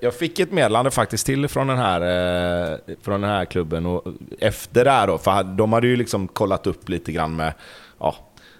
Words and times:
jag 0.00 0.14
fick 0.14 0.38
ett 0.38 0.52
meddelande 0.52 0.90
faktiskt 0.90 1.26
till 1.26 1.48
från 1.48 1.66
den 1.66 1.78
här, 1.78 2.00
eh, 2.00 2.78
från 3.02 3.20
den 3.20 3.30
här 3.30 3.44
klubben 3.44 3.86
och 3.86 4.04
efter 4.40 4.84
det 4.84 4.90
här 4.90 5.06
då, 5.06 5.18
för 5.18 5.42
de 5.42 5.72
hade 5.72 5.86
ju 5.86 5.96
liksom 5.96 6.28
kollat 6.28 6.66
upp 6.66 6.88
lite 6.88 7.12
grann 7.12 7.36
med, 7.36 7.52
ja, 8.00 8.16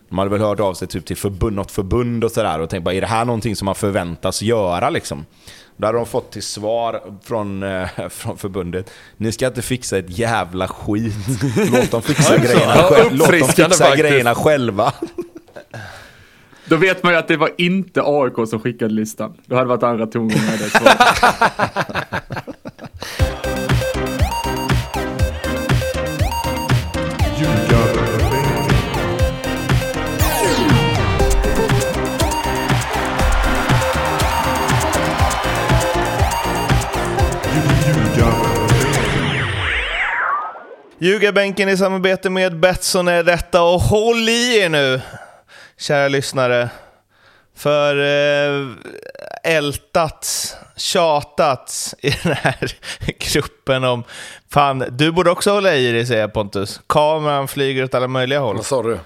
de 0.08 0.18
hade 0.18 0.30
väl 0.30 0.40
hört 0.40 0.60
av 0.60 0.74
sig 0.74 0.88
typ 0.88 1.06
till 1.06 1.16
förbund, 1.16 1.56
något 1.56 1.70
förbund 1.70 2.24
och 2.24 2.30
sådär 2.30 2.58
och 2.60 2.70
tänkt 2.70 2.84
bara, 2.84 2.94
är 2.94 3.00
det 3.00 3.06
här 3.06 3.24
någonting 3.24 3.56
som 3.56 3.66
man 3.66 3.74
förväntas 3.74 4.42
göra 4.42 4.90
liksom? 4.90 5.26
Då 5.76 5.86
hade 5.86 5.98
de 5.98 6.06
fått 6.06 6.32
till 6.32 6.42
svar 6.42 7.02
från, 7.22 7.62
eh, 7.62 7.88
från 8.08 8.38
förbundet, 8.38 8.90
ni 9.16 9.32
ska 9.32 9.46
inte 9.46 9.62
fixa 9.62 9.98
ett 9.98 10.18
jävla 10.18 10.68
skit. 10.68 11.14
Låt 11.72 11.90
dem 11.90 12.02
fixa, 12.02 12.38
grejerna, 12.38 12.74
själv, 12.74 13.12
låt 13.12 13.30
dem 13.38 13.48
fixa 13.48 13.96
grejerna 13.96 14.34
själva. 14.34 14.92
Då 16.70 16.76
vet 16.76 17.02
man 17.02 17.12
ju 17.12 17.18
att 17.18 17.28
det 17.28 17.36
var 17.36 17.50
inte 17.58 18.02
AIK 18.04 18.48
som 18.48 18.60
skickade 18.60 18.94
listan. 18.94 19.34
Då 19.46 19.54
hade 19.54 19.64
det 19.64 19.68
varit 19.68 19.82
andra 19.82 20.06
tongångar 20.06 20.58
där. 20.58 20.70
Ljugarbänken 40.98 41.68
i 41.68 41.76
samarbete 41.76 42.30
med 42.30 42.56
Betsson 42.60 43.08
är 43.08 43.22
detta 43.22 43.62
och 43.62 43.80
håll 43.80 44.28
i 44.28 44.58
er 44.58 44.68
nu, 44.68 45.00
kära 45.80 46.08
lyssnare. 46.08 46.68
För 47.56 47.96
eh, 47.96 48.66
ältats, 49.44 50.56
tjatats 50.76 51.94
i 51.98 52.10
den 52.22 52.32
här 52.36 52.72
gruppen 53.32 53.84
om... 53.84 54.04
Fan, 54.50 54.84
du 54.90 55.12
borde 55.12 55.30
också 55.30 55.50
hålla 55.52 55.74
i 55.74 55.92
dig 55.92 56.06
säger 56.06 56.20
jag 56.20 56.32
Pontus. 56.32 56.80
Kameran 56.86 57.48
flyger 57.48 57.84
åt 57.84 57.94
alla 57.94 58.08
möjliga 58.08 58.40
håll. 58.40 58.56
Vad 58.56 58.66
sa 58.66 58.82
du? 58.82 58.98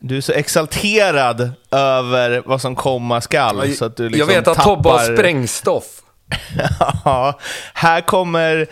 Du 0.00 0.16
är 0.16 0.20
så 0.20 0.32
exalterad 0.32 1.50
över 1.70 2.42
vad 2.46 2.60
som 2.60 2.76
komma 2.76 3.20
skall. 3.20 3.74
Så 3.74 3.84
att 3.84 3.96
du 3.96 4.08
liksom 4.08 4.18
jag 4.28 4.36
vet 4.36 4.48
att 4.48 4.64
Tobbe 4.64 4.88
har 4.88 4.98
tappar- 4.98 5.16
sprängstoff. 5.16 5.86
Ja, 7.04 7.38
här 7.74 8.00
kommer... 8.00 8.66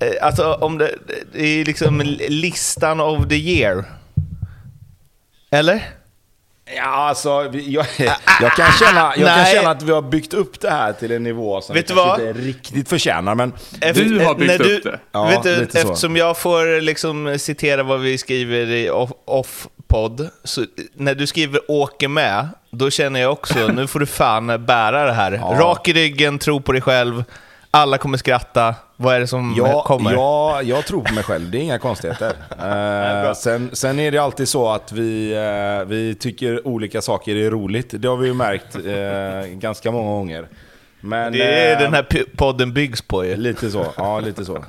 eh, 0.00 0.26
Alltså, 0.26 0.52
om 0.52 0.78
det, 0.78 0.94
det 1.32 1.42
är 1.60 1.64
liksom 1.64 2.00
listan 2.28 3.00
of 3.00 3.28
the 3.28 3.36
year. 3.36 3.84
Eller? 5.50 5.88
Ja, 6.76 6.82
alltså, 6.84 7.28
jag, 7.52 7.86
jag, 8.40 8.52
kan 8.52 8.72
känna, 8.72 9.12
jag 9.16 9.36
kan 9.36 9.44
känna 9.46 9.70
att 9.70 9.82
vi 9.82 9.92
har 9.92 10.02
byggt 10.02 10.34
upp 10.34 10.60
det 10.60 10.70
här 10.70 10.92
till 10.92 11.12
en 11.12 11.22
nivå 11.22 11.60
som 11.60 11.74
Vet 11.74 11.90
vi 11.90 11.94
du 11.94 12.00
kanske 12.00 12.24
vad? 12.26 12.28
inte 12.36 12.40
riktigt 12.48 12.88
förtjänar. 12.88 13.34
Men 13.34 13.52
Efter- 13.80 14.04
Du 14.04 14.24
har 14.24 14.34
byggt 14.34 14.50
när 14.50 14.58
du, 14.58 14.76
upp 14.78 14.84
det. 14.84 14.98
Ja, 15.12 15.24
vet 15.24 15.42
du, 15.42 15.56
lite 15.60 15.72
så. 15.82 15.88
eftersom 15.88 16.16
jag 16.16 16.38
får 16.38 16.80
liksom 16.80 17.38
citera 17.38 17.82
vad 17.82 18.00
vi 18.00 18.18
skriver 18.18 18.66
i 18.70 18.90
off- 18.90 19.12
off-podd, 19.24 20.28
så 20.44 20.64
när 20.94 21.14
du 21.14 21.26
skriver 21.26 21.60
åker 21.70 22.08
med, 22.08 22.48
då 22.70 22.90
känner 22.90 23.20
jag 23.20 23.32
också, 23.32 23.68
nu 23.68 23.86
får 23.86 24.00
du 24.00 24.06
fan 24.06 24.64
bära 24.66 25.04
det 25.06 25.12
här. 25.12 25.32
Ja. 25.32 25.56
Rak 25.60 25.88
i 25.88 25.92
ryggen, 25.92 26.38
tro 26.38 26.60
på 26.60 26.72
dig 26.72 26.82
själv, 26.82 27.24
alla 27.70 27.98
kommer 27.98 28.18
skratta. 28.18 28.74
Vad 29.00 29.14
är 29.14 29.20
det 29.20 29.26
som 29.26 29.54
ja, 29.56 29.82
kommer? 29.82 30.12
ja, 30.12 30.62
jag 30.62 30.86
tror 30.86 31.02
på 31.02 31.14
mig 31.14 31.24
själv. 31.24 31.50
Det 31.50 31.58
är 31.58 31.60
inga 31.60 31.78
konstigheter. 31.78 32.32
Eh, 33.28 33.34
sen, 33.34 33.70
sen 33.72 33.98
är 33.98 34.10
det 34.10 34.18
alltid 34.18 34.48
så 34.48 34.68
att 34.68 34.92
vi, 34.92 35.32
eh, 35.32 35.88
vi 35.88 36.14
tycker 36.14 36.66
olika 36.68 37.02
saker 37.02 37.36
är 37.36 37.50
roligt. 37.50 37.90
Det 37.90 38.08
har 38.08 38.16
vi 38.16 38.28
ju 38.28 38.34
märkt 38.34 38.74
eh, 38.74 39.58
ganska 39.58 39.90
många 39.90 40.10
gånger. 40.10 40.48
Men, 41.00 41.32
Det 41.32 41.42
är 41.42 41.72
eh, 41.72 41.78
den 41.82 41.94
här 41.94 42.36
podden 42.36 42.72
byggs 42.72 43.02
på 43.02 43.24
ju. 43.24 43.36
Lite 43.36 43.70
så, 43.70 43.86
ja 43.96 44.20
lite 44.20 44.44
så. 44.44 44.64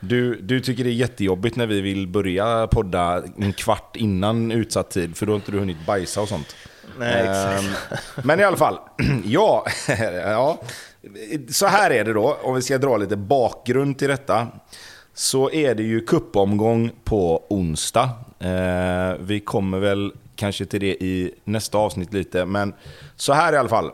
Du, 0.00 0.40
du 0.40 0.60
tycker 0.60 0.84
det 0.84 0.90
är 0.90 0.94
jättejobbigt 0.94 1.56
när 1.56 1.66
vi 1.66 1.80
vill 1.80 2.08
börja 2.08 2.66
podda 2.66 3.22
en 3.38 3.52
kvart 3.52 3.96
innan 3.96 4.52
utsatt 4.52 4.90
tid, 4.90 5.16
för 5.16 5.26
då 5.26 5.32
har 5.32 5.36
inte 5.36 5.52
du 5.52 5.58
hunnit 5.58 5.86
bajsa 5.86 6.20
och 6.20 6.28
sånt. 6.28 6.56
Nej, 6.98 7.20
exakt. 7.20 7.62
Ehm, 7.62 8.24
Men 8.24 8.40
i 8.40 8.44
alla 8.44 8.56
fall, 8.56 8.78
ja, 9.24 9.66
ja, 10.24 10.60
så 11.48 11.66
här 11.66 11.90
är 11.90 12.04
det 12.04 12.12
då, 12.12 12.38
om 12.42 12.54
vi 12.54 12.62
ska 12.62 12.78
dra 12.78 12.96
lite 12.96 13.16
bakgrund 13.16 13.98
till 13.98 14.08
detta. 14.08 14.48
Så 15.14 15.50
är 15.50 15.74
det 15.74 15.82
ju 15.82 16.00
kuppomgång 16.00 16.90
på 17.04 17.44
onsdag. 17.48 18.10
Eh, 18.38 19.14
vi 19.20 19.40
kommer 19.40 19.78
väl 19.78 20.12
kanske 20.36 20.66
till 20.66 20.80
det 20.80 21.04
i 21.04 21.34
nästa 21.44 21.78
avsnitt 21.78 22.12
lite, 22.12 22.44
men 22.44 22.74
så 23.16 23.32
här 23.32 23.52
i 23.52 23.56
alla 23.56 23.68
fall. 23.68 23.90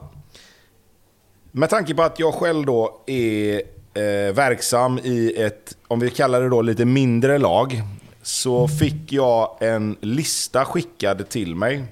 Med 1.52 1.70
tanke 1.70 1.94
på 1.94 2.02
att 2.02 2.18
jag 2.18 2.34
själv 2.34 2.66
då 2.66 3.00
är 3.06 3.62
eh, 3.94 4.34
verksam 4.34 4.98
i 4.98 5.34
ett, 5.36 5.76
om 5.88 6.00
vi 6.00 6.10
kallar 6.10 6.40
det 6.40 6.48
då 6.48 6.62
lite 6.62 6.84
mindre 6.84 7.38
lag, 7.38 7.82
så 8.22 8.68
fick 8.68 9.12
jag 9.12 9.56
en 9.60 9.96
lista 10.00 10.64
skickad 10.64 11.28
till 11.28 11.54
mig 11.54 11.84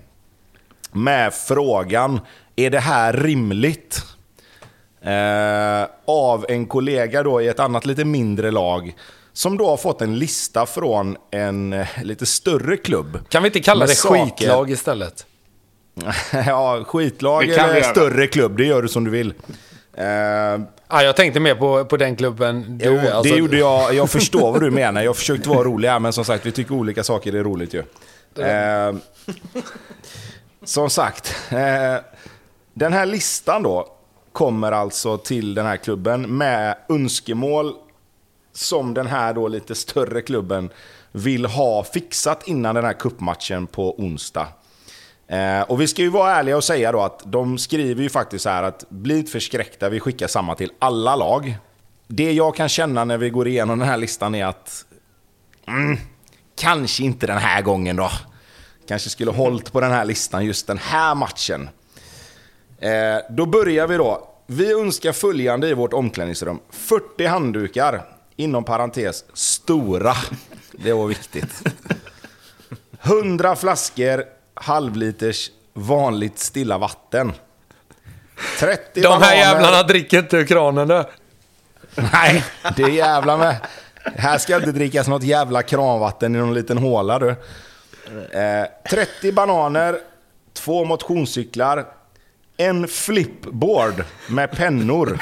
med 0.92 1.34
frågan, 1.34 2.20
är 2.56 2.70
det 2.70 2.80
här 2.80 3.12
rimligt? 3.12 4.13
Eh, 5.04 5.88
av 6.04 6.46
en 6.48 6.66
kollega 6.66 7.22
då 7.22 7.42
i 7.42 7.48
ett 7.48 7.60
annat 7.60 7.86
lite 7.86 8.04
mindre 8.04 8.50
lag, 8.50 8.94
som 9.32 9.56
då 9.56 9.68
har 9.68 9.76
fått 9.76 10.02
en 10.02 10.18
lista 10.18 10.66
från 10.66 11.16
en 11.30 11.72
eh, 11.72 11.86
lite 12.02 12.26
större 12.26 12.76
klubb. 12.76 13.18
Kan 13.28 13.42
vi 13.42 13.46
inte 13.46 13.60
kalla 13.60 13.86
det 13.86 13.94
saker. 13.94 14.24
skitlag 14.24 14.70
istället? 14.70 15.26
ja, 16.46 16.84
skitlag 16.86 17.48
Det 17.48 17.56
kan 17.56 17.68
vi 17.68 17.76
eller 17.76 17.82
större 17.90 18.26
klubb, 18.26 18.56
det 18.56 18.64
gör 18.64 18.82
du 18.82 18.88
som 18.88 19.04
du 19.04 19.10
vill. 19.10 19.34
Eh, 19.94 20.04
Ja, 20.88 21.02
jag 21.02 21.16
tänkte 21.16 21.40
mer 21.40 21.54
på, 21.54 21.84
på 21.84 21.96
den 21.96 22.16
klubben 22.16 22.78
du 22.78 22.84
Jo, 22.84 22.92
är. 22.92 23.10
Alltså, 23.10 23.32
det 23.32 23.38
gjorde 23.38 23.58
jag. 23.58 23.94
Jag 23.94 24.10
förstår 24.10 24.52
vad 24.52 24.60
du 24.60 24.70
menar. 24.70 25.02
Jag 25.02 25.16
försökte 25.16 25.48
vara 25.48 25.64
rolig 25.64 25.88
här, 25.88 25.98
men 25.98 26.12
som 26.12 26.24
sagt, 26.24 26.46
vi 26.46 26.52
tycker 26.52 26.74
olika 26.74 27.04
saker 27.04 27.34
är 27.34 27.44
roligt 27.44 27.74
ju. 27.74 27.82
Eh, 28.44 28.94
som 30.64 30.90
sagt, 30.90 31.36
eh, 31.50 31.96
den 32.74 32.92
här 32.92 33.06
listan 33.06 33.62
då 33.62 33.88
kommer 34.34 34.72
alltså 34.72 35.18
till 35.18 35.54
den 35.54 35.66
här 35.66 35.76
klubben 35.76 36.36
med 36.36 36.76
önskemål 36.88 37.74
som 38.52 38.94
den 38.94 39.06
här 39.06 39.34
då 39.34 39.48
lite 39.48 39.74
större 39.74 40.22
klubben 40.22 40.70
vill 41.12 41.46
ha 41.46 41.84
fixat 41.84 42.48
innan 42.48 42.74
den 42.74 42.84
här 42.84 42.92
kuppmatchen 42.92 43.66
på 43.66 44.00
onsdag. 44.00 44.46
Eh, 45.26 45.60
och 45.60 45.80
vi 45.80 45.88
ska 45.88 46.02
ju 46.02 46.08
vara 46.08 46.32
ärliga 46.32 46.56
och 46.56 46.64
säga 46.64 46.92
då 46.92 47.00
att 47.00 47.22
de 47.26 47.58
skriver 47.58 48.02
ju 48.02 48.08
faktiskt 48.08 48.42
så 48.42 48.48
här 48.48 48.62
att 48.62 48.90
bli 48.90 49.18
inte 49.18 49.30
förskräckta, 49.30 49.88
vi 49.88 50.00
skickar 50.00 50.26
samma 50.26 50.54
till 50.54 50.70
alla 50.78 51.16
lag. 51.16 51.56
Det 52.06 52.32
jag 52.32 52.56
kan 52.56 52.68
känna 52.68 53.04
när 53.04 53.18
vi 53.18 53.30
går 53.30 53.48
igenom 53.48 53.78
den 53.78 53.88
här 53.88 53.96
listan 53.96 54.34
är 54.34 54.46
att 54.46 54.84
mm, 55.66 55.98
kanske 56.56 57.02
inte 57.02 57.26
den 57.26 57.38
här 57.38 57.62
gången 57.62 57.96
då. 57.96 58.10
Kanske 58.88 59.10
skulle 59.10 59.30
hållit 59.30 59.72
på 59.72 59.80
den 59.80 59.92
här 59.92 60.04
listan 60.04 60.44
just 60.44 60.66
den 60.66 60.78
här 60.78 61.14
matchen. 61.14 61.68
Eh, 62.84 63.20
då 63.30 63.46
börjar 63.46 63.86
vi 63.86 63.96
då. 63.96 64.28
Vi 64.46 64.72
önskar 64.72 65.12
följande 65.12 65.68
i 65.68 65.74
vårt 65.74 65.92
omklädningsrum. 65.92 66.60
40 66.70 67.26
handdukar, 67.26 68.04
inom 68.36 68.64
parentes, 68.64 69.24
stora. 69.34 70.14
Det 70.72 70.92
var 70.92 71.06
viktigt. 71.06 71.62
100 73.02 73.56
flaskor 73.56 74.24
halvliters 74.54 75.50
vanligt 75.74 76.38
stilla 76.38 76.78
vatten. 76.78 77.32
30 78.58 78.80
De 78.94 79.02
bananer. 79.02 79.26
här 79.26 79.36
jävlarna 79.36 79.82
dricker 79.82 80.18
inte 80.18 80.36
ur 80.36 80.46
kranen 80.46 80.88
du. 80.88 81.04
Nej, 82.12 82.44
det 82.76 82.82
är 82.82 82.88
jävla 82.88 83.36
med. 83.36 83.56
Här 84.16 84.38
ska 84.38 84.56
inte 84.56 84.72
drickas 84.72 85.08
något 85.08 85.22
jävla 85.22 85.62
kranvatten 85.62 86.34
i 86.36 86.38
någon 86.38 86.54
liten 86.54 86.78
håla 86.78 87.18
du. 87.18 87.30
Eh, 88.32 88.66
30 88.90 89.32
bananer, 89.32 89.98
två 90.52 90.84
motionscyklar, 90.84 91.86
en 92.56 92.88
flipboard 92.88 94.04
med 94.28 94.50
pennor. 94.50 95.18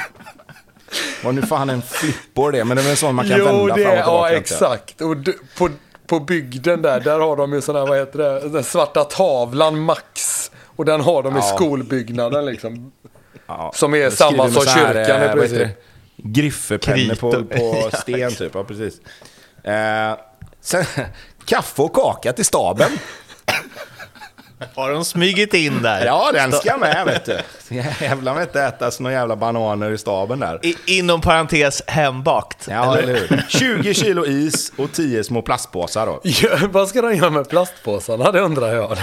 Vad 1.23 1.35
nu 1.35 1.41
fan 1.41 1.69
en 1.69 1.81
flipboard 1.81 2.55
är, 2.55 2.63
men 2.63 2.77
det 2.77 2.81
är 2.81 2.83
väl 2.83 2.91
en 2.91 2.97
sån 2.97 3.15
man 3.15 3.29
kan 3.29 3.37
Jo, 3.39 3.45
vända 3.45 3.75
det 3.75 3.83
fram 3.83 3.91
och 3.91 3.97
tillbaka. 3.97 4.11
ja 4.11 4.29
exakt. 4.29 5.01
Och 5.01 5.17
du, 5.17 5.39
på, 5.57 5.69
på 6.07 6.19
bygden 6.19 6.81
där, 6.81 6.99
där 6.99 7.19
har 7.19 7.35
de 7.35 7.53
ju 7.53 7.61
sån 7.61 7.75
här, 7.75 7.85
vad 7.87 7.97
heter 7.97 8.19
det, 8.19 8.49
den 8.49 8.63
svarta 8.63 9.03
tavlan 9.03 9.79
Max. 9.79 10.51
Och 10.75 10.85
den 10.85 11.01
har 11.01 11.23
de 11.23 11.33
i 11.35 11.39
Ja. 11.39 11.55
skolbyggnaden 11.55 12.45
liksom. 12.45 12.91
Ja, 13.47 13.71
Som 13.75 13.93
är 13.95 14.09
samma 14.09 14.49
som 14.51 14.67
här, 14.67 14.93
kyrkan 14.93 15.21
i 15.21 15.25
eh, 15.25 15.31
princip. 15.33 15.67
Griffepennor 16.17 17.15
på, 17.15 17.31
på 17.31 17.89
sten 17.97 18.31
typ, 18.35 18.51
ja 18.55 18.63
precis. 18.63 18.93
Eh, 19.63 20.17
sen, 20.61 20.85
kaffe 21.45 21.81
och 21.81 21.93
kaka 21.95 22.33
till 22.33 22.45
staben. 22.45 22.91
Har 24.75 24.91
de 24.91 25.05
smugit 25.05 25.53
in 25.53 25.81
där? 25.81 26.05
Ja, 26.05 26.31
den 26.33 26.51
ska 26.51 26.77
med 26.77 27.05
vet 27.05 27.25
du. 27.25 27.37
Jävlar 28.01 28.33
med 28.33 28.41
inte 28.43 28.61
ätas 28.61 28.99
några 28.99 29.15
jävla 29.15 29.35
bananer 29.35 29.91
i 29.91 29.97
staben 29.97 30.39
där. 30.39 30.59
I, 30.65 30.75
inom 30.85 31.21
parentes 31.21 31.81
hembakt. 31.87 32.67
Ja, 32.69 32.97
eller 32.97 33.13
hur? 33.13 33.45
20 33.49 33.93
kilo 33.93 34.25
is 34.25 34.71
och 34.77 34.91
10 34.91 35.23
små 35.23 35.41
plastpåsar 35.41 36.05
då. 36.05 36.19
Ja, 36.23 36.49
vad 36.71 36.87
ska 36.87 37.01
de 37.01 37.15
göra 37.15 37.29
med 37.29 37.49
plastpåsarna? 37.49 38.31
Det 38.31 38.39
undrar 38.39 38.73
jag. 38.73 38.97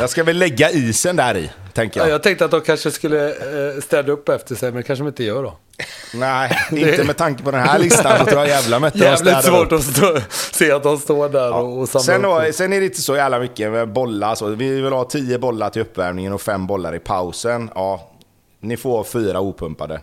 Jag 0.00 0.10
ska 0.10 0.22
väl 0.24 0.38
lägga 0.38 0.70
isen 0.70 1.16
där 1.16 1.36
i, 1.36 1.50
tänker 1.72 2.00
Ja, 2.00 2.06
jag. 2.06 2.14
jag 2.14 2.22
tänkte 2.22 2.44
att 2.44 2.50
de 2.50 2.60
kanske 2.60 2.90
skulle 2.90 3.28
eh, 3.28 3.80
städa 3.82 4.12
upp 4.12 4.28
efter 4.28 4.54
sig, 4.54 4.70
men 4.70 4.76
det 4.76 4.82
kanske 4.86 5.02
de 5.04 5.08
inte 5.08 5.24
gör 5.24 5.42
då. 5.42 5.54
Nej, 6.14 6.58
inte 6.72 7.04
med 7.04 7.16
tanke 7.16 7.42
på 7.42 7.50
den 7.50 7.60
här 7.60 7.78
listan 7.78 8.18
så 8.18 8.24
tror 8.24 8.38
jag 8.40 8.48
jävla 8.48 8.80
de 8.80 8.90
Jävligt 8.98 9.44
svårt 9.44 9.72
upp. 9.72 9.72
att 9.72 9.84
stå, 9.84 10.18
se 10.30 10.72
att 10.72 10.82
de 10.82 10.98
står 10.98 11.28
där 11.28 11.52
och, 11.52 11.78
och 11.78 11.88
samlar 11.88 12.02
Sen, 12.04 12.22
då, 12.22 12.52
sen 12.52 12.72
är 12.72 12.80
det 12.80 12.86
inte 12.86 13.02
så 13.02 13.16
jävla 13.16 13.38
mycket 13.38 13.70
med 13.72 13.88
bollar. 13.92 14.34
Så 14.34 14.46
vi 14.46 14.68
vill 14.82 14.92
ha 14.92 15.04
10 15.04 15.38
bollar 15.38 15.70
till 15.70 15.82
uppvärmningen 15.82 16.32
och 16.32 16.40
5 16.42 16.66
bollar 16.66 16.94
i 16.94 16.98
pausen. 16.98 17.70
Ja, 17.74 17.93
ni 18.64 18.76
får 18.76 19.04
fyra 19.04 19.40
opumpade. 19.40 20.00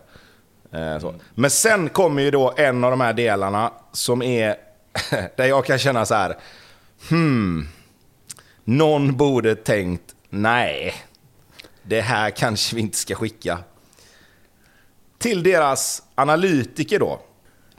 Eh, 0.72 1.00
så. 1.00 1.16
Men 1.36 1.50
sen 1.50 1.90
kommer 1.90 2.22
ju 2.22 2.32
då 2.32 2.54
en 2.58 2.84
av 2.84 2.92
de 2.92 3.02
här 3.02 3.14
delarna 3.14 3.74
som 3.92 4.22
är 4.22 4.56
där 5.36 5.46
jag 5.46 5.66
kan 5.66 5.80
känna 5.80 6.06
så 6.06 6.16
här. 6.16 6.38
Hmm, 7.10 7.68
någon 8.64 9.18
borde 9.18 9.56
tänkt 9.56 10.16
nej, 10.30 10.94
det 11.84 12.02
här 12.02 12.30
kanske 12.30 12.76
vi 12.76 12.82
inte 12.82 12.98
ska 12.98 13.16
skicka. 13.16 13.60
Till 15.18 15.44
deras 15.44 16.04
analytiker 16.16 17.00
då. 17.00 17.22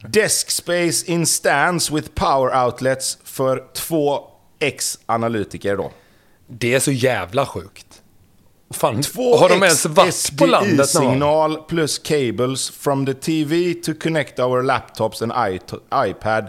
Desk 0.08 0.50
space 0.50 1.12
in 1.12 1.26
stands 1.26 1.90
with 1.90 2.10
power 2.14 2.64
outlets 2.64 3.18
för 3.24 3.64
två 3.74 4.30
ex 4.58 4.98
analytiker 5.06 5.76
då. 5.76 5.92
Det 6.46 6.74
är 6.74 6.80
så 6.80 6.92
jävla 6.92 7.46
sjukt. 7.46 7.91
Fan, 8.72 9.02
2x 9.02 9.38
har 9.38 9.48
de 9.48 9.62
ens 9.62 9.86
varit 9.86 10.38
på 10.38 10.46
landet 10.46 10.88
signal 10.88 11.56
plus 11.68 11.98
cables 11.98 12.70
from 12.70 13.06
the 13.06 13.14
TV 13.14 13.74
to 13.74 13.92
connect 14.02 14.38
our 14.38 14.62
laptops 14.62 15.22
and 15.22 15.32
iPad. 16.06 16.48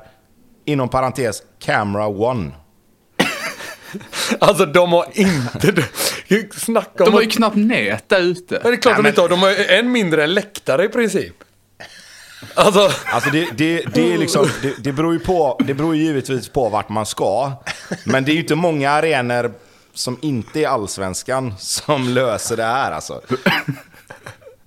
Inom 0.65 0.89
parentes, 0.89 1.43
camera 1.59 2.07
one. 2.07 2.51
Alltså 4.39 4.65
de 4.65 4.91
har 4.91 5.05
inte... 5.13 5.83
Snacka 6.57 7.03
om 7.03 7.05
De 7.05 7.13
har 7.13 7.21
ju 7.21 7.27
att- 7.27 7.33
knappt 7.33 7.55
nät 7.55 8.09
där 8.09 8.21
ute. 8.21 8.61
Ja, 8.63 8.69
det 8.69 8.75
är 8.75 8.81
klart 8.81 8.85
Nej, 8.85 8.95
de 8.95 9.01
men- 9.03 9.09
inte 9.09 9.21
har. 9.21 9.29
De 9.29 9.39
har 9.41 9.49
ju 9.49 9.65
en 9.65 9.91
mindre 9.91 10.23
än 10.23 10.33
läktare 10.33 10.85
i 10.85 10.89
princip. 10.89 11.33
Alltså, 12.55 12.91
Alltså 13.05 13.29
det, 13.29 13.47
det, 13.57 13.83
det, 13.93 14.13
är 14.13 14.17
liksom, 14.17 14.47
det, 14.61 14.73
det, 14.77 14.91
beror 14.91 15.13
ju 15.13 15.19
på, 15.19 15.59
det 15.65 15.73
beror 15.73 15.95
givetvis 15.95 16.49
på 16.49 16.69
vart 16.69 16.89
man 16.89 17.05
ska. 17.05 17.51
Men 18.03 18.25
det 18.25 18.31
är 18.31 18.33
ju 18.33 18.39
inte 18.39 18.55
många 18.55 18.91
arenor 18.91 19.53
som 19.93 20.17
inte 20.21 20.59
är 20.59 20.67
allsvenskan 20.67 21.53
som 21.57 22.09
löser 22.09 22.57
det 22.57 22.63
här 22.63 22.91
alltså. 22.91 23.21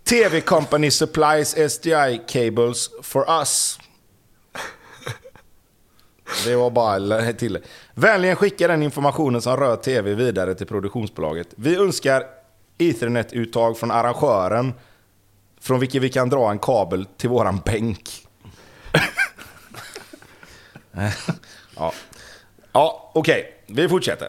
TV 0.04 0.40
Company 0.40 0.90
supplies 0.90 1.72
SDI 1.72 2.20
cables 2.28 2.90
for 3.02 3.30
us. 3.40 3.78
Det 6.44 6.56
var 6.56 6.70
bara 6.70 7.32
till. 7.32 7.58
Vänligen 7.94 8.36
skicka 8.36 8.68
den 8.68 8.82
informationen 8.82 9.42
som 9.42 9.56
rör 9.56 9.76
TV 9.76 10.14
vidare 10.14 10.54
till 10.54 10.66
produktionsbolaget. 10.66 11.48
Vi 11.56 11.76
önskar 11.76 12.24
Ethernet-uttag 12.78 13.78
från 13.78 13.90
arrangören 13.90 14.74
från 15.60 15.80
vilket 15.80 16.02
vi 16.02 16.08
kan 16.08 16.28
dra 16.28 16.50
en 16.50 16.58
kabel 16.58 17.06
till 17.16 17.30
våran 17.30 17.60
bänk. 17.64 18.26
ja, 21.76 21.92
ja 22.72 23.10
okej. 23.14 23.64
Vi 23.66 23.88
fortsätter. 23.88 24.28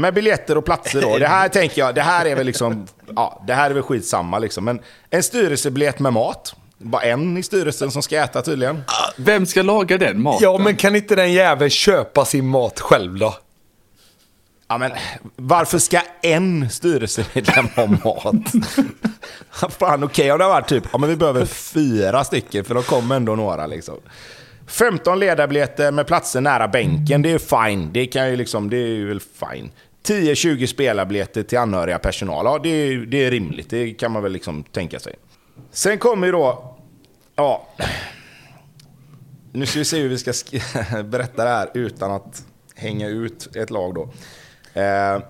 Med 0.00 0.14
biljetter 0.14 0.58
och 0.58 0.64
platser 0.64 1.00
då. 1.00 1.18
Det 1.18 1.26
här 1.26 1.48
tänker 1.48 1.80
jag, 1.82 1.94
det 1.94 2.02
här 2.02 2.26
är 2.26 2.36
väl 2.36 2.46
liksom, 2.46 2.86
ja, 3.16 3.42
det 3.46 3.54
här 3.54 3.70
är 3.70 3.74
väl 3.74 3.82
skitsamma 3.82 4.38
liksom. 4.38 4.64
Men 4.64 4.80
en 5.10 5.22
styrelsebiljett 5.22 5.98
med 5.98 6.12
mat. 6.12 6.54
Bara 6.78 7.02
en 7.02 7.36
i 7.36 7.42
styrelsen 7.42 7.90
som 7.90 8.02
ska 8.02 8.16
äta 8.16 8.42
tydligen. 8.42 8.82
Vem 9.16 9.46
ska 9.46 9.62
laga 9.62 9.98
den 9.98 10.22
maten? 10.22 10.38
ja 10.42 10.58
men 10.58 10.76
kan 10.76 10.96
inte 10.96 11.16
den 11.16 11.32
jäveln 11.32 11.70
köpa 11.70 12.24
sin 12.24 12.46
mat 12.46 12.80
själv 12.80 13.18
då? 13.18 13.34
Ja, 14.68 14.78
men 14.78 14.92
varför 15.36 15.78
ska 15.78 16.00
en 16.22 16.70
styrelsemedlem 16.70 17.66
ha 17.76 17.86
mat? 17.86 18.52
Fan, 19.78 20.04
okej 20.04 20.32
om 20.32 20.38
det 20.38 20.44
har 20.44 20.50
varit 20.50 20.68
typ, 20.68 20.84
ja 20.92 20.98
men 20.98 21.08
vi 21.08 21.16
behöver 21.16 21.44
fyra 21.46 22.24
stycken 22.24 22.64
för 22.64 22.74
de 22.74 22.82
kommer 22.82 23.16
ändå 23.16 23.36
några 23.36 23.66
liksom. 23.66 23.96
15 24.66 25.18
ledarbiljetter 25.18 25.92
med 25.92 26.06
platser 26.06 26.40
nära 26.40 26.68
bänken, 26.68 27.22
det 27.22 27.30
är 27.30 27.68
fine. 27.68 27.92
Det 27.92 28.06
kan 28.06 28.30
ju 28.30 28.36
liksom, 28.36 28.70
det 28.70 28.76
är 28.76 29.04
väl 29.04 29.20
fine. 29.20 29.70
10-20 30.06 30.66
spelarbiljetter 30.66 31.42
till 31.42 31.58
anhöriga 31.58 31.98
personal, 31.98 32.44
ja 32.46 32.58
det 32.62 32.68
är, 32.68 32.96
det 32.98 33.24
är 33.24 33.30
rimligt. 33.30 33.70
Det 33.70 33.90
kan 33.94 34.12
man 34.12 34.22
väl 34.22 34.32
liksom 34.32 34.64
tänka 34.64 34.98
sig. 35.00 35.14
Sen 35.70 35.98
kommer 35.98 36.26
ju 36.26 36.32
då, 36.32 36.76
ja... 37.36 37.66
Nu 39.52 39.66
ska 39.66 39.78
vi 39.78 39.84
se 39.84 39.98
hur 39.98 40.08
vi 40.08 40.18
ska 40.18 40.30
sk- 40.30 41.02
berätta 41.10 41.44
det 41.44 41.50
här 41.50 41.70
utan 41.74 42.10
att 42.12 42.44
hänga 42.74 43.08
ut 43.08 43.56
ett 43.56 43.70
lag 43.70 43.94
då. 43.94 44.02
Eh, 44.80 45.20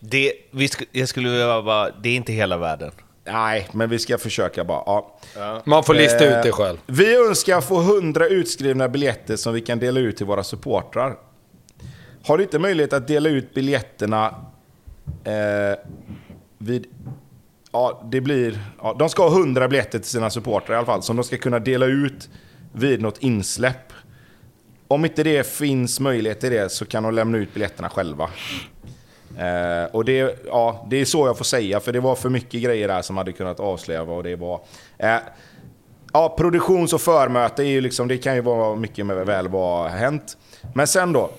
Det, 0.00 0.32
vi 0.50 0.68
sk 0.68 0.82
jag 0.92 1.08
skulle 1.08 1.28
vilja 1.30 1.62
bara, 1.62 1.90
det 1.90 2.08
är 2.08 2.16
inte 2.16 2.32
hela 2.32 2.56
världen. 2.56 2.90
nej, 3.24 3.68
men 3.72 3.90
vi 3.90 3.98
ska 3.98 4.18
försöka 4.18 4.64
bara. 4.64 4.82
Ja. 4.86 5.62
Man 5.64 5.84
får 5.84 5.94
lista 5.94 6.24
Eh, 6.26 6.38
ut 6.38 6.44
det 6.44 6.52
själv. 6.52 6.78
Vi 6.86 7.16
önskar 7.16 7.60
få 7.60 7.80
100 7.80 8.26
utskrivna 8.26 8.88
biljetter 8.88 9.36
som 9.36 9.54
vi 9.54 9.60
kan 9.60 9.78
dela 9.78 10.00
ut 10.00 10.16
till 10.16 10.26
våra 10.26 10.44
supportrar. 10.44 11.16
Har 12.26 12.36
du 12.36 12.42
inte 12.42 12.58
möjlighet 12.58 12.92
att 12.92 13.08
dela 13.08 13.28
ut 13.28 13.54
biljetterna 13.54 14.34
eh, 15.24 15.78
vid... 16.58 16.86
Ja, 17.72 18.02
det 18.10 18.20
blir... 18.20 18.58
Ja, 18.82 18.96
de 18.98 19.08
ska 19.08 19.28
ha 19.28 19.38
100 19.38 19.68
biljetter 19.68 19.98
till 19.98 20.08
sina 20.08 20.30
supportrar 20.30 20.74
i 20.74 20.78
alla 20.78 20.86
fall, 20.86 21.02
som 21.02 21.16
de 21.16 21.24
ska 21.24 21.36
kunna 21.36 21.58
dela 21.58 21.86
ut 21.86 22.30
vid 22.72 23.02
något 23.02 23.18
insläpp. 23.18 23.92
Om 24.88 25.04
inte 25.04 25.22
det 25.22 25.46
finns 25.46 26.00
möjlighet 26.00 26.40
till 26.40 26.50
det 26.50 26.72
så 26.72 26.86
kan 26.86 27.02
de 27.02 27.14
lämna 27.14 27.38
ut 27.38 27.54
biljetterna 27.54 27.88
själva. 27.88 28.30
Eh, 29.38 29.84
och 29.92 30.04
det, 30.04 30.44
ja, 30.46 30.86
det 30.90 30.96
är 30.96 31.04
så 31.04 31.26
jag 31.26 31.36
får 31.36 31.44
säga, 31.44 31.80
för 31.80 31.92
det 31.92 32.00
var 32.00 32.14
för 32.14 32.28
mycket 32.28 32.62
grejer 32.62 32.88
där 32.88 33.02
som 33.02 33.16
hade 33.16 33.32
kunnat 33.32 33.60
avslöja 33.60 34.04
vad 34.04 34.24
det 34.24 34.36
var. 34.36 34.60
Eh, 34.98 35.16
ja, 36.12 36.34
produktions 36.38 36.92
och 36.92 37.00
förmöte 37.00 37.62
är 37.62 37.66
ju 37.66 37.80
liksom, 37.80 38.08
det 38.08 38.18
kan 38.18 38.34
ju 38.34 38.40
vara 38.40 38.76
mycket 38.76 39.06
väl 39.06 39.48
vad 39.48 39.90
har 39.90 39.98
hänt. 39.98 40.36
Men 40.74 40.86
sen 40.86 41.12
då. 41.12 41.30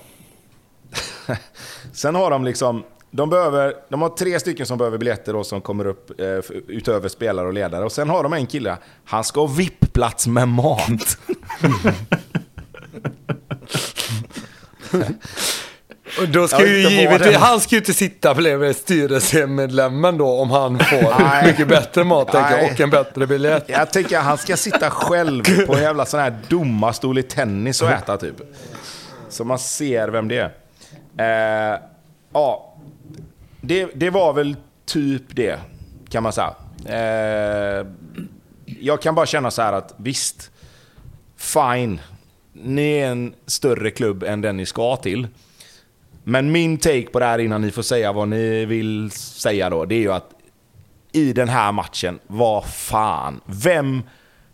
sen 1.93 2.15
har 2.15 2.31
de 2.31 2.43
liksom, 2.45 2.83
de, 3.11 3.29
behöver, 3.29 3.73
de 3.89 4.01
har 4.01 4.09
tre 4.09 4.39
stycken 4.39 4.65
som 4.65 4.77
behöver 4.77 4.97
biljetter 4.97 5.33
då 5.33 5.43
som 5.43 5.61
kommer 5.61 5.87
upp 5.87 6.19
eh, 6.19 6.27
utöver 6.67 7.09
spelare 7.09 7.47
och 7.47 7.53
ledare. 7.53 7.85
Och 7.85 7.91
sen 7.91 8.09
har 8.09 8.23
de 8.23 8.33
en 8.33 8.47
kille, 8.47 8.77
han 9.05 9.23
ska 9.23 9.39
ha 9.39 9.47
VIP-plats 9.47 10.27
med 10.27 10.47
mat. 10.47 11.17
Och 16.19 16.27
då 16.29 16.47
ska 16.47 16.67
ju 16.67 16.89
givetvis, 16.89 17.35
han 17.35 17.59
ska 17.59 17.75
ju 17.75 17.79
inte 17.79 17.93
sitta 17.93 18.35
bredvid 18.35 18.75
styrelsemedlemmen 18.75 20.17
då 20.17 20.27
om 20.27 20.51
han 20.51 20.79
får 20.79 21.19
Nej. 21.23 21.47
mycket 21.47 21.67
bättre 21.67 22.03
mat 22.03 22.31
tänker 22.31 22.57
jag, 22.57 22.71
och 22.71 22.79
en 22.79 22.89
bättre 22.89 23.27
biljett. 23.27 23.63
Jag 23.67 23.91
tänker 23.91 24.17
att 24.17 24.23
han 24.23 24.37
ska 24.37 24.57
sitta 24.57 24.89
själv 24.89 25.65
på 25.65 25.75
en 25.75 25.81
jävla 25.81 26.05
sån 26.05 26.19
här 26.19 26.37
domarstol 26.47 27.17
i 27.17 27.23
tennis 27.23 27.81
och 27.81 27.89
äta 27.89 28.17
typ. 28.17 28.35
Så 29.29 29.43
man 29.43 29.59
ser 29.59 30.07
vem 30.07 30.27
det 30.27 30.37
är. 30.37 30.51
Eh, 31.17 31.79
ja, 32.33 32.75
det, 33.61 33.89
det 33.95 34.09
var 34.09 34.33
väl 34.33 34.55
typ 34.85 35.23
det 35.35 35.59
kan 36.09 36.23
man 36.23 36.33
säga. 36.33 36.53
Eh, 36.85 37.87
jag 38.65 39.01
kan 39.01 39.15
bara 39.15 39.25
känna 39.25 39.51
så 39.51 39.61
här 39.61 39.73
att 39.73 39.93
visst, 39.97 40.51
fine. 41.37 41.99
Ni 42.53 42.97
är 42.97 43.11
en 43.11 43.33
större 43.45 43.91
klubb 43.91 44.23
än 44.23 44.41
den 44.41 44.57
ni 44.57 44.65
ska 44.65 44.95
till. 44.95 45.27
Men 46.23 46.51
min 46.51 46.77
take 46.77 47.07
på 47.07 47.19
det 47.19 47.25
här 47.25 47.39
innan 47.39 47.61
ni 47.61 47.71
får 47.71 47.81
säga 47.81 48.11
vad 48.11 48.27
ni 48.27 48.65
vill 48.65 49.11
säga 49.11 49.69
då, 49.69 49.85
det 49.85 49.95
är 49.95 49.99
ju 49.99 50.13
att 50.13 50.29
i 51.11 51.33
den 51.33 51.49
här 51.49 51.71
matchen, 51.71 52.19
vad 52.27 52.65
fan, 52.65 53.41
vem, 53.45 54.03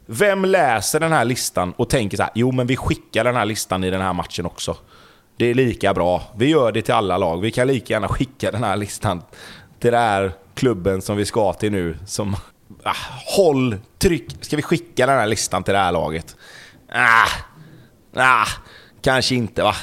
vem 0.05 0.45
läser 0.45 0.99
den 0.99 1.11
här 1.11 1.25
listan 1.25 1.73
och 1.77 1.89
tänker 1.89 2.17
så 2.17 2.23
här, 2.23 2.31
jo 2.35 2.51
men 2.51 2.67
vi 2.67 2.77
skickar 2.77 3.23
den 3.23 3.35
här 3.35 3.45
listan 3.45 3.83
i 3.83 3.89
den 3.89 4.01
här 4.01 4.13
matchen 4.13 4.45
också. 4.45 4.77
Det 5.39 5.45
är 5.45 5.53
lika 5.53 5.93
bra. 5.93 6.23
Vi 6.35 6.45
gör 6.45 6.71
det 6.71 6.81
till 6.81 6.93
alla 6.93 7.17
lag. 7.17 7.41
Vi 7.41 7.51
kan 7.51 7.67
lika 7.67 7.93
gärna 7.93 8.07
skicka 8.07 8.51
den 8.51 8.63
här 8.63 8.77
listan 8.77 9.23
till 9.79 9.91
den 9.91 10.01
här 10.01 10.31
klubben 10.53 11.01
som 11.01 11.17
vi 11.17 11.25
ska 11.25 11.53
till 11.53 11.71
nu. 11.71 11.97
Som, 12.05 12.35
ah, 12.83 12.95
håll, 13.25 13.75
tryck. 13.97 14.25
Ska 14.41 14.55
vi 14.55 14.61
skicka 14.61 15.05
den 15.05 15.19
här 15.19 15.27
listan 15.27 15.63
till 15.63 15.73
det 15.73 15.79
här 15.79 15.91
laget? 15.91 16.35
Ah, 16.91 17.27
ah, 18.15 18.47
kanske 19.01 19.35
inte 19.35 19.63
va. 19.63 19.75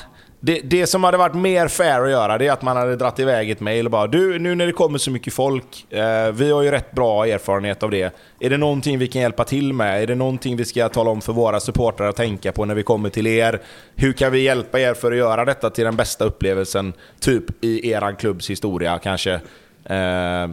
Det, 0.47 0.61
det 0.61 0.87
som 0.87 1.05
hade 1.05 1.17
varit 1.17 1.35
mer 1.35 1.69
fair 1.69 2.01
att 2.01 2.11
göra 2.11 2.39
det 2.39 2.47
är 2.47 2.53
att 2.53 2.63
man 2.63 2.77
hade 2.77 2.97
dratt 2.97 3.19
iväg 3.19 3.51
ett 3.51 3.61
mail 3.61 3.87
och 3.87 3.91
bara 3.91 4.07
du, 4.07 4.39
nu 4.39 4.55
när 4.55 4.67
det 4.67 4.73
kommer 4.73 4.99
så 4.99 5.11
mycket 5.11 5.33
folk, 5.33 5.93
eh, 5.93 6.33
vi 6.33 6.51
har 6.51 6.63
ju 6.63 6.71
rätt 6.71 6.93
bra 6.93 7.27
erfarenhet 7.27 7.83
av 7.83 7.91
det. 7.91 8.17
Är 8.41 8.51
det 8.51 8.57
någonting 8.57 8.99
vi 8.99 9.09
kan 9.09 9.23
hjälpa 9.23 9.45
till 9.45 9.73
med? 9.73 10.03
Är 10.03 10.07
det 10.07 10.15
någonting 10.15 10.57
vi 10.57 10.65
ska 10.65 10.89
tala 10.89 11.11
om 11.11 11.21
för 11.21 11.33
våra 11.33 11.61
supportrar 11.61 12.09
att 12.09 12.17
tänka 12.17 12.53
på 12.53 12.65
när 12.65 12.75
vi 12.75 12.83
kommer 12.83 13.09
till 13.09 13.27
er? 13.27 13.63
Hur 13.95 14.13
kan 14.13 14.33
vi 14.33 14.43
hjälpa 14.43 14.81
er 14.81 14.95
för 14.95 15.13
att 15.13 15.19
göra 15.19 15.45
detta 15.45 15.71
till 15.71 15.85
den 15.85 15.97
bästa 15.97 16.25
upplevelsen, 16.25 16.93
typ 17.21 17.65
i 17.65 17.91
eran 17.91 18.17
klubbs 18.17 18.51
historia 18.51 18.99
kanske? 18.99 19.41
Eh, 19.85 20.51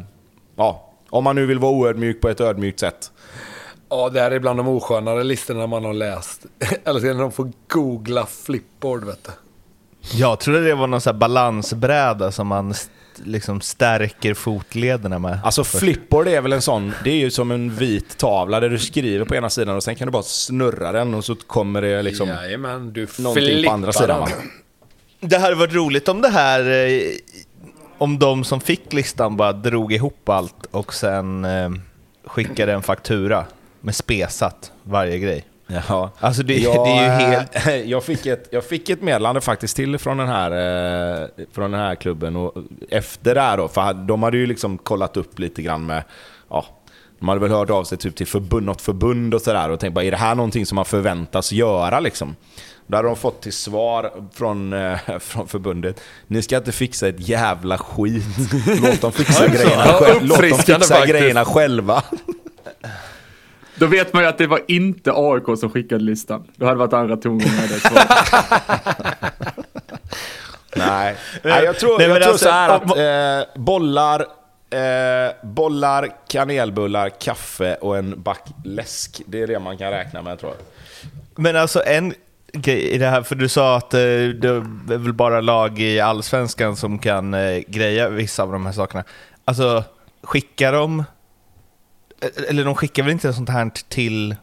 ja, 0.56 0.94
om 1.10 1.24
man 1.24 1.36
nu 1.36 1.46
vill 1.46 1.60
vara 1.60 1.72
oödmjuk 1.72 2.22
på 2.22 2.30
ett 2.30 2.42
ödmjukt 2.42 2.80
sätt. 2.80 3.12
Ja, 3.90 4.10
det 4.10 4.20
här 4.20 4.32
är 4.32 4.40
bland 4.40 4.60
de 4.60 4.68
oskönare 4.68 5.24
listorna 5.24 5.68
man 5.68 5.86
har 5.86 5.94
läst. 5.94 6.46
Eller 6.84 7.00
så 7.00 7.06
när 7.06 7.22
de 7.22 7.32
får 7.32 7.52
googla 7.68 8.26
flipboard 8.26 9.04
vet 9.04 9.24
du. 9.24 9.32
Jag 10.12 10.40
trodde 10.40 10.64
det 10.64 10.76
var 10.76 10.88
någon 10.88 11.02
här 11.06 11.14
balansbräda 11.14 12.32
som 12.32 12.48
man 12.48 12.74
liksom 13.24 13.62
stärker 13.62 14.34
fotlederna 14.34 15.20
med. 15.20 15.40
Alltså 15.44 15.64
flipboard 15.64 16.28
är 16.28 16.42
väl 16.42 16.54
en 16.54 16.62
sån, 16.62 16.94
det 17.04 17.10
är 17.10 17.16
ju 17.16 17.32
som 17.32 17.52
en 17.52 17.76
vit 17.76 18.18
tavla 18.18 18.60
där 18.60 18.70
du 18.70 18.80
skriver 18.80 19.26
på 19.26 19.36
ena 19.36 19.50
sidan 19.50 19.76
och 19.76 19.84
sen 19.84 19.96
kan 19.96 20.08
du 20.08 20.12
bara 20.12 20.24
snurra 20.24 20.92
den 20.92 21.14
och 21.14 21.26
så 21.26 21.36
kommer 21.36 21.82
det 21.82 22.02
liksom 22.02 22.28
Jajamän, 22.28 22.94
du 22.94 23.08
någonting 23.20 23.66
på 23.66 23.72
andra 23.72 23.94
sidan. 23.94 24.20
Va? 24.20 24.28
Det 25.20 25.38
hade 25.38 25.56
varit 25.56 25.74
roligt 25.74 26.08
om 26.08 26.22
det 26.22 26.30
här, 26.30 26.88
eh, 26.88 27.02
om 27.98 28.20
de 28.20 28.44
som 28.44 28.62
fick 28.62 28.94
listan 28.94 29.38
bara 29.38 29.54
drog 29.54 29.94
ihop 29.94 30.30
allt 30.30 30.66
och 30.72 30.94
sen 30.94 31.46
eh, 31.46 31.70
skickade 32.26 32.74
en 32.74 32.82
faktura 32.82 33.46
med 33.82 33.96
spesat 33.96 34.72
varje 34.84 35.20
grej. 35.20 35.46
Ja. 35.68 36.12
Alltså 36.20 36.44
det, 36.44 36.58
Jag, 36.58 36.86
det 36.86 36.92
är 36.92 37.20
ju 37.20 37.26
helt... 37.26 37.68
eh, 37.68 37.76
jag, 37.92 38.04
fick 38.04 38.26
ett, 38.26 38.48
jag 38.52 38.64
fick 38.64 38.90
ett 38.90 39.02
meddelande 39.02 39.42
faktiskt 39.42 39.76
till 39.76 39.98
från 39.98 40.18
den 40.18 40.28
här, 40.28 40.52
eh, 41.22 41.28
från 41.54 41.72
den 41.72 41.80
här 41.80 41.96
klubben 41.96 42.36
och 42.36 42.54
efter 42.90 43.36
det 43.36 43.42
här 43.42 43.58
då, 43.58 43.68
för 43.68 43.94
de 43.94 44.24
hade 44.24 44.38
ju 44.38 44.46
liksom 44.46 44.78
kollat 44.78 45.18
upp 45.18 45.40
lite 45.40 45.62
grann 45.62 45.86
med, 45.86 46.04
ja, 46.50 46.66
de 47.20 47.28
hade 47.28 47.42
väl 47.42 47.52
hört 47.52 47.70
av 47.70 47.84
sig 47.84 47.98
typ 47.98 48.16
till 48.16 48.28
förbund, 48.28 48.66
något 48.66 48.82
förbund 48.82 49.34
och 49.34 49.42
sådär 49.42 49.70
och 49.70 49.80
tänkt 49.80 49.94
bara, 49.94 50.04
är 50.06 50.12
det 50.12 50.18
här 50.18 50.36
någonting 50.36 50.66
som 50.66 50.76
man 50.76 50.86
förväntas 50.86 51.52
göra 51.52 52.00
liksom? 52.00 52.36
Då 52.88 52.98
hade 52.98 53.08
de 53.08 53.16
fått 53.16 53.42
till 53.42 53.54
svar 53.54 54.12
från, 54.34 54.74
eh, 54.74 54.98
från 55.20 55.48
förbundet, 55.48 56.02
ni 56.28 56.42
ska 56.42 56.58
inte 56.58 56.72
fixa 56.72 57.08
ett 57.08 57.28
jävla 57.28 57.78
skit. 57.78 58.24
Låt 58.82 59.02
dem 59.02 59.12
fixa, 59.12 59.48
grejerna, 59.54 59.84
själv, 59.84 60.26
låt 60.26 60.40
dem 60.40 60.60
fixa 60.60 61.06
grejerna 61.06 61.46
själva. 61.46 62.04
Då 63.76 63.86
vet 63.86 64.14
man 64.14 64.24
ju 64.24 64.30
att 64.30 64.38
det 64.38 64.48
var 64.48 64.62
inte 64.68 65.12
AIK 65.16 65.60
som 65.60 65.70
skickade 65.70 66.04
listan. 66.04 66.44
Då 66.56 66.66
hade 66.66 66.76
det 66.76 66.80
varit 66.80 66.94
andra 66.94 67.18
tongångar 67.18 67.62
med 67.62 67.70
det 67.70 67.80
svaret. 67.80 69.34
Nej, 70.76 71.16
Nej 71.42 71.64
jag 71.64 71.80
tror, 71.80 71.98
Nej, 71.98 72.08
jag 72.08 72.16
tror 72.22 72.32
alltså, 72.32 72.46
så 72.46 72.52
här 72.52 72.70
att 72.70 72.98
eh, 72.98 73.62
bollar, 73.62 74.20
eh, 74.70 75.32
bollar, 75.44 76.10
kanelbullar, 76.28 77.10
kaffe 77.10 77.76
och 77.76 77.98
en 77.98 78.22
back 78.22 78.48
läsk. 78.66 79.22
Det 79.26 79.42
är 79.42 79.48
det 79.48 79.60
man 79.60 79.78
kan 79.78 79.92
räkna 79.92 80.22
med 80.22 80.40
tror 80.40 80.52
jag. 80.52 80.60
Men 81.44 81.56
alltså 81.56 81.84
en 81.86 82.14
grej 82.54 82.90
i 82.90 82.98
det 82.98 83.08
här, 83.08 83.22
för 83.22 83.36
du 83.36 83.50
sa 83.50 83.78
att 83.78 83.94
eh, 83.94 84.00
det 84.00 84.48
är 84.48 84.98
väl 84.98 85.14
bara 85.14 85.42
lag 85.42 85.80
i 85.80 86.00
Allsvenskan 86.00 86.76
som 86.76 87.00
kan 87.00 87.34
eh, 87.34 87.64
greja 87.68 88.10
vissa 88.10 88.44
av 88.44 88.52
de 88.52 88.66
här 88.66 88.74
sakerna. 88.74 89.04
Alltså, 89.46 89.84
skickar 90.24 90.74
de... 90.74 91.04
eh, 92.24 92.50
Eller 92.50 92.66
de 92.66 92.76
skickar 92.76 93.04
väl 93.04 93.12
inte 93.12 93.34
sånt 93.34 93.50
här 93.50 93.72
till 93.90 94.36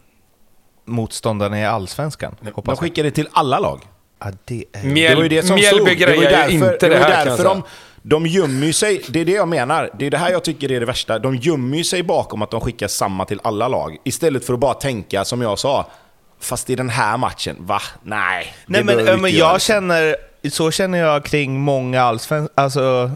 motståndarna 0.85 1.59
i 1.59 1.65
Allsvenskan? 1.65 2.35
De 2.65 2.75
skickar 2.77 3.03
det 3.03 3.11
till 3.11 3.27
alla 3.31 3.59
lag. 3.59 3.81
Ja, 4.19 4.31
det 4.45 4.65
är... 4.73 4.83
Mjäl- 4.83 5.09
Det 5.09 5.15
var 5.15 5.23
ju 5.23 5.29
det 5.29 5.43
som 5.43 5.59
stod. 5.59 5.79
Det 5.79 6.05
var 6.05 6.13
ju 6.13 6.51
ju 6.51 6.55
inte 6.55 6.89
det 6.89 6.97
här, 6.97 7.25
därför 7.25 7.43
de, 7.43 7.63
de 8.01 8.27
gömmer 8.27 8.71
sig, 8.71 9.01
det 9.09 9.19
är 9.19 9.25
det 9.25 9.31
jag 9.31 9.47
menar. 9.47 9.89
Det 9.99 10.05
är 10.05 10.11
det 10.11 10.17
här 10.17 10.31
jag 10.31 10.43
tycker 10.43 10.71
är 10.71 10.79
det 10.79 10.85
värsta. 10.85 11.19
De 11.19 11.35
gömmer 11.35 11.83
sig 11.83 12.03
bakom 12.03 12.41
att 12.41 12.51
de 12.51 12.61
skickar 12.61 12.87
samma 12.87 13.25
till 13.25 13.39
alla 13.43 13.67
lag. 13.67 13.97
Istället 14.03 14.45
för 14.45 14.53
att 14.53 14.59
bara 14.59 14.73
tänka, 14.73 15.25
som 15.25 15.41
jag 15.41 15.59
sa, 15.59 15.91
fast 16.39 16.69
i 16.69 16.75
den 16.75 16.89
här 16.89 17.17
matchen, 17.17 17.55
va? 17.59 17.81
Nej. 18.03 18.53
Nej 18.65 18.83
men, 18.83 18.95
men 18.95 19.31
jag 19.31 19.53
liksom. 19.53 19.59
känner, 19.59 20.15
så 20.49 20.71
känner 20.71 20.97
jag 20.97 21.25
kring 21.25 21.59
många 21.59 22.01
allsvenska, 22.01 22.53
alltså 22.55 23.11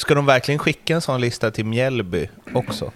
ska 0.00 0.14
de 0.14 0.26
verkligen 0.26 0.58
skicka 0.58 0.94
en 0.94 1.00
sån 1.00 1.20
lista 1.20 1.50
till 1.50 1.64
Mjällby 1.64 2.28
också? 2.54 2.92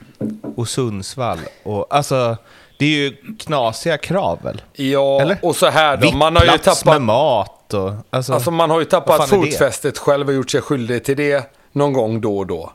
Och 0.56 0.68
Sundsvall? 0.68 1.38
Och, 1.62 1.87
alltså, 1.94 2.37
det 2.78 2.84
är 2.84 2.88
ju 2.90 3.16
knasiga 3.38 3.99
krav 3.99 4.38
väl? 4.42 4.62
Ja, 4.73 5.20
Eller? 5.20 5.38
och 5.42 5.56
så 5.56 5.66
här 5.66 5.96
då. 5.96 6.12
Man 6.12 6.37
har 6.37 6.44
ju 6.44 6.50
Vippplats 6.52 6.84
med 6.84 6.92
tappat, 6.92 7.02
mat 7.02 7.75
och... 7.75 7.92
Alltså, 8.11 8.32
alltså 8.32 8.50
man 8.50 8.70
har 8.70 8.78
ju 8.78 8.84
tappat 8.84 9.28
fotfästet 9.28 9.99
själv 9.99 10.28
och 10.28 10.34
gjort 10.34 10.50
sig 10.50 10.61
skyldig 10.61 11.04
till 11.04 11.16
det 11.16 11.50
någon 11.73 11.92
gång 11.92 12.20
då 12.20 12.38
och 12.38 12.46
då. 12.46 12.73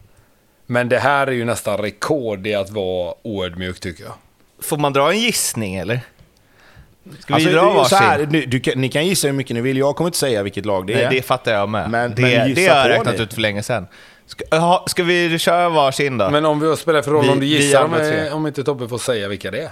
Men 0.65 0.89
det 0.89 0.99
här 0.99 1.27
är 1.27 1.31
ju 1.31 1.45
nästan 1.45 1.77
rekord 1.77 2.47
i 2.47 2.55
att 2.55 2.69
vara 2.69 3.13
oödmjuk 3.23 3.79
tycker 3.79 4.03
jag. 4.03 4.13
Får 4.61 4.77
man 4.77 4.93
dra 4.93 5.11
en 5.11 5.19
gissning 5.19 5.75
eller? 5.75 5.99
Ska 7.19 7.33
Alltså, 7.33 7.49
vi 7.49 7.55
dra 7.55 7.85
så 7.85 7.95
här, 7.95 8.19
du, 8.25 8.45
du, 8.45 8.75
ni 8.75 8.89
kan 8.89 9.07
gissa 9.07 9.27
hur 9.27 9.33
mycket 9.33 9.53
ni 9.55 9.61
vill, 9.61 9.77
jag 9.77 9.95
kommer 9.95 10.07
inte 10.07 10.17
säga 10.17 10.43
vilket 10.43 10.65
lag 10.65 10.87
det 10.87 10.93
Nej, 10.95 11.03
är. 11.03 11.09
det 11.09 11.21
fattar 11.21 11.51
jag 11.53 11.69
med. 11.69 11.89
Men- 11.89 12.15
det, 12.15 12.21
men 12.21 12.53
det 12.53 12.67
har 12.67 12.77
jag 12.77 12.89
räknat 12.89 13.17
det. 13.17 13.23
ut 13.23 13.33
för 13.33 13.41
länge 13.41 13.63
sedan. 13.63 13.87
Ska, 14.29 14.83
ska 14.87 15.03
vi 15.03 15.39
köra 15.39 15.69
varsin 15.69 16.17
då? 16.17 16.29
Men 16.29 16.45
om 16.45 16.59
vi 16.59 16.77
spelar 16.77 17.01
för 17.01 17.11
roll 17.11 17.23
Vi- 17.23 17.29
om 17.29 17.39
du 17.39 17.45
gissar 17.45 17.83
om, 17.83 18.37
om 18.37 18.47
inte 18.47 18.63
Tobbe 18.63 18.87
får 18.87 18.97
säga 18.97 19.27
vilka 19.27 19.51
det 19.51 19.61
är. 19.61 19.69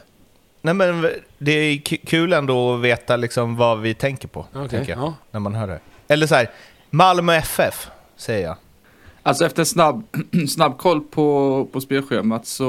Nej, 0.61 0.73
men 0.73 1.09
det 1.37 1.51
är 1.51 1.77
kul 2.05 2.33
ändå 2.33 2.73
att 2.73 2.81
veta 2.81 3.15
liksom 3.15 3.55
vad 3.57 3.79
vi 3.81 3.93
tänker 3.93 4.27
på, 4.27 4.45
Okej, 4.55 4.69
tänker 4.69 4.91
jag, 4.91 4.99
ja. 5.01 5.13
när 5.31 5.39
man 5.39 5.55
hör 5.55 5.67
det. 5.67 5.79
Eller 6.07 6.27
så 6.27 6.35
här, 6.35 6.49
Malmö 6.89 7.33
FF, 7.35 7.87
säger 8.15 8.47
jag. 8.47 8.55
Alltså 9.23 9.45
efter 9.45 9.61
en 9.61 9.65
snabb, 9.65 10.03
snabb 10.49 10.77
koll 10.77 11.01
på, 11.01 11.67
på 11.71 11.81
spelschemat 11.81 12.45
så, 12.47 12.67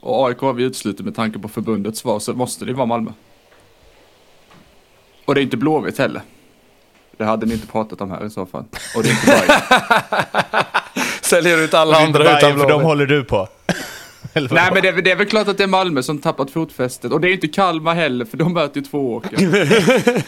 och 0.00 0.28
AIK 0.28 0.38
har 0.38 0.52
vi 0.52 0.62
uteslutit 0.64 1.04
med 1.04 1.14
tanke 1.16 1.38
på 1.38 1.48
förbundets 1.48 1.98
svar, 2.00 2.18
så 2.18 2.32
måste 2.32 2.64
det 2.64 2.72
vara 2.72 2.86
Malmö. 2.86 3.10
Och 5.24 5.34
det 5.34 5.40
är 5.40 5.42
inte 5.42 5.56
Blåvitt 5.56 5.98
heller. 5.98 6.22
Det 7.18 7.24
hade 7.24 7.46
ni 7.46 7.54
inte 7.54 7.66
pratat 7.66 8.00
om 8.00 8.10
här 8.10 8.26
i 8.26 8.30
så 8.30 8.46
fall. 8.46 8.64
Och 8.96 9.02
det 9.02 9.08
är 9.08 9.12
inte 9.12 9.26
Bayern. 9.26 9.60
Säljer 11.22 11.58
ut 11.58 11.74
alla 11.74 11.96
andra 11.98 12.24
Bayern, 12.24 12.38
utan 12.38 12.58
för 12.58 12.68
de 12.68 12.82
håller 12.82 13.06
du 13.06 13.24
på. 13.24 13.48
Nej 14.34 14.70
men 14.72 14.82
det, 14.82 14.88
är- 14.88 15.02
det 15.02 15.10
är 15.10 15.16
väl 15.16 15.26
klart 15.26 15.48
att 15.48 15.58
det 15.58 15.62
är 15.64 15.68
Malmö 15.68 16.02
som 16.02 16.18
tappat 16.18 16.50
fotfästet. 16.50 17.12
Och 17.12 17.20
det 17.20 17.28
är 17.28 17.32
inte 17.32 17.48
Kalmar 17.48 17.94
heller, 17.94 18.24
för 18.24 18.36
de 18.36 18.52
möter 18.52 18.80
ju 18.80 18.86
två 18.86 19.14
åker. 19.14 19.38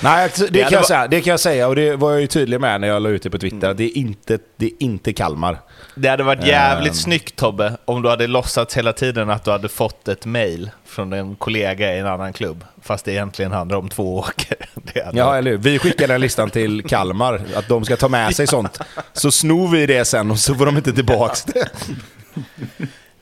Nej, 0.00 0.30
det, 0.36 0.44
hade 0.44 0.62
kan 0.62 0.72
jag 0.72 0.86
säga, 0.86 1.06
det 1.08 1.20
kan 1.20 1.30
jag 1.30 1.40
säga 1.40 1.68
och 1.68 1.76
det 1.76 1.96
var 1.96 2.10
jag 2.12 2.20
ju 2.20 2.26
tydlig 2.26 2.60
med 2.60 2.80
när 2.80 2.88
jag 2.88 3.02
la 3.02 3.08
ut 3.08 3.22
det 3.22 3.30
på 3.30 3.38
Twitter. 3.38 3.68
att 3.70 3.76
Det, 3.76 3.84
är 3.84 3.96
inte, 3.96 4.38
det 4.56 4.66
är 4.66 4.72
inte 4.78 5.12
Kalmar. 5.12 5.58
Det 5.94 6.08
hade 6.08 6.22
varit 6.22 6.46
jävligt 6.46 6.92
Ehm. 6.92 6.94
snyggt 6.98 7.36
Tobbe, 7.36 7.72
om 7.84 8.02
du 8.02 8.08
hade 8.08 8.26
låtsats 8.26 8.76
hela 8.76 8.92
tiden 8.92 9.30
att 9.30 9.44
du 9.44 9.50
hade 9.50 9.68
fått 9.68 10.08
ett 10.08 10.26
mail 10.26 10.70
från 10.86 11.12
en 11.12 11.36
kollega 11.36 11.94
i 11.94 11.98
en 11.98 12.06
annan 12.06 12.32
klubb, 12.32 12.64
fast 12.82 13.04
det 13.04 13.12
egentligen 13.12 13.52
handlar 13.52 13.76
om 13.78 13.88
två 13.88 14.18
åker. 14.18 14.56
Det 14.94 15.10
Ja, 15.12 15.36
eller 15.36 15.50
hur? 15.50 15.58
Vi 15.58 15.78
skickar 15.78 16.08
den 16.08 16.20
listan 16.20 16.50
till 16.50 16.82
Kalmar, 16.84 17.40
att 17.56 17.68
de 17.68 17.84
ska 17.84 17.96
ta 17.96 18.08
med 18.08 18.36
sig 18.36 18.46
sånt. 18.56 18.78
Så 19.12 19.30
snor 19.30 19.68
vi 19.68 19.86
det 19.86 20.04
sen 20.04 20.30
och 20.30 20.38
så 20.38 20.54
får 20.54 20.66
de 20.66 20.76
inte 20.76 20.92
tillbaks 20.92 21.44
det. 21.44 21.68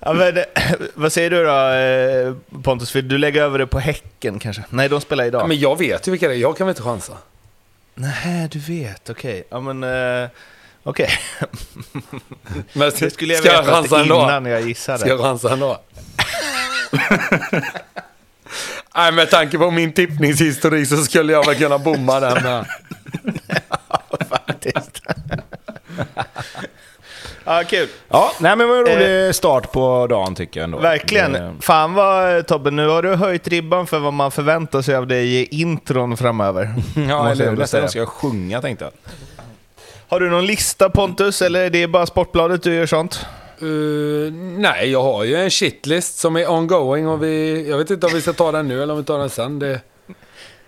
Ja, 0.05 0.13
men, 0.13 0.37
eh, 0.37 0.45
vad 0.95 1.13
säger 1.13 1.31
du 1.31 1.45
då 1.45 1.69
eh, 1.69 2.63
Pontus? 2.63 2.97
Vill 2.97 3.09
du 3.09 3.19
lägga 3.19 3.43
över 3.45 3.59
det 3.59 3.67
på 3.67 3.79
Häcken 3.79 4.39
kanske? 4.39 4.65
Nej, 4.71 4.89
de 4.89 5.01
spelar 5.01 5.25
idag. 5.25 5.49
Men 5.49 5.59
jag 5.61 5.79
vet 5.79 6.09
ju 6.09 6.11
vilka 6.11 6.29
det 6.29 6.35
är, 6.35 6.39
jag 6.39 6.57
kan 6.57 6.67
väl 6.67 6.73
inte 6.73 6.83
chansa. 6.83 7.13
Nej, 7.95 8.49
du 8.51 8.59
vet. 8.59 9.11
Okej. 9.11 9.45
Ja, 9.51 9.61
men... 9.61 9.83
eh, 10.25 10.29
Okej. 10.83 11.11
Men 12.73 12.91
Det 12.99 13.11
skulle 13.11 13.35
jag 13.35 13.43
ska 13.43 13.53
jag 13.53 13.63
veta 13.63 13.75
chansa 13.75 14.01
ändå? 14.01 14.15
innan 14.15 14.47
jag 14.47 14.69
gissade. 14.69 14.99
Ska 14.99 15.09
jag 15.09 15.21
chansa 15.21 15.53
ändå? 15.53 15.81
Nej, 18.97 19.13
med 19.13 19.31
tanke 19.31 19.59
på 19.59 19.71
min 19.71 19.93
tippningshistorik 19.93 20.89
så 20.89 20.97
skulle 20.97 21.33
jag 21.33 21.47
väl 21.47 21.55
kunna 21.57 21.79
bomma 21.79 22.21
den 22.21 22.43
med. 22.43 22.67
faktiskt. 24.29 25.03
Ja, 27.45 27.63
kul. 27.69 27.89
Ja, 28.09 28.33
nej 28.39 28.57
men 28.57 28.69
det 28.69 28.73
var 28.75 28.91
en 28.91 28.99
rolig 28.99 29.35
start 29.35 29.73
på 29.73 30.07
dagen 30.07 30.35
tycker 30.35 30.61
jag 30.61 30.65
ändå. 30.65 30.79
Verkligen. 30.79 31.35
Eh, 31.35 31.51
Fan 31.61 31.95
vad, 31.95 32.47
Tobbe, 32.47 32.71
nu 32.71 32.89
har 32.89 33.03
du 33.03 33.15
höjt 33.15 33.49
ribban 33.49 33.87
för 33.87 33.99
vad 33.99 34.13
man 34.13 34.31
förväntar 34.31 34.83
sig 34.83 34.95
av 34.97 35.07
dig 35.07 35.35
i 35.35 35.61
intron 35.61 36.17
framöver. 36.17 36.75
Ja, 37.09 37.31
eller 37.31 37.45
hur? 37.45 37.51
väl 37.51 37.59
Nästan 37.59 37.67
säga. 37.67 37.83
jag 37.83 37.91
ska 37.91 38.07
sjunga 38.07 38.61
tänkte 38.61 38.85
jag. 38.85 38.93
Har 40.09 40.21
du 40.21 40.31
någon 40.31 40.47
lista 40.47 40.91
Pontus, 40.91 41.43
eller 41.43 41.61
är 41.65 41.71
det 41.71 41.87
bara 41.87 42.07
Sportbladet 42.07 42.63
du 42.63 42.75
gör 42.75 42.87
sånt? 42.87 43.27
Uh, 43.63 44.33
nej, 44.33 44.91
jag 44.91 45.03
har 45.03 45.25
ju 45.25 45.37
en 45.37 45.51
shitlist 45.51 46.19
som 46.19 46.37
är 46.37 46.51
ongoing 46.51 47.09
och 47.09 47.23
vi, 47.23 47.69
jag 47.71 47.79
vet 47.79 47.91
inte 47.91 48.07
om 48.07 48.13
vi 48.15 48.21
ska 48.21 48.33
ta 48.33 48.53
den 48.53 48.69
nu 48.69 48.83
eller 48.83 48.93
om 48.93 48.99
vi 48.99 49.05
tar 49.05 49.19
den 49.19 49.31
sen. 49.31 49.59
Det, 49.59 49.81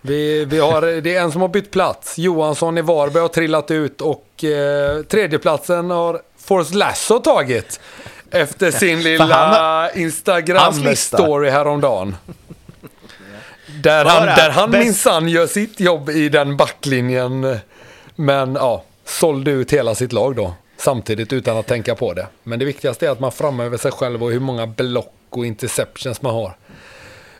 vi, 0.00 0.44
vi 0.44 0.58
har, 0.58 1.00
det 1.00 1.14
är 1.16 1.20
en 1.22 1.32
som 1.32 1.40
har 1.40 1.48
bytt 1.48 1.70
plats. 1.70 2.18
Johansson 2.18 2.78
i 2.78 2.82
Varberg 2.82 3.20
har 3.22 3.28
trillat 3.28 3.70
ut 3.70 4.00
och 4.00 4.44
eh, 4.44 5.02
tredjeplatsen 5.02 5.90
har 5.90 6.20
Forrest 6.44 6.74
Lasso 6.74 7.18
tagit. 7.18 7.80
Efter 8.30 8.70
sin 8.70 9.02
lilla. 9.02 9.90
Instagram-story 9.94 11.50
häromdagen. 11.50 12.16
Där 13.82 14.04
han, 14.04 14.26
där 14.26 14.50
han 14.50 14.70
minsann 14.70 15.28
gör 15.28 15.46
sitt 15.46 15.80
jobb 15.80 16.10
i 16.10 16.28
den 16.28 16.56
backlinjen. 16.56 17.58
Men 18.14 18.54
ja, 18.54 18.84
sålde 19.04 19.50
ut 19.50 19.72
hela 19.72 19.94
sitt 19.94 20.12
lag 20.12 20.36
då. 20.36 20.54
Samtidigt 20.76 21.32
utan 21.32 21.56
att 21.56 21.66
tänka 21.66 21.94
på 21.94 22.12
det. 22.12 22.26
Men 22.42 22.58
det 22.58 22.64
viktigaste 22.64 23.06
är 23.06 23.10
att 23.10 23.20
man 23.20 23.32
framöver 23.32 23.76
sig 23.76 23.90
själv 23.90 24.22
och 24.22 24.30
hur 24.30 24.40
många 24.40 24.66
block 24.66 25.14
och 25.30 25.46
interceptions 25.46 26.22
man 26.22 26.34
har. 26.34 26.56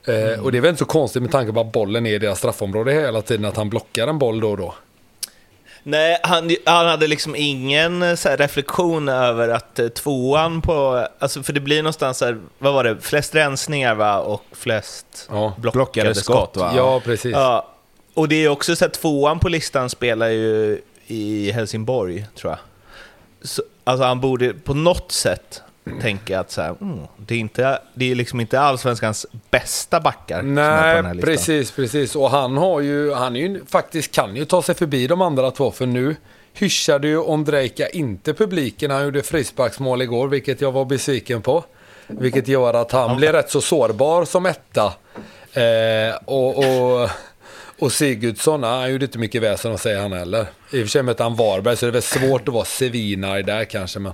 Eh, 0.04 0.40
och 0.40 0.52
det 0.52 0.58
är 0.58 0.62
väl 0.62 0.68
inte 0.68 0.78
så 0.78 0.84
konstigt 0.84 1.22
med 1.22 1.32
tanke 1.32 1.52
på 1.52 1.60
att 1.60 1.72
bollen 1.72 2.06
är 2.06 2.14
i 2.14 2.18
deras 2.18 2.38
straffområde 2.38 2.92
hela 2.92 3.22
tiden. 3.22 3.44
Att 3.44 3.56
han 3.56 3.70
blockar 3.70 4.08
en 4.08 4.18
boll 4.18 4.40
då 4.40 4.50
och 4.50 4.56
då. 4.56 4.74
Nej, 5.86 6.18
han, 6.22 6.50
han 6.66 6.86
hade 6.86 7.06
liksom 7.06 7.34
ingen 7.36 8.02
eh, 8.02 8.14
så 8.14 8.28
här, 8.28 8.36
reflektion 8.36 9.08
över 9.08 9.48
att 9.48 9.78
eh, 9.78 9.88
tvåan 9.88 10.62
på... 10.62 11.06
Alltså 11.18 11.42
för 11.42 11.52
det 11.52 11.60
blir 11.60 11.82
någonstans 11.82 12.18
så 12.18 12.24
här, 12.24 12.40
vad 12.58 12.74
var 12.74 12.84
det? 12.84 13.00
Flest 13.00 13.34
rensningar 13.34 13.94
va? 13.94 14.18
Och 14.18 14.42
flest 14.52 15.28
Ja, 15.30 15.54
blockade, 15.58 15.72
blockade 15.84 16.14
skott. 16.14 16.24
skott, 16.50 16.56
va? 16.56 16.72
Ja, 16.76 17.00
precis. 17.04 17.32
Ja, 17.32 17.68
och 18.14 18.28
det 18.28 18.44
är 18.44 18.48
också 18.48 18.76
så 18.76 18.84
att 18.84 18.92
tvåan 18.94 19.38
på 19.38 19.48
listan 19.48 19.90
spelar 19.90 20.28
ju 20.28 20.80
i 21.06 21.50
Helsingborg, 21.52 22.26
tror 22.38 22.52
jag. 22.52 22.58
så, 23.48 23.62
alltså 23.84 24.04
han 24.04 24.20
borde 24.20 24.52
på 24.54 24.74
något 24.74 25.12
sätt 25.12 25.62
tänka 26.00 26.40
att 26.40 26.50
så 26.50 26.62
här, 26.62 26.74
mm, 26.80 26.98
det, 27.16 27.34
är 27.34 27.38
inte, 27.38 27.78
det 27.94 28.10
är 28.10 28.14
liksom 28.14 28.40
inte 28.40 28.60
allsvenskans 28.60 29.26
bästa 29.50 30.00
backar 30.00 30.42
Nej, 30.42 31.20
precis, 31.20 31.70
precis. 31.70 32.16
Och 32.16 32.30
han 32.30 32.56
har 32.56 32.80
ju, 32.80 33.12
han 33.12 33.36
är 33.36 33.40
ju 33.40 33.64
faktiskt 33.66 34.14
kan 34.14 34.36
ju 34.36 34.44
ta 34.44 34.62
sig 34.62 34.74
förbi 34.74 35.06
de 35.06 35.20
andra 35.22 35.50
två. 35.50 35.70
För 35.70 35.86
nu 35.86 36.16
hyschade 36.52 37.08
ju 37.08 37.18
Ondrejka 37.18 37.88
inte 37.88 38.34
publiken. 38.34 38.90
Han 38.90 39.04
gjorde 39.04 39.22
frisparksmål 39.22 40.02
igår, 40.02 40.28
vilket 40.28 40.60
jag 40.60 40.72
var 40.72 40.84
besviken 40.84 41.42
på. 41.42 41.64
Vilket 42.06 42.48
gör 42.48 42.74
att 42.74 42.92
han 42.92 43.16
blir 43.16 43.32
rätt 43.32 43.50
så 43.50 43.60
sårbar 43.60 44.24
som 44.24 44.46
etta. 44.46 44.92
Eh, 45.52 46.16
och, 46.24 46.58
och, 46.58 47.10
och 47.78 47.92
Sigurdsson, 47.92 48.60
nej, 48.60 48.70
han 48.70 48.92
gjorde 48.92 49.04
inte 49.04 49.18
mycket 49.18 49.42
väsen 49.42 49.72
att 49.72 49.80
säga 49.80 50.02
han 50.02 50.12
heller. 50.12 50.46
I 50.72 50.78
och 50.78 50.80
för 50.80 50.86
sig 50.86 51.02
mötte 51.02 51.22
han 51.22 51.34
Varberg, 51.34 51.76
så 51.76 51.86
det 51.86 51.90
är 51.90 51.92
väl 51.92 52.02
svårt 52.02 52.48
att 52.48 52.54
vara 52.54 52.64
Sevinaj 52.64 53.42
där 53.42 53.64
kanske. 53.64 53.98
Men 53.98 54.12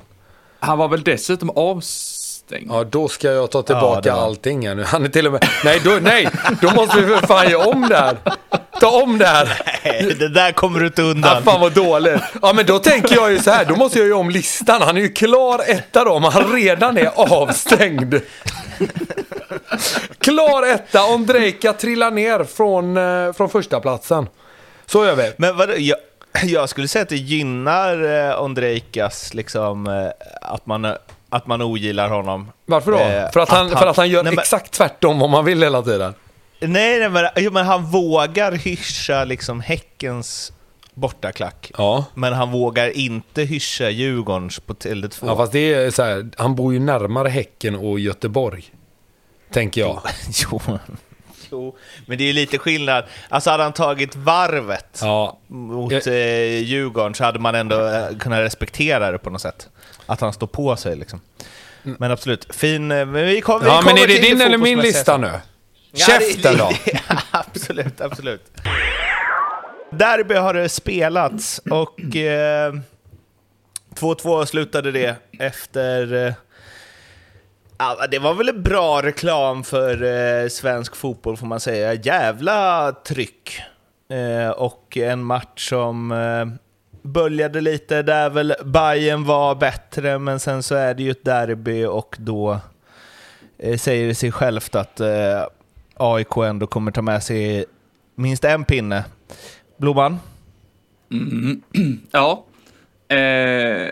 Han 0.61 0.79
var 0.79 0.89
väl 0.89 1.03
dessutom 1.05 1.51
avstängd? 1.51 2.67
ja, 2.71 2.85
då 2.85 3.09
ska 3.09 3.29
jag 3.33 3.51
ta 3.51 3.63
tillbaka 3.63 4.15
var- 4.17 4.23
allting 4.23 4.69
här 4.69 4.75
nu. 4.75 4.85
Han 4.85 5.05
är 5.05 5.09
till 5.09 5.27
och 5.27 5.33
med... 5.33 5.49
Nej, 5.65 5.81
då, 5.85 5.99
nej, 6.03 6.29
då 6.61 6.71
måste 6.71 7.01
vi 7.01 7.15
för 7.17 7.27
fan 7.27 7.51
göra 7.51 7.65
om 7.67 7.87
det 7.89 7.97
här. 7.97 8.17
Ta 8.81 9.03
om 9.03 9.19
det 9.19 9.27
här. 9.27 9.63
Nej, 9.85 10.17
det 10.19 10.29
där 10.29 10.53
kommer 10.53 10.81
du 10.81 10.87
inte 10.87 11.03
Ja, 11.03 11.09
undan. 11.11 11.43
fan 11.43 11.61
vad 11.61 11.73
dåligt. 11.73 12.21
Ja, 12.43 12.53
men 12.53 12.67
då 12.67 12.79
tänker 12.79 13.15
jag 13.15 13.33
ju 13.33 13.39
så 13.39 13.51
här, 13.51 13.65
då 13.65 13.77
måste 13.77 13.99
jag 13.99 14.07
ju 14.07 14.13
om 14.13 14.31
listan. 14.31 14.83
Han 14.83 14.97
är 14.97 15.01
ju 15.01 15.13
klar 15.13 15.61
etta 15.67 16.05
då, 16.05 16.19
men 16.19 16.33
han 16.33 16.53
redan 16.53 16.99
är 16.99 17.11
avstängd. 17.17 18.15
Klar 20.19 20.67
etta, 20.67 21.05
Ondrejka 21.15 21.73
trillar 21.73 22.11
ner 22.11 22.45
från, 22.45 22.97
eh, 22.97 23.33
från 23.33 23.49
första 23.49 23.81
platsen. 23.81 24.27
Så 24.87 25.05
gör 25.07 25.15
vi. 25.15 25.33
Men 25.37 25.57
vadå, 25.57 25.73
jag, 25.77 25.99
jag 26.45 26.69
skulle 26.69 26.89
säga 26.89 27.03
att 27.03 27.09
det 27.09 27.17
gynnar 27.17 28.29
eh, 28.31 28.43
Ondrejkas, 28.43 29.35
liksom, 29.35 29.87
eh, 29.87 30.53
att, 30.55 30.67
man, 30.67 30.95
att 31.29 31.47
man 31.47 31.63
ogillar 31.63 32.09
honom. 32.09 32.53
Varför 32.67 32.93
då? 32.93 32.99
Eh, 32.99 33.31
för, 33.31 33.41
att 33.41 33.49
han, 33.49 33.71
för 33.71 33.87
att 33.87 33.97
han 33.97 34.09
gör 34.09 34.23
nej, 34.23 34.33
men- 34.33 34.39
exakt 34.39 34.73
tvärtom 34.73 35.19
vad 35.19 35.31
man 35.31 35.45
vill 35.45 35.63
hela 35.63 35.83
tiden. 35.83 36.15
Nej, 36.61 36.99
nej 36.99 37.09
men, 37.09 37.27
jo, 37.37 37.51
men 37.51 37.67
han 37.67 37.85
vågar 37.85 38.53
hyscha 38.53 39.25
liksom 39.25 39.61
Häckens 39.61 40.53
bortaklack. 40.95 41.73
Ja. 41.79 42.05
Men 42.15 42.33
han 42.33 42.51
vågar 42.51 42.97
inte 42.97 43.43
hyscha 43.43 43.91
Djurgårdens 43.91 44.61
på 44.61 44.75
Tele2. 44.75 45.27
Ja, 45.27 45.37
fast 45.37 45.53
det 45.53 45.75
är 45.75 45.91
så 45.91 46.03
här, 46.03 46.31
han 46.37 46.55
bor 46.55 46.73
ju 46.73 46.79
närmare 46.79 47.29
Häcken 47.29 47.75
och 47.75 48.01
Göteborg. 48.01 48.65
Tänker 49.53 49.81
jag. 49.81 50.01
jo. 50.51 50.61
Jo, 51.51 51.77
men 52.07 52.19
det 52.19 52.29
är 52.29 52.33
lite 52.33 52.59
skillnad. 52.59 53.05
Alltså 53.29 53.51
hade 53.51 53.63
han 53.63 53.73
tagit 53.73 54.17
varvet 54.17 54.99
Ja, 55.03 55.39
mot 55.47 55.93
Jag- 55.93 56.07
eh, 56.07 56.59
Djurgården 56.63 57.15
så 57.15 57.25
hade 57.25 57.39
man 57.39 57.55
ändå 57.55 57.87
eh, 57.87 58.17
kunnat 58.19 58.39
respektera 58.41 59.11
det 59.13 59.19
på 59.19 59.31
något 59.31 59.41
sätt. 59.43 59.69
Att 60.07 60.21
han 60.21 60.33
står 60.33 60.47
på 60.47 60.77
sig 60.77 60.97
liksom. 60.97 61.21
Men 61.83 62.11
absolut, 62.11 62.55
fin... 62.55 62.93
eh, 62.93 63.07
Men 63.07 63.27
vi 63.27 63.41
kom, 63.41 63.61
vi 63.61 63.67
Mm. 63.67 63.77
ja 63.77 63.83
men 63.87 63.99
är 63.99 64.07
det 64.07 64.19
din 64.21 64.41
eller 64.41 64.59
min 64.59 64.79
lista 64.81 65.17
nu? 65.17 65.31
Ja, 65.93 66.07
Käften 66.07 66.57
då! 66.57 66.71
absolut, 67.31 68.01
absolut. 68.01 68.43
Derby 69.91 70.35
har 70.35 70.55
det 70.55 70.69
spelats 70.69 71.61
och 71.71 72.17
eh, 72.17 72.73
2-2 73.95 74.45
slutade 74.45 74.93
det 74.93 75.17
efter... 75.39 76.27
Eh, 76.27 76.33
ja, 77.81 78.07
det 78.11 78.19
var 78.19 78.35
väl 78.35 78.49
en 78.49 78.63
bra 78.63 79.03
reklam 79.03 79.65
för 79.65 80.03
eh, 80.03 80.49
svensk 80.49 80.97
fotboll 80.97 81.37
får 81.37 81.47
man 81.47 81.61
säga. 81.61 81.95
Jävla 81.95 82.93
tryck. 82.93 83.61
Eh, 84.11 84.51
och 84.51 84.97
en 84.97 85.25
match 85.25 85.69
som 85.69 86.13
eh, 86.13 86.47
böljade 87.03 87.61
lite 87.61 88.03
där 88.03 88.31
väl 88.31 88.55
Bayern 88.65 89.25
var 89.25 89.55
bättre, 89.55 90.19
men 90.19 90.41
sen 90.41 90.63
så 90.63 90.75
är 90.75 90.95
det 90.95 91.03
ju 91.03 91.11
ett 91.11 91.25
derby 91.25 91.85
och 91.85 92.17
då 92.19 92.61
eh, 93.59 93.79
säger 93.79 94.09
det 94.09 94.15
sig 94.15 94.33
självt 94.33 94.75
att 94.75 95.01
eh, 95.01 95.47
AIK 95.97 96.37
ändå 96.37 96.67
kommer 96.67 96.93
ta 96.93 97.03
med 97.03 97.23
sig 97.23 97.65
minst 98.15 98.45
en 98.45 98.65
pinne. 98.65 99.05
Blomman? 99.77 100.19
Mm. 101.11 101.63
Ja. 102.11 102.45
Eh, 103.09 103.91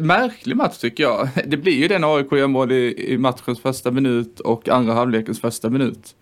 märklig 0.00 0.56
match 0.56 0.78
tycker 0.78 1.02
jag. 1.02 1.28
Det 1.46 1.56
blir 1.56 1.72
ju 1.72 1.88
den 1.88 2.04
AIK 2.04 2.32
gör 2.32 2.46
mål 2.46 2.72
i, 2.72 3.12
i 3.12 3.18
matchens 3.18 3.60
första 3.60 3.90
minut 3.90 4.40
och 4.40 4.68
andra 4.68 4.94
halvlekens 4.94 5.40
första 5.40 5.70
minut. 5.70 6.14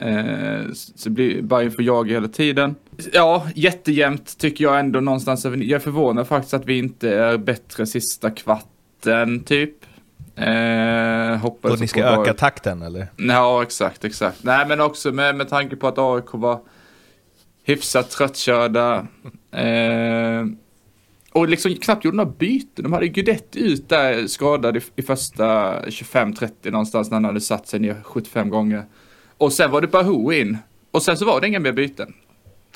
Eh, 0.00 0.72
så 0.72 1.10
blir 1.10 1.42
Bayern 1.42 1.70
får 1.70 1.84
jaga 1.84 2.14
hela 2.14 2.28
tiden. 2.28 2.74
Ja, 3.12 3.46
jättejämnt 3.54 4.38
tycker 4.38 4.64
jag 4.64 4.80
ändå 4.80 5.00
någonstans. 5.00 5.44
Jag 5.44 5.70
är 5.70 5.78
förvånad 5.78 6.28
faktiskt 6.28 6.54
att 6.54 6.66
vi 6.66 6.78
inte 6.78 7.14
är 7.14 7.38
bättre 7.38 7.86
sista 7.86 8.30
kvarten 8.30 9.44
typ. 9.44 9.74
Eh, 10.36 11.36
hoppas 11.36 11.72
Och 11.72 11.80
ni 11.80 11.88
ska 11.88 12.04
öka 12.04 12.34
takten 12.34 12.82
eller? 12.82 13.06
Ja, 13.16 13.62
exakt, 13.62 14.04
exakt. 14.04 14.44
Nej, 14.44 14.66
men 14.68 14.80
också 14.80 15.12
med, 15.12 15.36
med 15.36 15.48
tanke 15.48 15.76
på 15.76 15.88
att 15.88 15.98
AIK 15.98 16.26
var 16.32 16.60
hyfsat 17.64 18.10
tröttkörda. 18.10 19.06
Eh, 19.50 20.44
och 21.32 21.48
liksom 21.48 21.74
knappt 21.74 22.04
gjorde 22.04 22.16
några 22.16 22.30
byten. 22.30 22.82
De 22.82 22.92
hade 22.92 23.08
Guidetti 23.08 23.60
ut 23.60 23.88
där 23.88 24.26
skadad 24.26 24.76
i, 24.76 24.80
i 24.96 25.02
första 25.02 25.44
25-30 25.84 26.70
någonstans 26.70 27.10
när 27.10 27.16
han 27.16 27.24
hade 27.24 27.40
satt 27.40 27.68
sig 27.68 27.80
ner 27.80 27.96
75 28.04 28.50
gånger. 28.50 28.84
Och 29.38 29.52
sen 29.52 29.70
var 29.70 29.80
det 29.80 29.86
Bahou 29.86 30.32
in. 30.32 30.58
Och 30.90 31.02
sen 31.02 31.16
så 31.16 31.24
var 31.24 31.40
det 31.40 31.48
inga 31.48 31.60
mer 31.60 31.72
byten. 31.72 32.14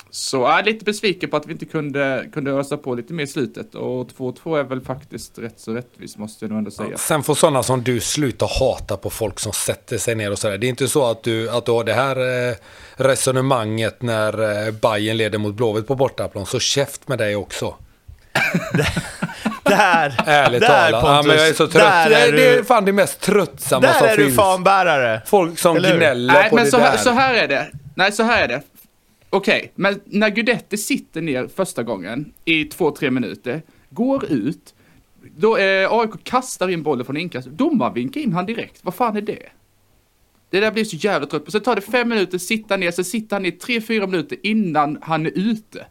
Så 0.09 0.37
jag 0.37 0.59
är 0.59 0.63
lite 0.63 0.85
besviken 0.85 1.29
på 1.29 1.37
att 1.37 1.47
vi 1.47 1.51
inte 1.51 1.65
kunde, 1.65 2.29
kunde 2.33 2.51
ösa 2.51 2.77
på 2.77 2.95
lite 2.95 3.13
mer 3.13 3.23
i 3.23 3.27
slutet. 3.27 3.75
Och 3.75 4.07
2-2 4.17 4.59
är 4.59 4.63
väl 4.63 4.81
faktiskt 4.81 5.39
rätt 5.39 5.59
så 5.59 5.73
rättvist 5.73 6.17
måste 6.17 6.45
jag 6.45 6.49
nog 6.49 6.57
ändå 6.57 6.71
säga. 6.71 6.97
Sen 6.97 7.23
får 7.23 7.35
sådana 7.35 7.63
som 7.63 7.83
du 7.83 7.99
sluta 7.99 8.45
hata 8.59 8.97
på 8.97 9.09
folk 9.09 9.39
som 9.39 9.53
sätter 9.53 9.97
sig 9.97 10.15
ner 10.15 10.31
och 10.31 10.39
sådär. 10.39 10.57
Det 10.57 10.67
är 10.67 10.69
inte 10.69 10.87
så 10.87 11.05
att 11.05 11.23
du, 11.23 11.49
att 11.49 11.65
du 11.65 11.71
har 11.71 11.83
det 11.83 11.93
här 11.93 12.49
eh, 12.49 12.55
resonemanget 12.95 14.01
när 14.01 14.67
eh, 14.67 14.73
Bayern 14.73 15.17
leder 15.17 15.37
mot 15.37 15.55
Blåvitt 15.55 15.87
på 15.87 15.95
bortaplan. 15.95 16.45
Så 16.45 16.59
käft 16.59 17.07
med 17.07 17.17
dig 17.17 17.35
också. 17.35 17.75
Där! 19.63 20.21
Ärligt 20.25 20.61
där, 20.61 20.67
talat. 20.91 21.03
Ja, 21.03 21.23
men 21.27 21.37
jag 21.37 21.47
är 21.47 21.53
så 21.53 21.67
trött. 21.67 21.83
Där 21.83 22.11
är, 22.11 22.31
det 22.31 22.45
är 22.47 22.57
du, 22.57 22.63
fan 22.63 22.85
det 22.85 22.91
mest 22.93 23.21
tröttsamma 23.21 23.93
som 23.93 24.07
där 24.07 24.13
är 24.13 24.17
du 24.17 24.23
finns. 24.23 24.35
fanbärare! 24.35 25.21
Folk 25.25 25.59
som 25.59 25.77
Eller 25.77 25.97
gnäller 25.97 26.33
Nej, 26.33 26.49
på 26.49 26.55
men 26.55 26.65
det 26.65 26.71
så, 26.71 26.77
där. 26.77 26.83
här- 26.85 26.97
så 26.97 27.09
här 27.09 27.33
är 27.33 27.47
det. 27.47 27.67
Nej, 27.95 28.11
så 28.11 28.23
här 28.23 28.43
är 28.43 28.47
det. 28.47 28.61
Okej, 29.29 29.71
men 29.75 29.99
när 30.05 30.29
Guidetti 30.29 30.77
sitter 30.77 31.21
ner 31.21 31.47
första 31.55 31.83
gången 31.83 32.33
i 32.45 32.65
två, 32.65 32.91
tre 32.91 33.11
minuter, 33.11 33.61
går 33.89 34.25
ut, 34.25 34.73
då 35.37 35.57
eh, 35.57 35.91
AIK 35.91 36.11
kastar 36.23 36.67
in 36.69 36.83
bollen 36.83 37.05
från 37.05 37.17
inkast. 37.17 37.47
Domaren 37.47 37.93
vinkar 37.93 38.21
in 38.21 38.33
han 38.33 38.45
direkt. 38.45 38.79
Vad 38.81 38.93
fan 38.95 39.17
är 39.17 39.21
det? 39.21 39.39
Det 40.49 40.59
där 40.59 40.71
blir 40.71 40.83
så 40.85 40.95
jävla 40.95 41.27
trött 41.27 41.45
på. 41.45 41.51
Sen 41.51 41.61
tar 41.61 41.75
det 41.75 41.81
fem 41.81 42.09
minuter, 42.09 42.37
sitta 42.37 42.77
ner, 42.77 42.91
sen 42.91 43.05
sitter 43.05 43.35
han 43.35 43.43
ner 43.43 43.51
tre, 43.51 43.81
fyra 43.81 44.07
minuter 44.07 44.37
innan 44.43 44.97
han 45.01 45.25
är 45.25 45.31
ute. 45.35 45.85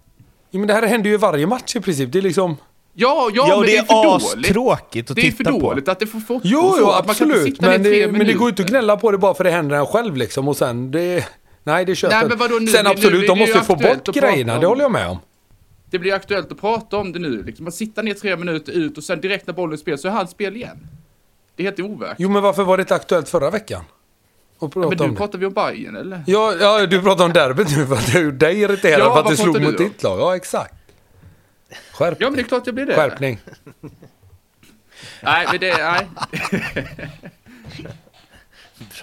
Ja, 0.56 0.60
men 0.60 0.66
det 0.68 0.74
här 0.74 0.82
händer 0.86 1.08
ju 1.10 1.14
i 1.14 1.18
varje 1.18 1.46
match 1.46 1.76
i 1.76 1.80
princip. 1.80 2.12
Det 2.12 2.18
är 2.18 2.22
liksom... 2.22 2.56
Ja, 2.98 3.30
ja, 3.34 3.46
Ja, 3.48 3.56
men 3.56 3.60
det 3.60 3.66
det 3.66 3.76
är 3.76 3.82
är 3.82 3.86
för 3.86 3.94
dåligt. 4.34 4.46
astråkigt 4.50 5.10
att 5.10 5.16
Det 5.16 5.22
är 5.26 5.30
för 5.30 5.36
titta 5.38 5.52
på. 5.52 5.58
dåligt 5.58 5.88
att 5.88 5.98
det 6.00 6.06
får 6.06 6.20
fortgå 6.20 6.48
Jo, 6.48 6.74
jo, 6.78 6.86
att 6.90 7.06
man 7.06 7.14
kan 7.14 7.26
inte 7.26 7.36
absolut. 7.38 7.60
Men 7.60 7.82
tre 7.82 8.06
det, 8.06 8.12
men 8.12 8.26
det 8.26 8.32
går 8.32 8.42
ju 8.46 8.48
inte 8.48 8.62
att 8.62 8.68
gnälla 8.68 8.96
på 8.96 9.10
det 9.10 9.18
bara 9.18 9.34
för 9.34 9.44
det 9.44 9.50
händer 9.50 9.76
en 9.76 9.86
själv 9.86 10.16
liksom. 10.16 10.48
Och 10.48 10.56
sen, 10.56 10.90
det... 10.90 11.24
Nej, 11.64 11.84
det 11.84 11.94
köper 11.94 12.16
Nej, 12.16 12.28
men 12.28 12.38
vadå, 12.38 12.54
nu- 12.60 12.66
Sen 12.66 12.84
nu- 12.84 12.90
absolut, 12.90 13.20
nu 13.20 13.26
de 13.26 13.32
är 13.32 13.34
det 13.34 13.40
måste 13.40 13.58
ju 13.58 13.64
få 13.64 13.76
bort 13.76 14.14
grejerna. 14.14 14.54
om- 14.54 14.60
Det 14.60 14.66
håller 14.66 14.82
jag 14.82 14.92
med 14.92 15.08
om. 15.08 15.18
Det 15.90 15.98
blir 15.98 16.14
aktuellt 16.14 16.52
att 16.52 16.60
prata 16.60 16.96
om 16.96 17.12
det 17.12 17.18
nu. 17.18 17.42
Liksom. 17.42 17.66
Att 17.68 17.74
sitta 17.74 18.02
ner 18.02 18.14
tre 18.14 18.36
minuter 18.36 18.72
ut 18.72 18.98
och 18.98 19.04
sen 19.04 19.20
direkt 19.20 19.46
när 19.46 19.54
bollen 19.54 19.72
är 19.72 19.76
spel 19.76 19.98
så 19.98 20.08
är 20.08 20.12
han 20.12 20.28
spel 20.28 20.56
igen. 20.56 20.76
Det 21.56 21.62
är 21.62 21.64
helt 21.64 21.80
overkligt. 21.80 22.16
Jo, 22.18 22.28
men 22.28 22.42
varför 22.42 22.64
var 22.64 22.76
det 22.76 22.80
inte 22.80 22.94
aktuellt 22.94 23.28
förra 23.28 23.50
veckan? 23.50 23.84
Och 24.58 24.72
prata 24.72 24.88
Men 24.88 25.00
om 25.00 25.06
nu 25.06 25.12
det. 25.12 25.16
pratar 25.18 25.38
vi 25.38 25.46
om 25.46 25.52
Bayern 25.52 25.96
eller? 25.96 26.24
Ja, 26.26 26.54
ja, 26.60 26.86
du 26.86 27.02
pratar 27.02 27.24
om 27.24 27.32
derbyt 27.32 27.76
nu 27.76 27.86
för 27.86 27.94
att 27.94 28.14
jag 28.14 28.22
gjorde 28.22 28.36
dig 28.36 28.60
irriterad 28.60 29.00
Ja, 29.00 29.12
för 29.12 29.18
att 29.18 29.24
vad 29.24 29.32
det 29.32 29.36
slog 29.36 29.54
mot 29.62 29.62
du 29.62 29.84
om? 29.84 29.90
ditt 29.90 30.02
lag. 30.02 30.20
Ja, 30.20 30.36
exakt. 30.36 30.74
Skärp, 31.92 32.16
Ja 32.20 32.26
men 32.30 32.36
det 32.36 32.42
är 32.42 32.44
klart 32.44 32.62
jag 32.66 32.74
blir 32.74 32.86
det. 32.86 32.94
Skärpning. 32.94 33.38
Nej 35.22 35.46
men 35.50 35.60
det, 35.60 35.76
nej. 35.78 36.06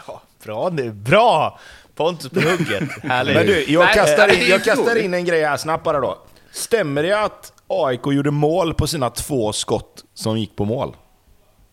Bra, 0.06 0.22
bra 0.44 0.70
nu. 0.70 0.92
Bra! 0.92 1.60
Pontus 1.96 2.30
på 2.32 2.40
hugget. 2.40 2.84
Härligt. 3.04 3.36
Men 3.36 3.46
du, 3.46 3.64
jag 3.72 3.86
Nej, 3.86 3.94
kastar, 3.94 4.34
in, 4.42 4.50
jag 4.50 4.64
kastar 4.64 4.96
in 4.96 5.14
en 5.14 5.26
grej 5.26 5.44
här 5.44 5.58
snabbt 5.58 5.84
bara 5.84 6.00
då. 6.00 6.18
Stämmer 6.52 7.04
det 7.04 7.20
att 7.24 7.54
AIK 7.68 8.02
gjorde 8.06 8.32
mål 8.32 8.74
på 8.74 8.88
sina 8.88 9.10
två 9.10 9.54
skott 9.54 10.04
som 10.14 10.38
gick 10.40 10.56
på 10.56 10.66
mål? 10.66 10.96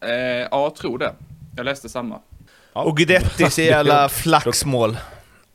Eh, 0.01 0.11
ja, 0.13 0.49
jag 0.51 0.75
tror 0.75 0.99
det. 0.99 1.15
Jag 1.57 1.65
läste 1.65 1.89
samma. 1.89 2.21
Och 2.73 2.97
Guidettis 2.97 3.59
jävla 3.59 4.09
flaxmål. 4.09 4.97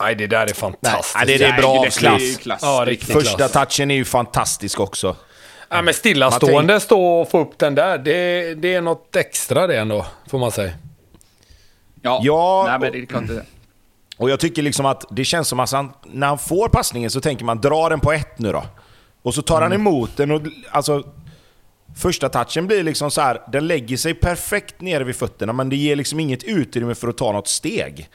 Nej, 0.02 0.16
det 0.16 0.28
där 0.28 0.48
är 0.50 0.54
fantastiskt. 0.54 1.16
Nej, 1.16 1.26
det- 1.26 1.38
det 1.38 1.46
är 1.46 1.58
bra 1.62 1.74
det- 1.82 1.88
avslut. 1.88 2.42
Ja. 2.62 2.86
Första 3.14 3.48
touchen 3.48 3.92
är 3.92 3.96
ju 3.96 4.06
fantastisk 4.06 4.80
också. 4.80 5.16
Ja, 5.70 5.82
men 5.82 5.94
stillastående 5.94 6.80
stå 6.80 7.06
och 7.22 7.30
få 7.32 7.40
upp 7.40 7.58
den 7.58 7.76
där. 7.76 7.98
Det, 7.98 8.54
det 8.56 8.74
är 8.74 8.82
något 8.82 9.16
extra 9.16 9.68
det 9.68 9.80
ändå, 9.80 10.06
får 10.30 10.40
man 10.40 10.52
säga. 10.52 10.72
Ja, 12.02 12.20
Ja, 12.24 12.66
nej 12.70 12.80
men 12.80 12.92
det 13.02 13.06
klart 13.06 13.28
det. 13.28 13.46
Och 14.18 14.30
jag 14.30 14.40
tycker 14.40 14.62
liksom 14.62 14.86
att 14.86 15.06
det 15.10 15.26
känns 15.26 15.48
som 15.48 15.60
att 15.60 15.72
han, 15.72 15.94
när 16.04 16.28
han 16.28 16.38
får 16.38 16.70
passningen 16.70 17.10
så 17.10 17.22
tänker 17.22 17.46
man 17.46 17.62
dra 17.62 17.90
den 17.90 18.00
på 18.00 18.12
ett 18.14 18.40
nu 18.40 18.52
då. 18.52 18.64
Och 19.22 19.34
så 19.34 19.42
tar 19.42 19.62
han 19.62 19.74
emot 19.74 20.18
den 20.18 20.32
och 20.32 20.42
alltså... 20.72 21.04
Första 21.98 22.30
touchen 22.30 22.68
blir 22.68 22.84
liksom 22.84 23.12
så 23.12 23.22
här, 23.22 23.42
den 23.52 23.68
lägger 23.68 23.98
sig 23.98 24.14
perfekt 24.14 24.82
nere 24.82 25.04
vid 25.04 25.16
fötterna, 25.16 25.54
men 25.54 25.70
det 25.70 25.76
ger 25.76 25.96
liksom 25.96 26.20
inget 26.20 26.44
utrymme 26.44 26.96
för 26.96 27.08
att 27.08 27.18
ta 27.18 27.32
något 27.32 27.48
steg. 27.48 28.10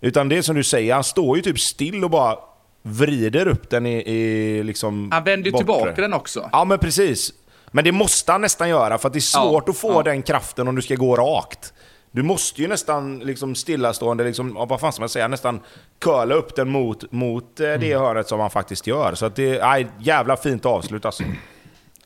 Utan 0.00 0.28
det 0.28 0.36
är 0.36 0.42
som 0.42 0.56
du 0.56 0.64
säger, 0.64 0.94
han 0.94 1.04
står 1.04 1.36
ju 1.36 1.42
typ 1.42 1.60
still 1.60 2.04
och 2.04 2.10
bara 2.10 2.38
vrider 2.82 3.48
upp 3.48 3.70
den 3.70 3.86
i, 3.86 3.96
i 3.98 4.62
liksom 4.62 5.10
Han 5.12 5.24
vänder 5.24 5.50
ju 5.50 5.56
tillbaka 5.56 5.92
den 5.96 6.12
också. 6.12 6.48
Ja, 6.52 6.64
men 6.64 6.78
precis. 6.78 7.32
Men 7.70 7.84
det 7.84 7.92
måste 7.92 8.32
han 8.32 8.40
nästan 8.40 8.68
göra, 8.68 8.98
för 8.98 9.08
att 9.08 9.12
det 9.12 9.18
är 9.18 9.20
svårt 9.20 9.64
Ja, 9.66 9.70
att 9.70 9.78
få 9.78 9.92
ja. 9.92 10.02
den 10.02 10.22
kraften 10.22 10.68
om 10.68 10.74
du 10.74 10.82
ska 10.82 10.94
gå 10.94 11.16
rakt. 11.16 11.72
Du 12.10 12.22
måste 12.22 12.62
ju 12.62 12.68
nästan 12.68 13.18
liksom 13.18 13.54
stillastående, 13.54 14.24
liksom, 14.24 14.54
vad 14.54 14.80
fan 14.80 14.92
ska 14.92 15.00
man 15.02 15.08
säga, 15.08 15.28
nästan 15.28 15.60
curla 15.98 16.34
upp 16.34 16.56
den 16.56 16.70
mot, 16.70 17.12
mot 17.12 17.60
eh, 17.60 17.72
det 17.72 17.98
hörnet 17.98 18.28
som 18.28 18.40
han 18.40 18.50
faktiskt 18.50 18.86
gör. 18.86 19.14
Så 19.14 19.26
att 19.26 19.36
det 19.36 19.58
är 19.58 19.86
jävla 19.98 20.36
fint 20.36 20.66
avslut 20.66 21.04
alltså. 21.04 21.22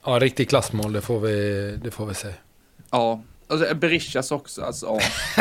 Ja, 0.05 0.11
riktigt 0.19 0.49
klassmål, 0.49 0.93
det 0.93 1.01
får 1.01 1.21
vi, 1.21 1.79
det 1.85 1.91
får 1.91 2.07
vi 2.07 2.15
säga. 2.15 2.35
Ja. 2.91 3.23
Och 3.49 3.59
så 3.59 3.75
Berishas 3.75 4.31
också. 4.33 4.62
Alltså, 4.65 4.87
ja. 4.87 5.01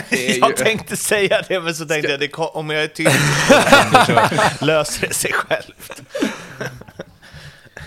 Det 0.10 0.30
är 0.30 0.34
ju... 0.34 0.40
Jag 0.40 0.58
tänkte 0.58 0.98
säga 0.98 1.42
det, 1.48 1.60
men 1.60 1.76
så 1.76 1.86
tänkte 1.86 2.12
jag 2.12 2.20
det, 2.20 2.28
kom- 2.28 2.50
om 2.54 2.70
jag 2.70 2.84
är 2.84 2.88
tyst 2.88 3.12
så 4.60 4.66
löser 4.66 5.08
det 5.08 5.14
sig 5.14 5.34
självt. 5.34 6.02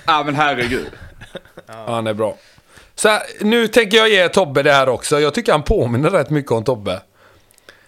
Ja, 0.06 0.22
men 0.24 0.34
herregud. 0.34 0.90
Ja, 1.66 1.84
han 1.94 2.06
är 2.06 2.14
bra. 2.14 2.36
Så 2.94 3.08
här, 3.08 3.22
nu 3.40 3.68
tänker 3.68 3.96
jag 3.96 4.08
ge 4.08 4.28
Tobbe 4.28 4.62
det 4.62 4.72
här 4.72 4.88
också. 4.88 5.20
Jag 5.20 5.34
tycker 5.34 5.52
han 5.52 5.62
påminner 5.62 6.10
rätt 6.10 6.30
mycket 6.30 6.52
om 6.52 6.64
Tobbe. 6.64 7.02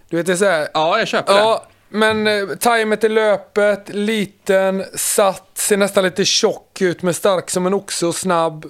Du 0.09 0.17
vet, 0.17 0.27
det 0.27 0.33
är 0.33 0.37
så 0.37 0.45
här, 0.45 0.69
Ja, 0.75 0.99
jag 0.99 1.09
köper 1.09 1.33
det. 1.35 1.61
Men 1.89 2.27
eh, 2.27 2.57
tajmet 2.61 3.05
i 3.05 3.09
löpet, 3.09 3.89
liten, 3.89 4.85
satt, 4.95 5.51
ser 5.55 5.77
nästan 5.77 6.05
lite 6.05 6.25
tjock 6.25 6.81
ut, 6.81 7.03
men 7.03 7.15
stark 7.15 7.51
som 7.51 7.67
en 7.67 7.75
oxe 7.75 8.07
och 8.07 8.15
snabb. 8.15 8.67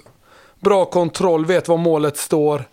Bra 0.60 0.84
kontroll, 0.84 1.46
vet 1.46 1.68
var 1.68 1.76
målet 1.76 2.16
står. 2.16 2.64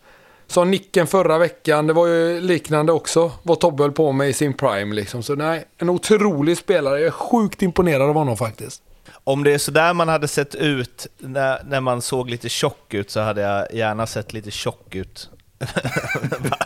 Sa 0.47 0.63
nicken 0.63 1.07
förra 1.07 1.37
veckan, 1.37 1.87
det 1.87 1.93
var 1.93 2.07
ju 2.07 2.41
liknande 2.41 2.91
också. 2.91 3.31
Vad 3.43 3.59
Tobbe 3.59 3.83
höll 3.83 3.91
på 3.91 4.11
med 4.11 4.29
i 4.29 4.33
sin 4.33 4.53
prime 4.53 4.95
liksom. 4.95 5.23
Så 5.23 5.35
nej, 5.35 5.65
en 5.77 5.89
otrolig 5.89 6.57
spelare. 6.57 6.99
Jag 6.99 7.07
är 7.07 7.11
sjukt 7.11 7.61
imponerad 7.61 8.09
av 8.09 8.15
honom 8.15 8.37
faktiskt. 8.37 8.81
Om 9.23 9.43
det 9.43 9.53
är 9.53 9.57
sådär 9.57 9.93
man 9.93 10.07
hade 10.07 10.27
sett 10.27 10.55
ut 10.55 11.07
när, 11.17 11.63
när 11.63 11.81
man 11.81 12.01
såg 12.01 12.29
lite 12.29 12.49
tjock 12.49 12.93
ut 12.93 13.11
så 13.11 13.19
hade 13.19 13.41
jag 13.41 13.73
gärna 13.73 14.07
sett 14.07 14.33
lite 14.33 14.51
tjock 14.51 14.95
ut. 14.95 15.29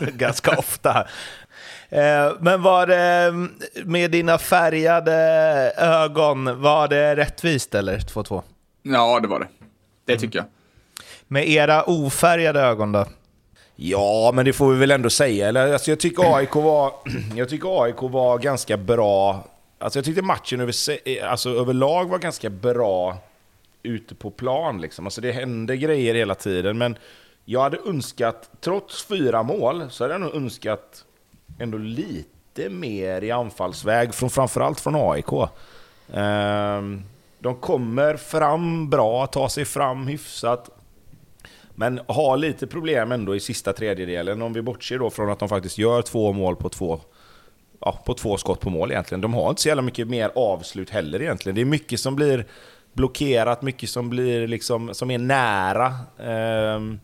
Ganska 0.00 0.58
ofta. 0.58 1.06
Eh, 1.90 2.32
Men 2.40 2.62
var 2.62 2.86
det 2.86 3.32
med 3.84 4.10
dina 4.10 4.38
färgade 4.38 5.12
ögon, 5.78 6.60
var 6.62 6.88
det 6.88 7.16
rättvist 7.16 7.74
eller 7.74 7.98
2-2? 7.98 8.42
Ja, 8.82 9.20
det 9.20 9.28
var 9.28 9.40
det. 9.40 9.48
Det 10.04 10.18
tycker 10.18 10.38
jag. 10.38 10.46
Med 11.28 11.48
era 11.48 11.82
ofärgade 11.82 12.60
ögon 12.60 12.92
då? 12.92 13.06
Ja, 13.76 14.30
men 14.34 14.44
det 14.44 14.52
får 14.52 14.72
vi 14.72 14.78
väl 14.78 14.90
ändå 14.90 15.10
säga. 15.10 15.48
Eller, 15.48 15.72
alltså, 15.72 15.90
jag, 15.90 16.00
tycker 16.00 16.36
AIK 16.36 16.54
var, 16.54 16.92
jag 17.36 17.48
tycker 17.48 17.82
AIK 17.84 17.96
var 18.02 18.38
ganska 18.38 18.76
bra. 18.76 19.44
Alltså, 19.78 19.98
jag 19.98 20.04
tyckte 20.04 20.22
matchen 20.22 20.60
över, 20.60 20.72
se- 20.72 21.20
alltså, 21.20 21.50
överlag 21.50 22.08
var 22.08 22.18
ganska 22.18 22.50
bra 22.50 23.16
ute 23.82 24.14
på 24.14 24.30
plan. 24.30 24.80
Liksom. 24.80 25.06
Alltså, 25.06 25.20
det 25.20 25.32
hände 25.32 25.76
grejer 25.76 26.14
hela 26.14 26.34
tiden, 26.34 26.78
men 26.78 26.96
jag 27.44 27.60
hade 27.60 27.78
önskat, 27.86 28.50
trots 28.60 29.04
fyra 29.04 29.42
mål, 29.42 29.84
så 29.90 30.04
hade 30.04 30.14
jag 30.14 30.20
nog 30.20 30.34
önskat 30.34 31.04
ändå 31.58 31.78
lite 31.78 32.68
mer 32.68 33.24
i 33.24 33.30
anfallsväg, 33.30 34.14
från, 34.14 34.30
framförallt 34.30 34.80
från 34.80 34.94
AIK. 34.96 35.32
Eh, 36.12 36.82
de 37.38 37.56
kommer 37.60 38.16
fram 38.16 38.90
bra, 38.90 39.26
tar 39.26 39.48
sig 39.48 39.64
fram 39.64 40.06
hyfsat. 40.06 40.70
Men 41.74 42.00
har 42.08 42.36
lite 42.36 42.66
problem 42.66 43.12
ändå 43.12 43.36
i 43.36 43.40
sista 43.40 43.72
tredjedelen, 43.72 44.42
om 44.42 44.52
vi 44.52 44.62
bortser 44.62 44.98
då 44.98 45.10
från 45.10 45.30
att 45.30 45.38
de 45.38 45.48
faktiskt 45.48 45.78
gör 45.78 46.02
två 46.02 46.32
mål 46.32 46.56
på 46.56 46.68
två, 46.68 47.00
ja, 47.80 48.02
på 48.06 48.14
två 48.14 48.36
skott 48.36 48.60
på 48.60 48.70
mål 48.70 48.90
egentligen. 48.90 49.20
De 49.20 49.34
har 49.34 49.50
inte 49.50 49.62
så 49.62 49.68
jävla 49.68 49.82
mycket 49.82 50.08
mer 50.08 50.30
avslut 50.34 50.90
heller 50.90 51.22
egentligen. 51.22 51.54
Det 51.54 51.60
är 51.60 51.64
mycket 51.64 52.00
som 52.00 52.16
blir 52.16 52.46
blockerat, 52.92 53.62
mycket 53.62 53.90
som 53.90 54.10
blir 54.10 54.48
liksom, 54.48 54.94
som 54.94 55.10
är 55.10 55.18
nära. 55.18 55.94
Ehm, 56.22 57.00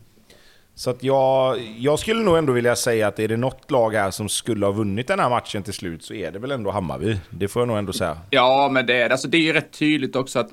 så 0.75 0.89
att 0.89 1.03
jag, 1.03 1.59
jag 1.77 1.99
skulle 1.99 2.23
nog 2.23 2.37
ändå 2.37 2.53
vilja 2.53 2.75
säga 2.75 3.07
att 3.07 3.19
är 3.19 3.27
det 3.27 3.37
något 3.37 3.71
lag 3.71 3.93
här 3.93 4.11
som 4.11 4.29
skulle 4.29 4.65
ha 4.65 4.73
vunnit 4.73 5.07
den 5.07 5.19
här 5.19 5.29
matchen 5.29 5.63
till 5.63 5.73
slut 5.73 6.03
så 6.03 6.13
är 6.13 6.31
det 6.31 6.39
väl 6.39 6.51
ändå 6.51 6.71
Hammarby. 6.71 7.17
Det 7.29 7.47
får 7.47 7.61
jag 7.61 7.67
nog 7.67 7.77
ändå 7.77 7.93
säga. 7.93 8.17
Ja, 8.29 8.69
men 8.71 8.85
det 8.85 8.93
är 8.93 9.09
det. 9.09 9.13
Alltså, 9.13 9.27
det 9.27 9.37
är 9.37 9.41
ju 9.41 9.53
rätt 9.53 9.71
tydligt 9.71 10.15
också 10.15 10.39
att, 10.39 10.49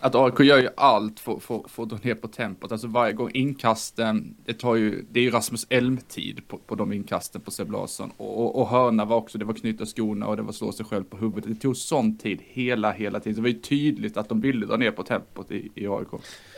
att 0.00 0.14
AIK 0.14 0.40
gör 0.40 0.58
ju 0.58 0.68
allt 0.76 1.20
för, 1.20 1.38
för, 1.40 1.62
för 1.68 1.82
att 1.82 1.88
dra 1.88 1.98
ner 2.02 2.14
på 2.14 2.28
tempot. 2.28 2.72
Alltså 2.72 2.86
varje 2.86 3.12
gång 3.12 3.30
inkasten, 3.34 4.34
det 4.46 4.52
tar 4.54 4.74
ju, 4.74 5.04
det 5.10 5.20
är 5.20 5.24
ju 5.24 5.30
Rasmus 5.30 5.66
Elm-tid 5.70 6.40
på, 6.48 6.58
på 6.58 6.74
de 6.74 6.92
inkasten 6.92 7.40
på 7.40 7.50
Seb 7.50 7.70
Larsson. 7.72 8.10
Och, 8.16 8.40
och, 8.44 8.60
och 8.60 8.68
hörna 8.68 9.04
var 9.04 9.16
också, 9.16 9.38
det 9.38 9.44
var 9.44 9.54
knyta 9.54 9.86
skorna 9.86 10.26
och 10.26 10.36
det 10.36 10.42
var 10.42 10.52
slå 10.52 10.72
sig 10.72 10.86
själv 10.86 11.04
på 11.04 11.16
huvudet. 11.16 11.44
Det 11.50 11.54
tog 11.54 11.76
sån 11.76 12.18
tid 12.18 12.38
hela, 12.44 12.92
hela 12.92 13.20
tiden. 13.20 13.34
Så 13.34 13.40
det 13.40 13.42
var 13.42 13.54
ju 13.54 13.60
tydligt 13.60 14.16
att 14.16 14.28
de 14.28 14.40
ville 14.40 14.66
dra 14.66 14.76
ner 14.76 14.90
på 14.90 15.02
tempot 15.02 15.50
i, 15.50 15.70
i 15.74 15.86
AIK. 15.86 16.08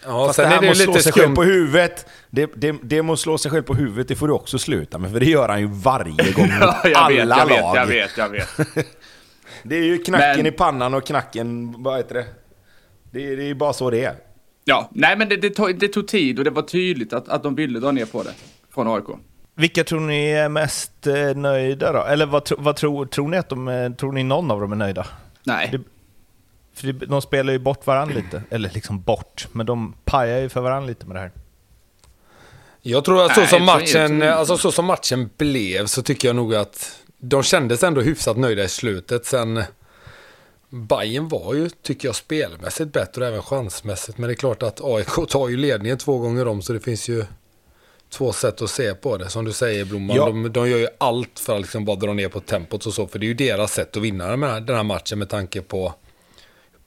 Ja, 0.04 0.26
Fast 0.26 0.36
sen 0.36 0.44
det 0.44 0.48
är 0.48 0.50
här 0.54 0.60
det 0.60 0.66
med 0.66 0.70
att 0.70 0.76
slå 0.76 0.92
lite 0.92 1.02
sig 1.02 1.12
själv 1.12 1.34
på 1.34 1.42
huvudet, 1.42 2.06
det, 2.30 2.50
det, 2.56 2.76
det 2.82 3.02
med 3.02 3.12
att 3.12 3.18
slå 3.18 3.38
sig 3.38 3.50
själv 3.50 3.62
på 3.62 3.74
huvudet, 3.74 4.08
det 4.08 4.16
får 4.16 4.26
du 4.28 4.32
också 4.34 4.58
sluta 4.58 4.98
med. 4.98 5.12
För 5.12 5.20
det 5.20 5.26
gör 5.26 5.48
han 5.48 5.60
ju 5.60 5.66
varje 5.66 6.32
gång 6.32 6.48
mot 6.48 6.58
Ja, 6.60 6.80
jag 6.84 6.94
alla 6.94 7.08
vet, 7.08 7.28
jag 7.38 7.46
vet, 7.46 7.60
lag. 7.60 7.76
jag 7.76 7.86
vet, 7.86 8.10
jag 8.16 8.28
vet. 8.28 8.86
Det 9.62 9.76
är 9.76 9.82
ju 9.82 9.98
knacken 9.98 10.36
Men- 10.36 10.46
i 10.46 10.50
pannan 10.50 10.94
och 10.94 11.06
knacken, 11.06 11.74
vad 11.82 11.96
heter 11.96 12.14
det? 12.14 12.26
Det 13.12 13.32
är, 13.32 13.36
det 13.36 13.44
är 13.50 13.54
bara 13.54 13.72
så 13.72 13.90
det 13.90 14.04
är. 14.04 14.16
Ja, 14.64 14.88
nej 14.92 15.16
men 15.16 15.28
det, 15.28 15.36
det, 15.36 15.50
tog, 15.50 15.78
det 15.78 15.88
tog 15.88 16.08
tid 16.08 16.38
och 16.38 16.44
det 16.44 16.50
var 16.50 16.62
tydligt 16.62 17.12
att, 17.12 17.28
att 17.28 17.42
de 17.42 17.54
ville 17.54 17.78
dra 17.80 17.90
ner 17.90 18.06
på 18.06 18.22
det 18.22 18.32
från 18.74 18.88
AIK. 18.96 19.04
Vilka 19.54 19.84
tror 19.84 20.00
ni 20.00 20.30
är 20.30 20.48
mest 20.48 21.06
eh, 21.06 21.34
nöjda 21.34 21.92
då? 21.92 22.02
Eller 22.04 22.26
vad, 22.26 22.48
vad 22.58 22.76
tror, 22.76 23.06
tror 23.06 23.28
ni 23.28 23.36
att 23.36 23.48
de 23.48 23.68
är, 23.68 23.90
tror 23.90 24.12
ni 24.12 24.22
någon 24.22 24.50
av 24.50 24.60
dem 24.60 24.72
är 24.72 24.76
nöjda? 24.76 25.06
Nej. 25.44 25.68
Det- 25.72 25.80
För 26.74 26.86
det- 26.92 27.06
de 27.06 27.22
spelar 27.22 27.52
ju 27.52 27.58
bort 27.58 27.86
varandra 27.86 28.14
lite, 28.14 28.42
eller 28.50 28.70
liksom 28.74 29.00
bort, 29.02 29.48
men 29.52 29.66
de 29.66 29.94
pajar 30.04 30.38
ju 30.40 30.48
för 30.48 30.60
varandra 30.60 30.88
lite 30.88 31.06
med 31.06 31.16
det 31.16 31.20
här. 31.20 31.30
Jag 32.82 33.04
tror 33.04 33.24
att 33.24 33.34
så 33.34 33.40
Nej, 33.40 33.48
som, 33.48 33.64
matchen, 33.64 34.12
inte. 34.14 34.34
alltså 34.34 34.56
så 34.56 34.72
som 34.72 34.84
matchen 34.84 35.30
blev 35.36 35.86
så 35.86 36.02
tycker 36.02 36.28
jag 36.28 36.36
nog 36.36 36.54
att 36.54 36.98
de 37.18 37.42
kändes 37.42 37.82
ändå 37.82 38.00
hyfsat 38.00 38.36
nöjda 38.36 38.64
i 38.64 38.68
slutet. 38.68 39.26
Sen 39.26 39.62
Bayern 40.74 41.28
var 41.28 41.54
ju, 41.54 41.68
tycker 41.70 42.08
jag, 42.08 42.14
spelmässigt 42.14 42.92
bättre 42.92 43.20
och 43.22 43.28
även 43.28 43.42
chansmässigt. 43.42 44.18
Men 44.18 44.28
det 44.28 44.32
är 44.32 44.36
klart 44.36 44.62
att 44.62 44.80
AIK 44.84 45.28
tar 45.28 45.48
ju 45.48 45.56
ledningen 45.56 45.98
två 45.98 46.18
gånger 46.18 46.48
om 46.48 46.62
så 46.62 46.72
det 46.72 46.80
finns 46.80 47.08
ju 47.08 47.24
två 48.10 48.32
sätt 48.32 48.62
att 48.62 48.70
se 48.70 48.94
på 48.94 49.16
det. 49.16 49.28
Som 49.28 49.44
du 49.44 49.52
säger 49.52 49.84
Blomman, 49.84 50.16
Ja. 50.16 50.26
de, 50.26 50.52
de 50.52 50.70
gör 50.70 50.78
ju 50.78 50.88
allt 50.98 51.38
för 51.38 51.54
att 51.54 51.60
liksom 51.60 51.84
bara 51.84 51.96
dra 51.96 52.12
ner 52.12 52.28
på 52.28 52.40
tempot 52.40 52.86
och 52.86 52.94
så. 52.94 53.06
För 53.06 53.18
det 53.18 53.26
är 53.26 53.28
ju 53.28 53.34
deras 53.34 53.72
sätt 53.72 53.96
att 53.96 54.02
vinna 54.02 54.28
den 54.28 54.42
här, 54.42 54.60
den 54.60 54.76
här 54.76 54.82
matchen 54.82 55.18
med 55.18 55.28
tanke 55.28 55.62
på 55.62 55.94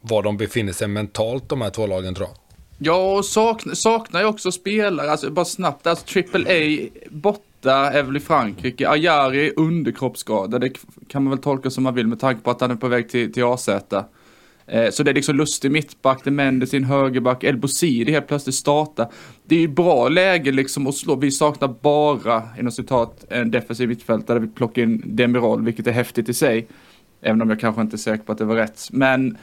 var 0.01 0.23
de 0.23 0.37
befinner 0.37 0.73
sig 0.73 0.87
mentalt 0.87 1.49
de 1.49 1.61
här 1.61 1.69
två 1.69 1.87
lagen 1.87 2.15
tror 2.15 2.27
jag. 2.27 2.37
Ja, 2.77 3.17
och 3.17 3.25
saknar, 3.25 3.73
saknar 3.73 4.21
jag 4.21 4.29
också 4.29 4.51
spelare, 4.51 5.11
alltså 5.11 5.29
bara 5.31 5.45
snabbt, 5.45 5.87
alltså 5.87 6.19
AAA 6.19 6.89
borta 7.65 7.91
är 7.91 8.03
väl 8.03 8.17
i 8.17 8.19
Frankrike, 8.19 8.89
Ajari 8.89 9.53
underkroppsskada. 9.55 10.59
det 10.59 10.69
kan 11.07 11.23
man 11.23 11.31
väl 11.31 11.39
tolka 11.39 11.69
som 11.69 11.83
man 11.83 11.95
vill 11.95 12.07
med 12.07 12.19
tanke 12.19 12.41
på 12.41 12.51
att 12.51 12.61
han 12.61 12.71
är 12.71 12.75
på 12.75 12.87
väg 12.87 13.09
till, 13.09 13.33
till 13.33 13.43
AZ. 13.43 13.69
Eh, 14.67 14.89
så 14.91 15.03
det 15.03 15.11
är 15.11 15.13
liksom 15.13 15.35
lustig 15.35 15.71
mittback, 15.71 16.21
det 16.23 16.29
är 16.29 16.31
Mendes 16.31 16.73
i 16.73 16.77
en 16.77 16.83
högerback, 16.83 17.43
El 17.43 17.57
Bosiri 17.57 18.11
helt 18.11 18.27
plötsligt 18.27 18.55
startar. 18.55 19.07
Det 19.43 19.55
är 19.55 19.59
ju 19.59 19.67
bra 19.67 20.09
läge 20.09 20.51
liksom 20.51 20.87
att 20.87 20.95
slå, 20.95 21.15
vi 21.15 21.31
saknar 21.31 21.67
bara, 21.81 22.43
inom 22.59 22.71
citat, 22.71 23.25
en 23.29 23.51
defensiv 23.51 23.89
mittfältare, 23.89 24.39
vi 24.39 24.47
plockar 24.47 24.81
in 24.81 25.01
Demirol, 25.05 25.65
vilket 25.65 25.87
är 25.87 25.91
häftigt 25.91 26.29
i 26.29 26.33
sig. 26.33 26.67
Även 27.21 27.41
om 27.41 27.49
jag 27.49 27.59
kanske 27.59 27.81
inte 27.81 27.95
är 27.95 27.97
säker 27.97 28.23
på 28.23 28.31
att 28.31 28.37
det 28.37 28.45
var 28.45 28.55
rätt. 28.55 28.87
Men 28.91 29.37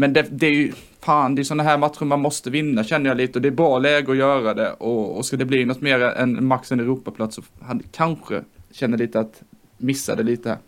men 0.00 0.12
det, 0.12 0.26
det 0.30 0.46
är 0.46 0.50
ju, 0.50 0.72
fan, 1.00 1.34
det 1.34 1.42
är 1.42 1.44
sådana 1.44 1.62
här 1.62 1.78
matcher 1.78 2.04
man 2.04 2.20
måste 2.20 2.50
vinna 2.50 2.84
känner 2.84 3.10
jag 3.10 3.16
lite 3.16 3.38
och 3.38 3.42
det 3.42 3.48
är 3.48 3.52
bra 3.52 3.78
läge 3.78 4.12
att 4.12 4.18
göra 4.18 4.54
det. 4.54 4.72
Och, 4.72 5.16
och 5.16 5.26
ska 5.26 5.36
det 5.36 5.44
bli 5.44 5.64
något 5.64 5.80
mer 5.80 6.00
än 6.00 6.46
max 6.46 6.72
en 6.72 6.80
Europaplats 6.80 7.36
så 7.36 7.42
han 7.60 7.82
kanske 7.92 8.42
känner 8.72 8.98
lite 8.98 9.20
att 9.20 9.42
missade 9.76 10.22
lite 10.22 10.48
här. 10.48 10.58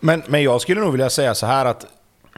Men, 0.00 0.22
men 0.28 0.42
jag 0.42 0.60
skulle 0.60 0.80
nog 0.80 0.92
vilja 0.92 1.10
säga 1.10 1.34
så 1.34 1.46
här 1.46 1.64
att 1.64 1.86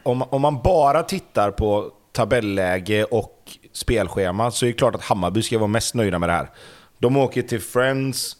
om, 0.03 0.21
om 0.21 0.41
man 0.41 0.61
bara 0.63 1.03
tittar 1.03 1.51
på 1.51 1.91
tabelläge 2.11 3.03
och 3.03 3.57
spelschema 3.71 4.51
så 4.51 4.65
är 4.65 4.67
det 4.67 4.73
klart 4.73 4.95
att 4.95 5.03
Hammarby 5.03 5.41
ska 5.41 5.57
vara 5.57 5.67
mest 5.67 5.95
nöjda 5.95 6.19
med 6.19 6.29
det 6.29 6.33
här. 6.33 6.49
De 6.97 7.17
åker 7.17 7.41
till 7.41 7.61
Friends, 7.61 8.37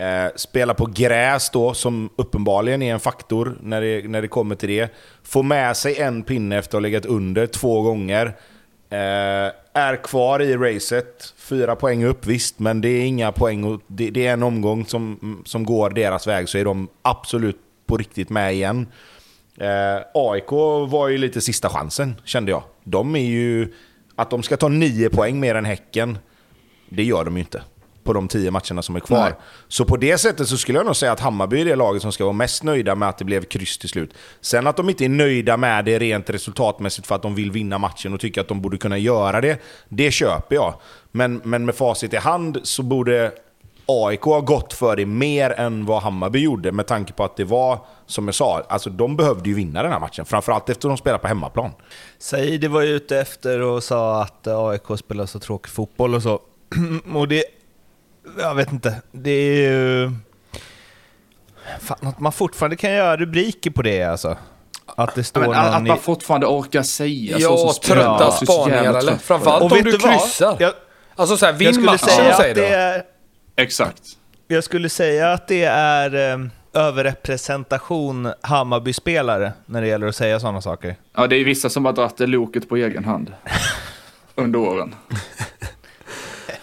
eh, 0.00 0.30
spelar 0.36 0.74
på 0.74 0.86
gräs 0.86 1.50
då, 1.50 1.74
som 1.74 2.10
uppenbarligen 2.16 2.82
är 2.82 2.92
en 2.92 3.00
faktor 3.00 3.58
när 3.62 3.80
det, 3.80 4.08
när 4.08 4.22
det 4.22 4.28
kommer 4.28 4.54
till 4.54 4.68
det. 4.68 4.94
Får 5.22 5.42
med 5.42 5.76
sig 5.76 6.00
en 6.00 6.22
pinne 6.22 6.58
efter 6.58 6.68
att 6.68 6.82
ha 6.82 6.88
legat 6.88 7.06
under 7.06 7.46
två 7.46 7.82
gånger. 7.82 8.26
Eh, 8.90 9.52
är 9.72 10.02
kvar 10.02 10.42
i 10.42 10.56
racet, 10.56 11.34
fyra 11.36 11.76
poäng 11.76 12.04
upp 12.04 12.26
visst, 12.26 12.58
men 12.58 12.80
det 12.80 12.88
är 12.88 13.04
inga 13.04 13.32
poäng. 13.32 13.64
och 13.64 13.80
Det, 13.86 14.10
det 14.10 14.26
är 14.26 14.32
en 14.32 14.42
omgång 14.42 14.86
som, 14.86 15.42
som 15.46 15.64
går 15.64 15.90
deras 15.90 16.26
väg, 16.26 16.48
så 16.48 16.58
är 16.58 16.64
de 16.64 16.88
absolut 17.02 17.58
på 17.86 17.96
riktigt 17.96 18.30
med 18.30 18.54
igen. 18.54 18.86
Eh, 19.58 20.02
AIK 20.14 20.50
var 20.90 21.08
ju 21.08 21.18
lite 21.18 21.40
sista 21.40 21.68
chansen, 21.68 22.14
kände 22.24 22.50
jag. 22.50 22.62
De 22.84 23.16
är 23.16 23.20
ju... 23.20 23.74
Att 24.16 24.30
de 24.30 24.42
ska 24.42 24.56
ta 24.56 24.68
nio 24.68 25.10
poäng 25.10 25.40
mer 25.40 25.54
än 25.54 25.64
Häcken 25.64 26.18
Det 26.88 27.02
gör 27.02 27.24
de 27.24 27.34
ju 27.36 27.40
inte 27.40 27.62
på 28.10 28.14
de 28.14 28.28
tio 28.28 28.50
matcherna 28.50 28.82
som 28.82 28.96
är 28.96 29.00
kvar. 29.00 29.20
Nej. 29.20 29.32
Så 29.68 29.84
på 29.84 29.96
det 29.96 30.18
sättet 30.18 30.48
så 30.48 30.56
skulle 30.56 30.78
jag 30.78 30.86
nog 30.86 30.96
säga 30.96 31.12
att 31.12 31.20
Hammarby 31.20 31.60
är 31.60 31.64
det 31.64 31.76
laget 31.76 32.02
som 32.02 32.12
ska 32.12 32.24
vara 32.24 32.32
mest 32.32 32.62
nöjda 32.62 32.94
med 32.94 33.08
att 33.08 33.18
det 33.18 33.24
blev 33.24 33.44
kryss 33.44 33.78
till 33.78 33.88
slut. 33.88 34.14
Sen 34.40 34.66
att 34.66 34.76
de 34.76 34.88
inte 34.88 35.04
är 35.04 35.08
nöjda 35.08 35.56
med 35.56 35.84
det 35.84 35.98
rent 35.98 36.30
resultatmässigt 36.30 37.06
för 37.06 37.14
att 37.14 37.22
de 37.22 37.34
vill 37.34 37.50
vinna 37.50 37.78
matchen 37.78 38.14
och 38.14 38.20
tycker 38.20 38.40
att 38.40 38.48
de 38.48 38.60
borde 38.60 38.78
kunna 38.78 38.98
göra 38.98 39.40
det, 39.40 39.58
det 39.88 40.10
köper 40.10 40.54
jag. 40.54 40.74
Men, 41.12 41.40
men 41.44 41.64
med 41.64 41.74
facit 41.74 42.12
i 42.12 42.16
hand 42.16 42.60
så 42.62 42.82
borde 42.82 43.32
AIK 43.86 44.22
ha 44.22 44.40
gått 44.40 44.72
för 44.72 44.96
det 44.96 45.06
mer 45.06 45.50
än 45.50 45.86
vad 45.86 46.02
Hammarby 46.02 46.38
gjorde 46.38 46.72
med 46.72 46.86
tanke 46.86 47.12
på 47.12 47.24
att 47.24 47.36
det 47.36 47.44
var, 47.44 47.78
som 48.06 48.28
jag 48.28 48.34
sa, 48.34 48.62
alltså 48.68 48.90
de 48.90 49.16
behövde 49.16 49.48
ju 49.48 49.54
vinna 49.54 49.82
den 49.82 49.92
här 49.92 50.00
matchen. 50.00 50.24
Framförallt 50.24 50.68
efter 50.68 50.88
att 50.88 50.90
de 50.90 50.96
spelar 50.96 51.18
på 51.18 51.28
hemmaplan. 51.28 51.70
Saidi 52.18 52.66
var 52.66 52.80
ju 52.80 52.88
ute 52.88 53.18
efter 53.18 53.60
och 53.60 53.82
sa 53.82 54.22
att 54.22 54.46
AIK 54.46 54.98
spelar 54.98 55.26
så 55.26 55.38
tråkig 55.38 55.72
fotboll 55.72 56.14
och 56.14 56.22
så. 56.22 56.40
och 57.14 57.28
det... 57.28 57.44
Jag 58.38 58.54
vet 58.54 58.72
inte. 58.72 58.94
Det 59.12 59.30
är 59.30 59.70
ju... 59.70 60.10
Fan, 61.80 61.98
att 62.00 62.20
man 62.20 62.32
fortfarande 62.32 62.76
kan 62.76 62.92
göra 62.92 63.16
rubriker 63.16 63.70
på 63.70 63.82
det 63.82 64.02
alltså. 64.02 64.36
Att 64.86 65.14
det 65.14 65.24
står 65.24 65.40
Men, 65.40 65.50
att, 65.50 65.56
att 65.56 65.72
någon 65.72 65.88
man 65.88 65.96
i... 65.96 66.00
fortfarande 66.00 66.46
orkar 66.46 66.82
säga 66.82 67.36
Ja, 67.38 67.48
så. 67.48 67.68
som 67.68 67.82
trötta 67.82 68.00
jävla 68.10 68.30
spaningar 68.30 68.94
eller? 68.94 69.16
Framförallt 69.16 69.62
Och 69.62 69.72
om 69.72 69.82
du 69.84 69.98
kryssar. 69.98 70.56
Jag, 70.58 70.72
Alltså 71.16 71.36
så 71.36 71.46
här, 71.46 71.52
jag 71.52 71.58
vinn 71.58 71.72
skulle 71.74 71.86
matchen 71.86 72.08
säga 72.08 72.30
och 72.30 72.36
säg 72.36 72.50
att 72.50 72.56
det 72.56 72.68
är... 72.68 73.02
Exakt. 73.56 74.02
Jag 74.48 74.64
skulle 74.64 74.88
säga 74.88 75.32
att 75.32 75.48
det 75.48 75.64
är 75.64 76.32
eh, 76.32 76.38
överrepresentation 76.72 78.32
Hammarby-spelare 78.40 79.52
när 79.66 79.80
det 79.80 79.86
gäller 79.86 80.06
att 80.06 80.16
säga 80.16 80.40
sådana 80.40 80.60
saker. 80.60 80.96
Ja, 81.16 81.26
det 81.26 81.36
är 81.36 81.44
vissa 81.44 81.70
som 81.70 81.84
har 81.84 81.92
dragit 81.92 82.16
det 82.16 82.26
loket 82.26 82.68
på 82.68 82.76
egen 82.76 83.04
hand. 83.04 83.32
Under 84.34 84.58
åren. 84.58 84.94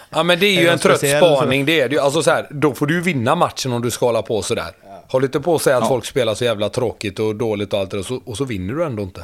Ja 0.10 0.24
men 0.24 0.40
det 0.40 0.46
är 0.46 0.62
ju 0.62 0.68
en 0.68 0.80
trött 0.80 1.00
spaning. 1.00 1.66
Det 1.66 1.82
är 1.82 1.90
det 1.90 1.96
ju. 1.96 2.02
Alltså 2.02 2.24
så 2.24 2.32
här, 2.32 2.48
då 2.52 2.74
får 2.74 2.86
du 2.88 2.94
ju 2.94 3.02
vinna 3.02 3.36
matchen 3.36 3.74
om 3.74 3.82
du 3.82 3.92
ska 3.92 4.06
hålla 4.06 4.22
på 4.22 4.42
sådär. 4.42 4.72
Håll 5.08 5.24
inte 5.24 5.40
på 5.40 5.56
att 5.56 5.62
säga 5.62 5.78
att 5.78 5.84
Ja. 5.84 5.88
folk 5.88 6.06
spelar 6.06 6.34
så 6.36 6.44
jävla 6.46 6.70
tråkigt 6.70 7.20
och 7.20 7.36
dåligt 7.36 7.74
och 7.74 7.80
allt 7.80 7.92
det 7.92 7.98
där, 7.98 8.02
och 8.02 8.06
så, 8.06 8.22
och 8.26 8.38
så 8.38 8.46
vinner 8.46 8.74
du 8.74 8.84
ändå 8.84 9.04
inte. 9.04 9.22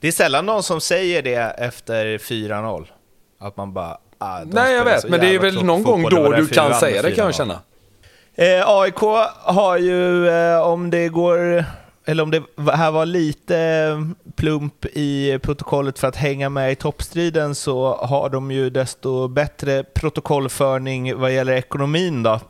Det 0.00 0.08
är 0.08 0.12
sällan 0.12 0.46
någon 0.46 0.62
som 0.62 0.80
säger 0.80 1.22
det 1.22 1.34
efter 1.58 2.18
4-0. 2.18 2.86
Att 3.40 3.56
man 3.56 3.72
bara... 3.72 3.98
Ah, 4.18 4.40
Nej 4.44 4.74
jag 4.74 4.84
vet, 4.84 5.08
men 5.08 5.20
det 5.20 5.34
är 5.34 5.38
väl 5.38 5.64
någon 5.64 5.82
gång 5.82 6.02
då 6.02 6.32
du 6.32 6.46
kan 6.46 6.74
säga 6.74 7.02
det 7.02 7.10
kan 7.12 7.24
jag 7.24 7.32
4-0. 7.34 7.36
känna. 7.36 7.60
Eh, 8.34 8.68
AIK 8.68 8.98
har 9.42 9.76
ju, 9.78 10.28
eh, 10.28 10.60
om 10.60 10.90
det 10.90 11.08
går, 11.08 11.64
eller 12.08 12.22
om 12.22 12.30
det 12.30 12.42
här 12.72 12.90
var 12.90 13.06
lite 13.06 14.12
plump 14.36 14.84
i 14.84 15.38
protokollet 15.42 15.98
för 15.98 16.08
att 16.08 16.16
hänga 16.16 16.48
med 16.48 16.72
i 16.72 16.74
toppstriden 16.74 17.54
så 17.54 17.94
har 17.96 18.28
de 18.28 18.50
ju 18.50 18.70
desto 18.70 19.28
bättre 19.28 19.84
protokollförning 19.84 21.18
vad 21.18 21.34
gäller 21.34 21.52
ekonomin 21.52 22.22
då. 22.22 22.40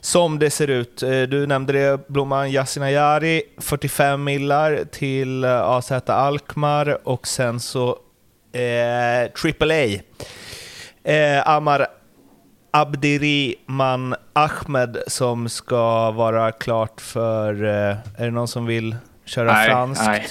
Som 0.00 0.38
det 0.38 0.50
ser 0.50 0.68
ut. 0.68 1.02
Eh, 1.02 1.22
du 1.22 1.46
nämnde 1.46 1.72
det, 1.72 2.08
Blomman 2.08 2.50
Yasin 2.50 2.82
Ayari, 2.82 3.42
45 3.58 4.24
millar 4.24 4.84
till 4.92 5.44
eh, 5.44 5.60
AZ 5.60 5.92
Alkmaar 6.06 7.08
och 7.08 7.26
sen 7.26 7.60
så 7.60 7.98
eh, 8.52 9.30
AAA. 9.44 10.00
Eh, 11.04 11.48
Amar 11.48 11.86
Abdiriman 12.74 14.14
Ahmed 14.32 14.98
som 15.06 15.48
ska 15.48 16.10
vara 16.10 16.52
klart 16.52 17.00
för... 17.00 17.64
Eh, 17.64 17.96
är 18.16 18.24
det 18.24 18.30
någon 18.30 18.48
som 18.48 18.66
vill 18.66 18.96
köra 19.24 19.52
Nej, 19.52 19.68
franskt? 19.70 20.02
nej. 20.06 20.28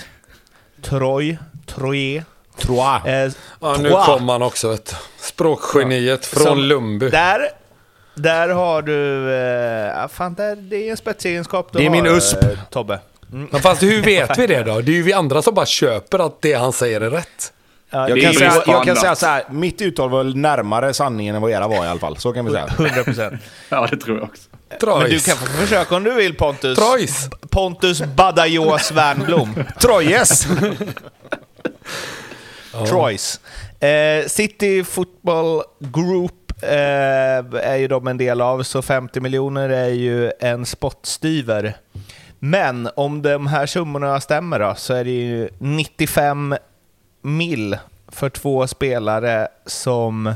Troy? 0.81 1.37
Troye? 1.67 2.23
Trois. 2.57 3.05
Eh, 3.05 3.31
Ja, 3.61 3.75
nu 3.79 3.89
kom 3.91 4.29
han 4.29 4.41
också 4.41 4.69
vet 4.69 4.85
du. 4.85 4.95
Språkgeniet 5.19 6.25
från 6.25 6.43
Som- 6.43 6.59
Lundby. 6.59 7.09
Där, 7.09 7.39
där 8.15 8.49
har 8.49 8.81
du... 8.81 9.29
Eh, 9.33 10.01
ja, 10.01 10.07
fan, 10.07 10.33
där, 10.33 10.55
det 10.55 10.75
är 10.87 10.91
en 10.91 10.97
spetsegenskap 10.97 11.69
du 11.71 11.79
Det 11.79 11.85
är 11.85 11.89
har, 11.89 11.95
min 11.95 12.05
USP. 12.05 12.43
eh, 12.43 12.49
Tobbe. 12.69 12.99
Mm. 13.31 13.47
Men 13.51 13.61
fast 13.61 13.83
hur 13.83 14.01
vet 14.03 14.37
vi 14.37 14.47
det 14.47 14.63
då? 14.63 14.81
Det 14.81 14.91
är 14.91 14.95
ju 14.95 15.03
vi 15.03 15.13
andra 15.13 15.41
som 15.41 15.53
bara 15.53 15.65
köper 15.65 16.19
att 16.25 16.41
det 16.41 16.53
han 16.53 16.73
säger 16.73 17.01
är 17.01 17.09
rätt. 17.09 17.52
Ja, 17.93 18.09
Jag 18.09 18.21
kan, 18.21 18.33
säga, 18.33 18.63
jag 18.67 18.83
kan 18.83 18.95
säga 18.95 19.15
så 19.15 19.25
här, 19.25 19.43
mitt 19.49 19.81
uttal 19.81 20.09
var 20.09 20.23
närmare 20.23 20.93
sanningen 20.93 21.35
än 21.35 21.41
vad 21.41 21.51
era 21.51 21.67
var 21.67 21.85
i 21.85 21.87
alla 21.87 21.99
fall. 21.99 22.17
Så 22.17 22.33
kan 22.33 22.45
vi 22.45 22.51
säga. 22.51 22.67
100 22.67 23.03
procent. 23.03 23.41
Ja, 23.69 23.87
det 23.91 23.97
tror 23.97 24.17
jag 24.17 24.23
också. 24.25 24.43
Men 24.69 24.79
Trois. 24.79 25.09
du 25.09 25.19
kan 25.31 25.37
få 25.37 25.45
försöka 25.45 25.95
om 25.95 26.03
du 26.03 26.13
vill 26.13 26.35
Pontus. 26.35 26.79
Trois. 26.79 27.29
Pontus 27.49 28.01
Badajoz 28.01 28.91
Wernbloom. 28.91 29.63
Trojes! 29.81 30.47
Troyes. 32.89 33.39
Eh, 33.79 34.27
City 34.27 34.83
Football 34.83 35.63
Group 35.79 36.51
eh, 36.61 36.69
är 37.69 37.75
ju 37.75 37.87
de 37.87 38.07
en 38.07 38.17
del 38.17 38.41
av, 38.41 38.63
så 38.63 38.81
50 38.81 39.19
miljoner 39.19 39.69
är 39.69 39.89
ju 39.89 40.31
en 40.39 40.65
spottstyver. 40.65 41.73
Men 42.39 42.89
om 42.95 43.21
de 43.21 43.47
här 43.47 43.65
summorna 43.65 44.21
stämmer 44.21 44.59
då, 44.59 44.73
så 44.77 44.93
är 44.93 45.03
det 45.03 45.11
ju 45.11 45.49
95 45.59 46.55
mil 47.23 47.77
för 48.07 48.29
två 48.29 48.67
spelare 48.67 49.47
som 49.65 50.33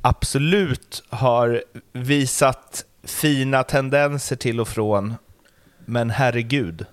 absolut 0.00 1.04
har 1.08 1.62
visat 1.92 2.84
fina 3.04 3.62
tendenser 3.62 4.36
till 4.36 4.60
och 4.60 4.68
från. 4.68 5.14
Men 5.84 6.10
herregud, 6.10 6.86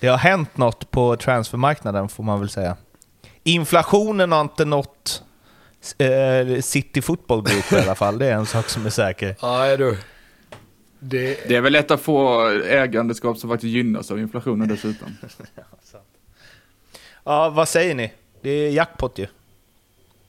det 0.00 0.06
har 0.06 0.18
hänt 0.18 0.56
något 0.56 0.90
på 0.90 1.16
transfermarknaden 1.16 2.08
får 2.08 2.24
man 2.24 2.40
väl 2.40 2.48
säga. 2.48 2.76
Inflationen 3.42 4.32
har 4.32 4.40
inte 4.40 4.64
nått 4.64 5.22
eh, 5.98 6.60
City 6.60 7.02
Football 7.02 7.42
Group 7.42 7.72
i 7.72 7.76
alla 7.76 7.94
fall, 7.94 8.18
det 8.18 8.26
är 8.26 8.34
en 8.34 8.46
sak 8.46 8.68
som 8.68 8.86
är 8.86 8.90
säker. 8.90 9.36
Nej 9.42 9.76
du. 9.76 9.98
Det... 10.98 11.48
Det 11.48 11.56
är 11.56 11.60
väl 11.60 11.74
ett 11.74 11.90
av 11.90 11.96
få 11.96 12.48
ägandeskap 12.68 13.38
som 13.38 13.50
faktiskt 13.50 13.72
gynnas 13.72 14.10
av 14.10 14.18
inflationen 14.18 14.68
dessutom. 14.68 15.08
Ja, 17.24 17.50
vad 17.50 17.68
säger 17.68 17.94
ni? 17.94 18.12
Det 18.42 18.50
är 18.50 18.70
jackpot 18.70 19.18
ju. 19.18 19.26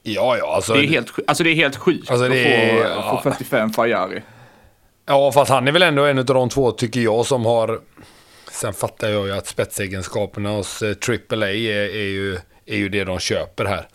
Ja, 0.04 0.38
ja, 0.38 0.56
alltså. 0.56 0.74
Det 0.74 0.80
är 0.86 0.88
helt, 0.88 1.12
alltså 1.28 1.44
det 1.44 1.50
är 1.50 1.56
helt 1.56 1.76
sjukt 1.76 2.12
Alltså, 2.12 2.28
det 2.28 2.38
är- 2.56 2.86
att 2.86 3.04
få, 3.04 3.10
ja. 3.16 3.22
få 3.24 3.32
45 3.32 3.70
Fajari. 3.74 4.22
Ja, 5.06 5.32
fast 5.32 5.52
han 5.52 5.68
är 5.68 5.72
väl 5.72 5.82
ändå 5.82 6.06
en 6.06 6.20
av 6.20 6.26
de 6.26 6.50
två, 6.50 6.72
tycker 6.72 7.00
jag, 7.00 7.26
som 7.26 7.46
har... 7.46 7.82
Sen 8.52 8.74
fattar 8.74 9.10
jag 9.10 9.26
ju 9.28 9.34
att 9.34 9.48
spetsegenskaperna 9.48 10.50
hos 10.50 10.82
eh, 10.82 10.96
AAA 11.32 11.50
är, 11.52 11.96
är, 11.96 12.08
ju, 12.08 12.38
är 12.66 12.76
ju 12.78 12.90
det 12.90 13.04
de 13.04 13.20
köper 13.20 13.66
här. 13.66 13.88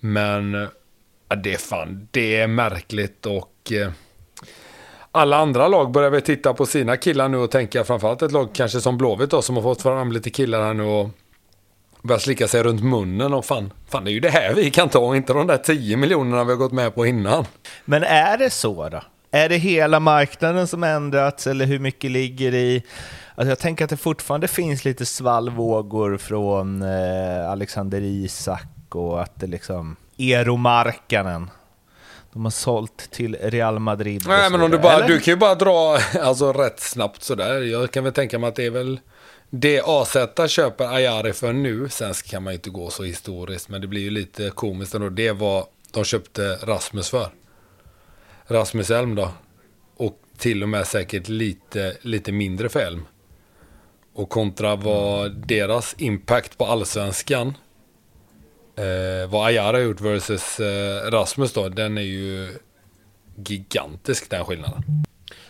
Men 0.00 0.54
eh, 0.54 0.68
ja, 1.28 1.36
det 1.36 1.54
är 1.54 1.58
fan, 1.58 2.08
det 2.10 2.36
är 2.36 2.46
märkligt 2.46 3.26
och... 3.26 3.72
Eh, 3.72 3.90
alla 5.12 5.36
andra 5.36 5.68
lag 5.68 5.90
börjar 5.90 6.10
väl 6.10 6.22
titta 6.22 6.54
på 6.54 6.66
sina 6.66 6.96
killar 6.96 7.28
nu 7.28 7.36
och 7.36 7.50
tänka, 7.50 7.84
framförallt 7.84 8.22
ett 8.22 8.32
lag 8.32 8.48
kanske 8.54 8.80
som 8.80 8.98
Blåvitt 8.98 9.30
då, 9.30 9.42
som 9.42 9.54
har 9.56 9.62
fått 9.62 9.82
fram 9.82 10.12
lite 10.12 10.30
killar 10.30 10.62
här 10.62 10.74
nu 10.74 10.82
och 10.82 11.10
börjar 12.06 12.20
slicka 12.20 12.48
sig 12.48 12.62
runt 12.62 12.82
munnen 12.82 13.34
och 13.34 13.44
fan, 13.44 13.72
fan 13.88 14.04
det 14.04 14.10
är 14.10 14.12
ju 14.12 14.20
det 14.20 14.30
här 14.30 14.54
vi 14.54 14.70
kan 14.70 14.88
ta, 14.88 15.16
inte 15.16 15.32
de 15.32 15.46
där 15.46 15.58
10 15.58 15.96
miljonerna 15.96 16.44
vi 16.44 16.50
har 16.50 16.58
gått 16.58 16.72
med 16.72 16.94
på 16.94 17.06
innan. 17.06 17.44
Men 17.84 18.04
är 18.04 18.38
det 18.38 18.50
så 18.50 18.88
då? 18.88 19.02
Är 19.30 19.48
det 19.48 19.56
hela 19.56 20.00
marknaden 20.00 20.66
som 20.66 20.84
ändrats 20.84 21.46
eller 21.46 21.66
hur 21.66 21.78
mycket 21.78 22.10
ligger 22.10 22.54
i... 22.54 22.82
Alltså 23.34 23.48
jag 23.48 23.58
tänker 23.58 23.84
att 23.84 23.90
det 23.90 23.96
fortfarande 23.96 24.48
finns 24.48 24.84
lite 24.84 25.06
svallvågor 25.06 26.16
från 26.16 26.82
eh, 26.82 27.50
Alexander 27.50 28.00
Isak 28.00 28.94
och 28.94 29.22
att 29.22 29.40
det 29.40 29.46
liksom... 29.46 29.96
Eero 30.18 30.56
Markkanen. 30.56 31.50
De 32.32 32.44
har 32.44 32.50
sålt 32.50 33.10
till 33.10 33.36
Real 33.40 33.78
Madrid. 33.78 34.24
Nej 34.28 34.50
men 34.50 34.62
om 34.62 34.70
du 34.70 34.78
bara, 34.78 34.92
eller? 34.92 35.08
du 35.08 35.20
kan 35.20 35.32
ju 35.32 35.36
bara 35.36 35.54
dra 35.54 35.98
alltså 36.22 36.52
rätt 36.52 36.80
snabbt 36.80 37.22
sådär. 37.22 37.60
Jag 37.60 37.90
kan 37.90 38.04
väl 38.04 38.12
tänka 38.12 38.38
mig 38.38 38.48
att 38.48 38.56
det 38.56 38.66
är 38.66 38.70
väl 38.70 39.00
det 39.50 39.82
AZ 39.84 40.16
köper 40.48 40.94
Ayari 40.94 41.32
för 41.32 41.52
nu. 41.52 41.88
Sen 41.88 42.14
kan 42.14 42.42
man 42.42 42.52
ju 42.52 42.54
inte 42.54 42.70
gå 42.70 42.90
så 42.90 43.02
historiskt 43.02 43.68
men 43.68 43.80
det 43.80 43.86
blir 43.86 44.00
ju 44.00 44.10
lite 44.10 44.50
komiskt 44.50 44.94
ändå. 44.94 45.08
Det 45.08 45.32
var 45.32 45.66
de 45.92 46.04
köpte 46.04 46.56
Rasmus 46.62 47.10
för. 47.10 47.28
Rasmus 48.46 48.90
Elm 48.90 49.14
då. 49.14 49.30
Och 49.96 50.20
till 50.38 50.62
och 50.62 50.68
med 50.68 50.86
säkert 50.86 51.28
lite, 51.28 51.96
lite 52.00 52.32
mindre 52.32 52.68
för 52.68 52.80
Elm. 52.80 53.04
Och 54.14 54.30
kontra 54.30 54.76
vad 54.76 55.32
deras 55.46 55.94
impact 55.98 56.58
på 56.58 56.66
allsvenskan 56.66 57.54
eh, 58.76 59.30
vad 59.30 59.46
Ayara 59.46 59.76
har 59.76 59.82
gjort 59.82 60.00
versus 60.00 60.60
eh, 60.60 61.10
Rasmus 61.10 61.52
då, 61.52 61.68
den 61.68 61.98
är 61.98 62.02
ju 62.02 62.58
gigantisk 63.36 64.30
den 64.30 64.44
skillnaden. 64.44 64.82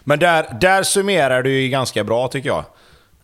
Men 0.05 0.19
där, 0.19 0.59
där 0.61 0.83
summerar 0.83 1.43
du 1.43 1.61
ju 1.61 1.69
ganska 1.69 2.05
bra 2.05 2.29
tycker 2.29 2.49
jag. 2.49 2.65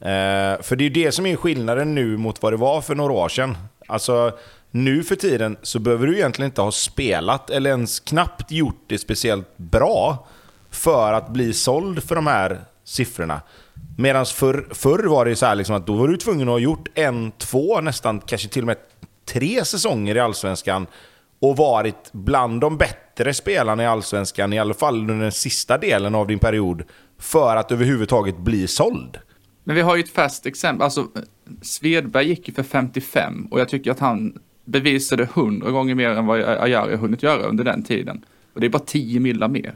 Eh, 0.02 0.62
för 0.62 0.76
det 0.76 0.84
är 0.84 0.88
ju 0.88 1.04
det 1.04 1.12
som 1.12 1.26
är 1.26 1.36
skillnaden 1.36 1.94
nu 1.94 2.16
mot 2.16 2.42
vad 2.42 2.52
det 2.52 2.56
var 2.56 2.80
för 2.80 2.94
några 2.94 3.12
år 3.12 3.28
sedan. 3.28 3.56
Alltså, 3.86 4.38
nu 4.70 5.02
för 5.02 5.16
tiden 5.16 5.56
så 5.62 5.78
behöver 5.78 6.06
du 6.06 6.16
egentligen 6.16 6.50
inte 6.50 6.62
ha 6.62 6.72
spelat 6.72 7.50
eller 7.50 7.70
ens 7.70 8.00
knappt 8.00 8.50
gjort 8.50 8.84
det 8.86 8.98
speciellt 8.98 9.56
bra 9.56 10.26
för 10.70 11.12
att 11.12 11.28
bli 11.28 11.52
såld 11.52 12.02
för 12.02 12.14
de 12.14 12.26
här 12.26 12.60
siffrorna. 12.84 13.40
Medan 13.98 14.26
förr, 14.26 14.68
förr 14.70 15.04
var 15.04 15.24
det 15.24 15.36
så 15.36 15.46
här 15.46 15.54
liksom 15.54 15.74
att 15.74 15.86
då 15.86 15.94
var 15.94 16.08
du 16.08 16.16
tvungen 16.16 16.48
att 16.48 16.52
ha 16.52 16.58
gjort 16.58 16.88
en, 16.94 17.32
två, 17.32 17.80
nästan 17.80 18.20
kanske 18.20 18.48
till 18.48 18.62
och 18.62 18.66
med 18.66 18.76
tre 19.24 19.64
säsonger 19.64 20.16
i 20.16 20.20
Allsvenskan 20.20 20.86
och 21.40 21.56
varit 21.56 22.12
bland 22.12 22.60
de 22.60 22.76
bättre 22.78 23.34
spelarna 23.34 23.82
i 23.82 23.86
Allsvenskan, 23.86 24.52
i 24.52 24.58
alla 24.58 24.74
fall 24.74 24.98
under 24.98 25.14
den 25.14 25.32
sista 25.32 25.78
delen 25.78 26.14
av 26.14 26.26
din 26.26 26.38
period, 26.38 26.82
för 27.18 27.56
att 27.56 27.72
överhuvudtaget 27.72 28.38
bli 28.38 28.66
såld. 28.66 29.18
Men 29.64 29.76
vi 29.76 29.82
har 29.82 29.96
ju 29.96 30.02
ett 30.02 30.08
färskt 30.08 30.46
exempel. 30.46 30.84
Alltså, 30.84 31.08
Svedberg 31.62 32.28
gick 32.28 32.48
ju 32.48 32.54
för 32.54 32.62
55 32.62 33.46
och 33.50 33.60
jag 33.60 33.68
tycker 33.68 33.90
att 33.90 33.98
han 33.98 34.38
bevisade 34.64 35.22
100 35.22 35.70
gånger 35.70 35.94
mer 35.94 36.08
än 36.08 36.26
vad 36.26 36.40
Ajari 36.40 36.96
hunnit 36.96 37.22
göra 37.22 37.42
under 37.42 37.64
den 37.64 37.82
tiden. 37.82 38.24
Och 38.54 38.60
det 38.60 38.66
är 38.66 38.70
bara 38.70 38.82
10 38.86 39.20
millar 39.20 39.48
mer. 39.48 39.74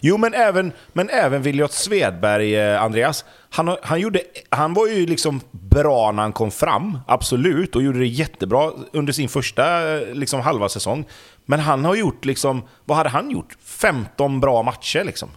Jo, 0.00 0.16
men 0.16 0.34
även, 0.34 0.72
men 0.92 1.08
även 1.08 1.42
Viljot 1.42 1.72
Svedberg, 1.72 2.56
eh, 2.56 2.82
Andreas. 2.82 3.24
Han, 3.50 3.76
han, 3.82 4.00
gjorde, 4.00 4.20
han 4.48 4.74
var 4.74 4.86
ju 4.86 5.06
liksom 5.06 5.40
bra 5.50 6.12
när 6.12 6.22
han 6.22 6.32
kom 6.32 6.50
fram, 6.50 6.98
absolut, 7.06 7.76
och 7.76 7.82
gjorde 7.82 7.98
det 7.98 8.06
jättebra 8.06 8.70
under 8.92 9.12
sin 9.12 9.28
första 9.28 9.94
eh, 9.94 10.14
liksom, 10.14 10.40
halva 10.40 10.68
säsong. 10.68 11.04
Men 11.44 11.60
han 11.60 11.84
har 11.84 11.94
gjort, 11.94 12.24
liksom, 12.24 12.62
vad 12.84 12.96
hade 12.96 13.08
han 13.08 13.30
gjort? 13.30 13.56
15 13.62 14.40
bra 14.40 14.62
matcher 14.62 15.04
liksom. 15.04 15.28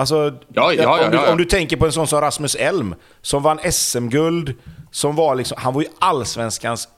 Alltså, 0.00 0.34
Ja, 0.54 0.72
ja, 0.72 1.04
om, 1.04 1.10
du, 1.10 1.18
om 1.30 1.36
du 1.38 1.44
tänker 1.44 1.76
på 1.76 1.86
en 1.86 1.92
sån 1.92 2.06
som 2.06 2.20
Rasmus 2.20 2.54
Elm, 2.54 2.94
som 3.22 3.42
vann 3.42 3.58
SM-guld, 3.72 4.54
som 4.90 5.16
var 5.16 5.34
liksom, 5.34 5.58
han 5.60 5.74
var 5.74 5.82
ju 5.82 5.88
allsvenskans 5.98 6.88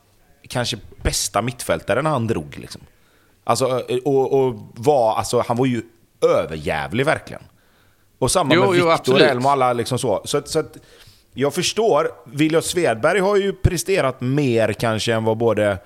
kanske 0.48 0.76
bästa 1.02 1.42
mittfältare 1.42 2.02
när 2.02 2.10
han 2.10 2.26
drog. 2.26 2.58
Liksom. 2.58 2.80
Alltså, 3.44 3.82
och, 4.04 4.32
och 4.32 4.54
var, 4.74 5.14
alltså, 5.16 5.44
han 5.48 5.56
var 5.56 5.66
ju 5.66 5.82
överjävlig 6.38 7.06
verkligen. 7.06 7.42
Och 8.18 8.30
samma 8.30 8.54
Jo, 8.54 8.60
med 8.60 8.70
Viktor 8.72 8.92
absolut. 8.92 9.22
Elm 9.22 9.46
och 9.46 9.52
alla 9.52 9.72
liksom 9.72 9.98
så. 9.98 10.22
Så, 10.24 10.42
så 10.44 10.58
att, 10.58 10.76
jag 11.34 11.54
förstår, 11.54 12.10
William 12.24 12.62
Svedberg 12.62 13.18
har 13.20 13.36
ju 13.36 13.52
presterat 13.52 14.20
mer 14.20 14.72
kanske 14.72 15.14
än 15.14 15.24
vad 15.24 15.36
både 15.36 15.78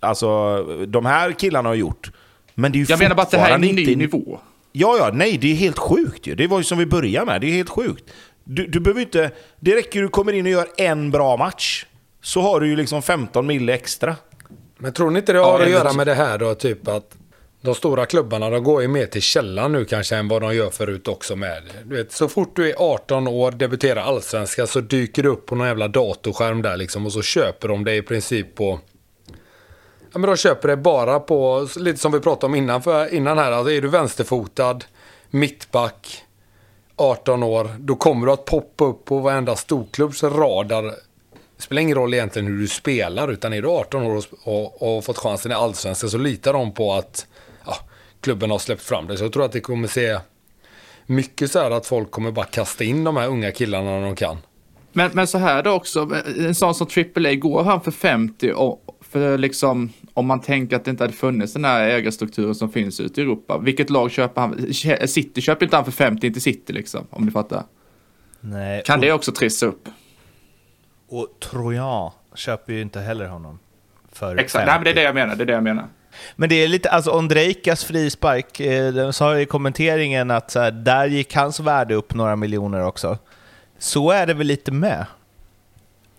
alltså, 0.00 0.62
de 0.86 1.06
här 1.06 1.32
killarna 1.32 1.68
har 1.68 1.74
gjort. 1.74 2.10
Men 2.54 2.72
det 2.72 2.76
är 2.78 2.80
ju 2.80 2.86
Jag 2.88 2.98
menar 2.98 3.14
bara 3.14 3.22
att 3.22 3.30
det 3.30 3.38
här 3.38 3.50
är 3.50 3.54
en 3.54 3.60
ny 3.60 3.68
inte- 3.68 3.96
nivå. 3.96 4.38
Ja, 4.78 4.96
ja, 4.98 5.10
nej, 5.12 5.38
det 5.38 5.50
är 5.52 5.54
helt 5.54 5.78
sjukt 5.78 6.26
ju. 6.26 6.34
Det 6.34 6.46
var 6.46 6.58
ju 6.58 6.64
som 6.64 6.78
vi 6.78 6.86
började 6.86 7.26
med, 7.26 7.40
det 7.40 7.46
är 7.46 7.52
helt 7.52 7.68
sjukt. 7.70 8.04
Du, 8.44 8.66
du 8.66 8.80
behöver 8.80 9.00
inte... 9.00 9.30
Det 9.60 9.76
räcker 9.76 10.02
du 10.02 10.08
kommer 10.08 10.32
in 10.32 10.46
och 10.46 10.52
gör 10.52 10.66
en 10.76 11.10
bra 11.10 11.36
match, 11.36 11.86
så 12.22 12.40
har 12.40 12.60
du 12.60 12.68
ju 12.68 12.76
liksom 12.76 13.02
15 13.02 13.46
mille 13.46 13.74
extra. 13.74 14.16
Men 14.78 14.92
tror 14.92 15.10
ni 15.10 15.18
inte 15.18 15.32
det 15.32 15.38
Ja, 15.38 15.44
har 15.44 15.60
att 15.60 15.64
det- 15.66 15.70
göra 15.72 15.92
med 15.92 16.06
det 16.06 16.14
här 16.14 16.38
då, 16.38 16.54
typ 16.54 16.88
att 16.88 17.16
de 17.60 17.74
stora 17.74 18.06
klubbarna 18.06 18.50
de 18.50 18.64
går 18.64 18.82
ju 18.82 18.88
mer 18.88 19.06
till 19.06 19.22
källan 19.22 19.72
nu 19.72 19.84
kanske 19.84 20.16
än 20.16 20.28
vad 20.28 20.42
de 20.42 20.54
gör 20.56 20.70
förut 20.70 21.08
också 21.08 21.36
med. 21.36 21.62
Du 21.84 21.96
vet, 21.96 22.12
så 22.12 22.28
fort 22.28 22.56
du 22.56 22.70
är 22.70 22.74
18 22.78 23.28
år, 23.28 23.50
debuterar 23.50 24.00
allsvenska 24.02 24.66
så 24.66 24.80
dyker 24.80 25.22
du 25.22 25.28
upp 25.28 25.46
på 25.46 25.54
någon 25.54 25.66
jävla 25.66 25.88
datorskärm 25.88 26.62
där 26.62 26.76
liksom 26.76 27.06
och 27.06 27.12
så 27.12 27.22
köper 27.22 27.68
de 27.68 27.84
det 27.84 27.94
i 27.96 28.02
princip 28.02 28.54
på... 28.54 28.80
Ja 30.16 30.20
men 30.20 30.30
de 30.30 30.36
köper 30.36 30.68
det 30.68 30.76
bara 30.76 31.20
på, 31.20 31.68
lite 31.76 31.98
som 31.98 32.12
vi 32.12 32.20
pratade 32.20 32.46
om 32.46 32.54
innan, 32.54 32.82
för, 32.82 33.14
innan 33.14 33.38
här, 33.38 33.52
alltså 33.52 33.72
är 33.72 33.82
du 33.82 33.88
vänsterfotad, 33.88 34.78
mittback, 35.30 36.24
18 36.96 37.42
år, 37.42 37.70
då 37.78 37.96
kommer 37.96 38.26
du 38.26 38.32
att 38.32 38.44
poppa 38.44 38.84
upp 38.84 39.04
på 39.04 39.18
varenda 39.18 39.56
storklubbs 39.56 40.22
radar 40.22 40.82
det 40.82 41.62
spelar 41.62 41.82
ingen 41.82 41.96
roll 41.96 42.14
egentligen 42.14 42.46
hur 42.48 42.58
du 42.58 42.68
spelar, 42.68 43.28
utan 43.32 43.52
är 43.52 43.62
du 43.62 43.68
18 43.68 44.02
år 44.02 44.16
och, 44.16 44.24
och, 44.44 44.96
och 44.96 45.04
fått 45.04 45.18
chansen 45.18 45.52
i 45.52 45.54
Allsvenskan 45.54 46.10
så 46.10 46.18
litar 46.18 46.52
de 46.52 46.72
på 46.72 46.92
att 46.92 47.26
ja, 47.66 47.76
klubben 48.20 48.50
har 48.50 48.58
släppt 48.58 48.82
fram 48.82 49.06
det. 49.06 49.16
Så 49.16 49.24
jag 49.24 49.32
tror 49.32 49.44
att 49.44 49.52
det 49.52 49.60
kommer 49.60 49.88
se 49.88 50.18
mycket 51.06 51.50
så 51.50 51.58
här 51.58 51.70
att 51.70 51.86
folk 51.86 52.10
kommer 52.10 52.30
bara 52.30 52.46
kasta 52.46 52.84
in 52.84 53.04
de 53.04 53.16
här 53.16 53.28
unga 53.28 53.52
killarna 53.52 53.90
när 53.90 54.02
de 54.02 54.16
kan. 54.16 54.36
Men, 54.92 55.10
men 55.14 55.26
så 55.26 55.38
här 55.38 55.62
då 55.62 55.70
också, 55.70 56.10
en 56.38 56.54
sån 56.54 56.74
som 56.74 56.86
AAA 56.96 57.34
går 57.34 57.64
han 57.64 57.80
för 57.80 57.90
50 57.90 58.52
och 58.52 58.82
för 59.10 59.38
liksom 59.38 59.92
om 60.16 60.26
man 60.26 60.40
tänker 60.40 60.76
att 60.76 60.84
det 60.84 60.90
inte 60.90 61.04
hade 61.04 61.12
funnits 61.14 61.52
den 61.52 61.64
här 61.64 61.80
ägarstrukturen 61.88 62.54
som 62.54 62.72
finns 62.72 63.00
ute 63.00 63.20
i 63.20 63.24
Europa. 63.24 63.58
Vilket 63.58 63.90
lag 63.90 64.10
köper 64.10 64.40
han? 64.40 64.72
City 65.08 65.40
köper 65.40 65.66
inte 65.66 65.76
han 65.76 65.84
för 65.84 65.92
50, 65.92 66.26
inte 66.26 66.40
City 66.40 66.72
liksom, 66.72 67.06
om 67.10 67.24
ni 67.24 67.30
fattar. 67.30 67.62
Nej, 68.40 68.82
Kan 68.84 68.98
och, 68.98 69.04
det 69.04 69.12
också 69.12 69.32
trissa 69.32 69.66
upp? 69.66 69.88
och 71.08 71.28
Trojan 71.40 72.10
köper 72.34 72.72
ju 72.72 72.80
inte 72.80 73.00
heller 73.00 73.26
honom 73.26 73.58
för 74.12 74.36
Exakt, 74.36 74.64
50. 74.64 74.66
nej 74.66 74.74
men 74.78 74.84
det 74.84 74.90
är 74.90 74.94
det 74.94 75.02
jag 75.02 75.14
menar, 75.14 75.36
det 75.36 75.44
är 75.44 75.46
det 75.46 75.52
jag 75.52 75.62
menar. 75.62 75.84
Men 76.36 76.48
det 76.48 76.54
är 76.54 76.68
lite, 76.68 76.90
alltså 76.90 77.10
Ondrejkas 77.10 77.84
frispark, 77.84 78.60
eh, 78.60 78.92
de 78.92 79.12
sa 79.12 79.38
i 79.38 79.46
kommenteringen 79.46 80.30
att 80.30 80.50
så 80.50 80.60
här, 80.60 80.70
där 80.70 81.06
gick 81.06 81.34
hans 81.34 81.60
värde 81.60 81.94
upp 81.94 82.14
några 82.14 82.36
miljoner 82.36 82.84
också. 82.84 83.18
Så 83.78 84.10
är 84.10 84.26
det 84.26 84.34
väl 84.34 84.46
lite 84.46 84.72
med? 84.72 85.06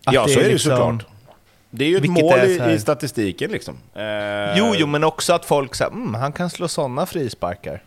Att 0.06 0.14
ja, 0.14 0.28
så 0.28 0.32
är 0.32 0.36
det 0.44 0.48
ju 0.48 0.52
liksom- 0.52 0.72
såklart. 0.72 1.06
Det 1.70 1.86
är 1.86 1.90
ju 1.90 1.98
ett 1.98 2.10
mål 2.10 2.40
i, 2.40 2.74
i 2.74 2.80
statistiken 2.80 3.52
liksom. 3.52 3.78
Eh, 3.96 4.58
Jo, 4.58 4.74
jo, 4.76 4.88
men 4.88 5.04
också 5.04 5.34
att 5.34 5.46
folk 5.46 5.76
säger 5.76 5.92
mm, 5.92 6.14
han 6.14 6.32
kan 6.32 6.50
slå 6.50 6.68
sådana 6.68 7.06
frisparkar. 7.06 7.84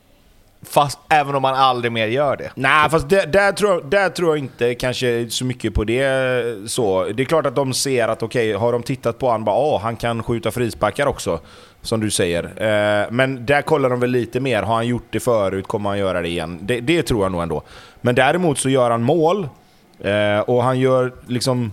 Fast 0.63 0.99
även 1.09 1.35
om 1.35 1.43
man 1.43 1.55
aldrig 1.55 1.93
mer 1.93 2.07
gör 2.07 2.37
det. 2.37 2.51
Nej, 2.55 2.91
fast 2.91 3.09
där, 3.09 3.27
där, 3.27 3.53
tror 3.53 3.71
jag, 3.73 3.85
där 3.91 4.09
tror 4.09 4.29
jag 4.29 4.39
inte 4.39 4.75
kanske 4.75 5.31
så 5.31 5.45
mycket 5.45 5.75
på 5.75 5.85
det. 5.85 6.71
Så. 6.71 7.05
Det 7.05 7.23
är 7.23 7.25
klart 7.25 7.47
att 7.47 7.55
de 7.55 7.75
ser 7.75 8.09
att 8.09 8.23
okej, 8.23 8.53
har 8.53 8.73
de 8.73 8.83
tittat 8.83 9.19
på 9.19 9.31
han 9.31 9.45
bara 9.45 9.57
åh, 9.57 9.81
han 9.81 9.97
kan 9.97 10.23
skjuta 10.23 10.51
frisparkar 10.51 11.07
också. 11.07 11.41
Som 11.83 12.01
du 12.01 12.11
säger. 12.11 12.45
Eh, 12.45 13.11
men 13.11 13.47
där 13.47 13.63
kollar 13.63 13.91
de 13.91 14.01
väl 14.01 14.11
lite 14.11 14.41
mer. 14.41 14.63
Har 14.63 14.75
han 14.75 14.87
gjort 14.87 15.07
det 15.11 15.21
förut 15.21 15.67
kommer 15.67 15.91
han 15.91 15.99
göra 15.99 16.23
det 16.23 16.29
igen. 16.29 16.59
Det, 16.63 16.81
det 16.81 17.03
tror 17.03 17.23
jag 17.25 17.33
nog 17.33 17.43
ändå. 17.43 17.63
Men 18.01 18.15
däremot 18.15 18.59
så 18.59 18.69
gör 18.69 18.91
han 18.91 19.03
mål. 19.03 19.49
Eh, 20.01 20.41
och 20.41 20.63
han 20.63 20.81
gör 20.81 21.13
liksom... 21.27 21.73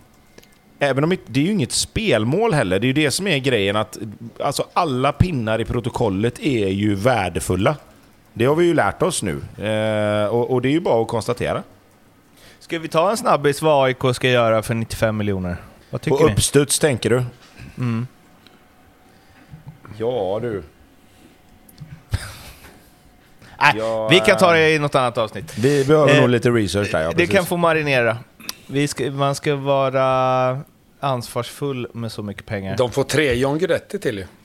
Även 0.79 1.03
om 1.03 1.09
det, 1.25 1.39
är 1.39 1.43
ju 1.45 1.51
inget 1.51 1.71
spelmål 1.71 2.53
heller. 2.53 2.79
Det 2.79 2.85
är 2.85 2.87
ju 2.87 2.93
det 2.93 3.11
som 3.11 3.27
är 3.27 3.37
grejen. 3.37 3.75
att 3.75 3.97
alltså, 4.39 4.65
Alla 4.73 5.11
pinnar 5.11 5.59
i 5.61 5.65
protokollet 5.65 6.39
är 6.39 6.67
ju 6.67 6.95
värdefulla. 6.95 7.75
Det 8.33 8.45
har 8.45 8.55
vi 8.55 8.65
ju 8.65 8.73
lärt 8.73 9.01
oss 9.01 9.23
nu. 9.23 9.41
Eh, 9.67 10.25
och, 10.27 10.51
och 10.51 10.61
det 10.61 10.69
är 10.69 10.71
ju 10.71 10.79
bara 10.79 11.01
att 11.01 11.07
konstatera. 11.07 11.63
Ska 12.59 12.79
vi 12.79 12.87
ta 12.87 13.11
en 13.11 13.17
snabbis 13.17 13.61
vad 13.61 13.85
AIK 13.85 14.15
ska 14.15 14.29
göra 14.29 14.63
för 14.63 14.73
95 14.73 15.17
miljoner? 15.17 15.55
Vad 15.89 16.01
tycker 16.01 16.17
På 16.17 16.25
ni? 16.27 16.33
uppstuds 16.33 16.79
tänker 16.79 17.09
du? 17.09 17.23
Mm. 17.77 18.07
Ja 19.97 20.39
du. 20.41 20.63
Nej, 23.59 23.73
Ja, 23.77 24.07
vi 24.07 24.19
kan 24.19 24.37
ta 24.37 24.51
det 24.53 24.71
i 24.73 24.79
något 24.79 24.95
annat 24.95 25.17
avsnitt. 25.17 25.57
Vi 25.57 25.85
behöver 25.85 26.13
Eh, 26.15 26.19
nog 26.21 26.29
lite 26.29 26.49
research 26.49 26.91
där, 26.91 27.01
ja, 27.01 27.09
det 27.09 27.15
precis. 27.15 27.35
kan 27.35 27.45
få 27.45 27.57
marinera. 27.57 28.17
Vi 28.67 28.87
ska, 28.87 29.11
man 29.11 29.35
ska 29.35 29.55
vara 29.55 30.59
ansvarsfull 30.99 31.87
med 31.93 32.11
så 32.11 32.23
mycket 32.23 32.45
pengar. 32.45 32.77
De 32.77 32.91
får 32.91 33.03
tre 33.03 33.33
John 33.33 33.57
Guidetti 33.57 33.99
till 33.99 34.17
ju. 34.17 34.25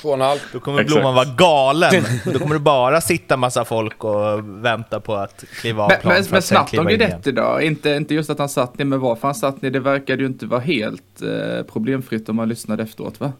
Två 0.00 0.08
och 0.08 0.14
en 0.14 0.20
halv. 0.20 0.38
Då 0.52 0.60
kommer. 0.60 0.84
Blomman 0.84 1.14
vara 1.14 1.24
galen. 1.24 2.04
Då 2.24 2.38
kommer 2.38 2.54
det 2.54 2.60
bara 2.60 3.00
sitta 3.00 3.36
massa 3.36 3.64
folk 3.64 4.04
och 4.04 4.64
vänta 4.64 5.00
på 5.00 5.14
att 5.14 5.44
kliva 5.60 5.82
av 5.82 5.88
Men, 5.88 6.00
plan 6.00 6.14
men, 6.14 6.24
men 6.30 6.42
snabbt 6.42 6.78
om. 6.78 6.86
Guidetti 6.86 7.32
då. 7.32 7.60
Inte, 7.60 7.90
inte 7.90 8.14
just 8.14 8.30
att 8.30 8.38
han 8.38 8.48
satt 8.48 8.78
ner, 8.78 8.84
men 8.84 9.00
varför 9.00 9.28
han 9.28 9.34
satt 9.34 9.62
ner, 9.62 9.70
det 9.70 9.80
verkade 9.80 10.22
ju 10.22 10.28
inte 10.28 10.46
vara 10.46 10.60
helt 10.60 11.22
eh, 11.22 11.62
problemfritt 11.62 12.28
om 12.28 12.36
man 12.36 12.48
lyssnade 12.48 12.82
efteråt 12.82 13.20
va? 13.20 13.32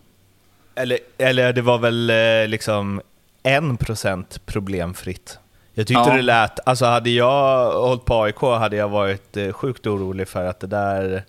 Eller, 0.74 0.98
eller 1.18 1.52
det 1.52 1.62
var 1.62 1.78
väl 1.78 2.10
eh, 2.10 2.48
liksom 2.48 3.00
en 3.42 3.76
procent 3.76 4.46
problemfritt. 4.46 5.38
Jag 5.78 5.86
tyckte 5.86 6.10
Ja. 6.10 6.16
det 6.16 6.22
lät, 6.22 6.68
alltså 6.68 6.84
hade 6.84 7.10
jag 7.10 7.72
hållit 7.72 8.04
på 8.04 8.22
AIK 8.22 8.40
hade 8.40 8.76
jag 8.76 8.88
varit 8.88 9.36
eh, 9.36 9.52
sjukt 9.52 9.86
orolig 9.86 10.28
för 10.28 10.44
att 10.44 10.60
det 10.60 10.66
där 10.66 11.24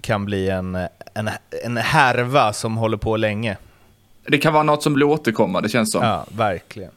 kan 0.00 0.24
bli 0.24 0.50
en, 0.50 0.74
en, 1.14 1.30
en 1.64 1.76
härva 1.76 2.52
som 2.52 2.76
håller 2.76 2.96
på 2.96 3.16
länge. 3.16 3.56
Det 4.26 4.38
kan 4.38 4.52
vara 4.52 4.62
något 4.62 4.82
som 4.82 4.94
blir 4.94 5.06
återkommande 5.06 5.68
känns 5.68 5.92
som. 5.92 6.04
Ja, 6.04 6.24
verkligen. 6.28 6.90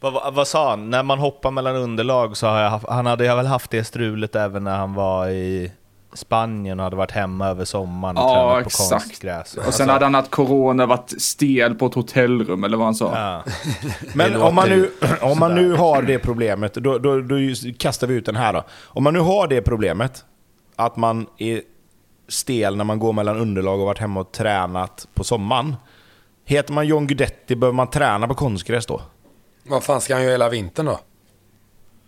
Vad, 0.00 0.12
vad, 0.12 0.34
vad 0.34 0.48
sa 0.48 0.70
han? 0.70 0.90
När 0.90 1.02
man 1.02 1.18
hoppar 1.18 1.50
mellan 1.50 1.76
underlag 1.76 2.36
så 2.36 2.46
har 2.46 2.60
jag 2.60 2.70
haft, 2.70 2.86
han 2.88 3.06
hade 3.06 3.24
jag 3.24 3.36
väl 3.36 3.46
haft 3.46 3.70
det 3.70 3.84
strulet 3.84 4.36
även 4.36 4.64
när 4.64 4.76
han 4.76 4.94
var 4.94 5.28
i 5.28 5.72
Spanien 6.12 6.80
och 6.80 6.84
hade 6.84 6.96
varit 6.96 7.10
hemma 7.10 7.48
över 7.48 7.64
sommaren 7.64 8.16
och 8.16 8.22
Ja, 8.22 8.34
tränat 8.34 8.62
på 8.64 8.66
exakt. 8.68 8.90
konstgräs. 8.90 9.56
Och 9.66 9.74
sen 9.74 9.88
hade 9.88 10.04
han 10.04 10.14
haft 10.14 10.30
corona, 10.30 10.86
varit 10.86 11.22
stel 11.22 11.74
på 11.74 11.86
ett 11.86 11.94
hotellrum 11.94 12.64
eller 12.64 12.76
vad 12.76 12.86
han 12.86 12.94
sa. 12.94 13.12
ja. 13.46 13.52
Men 14.14 14.36
om 14.42 14.54
man, 14.54 14.68
nu, 14.68 14.90
om 15.20 15.38
man 15.38 15.54
nu 15.54 15.72
har 15.72 16.02
det 16.02 16.18
problemet, 16.18 16.74
då, 16.74 16.98
då, 16.98 17.20
då 17.20 17.36
kastar 17.78 18.06
vi 18.06 18.14
ut 18.14 18.26
den 18.26 18.36
här 18.36 18.52
då. 18.52 18.64
Om 18.84 19.04
man 19.04 19.14
nu 19.14 19.20
har 19.20 19.48
det 19.48 19.62
problemet, 19.62 20.24
att 20.76 20.96
man 20.96 21.26
är 21.38 21.62
stel 22.28 22.76
när 22.76 22.84
man 22.84 22.98
går 22.98 23.12
mellan 23.12 23.36
underlag 23.36 23.80
och 23.80 23.86
varit 23.86 23.98
hemma 23.98 24.20
och 24.20 24.32
tränat 24.32 25.08
på 25.14 25.24
sommaren. 25.24 25.76
Heter 26.44 26.72
man 26.72 26.86
John 26.86 27.06
Guidetti, 27.06 27.56
behöver 27.56 27.76
man 27.76 27.90
träna 27.90 28.28
på 28.28 28.34
konstgräs 28.34 28.86
då? 28.86 29.00
Vad 29.62 29.84
fan 29.84 30.00
ska 30.00 30.14
han 30.14 30.22
göra 30.22 30.32
hela 30.32 30.48
vintern 30.48 30.86
då? 30.86 31.00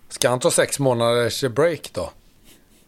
Ska 0.09 0.29
han 0.29 0.39
ta 0.39 0.51
sex 0.51 0.79
månaders 0.79 1.45
break 1.45 1.91
då? 1.95 2.11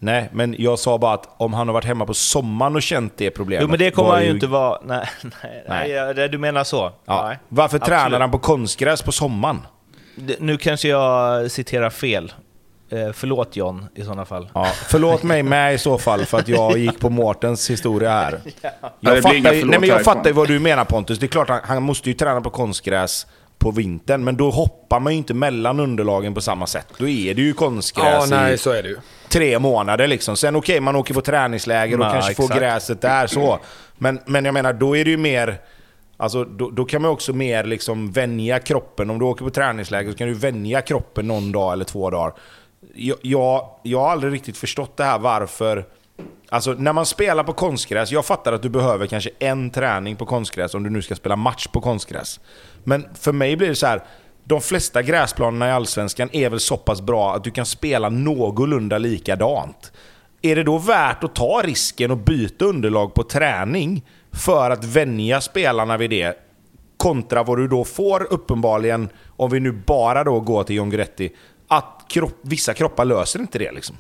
Nej, 0.05 0.29
men 0.33 0.55
jag 0.59 0.79
sa 0.79 0.99
bara 0.99 1.15
att 1.15 1.29
om 1.37 1.55
han 1.55 1.69
har 1.69 1.73
varit 1.73 1.85
hemma 1.85 2.07
på 2.07 2.15
sommaren 2.15 2.77
och 2.77 2.83
känt 2.83 3.13
det 3.17 3.31
problemet. 3.31 3.63
Jo 3.63 3.69
men 3.69 3.79
det 3.79 3.91
kommer 3.91 4.11
han 4.11 4.25
ju 4.25 4.31
inte 4.31 4.47
vara. 4.47 4.79
Nej, 4.85 5.07
nej, 5.23 5.65
Nej. 5.69 6.15
nej. 6.17 6.29
du 6.29 6.39
menar 6.39 6.65
så? 6.65 6.93
Ja. 7.07 7.27
Nej. 7.27 7.39
Varför 7.49 7.77
Absolut. 7.77 7.99
tränar 7.99 8.21
han 8.21 8.31
på 8.31 8.39
konstgräs 8.39 9.03
på 9.03 9.13
sommaren? 9.13 9.61
Nu 10.39 10.57
kanske 10.57 10.89
jag 10.89 11.51
citerar 11.51 11.91
fel. 11.91 12.33
Eh, 12.91 13.13
förlåt 13.13 13.57
John 13.57 13.87
i 13.95 14.03
sådana 14.03 14.25
fall. 14.25 14.51
Ja, 14.55 14.67
förlåt 14.75 15.23
mig 15.23 15.43
med 15.55 15.75
i 15.75 15.79
så 15.79 15.99
fall 15.99 16.25
för 16.25 16.39
att 16.39 16.49
jag 16.49 16.79
gick 16.79 17.01
på 17.01 17.11
Mårtens 17.11 17.71
historia 17.71 18.11
här. 18.11 18.41
Ja, 18.63 18.71
Jag, 19.01 19.23
fattar, 19.23 19.67
nej, 19.67 19.81
men 19.81 19.89
jag 19.89 20.03
fattar 20.03 20.27
ju 20.27 20.33
vad 20.33 20.49
du 20.49 20.59
menar 20.59 20.85
Pontus. 20.85 21.19
Det 21.19 21.27
är 21.27 21.29
klart 21.29 21.49
han, 21.49 21.61
han 21.65 21.83
måste 21.83 22.11
ju 22.11 22.15
träna 22.15 22.41
på 22.41 22.51
konstgräs 22.51 23.27
på 23.59 23.71
vintern, 23.71 24.25
men 24.25 24.37
då 24.37 24.51
hoppar 24.51 25.01
man 25.01 25.13
ju 25.13 25.19
inte 25.19 25.35
mellan 25.35 25.81
underlagen 25.81 26.35
på 26.35 26.41
samma 26.41 26.67
sätt. 26.67 26.87
Då 26.99 27.09
är 27.09 27.35
det 27.35 27.43
ju 27.43 27.49
Ja, 27.49 27.55
konstgräs 27.55 28.31
nej, 28.31 28.55
i 28.55 28.59
så 28.59 28.71
är 28.71 28.83
det 28.83 28.89
ju. 28.89 28.97
tre 29.29 29.59
månader 29.59 30.07
liksom. 30.07 30.37
Sen 30.37 30.57
okej, 30.57 30.81
man 30.81 30.97
åker 30.97 31.15
på 31.15 31.21
träningsläger 31.21 31.99
och 32.01 32.07
Ja, 32.07 32.11
kanske 32.13 32.35
får 32.35 32.45
exakt. 32.45 32.61
gräset 32.61 33.01
där 33.01 33.27
så. 33.27 33.59
Men, 33.99 34.21
men 34.27 34.45
jag 34.45 34.55
menar, 34.55 34.73
då 34.73 34.97
är 34.97 35.05
det 35.05 35.11
ju 35.11 35.17
mer... 35.17 35.59
Alltså, 36.17 36.45
då, 36.45 36.71
då 36.71 36.85
kan 36.85 37.03
man 37.03 37.11
också 37.11 37.33
mer 37.33 37.65
liksom 37.65 38.13
vänja 38.13 38.59
kroppen. 38.59 39.11
Om 39.11 39.19
du 39.19 39.25
åker 39.25 39.45
på 39.45 39.51
träningsläger 39.51 40.11
så 40.13 40.17
kan 40.19 40.29
du 40.29 40.35
vänja 40.35 40.81
kroppen 40.81 41.29
någon 41.29 41.53
dag 41.53 41.73
eller 41.73 41.85
två 41.85 42.11
dagar. 42.11 42.33
Jag, 42.95 43.17
jag, 43.23 43.69
jag 43.83 44.01
har 44.01 44.11
aldrig 44.11 44.33
riktigt 44.33 44.57
förstått 44.57 44.97
det 44.97 45.05
här 45.05 45.19
varför... 45.19 45.85
Alltså 46.55 46.73
när 46.73 46.93
man 46.93 47.07
spelar 47.07 47.45
på 47.45 47.53
konstgräs, 47.53 48.13
jag 48.13 48.25
fattar 48.25 48.53
att 48.53 48.63
du 48.63 48.69
behöver 48.69 49.07
kanske 49.07 49.31
en 49.39 49.71
träning 49.71 50.17
på 50.17 50.27
konstgräs 50.27 50.75
om 50.75 50.83
du 50.83 50.91
nu 50.91 51.03
ska 51.03 51.15
spela 51.15 51.37
match 51.37 51.67
på 51.67 51.81
konstgräs. 51.81 52.41
Men 52.85 53.07
för 53.15 53.33
mig 53.33 53.57
blir 53.57 53.69
det 53.69 53.75
så 53.75 53.87
här. 53.87 54.03
De 54.45 54.61
flesta 54.61 55.03
gräsplanerna 55.03 55.69
i 55.69 55.73
Allsvenskan 55.73 56.29
är 56.33 56.51
väl 56.51 56.61
så 56.61 56.77
pass 56.77 57.01
bra 57.01 57.35
att 57.35 57.45
du 57.45 57.51
kan 57.51 57.67
spela 57.67 58.09
någorlunda 58.09 58.99
likadant. 58.99 59.93
Är 60.43 60.57
det 60.57 60.63
då 60.63 60.79
värt 60.79 61.25
att 61.25 61.35
ta 61.35 61.63
risken 61.65 62.11
och 62.11 62.19
byta 62.19 62.65
underlag 62.65 63.15
på 63.15 63.23
träning 63.23 64.05
för 64.33 64.71
att 64.71 64.85
vänja 64.85 65.41
spelarna 65.41 65.97
vid 65.97 66.11
det? 66.11 66.39
Kontra 66.97 67.43
vad 67.43 67.59
du 67.59 67.69
då 67.69 67.85
får 67.85 68.33
uppenbarligen, 68.33 69.09
om 69.37 69.51
vi 69.51 69.61
nu 69.61 69.73
bara 69.73 70.25
då 70.25 70.41
går 70.41 70.65
till 70.65 70.77
John 70.77 70.91
Guidetti, 70.91 71.33
att 71.69 72.05
kropp, 72.09 72.39
vissa 72.43 72.75
kroppar 72.75 73.05
löser 73.05 73.41
inte 73.41 73.59
det 73.59 73.73
liksom. 73.73 73.97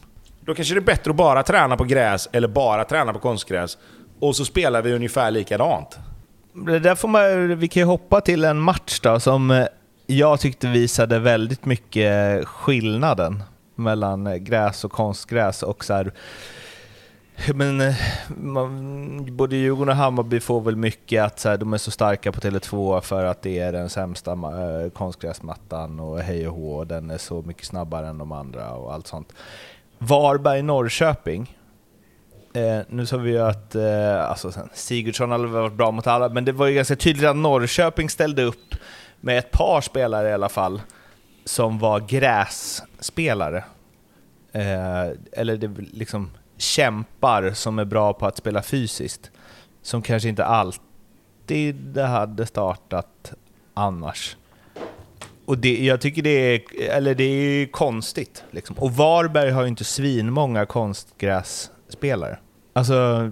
Då 0.46 0.54
kanske 0.54 0.74
det 0.74 0.78
är 0.78 0.82
bättre 0.82 1.10
att 1.10 1.16
bara 1.16 1.42
träna 1.42 1.76
på 1.76 1.84
gräs 1.84 2.28
eller 2.32 2.48
bara 2.48 2.84
träna 2.84 3.12
på 3.12 3.18
konstgräs. 3.18 3.78
Och 4.20 4.36
så 4.36 4.44
spelar 4.44 4.82
vi 4.82 4.92
ungefär 4.92 5.30
likadant. 5.30 5.98
Det 6.66 6.78
där 6.78 6.94
får 6.94 7.08
man, 7.08 7.58
vi 7.58 7.68
kan 7.68 7.80
ju 7.80 7.86
hoppa 7.86 8.20
till 8.20 8.44
en 8.44 8.58
match 8.58 9.00
då 9.00 9.20
som 9.20 9.50
eh, 9.50 9.66
jag 10.06 10.40
tyckte 10.40 10.66
visade 10.66 11.18
väldigt 11.18 11.64
mycket 11.64 12.44
skillnaden 12.48 13.42
mellan 13.74 14.26
eh, 14.26 14.36
gräs 14.36 14.84
och 14.84 14.92
konstgräs 14.92 15.62
och 15.62 15.84
så 15.84 15.94
här, 15.94 16.12
men, 17.54 17.80
eh, 17.80 17.94
man, 18.36 19.36
både 19.36 19.56
Djurgården 19.56 19.88
och 19.88 19.96
Hammarby 19.96 20.40
får 20.40 20.60
väl 20.60 20.76
mycket 20.76 21.22
att 21.22 21.40
så 21.40 21.48
här, 21.48 21.56
de 21.56 21.72
är 21.72 21.78
så 21.78 21.90
starka 21.90 22.32
på 22.32 22.40
Tele2 22.40 23.00
för 23.00 23.24
att 23.24 23.42
det 23.42 23.58
är 23.58 23.72
den 23.72 23.90
sämsta 23.90 24.38
konstgräsmattan 24.94 26.00
och 26.00 26.20
hej 26.20 26.48
och 26.48 26.54
hå, 26.54 26.76
och 26.76 26.86
den 26.86 27.10
är 27.10 27.18
så 27.18 27.42
mycket 27.42 27.66
snabbare 27.66 28.08
än 28.08 28.18
de 28.18 28.32
andra 28.32 28.70
och 28.70 28.94
allt 28.94 29.06
sånt. 29.06 29.32
Varberg-Norrköping, 30.04 31.46
Eh, 32.54 32.80
nu 32.88 33.06
sa 33.06 33.16
vi 33.16 33.30
ju 33.30 33.38
att 33.38 33.74
eh, 33.74 34.30
alltså, 34.30 34.52
sen, 34.52 34.68
Sigurdsson 34.72 35.30
hade 35.30 35.46
varit 35.46 35.72
bra 35.72 35.90
mot 35.90 36.06
alla, 36.06 36.28
men 36.28 36.44
det 36.44 36.52
var 36.52 36.66
ju 36.66 36.74
ganska 36.74 36.96
tydligt 36.96 37.24
att 37.24 37.36
Norrköping 37.36 38.10
ställde 38.10 38.42
upp 38.42 38.74
med 39.20 39.38
ett 39.38 39.50
par 39.50 39.80
spelare 39.80 40.28
i 40.28 40.32
alla 40.32 40.48
fall, 40.48 40.82
som 41.44 41.78
var 41.78 42.00
grässpelare. 42.00 43.64
Eh, 44.52 45.06
eller 45.32 45.56
det, 45.56 45.70
liksom 45.92 46.30
kämpar 46.56 47.50
som 47.50 47.78
är 47.78 47.84
bra 47.84 48.12
på 48.12 48.26
att 48.26 48.36
spela 48.36 48.62
fysiskt, 48.62 49.30
som 49.82 50.02
kanske 50.02 50.28
inte 50.28 50.44
alltid 50.44 51.98
hade 51.98 52.46
startat 52.46 53.32
annars. 53.74 54.36
Och 55.46 55.58
det, 55.58 55.84
jag 55.84 56.00
tycker 56.00 56.22
det 56.22 56.30
är, 56.30 56.62
eller 56.90 57.14
det 57.14 57.24
är 57.24 57.58
ju 57.58 57.66
konstigt. 57.66 58.44
Liksom. 58.50 58.78
Och 58.78 58.92
Varberg 58.92 59.50
har 59.50 59.62
ju 59.62 59.68
inte 59.68 59.84
svinmånga 59.84 60.66
konstgrässpelare. 60.66 62.38
Alltså, 62.72 63.30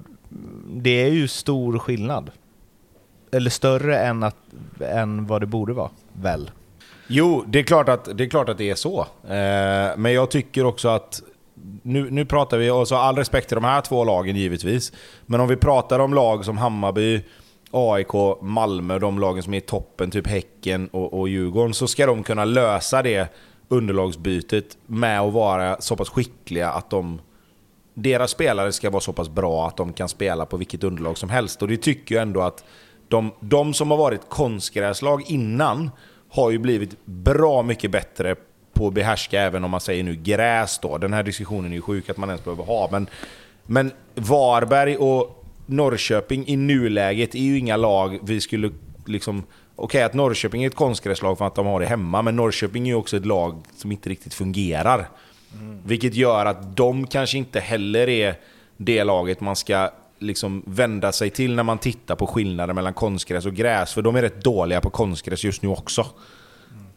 det 0.67 1.03
är 1.03 1.11
ju 1.11 1.29
stor 1.29 1.79
skillnad. 1.79 2.31
Eller 3.33 3.51
större 3.51 3.99
än, 3.99 4.23
att, 4.23 4.37
än 4.81 5.27
vad 5.27 5.43
det 5.43 5.47
borde 5.47 5.73
vara, 5.73 5.91
väl? 6.13 6.51
Jo, 7.07 7.45
det 7.47 7.59
är 7.59 7.63
klart 7.63 7.89
att 7.89 8.09
det 8.19 8.25
är, 8.25 8.29
klart 8.29 8.49
att 8.49 8.59
det 8.59 8.71
är 8.71 8.75
så. 8.75 9.01
Eh, 9.25 9.97
men 9.97 10.13
jag 10.13 10.31
tycker 10.31 10.65
också 10.67 10.89
att... 10.89 11.23
Nu, 11.83 12.11
nu 12.11 12.25
pratar 12.25 12.59
vi, 12.59 12.71
och 12.71 12.93
all 12.93 13.17
respekt 13.17 13.49
till 13.49 13.55
de 13.55 13.65
här 13.65 13.81
två 13.81 14.05
lagen 14.05 14.37
givetvis. 14.37 14.93
Men 15.27 15.41
om 15.41 15.49
vi 15.49 15.57
pratar 15.57 15.99
om 15.99 16.15
lag 16.15 16.45
som 16.45 16.59
Hammarby, 16.59 17.23
AIK, 17.73 18.41
Malmö, 18.41 18.99
de 18.99 19.18
lagen 19.18 19.43
som 19.43 19.55
är 19.55 19.59
i 19.59 19.61
toppen, 19.61 20.11
typ 20.11 20.27
Häcken 20.27 20.89
och, 20.89 21.20
och 21.20 21.29
Djurgården, 21.29 21.75
så 21.75 21.87
ska 21.87 22.07
de 22.07 22.23
kunna 22.23 22.45
lösa 22.45 23.03
det 23.03 23.33
underlagsbytet 23.68 24.79
med 24.87 25.20
att 25.20 25.33
vara 25.33 25.81
så 25.81 25.97
pass 25.97 26.09
skickliga 26.09 26.70
att 26.70 26.91
de... 26.91 27.20
Deras 27.95 28.31
spelare 28.31 28.73
ska 28.73 28.91
vara 28.91 29.01
så 29.01 29.12
pass 29.12 29.29
bra 29.29 29.68
att 29.68 29.77
de 29.77 29.93
kan 29.93 30.09
spela 30.09 30.47
på 30.47 30.57
vilket 30.57 30.85
underlag 30.85 31.18
som 31.18 31.31
helst. 31.31 31.62
Och 31.62 31.68
det 31.68 31.77
tycker 31.77 32.14
jag 32.14 32.23
ändå 32.23 32.41
att 32.41 32.64
de, 33.09 33.31
de 33.41 33.75
som 33.75 33.91
har 33.91 33.99
varit 33.99 34.29
konstgräslag 34.29 35.23
innan 35.27 35.91
har 36.31 36.51
ju 36.51 36.59
blivit 36.59 36.97
bra 37.05 37.62
mycket 37.62 37.91
bättre 37.91 38.37
på 38.73 38.87
att 38.87 38.95
behärska 38.95 39.41
även 39.41 39.64
om 39.64 39.70
man 39.70 39.81
säger 39.81 40.05
nu 40.05 40.16
gräs 40.16 40.79
då. 40.79 40.99
Den 40.99 41.12
här 41.12 41.23
diskussionen 41.23 41.73
är 41.73 41.77
ju 41.77 41.83
sjuk 41.83 42.11
att 42.11 42.16
man 42.16 42.29
ens 42.29 42.45
behöver 42.45 42.64
ha. 42.64 42.89
Men, 42.93 43.07
men 43.66 43.93
Varberg 44.14 44.97
och 44.97 45.41
Norrköping 45.67 46.47
i 46.47 46.57
nuläget 46.57 47.35
är 47.35 47.39
ju 47.39 47.59
inga 47.59 47.77
lag 47.77 48.19
vi 48.23 48.41
skulle 48.41 48.71
liksom... 49.07 49.43
Okej 49.77 50.03
att 50.03 50.15
Norrköping 50.15 50.63
är 50.65 50.67
ett 50.67 50.75
konstgräslag 50.75 51.39
för 51.39 51.47
att 51.47 51.55
de 51.55 51.67
har 51.67 51.81
det 51.81 51.87
hemma, 51.87 52.23
men 52.23 52.37
Norrköping 52.37 52.83
är 52.83 52.87
ju 52.87 52.95
också 52.95 53.17
ett 53.17 53.27
lag 53.27 53.63
som 53.77 53.93
inte 53.93 54.09
riktigt 54.09 54.35
fungerar. 54.35 55.09
Vilket 55.85 56.15
gör 56.15 56.47
att 56.47 56.77
de 56.77 57.07
kanske 57.07 57.39
inte 57.39 57.61
heller 57.61 58.09
är 58.09 58.35
det 58.77 59.05
laget 59.05 59.41
man 59.41 59.57
ska 59.57 59.91
liksom 60.19 60.63
vända 60.67 61.13
sig 61.13 61.31
till 61.31 61.55
när 61.55 61.63
man 61.63 61.79
tittar 61.79 62.17
på 62.17 62.27
skillnaden 62.27 62.75
mellan 62.75 62.95
konstgräs 62.95 63.47
och 63.47 63.55
gräs. 63.55 63.93
För 63.93 64.03
de 64.03 64.17
är 64.17 64.23
rätt 64.23 64.45
dåliga 64.45 64.81
på 64.81 64.91
konstgräs 64.91 65.45
just 65.45 65.63
nu 65.63 65.69
också. 65.69 66.07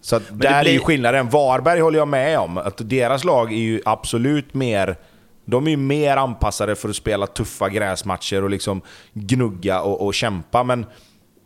Så 0.01 0.19
där 0.31 0.51
är 0.51 0.63
ju 0.63 0.69
blir- 0.69 0.79
skillnaden. 0.79 1.29
Varberg 1.29 1.79
håller 1.79 1.99
jag 1.99 2.07
med 2.07 2.39
om. 2.39 2.57
Att 2.57 2.89
deras 2.89 3.23
lag 3.23 3.53
är 3.53 3.57
ju 3.57 3.81
absolut 3.85 4.53
mer... 4.53 4.97
De 5.45 5.67
är 5.67 5.71
ju 5.71 5.77
mer 5.77 6.17
anpassade 6.17 6.75
för 6.75 6.89
att 6.89 6.95
spela 6.95 7.27
tuffa 7.27 7.69
gräsmatcher 7.69 8.43
och 8.43 8.49
liksom 8.49 8.81
gnugga 9.13 9.81
och, 9.81 10.05
och 10.05 10.13
kämpa. 10.13 10.63
Men 10.63 10.85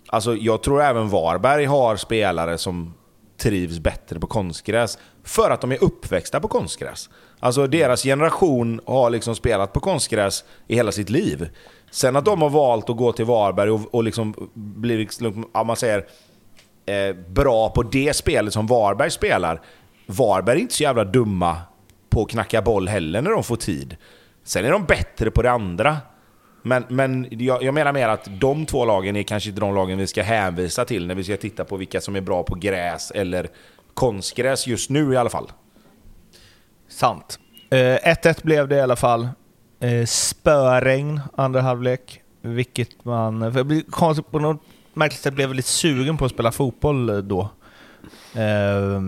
alltså, 0.07 0.35
jag 0.35 0.63
tror 0.63 0.81
även 0.81 1.09
Varberg 1.09 1.65
har 1.65 1.95
spelare 1.95 2.57
som 2.57 2.93
trivs 3.37 3.79
bättre 3.79 4.19
på 4.19 4.27
konstgräs. 4.27 4.97
För 5.23 5.51
att 5.51 5.61
de 5.61 5.71
är 5.71 5.83
uppväxta 5.83 6.39
på 6.39 6.47
konstgräs. 6.47 7.09
Alltså 7.39 7.67
deras 7.67 8.03
generation 8.03 8.81
har 8.85 9.09
liksom 9.09 9.35
spelat 9.35 9.73
på 9.73 9.79
konstgräs 9.79 10.43
i 10.67 10.75
hela 10.75 10.91
sitt 10.91 11.09
liv. 11.09 11.49
Sen 11.91 12.15
att 12.15 12.25
de 12.25 12.41
har 12.41 12.49
valt 12.49 12.89
att 12.89 12.97
gå 12.97 13.11
till 13.11 13.25
Varberg 13.25 13.69
och, 13.69 13.95
och 13.95 14.03
liksom 14.03 14.49
blivit, 14.53 15.21
liksom, 15.21 15.49
ja, 15.53 15.63
man 15.63 15.75
säger, 15.75 16.05
eh, 16.85 17.15
bra 17.15 17.69
på 17.69 17.83
det 17.83 18.15
spelet 18.15 18.53
som 18.53 18.67
Varberg 18.67 19.11
spelar. 19.11 19.61
Varberg 20.05 20.57
är 20.57 20.61
inte 20.61 20.73
så 20.73 20.83
jävla 20.83 21.03
dumma 21.03 21.57
på 22.09 22.21
att 22.21 22.29
knacka 22.29 22.61
boll 22.61 22.87
heller 22.87 23.21
när 23.21 23.31
de 23.31 23.43
får 23.43 23.55
tid. 23.55 23.97
Sen 24.43 24.65
är 24.65 24.71
de 24.71 24.85
bättre 24.85 25.31
på 25.31 25.41
det 25.41 25.51
andra. 25.51 25.97
Men, 26.61 26.85
men 26.87 27.27
jag, 27.31 27.63
jag 27.63 27.73
menar 27.73 27.93
mer 27.93 28.07
att 28.07 28.27
de 28.39 28.65
två 28.65 28.85
lagen 28.85 29.15
är 29.15 29.23
kanske 29.23 29.49
inte 29.49 29.61
de 29.61 29.75
lagen 29.75 29.97
vi 29.97 30.07
ska 30.07 30.23
hänvisa 30.23 30.85
till 30.85 31.07
när 31.07 31.15
vi 31.15 31.23
ska 31.23 31.37
titta 31.37 31.65
på 31.65 31.77
vilka 31.77 32.01
som 32.01 32.15
är 32.15 32.21
bra 32.21 32.43
på 32.43 32.55
gräs 32.55 33.11
eller 33.11 33.47
konstgräs 33.93 34.67
just 34.67 34.89
nu 34.89 35.13
i 35.13 35.17
alla 35.17 35.29
fall. 35.29 35.51
Sant. 36.87 37.39
Eh, 37.69 37.77
1-1 37.77 38.43
blev 38.43 38.67
det 38.67 38.75
i 38.75 38.81
alla 38.81 38.95
fall. 38.95 39.29
Eh, 39.79 40.05
spöregn 40.05 41.21
andra 41.35 41.61
halvlek, 41.61 42.21
vilket 42.41 43.05
man... 43.05 43.51
För 43.51 43.59
jag 43.59 43.67
blir 43.67 43.81
konstigt 43.81 44.31
på 44.31 44.39
något 44.39 44.61
märkligt 44.93 45.21
sätt 45.21 45.33
blev 45.33 45.43
jag 45.43 45.49
väldigt 45.49 45.65
sugen 45.65 46.17
på 46.17 46.25
att 46.25 46.31
spela 46.31 46.51
fotboll 46.51 47.27
då. 47.27 47.49
Eh, 48.35 49.01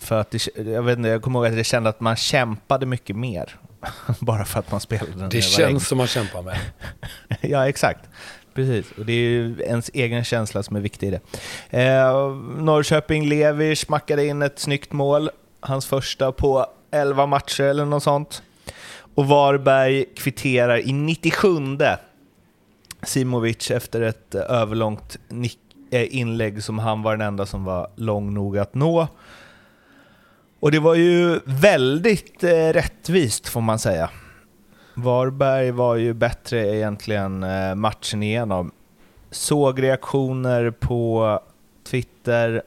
för 0.00 0.20
att 0.20 0.30
det, 0.30 0.56
jag 0.56 0.82
vet 0.82 0.98
inte, 0.98 1.08
jag 1.08 1.22
kommer 1.22 1.38
ihåg 1.38 1.46
att 1.46 1.56
jag 1.56 1.66
kände 1.66 1.90
att 1.90 2.00
man 2.00 2.16
kämpade 2.16 2.86
mycket 2.86 3.16
mer. 3.16 3.56
Bara 4.20 4.44
för 4.44 4.58
att 4.58 4.70
man 4.70 4.80
spelade 4.80 5.16
när 5.16 5.28
Det 5.28 5.42
känns 5.42 5.88
som 5.88 5.98
man 5.98 6.06
kämpar 6.06 6.42
med. 6.42 6.58
Ja, 7.40 7.68
exakt. 7.68 8.08
Precis, 8.54 8.92
och 8.98 9.06
det 9.06 9.12
är 9.12 9.28
ju 9.28 9.60
ens 9.60 9.90
egen 9.94 10.24
känsla 10.24 10.62
som 10.62 10.76
är 10.76 10.80
viktig 10.80 11.06
i 11.08 11.10
det. 11.10 11.20
Eh, 11.80 12.34
Norrköping, 12.58 13.28
Levi 13.28 13.76
smackade 13.76 14.26
in 14.26 14.42
ett 14.42 14.58
snyggt 14.58 14.92
mål. 14.92 15.30
Hans 15.60 15.86
första 15.86 16.32
på 16.32 16.66
11 16.90 17.26
matcher 17.26 17.64
eller 17.64 17.84
något 17.84 18.02
sånt. 18.02 18.42
Och 19.14 19.26
Varberg 19.26 20.04
kvitterar 20.04 20.78
i 20.78 20.92
97 20.92 21.48
Simovic 23.02 23.70
efter 23.70 24.00
ett 24.00 24.34
eh, 24.34 24.40
överlångt 24.40 25.18
nick, 25.28 25.58
eh, 25.90 26.16
inlägg 26.16 26.62
som 26.62 26.78
han 26.78 27.02
var 27.02 27.16
den 27.16 27.26
enda 27.26 27.46
som 27.46 27.64
var 27.64 27.90
lång 27.96 28.34
nog 28.34 28.58
att 28.58 28.74
nå. 28.74 29.08
Och 30.60 30.70
det 30.70 30.78
var 30.78 30.94
ju 30.94 31.40
väldigt 31.44 32.44
eh, 32.44 32.48
rättvist 32.72 33.48
får 33.48 33.60
man 33.60 33.78
säga. 33.78 34.10
Varberg 34.94 35.70
var 35.70 35.96
ju 35.96 36.12
bättre 36.14 36.76
egentligen 36.76 37.42
eh, 37.42 37.74
matchen 37.74 38.22
igenom. 38.22 38.70
Såg 39.30 39.82
reaktioner 39.82 40.70
på 40.70 41.40
Twitter 41.84 42.62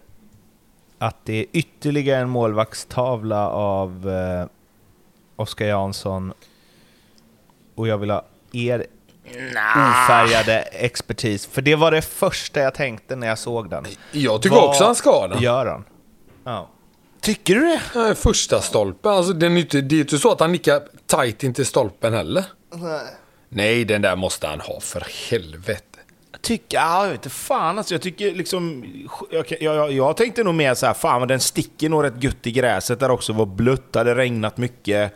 att 0.98 1.18
det 1.26 1.34
är 1.34 1.46
ytterligare 1.52 2.22
en 2.22 2.30
målvaktstavla 2.30 3.50
av 3.50 4.10
eh, 4.10 4.46
Oskar 5.36 5.66
Jansson 5.66 6.34
och 7.76 7.88
jag 7.88 7.98
vill 7.98 8.10
ha 8.10 8.26
er 8.52 8.86
ofärgade 9.76 10.60
expertis. 10.62 11.46
För 11.46 11.62
det 11.62 11.76
var 11.76 11.92
det 11.92 12.02
första 12.02 12.60
jag 12.60 12.74
tänkte 12.74 13.16
när 13.16 13.28
jag 13.28 13.40
såg 13.40 13.70
den. 13.70 13.86
Jag 14.12 14.42
tycker 14.42 14.56
Vad 14.56 14.70
också 14.70 14.84
han 14.84 14.96
ska 14.96 15.28
den. 15.28 15.42
gör 15.42 15.66
han? 15.66 15.84
Ja. 16.44 16.68
Tycker 17.24 17.56
du 17.56 17.62
det? 17.62 18.10
Eh, 18.10 18.14
Första 18.16 18.62
stolpen, 18.62 19.12
alltså 19.12 19.34
den 19.34 19.58
är 19.58 19.62
inte, 19.62 19.82
det 19.82 19.96
är 19.96 20.00
inte 20.00 20.18
så 20.18 20.32
att 20.32 20.40
han 20.40 20.52
nickar 20.52 20.82
tight 21.08 21.44
in 21.44 21.54
till 21.54 21.66
stolpen 21.66 22.14
heller. 22.14 22.46
Nej, 23.50 23.86
den 23.86 24.02
där 24.02 24.16
måste 24.16 24.48
han 24.48 24.60
ha 24.60 24.80
för 24.80 25.08
helvete. 25.30 26.00
Jag 26.32 26.42
tycker, 26.42 26.78
ja, 26.78 27.04
jag 27.04 27.12
vet 27.12 27.20
inte 27.26 27.30
fan 27.30 27.78
alltså. 27.78 27.94
Jag 27.94 28.02
tycker 28.02 28.32
liksom... 28.32 28.86
Jag, 29.32 29.46
jag, 29.60 29.76
jag, 29.76 29.92
jag 29.92 30.18
tänkte 30.18 30.44
nog 30.44 30.56
mer 30.56 30.74
så 30.74 30.86
här, 30.86 30.94
fan 30.94 31.20
men 31.22 31.28
den 31.28 31.40
sticker 31.40 31.90
nog 31.90 32.04
rätt 32.04 32.24
gött 32.24 32.48
i 32.48 32.52
gräset 32.52 33.00
där 33.00 33.12
också. 33.12 33.34
var 33.34 33.46
blött, 33.46 33.96
hade 33.96 34.16
regnat 34.16 34.58
mycket. 34.58 35.14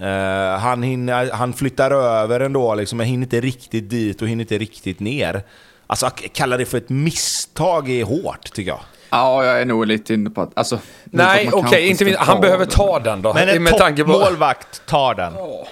Eh, 0.00 0.58
han, 0.58 0.82
hinner, 0.82 1.30
han 1.30 1.52
flyttar 1.52 1.90
över 1.90 2.40
ändå 2.40 2.74
liksom, 2.74 2.98
men 2.98 3.06
hinner 3.06 3.26
inte 3.26 3.40
riktigt 3.40 3.90
dit 3.90 4.22
och 4.22 4.28
hinner 4.28 4.44
inte 4.44 4.58
riktigt 4.58 5.00
ner. 5.00 5.42
Alltså 5.86 6.06
att 6.06 6.32
kalla 6.32 6.56
det 6.56 6.64
för 6.64 6.78
ett 6.78 6.88
misstag 6.88 7.90
är 7.90 8.04
hårt 8.04 8.52
tycker 8.52 8.70
jag. 8.70 8.80
Ja, 9.10 9.44
jag 9.44 9.60
är 9.60 9.64
nog 9.64 9.86
lite 9.86 10.14
inne 10.14 10.30
på 10.30 10.40
att... 10.40 10.50
Alltså, 10.54 10.78
Nej, 11.04 11.48
okej, 11.52 11.68
okay, 11.68 11.86
inte 11.86 12.04
minst. 12.04 12.20
Han 12.20 12.40
behöver 12.40 12.66
ta 12.66 12.98
den 12.98 13.22
då. 13.22 13.34
Men 13.34 13.48
en 13.48 13.66
toppmålvakt 13.66 14.86
på... 14.86 14.90
tar 14.90 15.14
den. 15.14 15.32
Ja. 15.36 15.66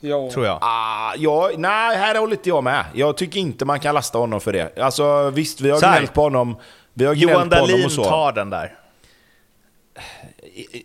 ja. 0.00 0.30
Tror 0.30 0.46
jag. 0.46 0.58
Ah, 0.60 1.14
ja, 1.16 1.50
nej, 1.56 1.96
här 1.96 2.18
håller 2.18 2.32
inte 2.32 2.48
jag 2.48 2.64
med. 2.64 2.84
Jag 2.94 3.16
tycker 3.16 3.40
inte 3.40 3.64
man 3.64 3.80
kan 3.80 3.94
lasta 3.94 4.18
honom 4.18 4.40
för 4.40 4.52
det. 4.52 4.78
Alltså 4.78 5.30
visst, 5.30 5.60
vi 5.60 5.70
har 5.70 5.80
gnällt 5.80 6.14
på 6.14 6.22
honom. 6.22 6.56
Vi 6.94 7.04
har 7.04 7.14
Johan 7.14 7.48
Dahlin 7.48 7.88
tar 7.90 8.32
den 8.32 8.50
där. 8.50 8.72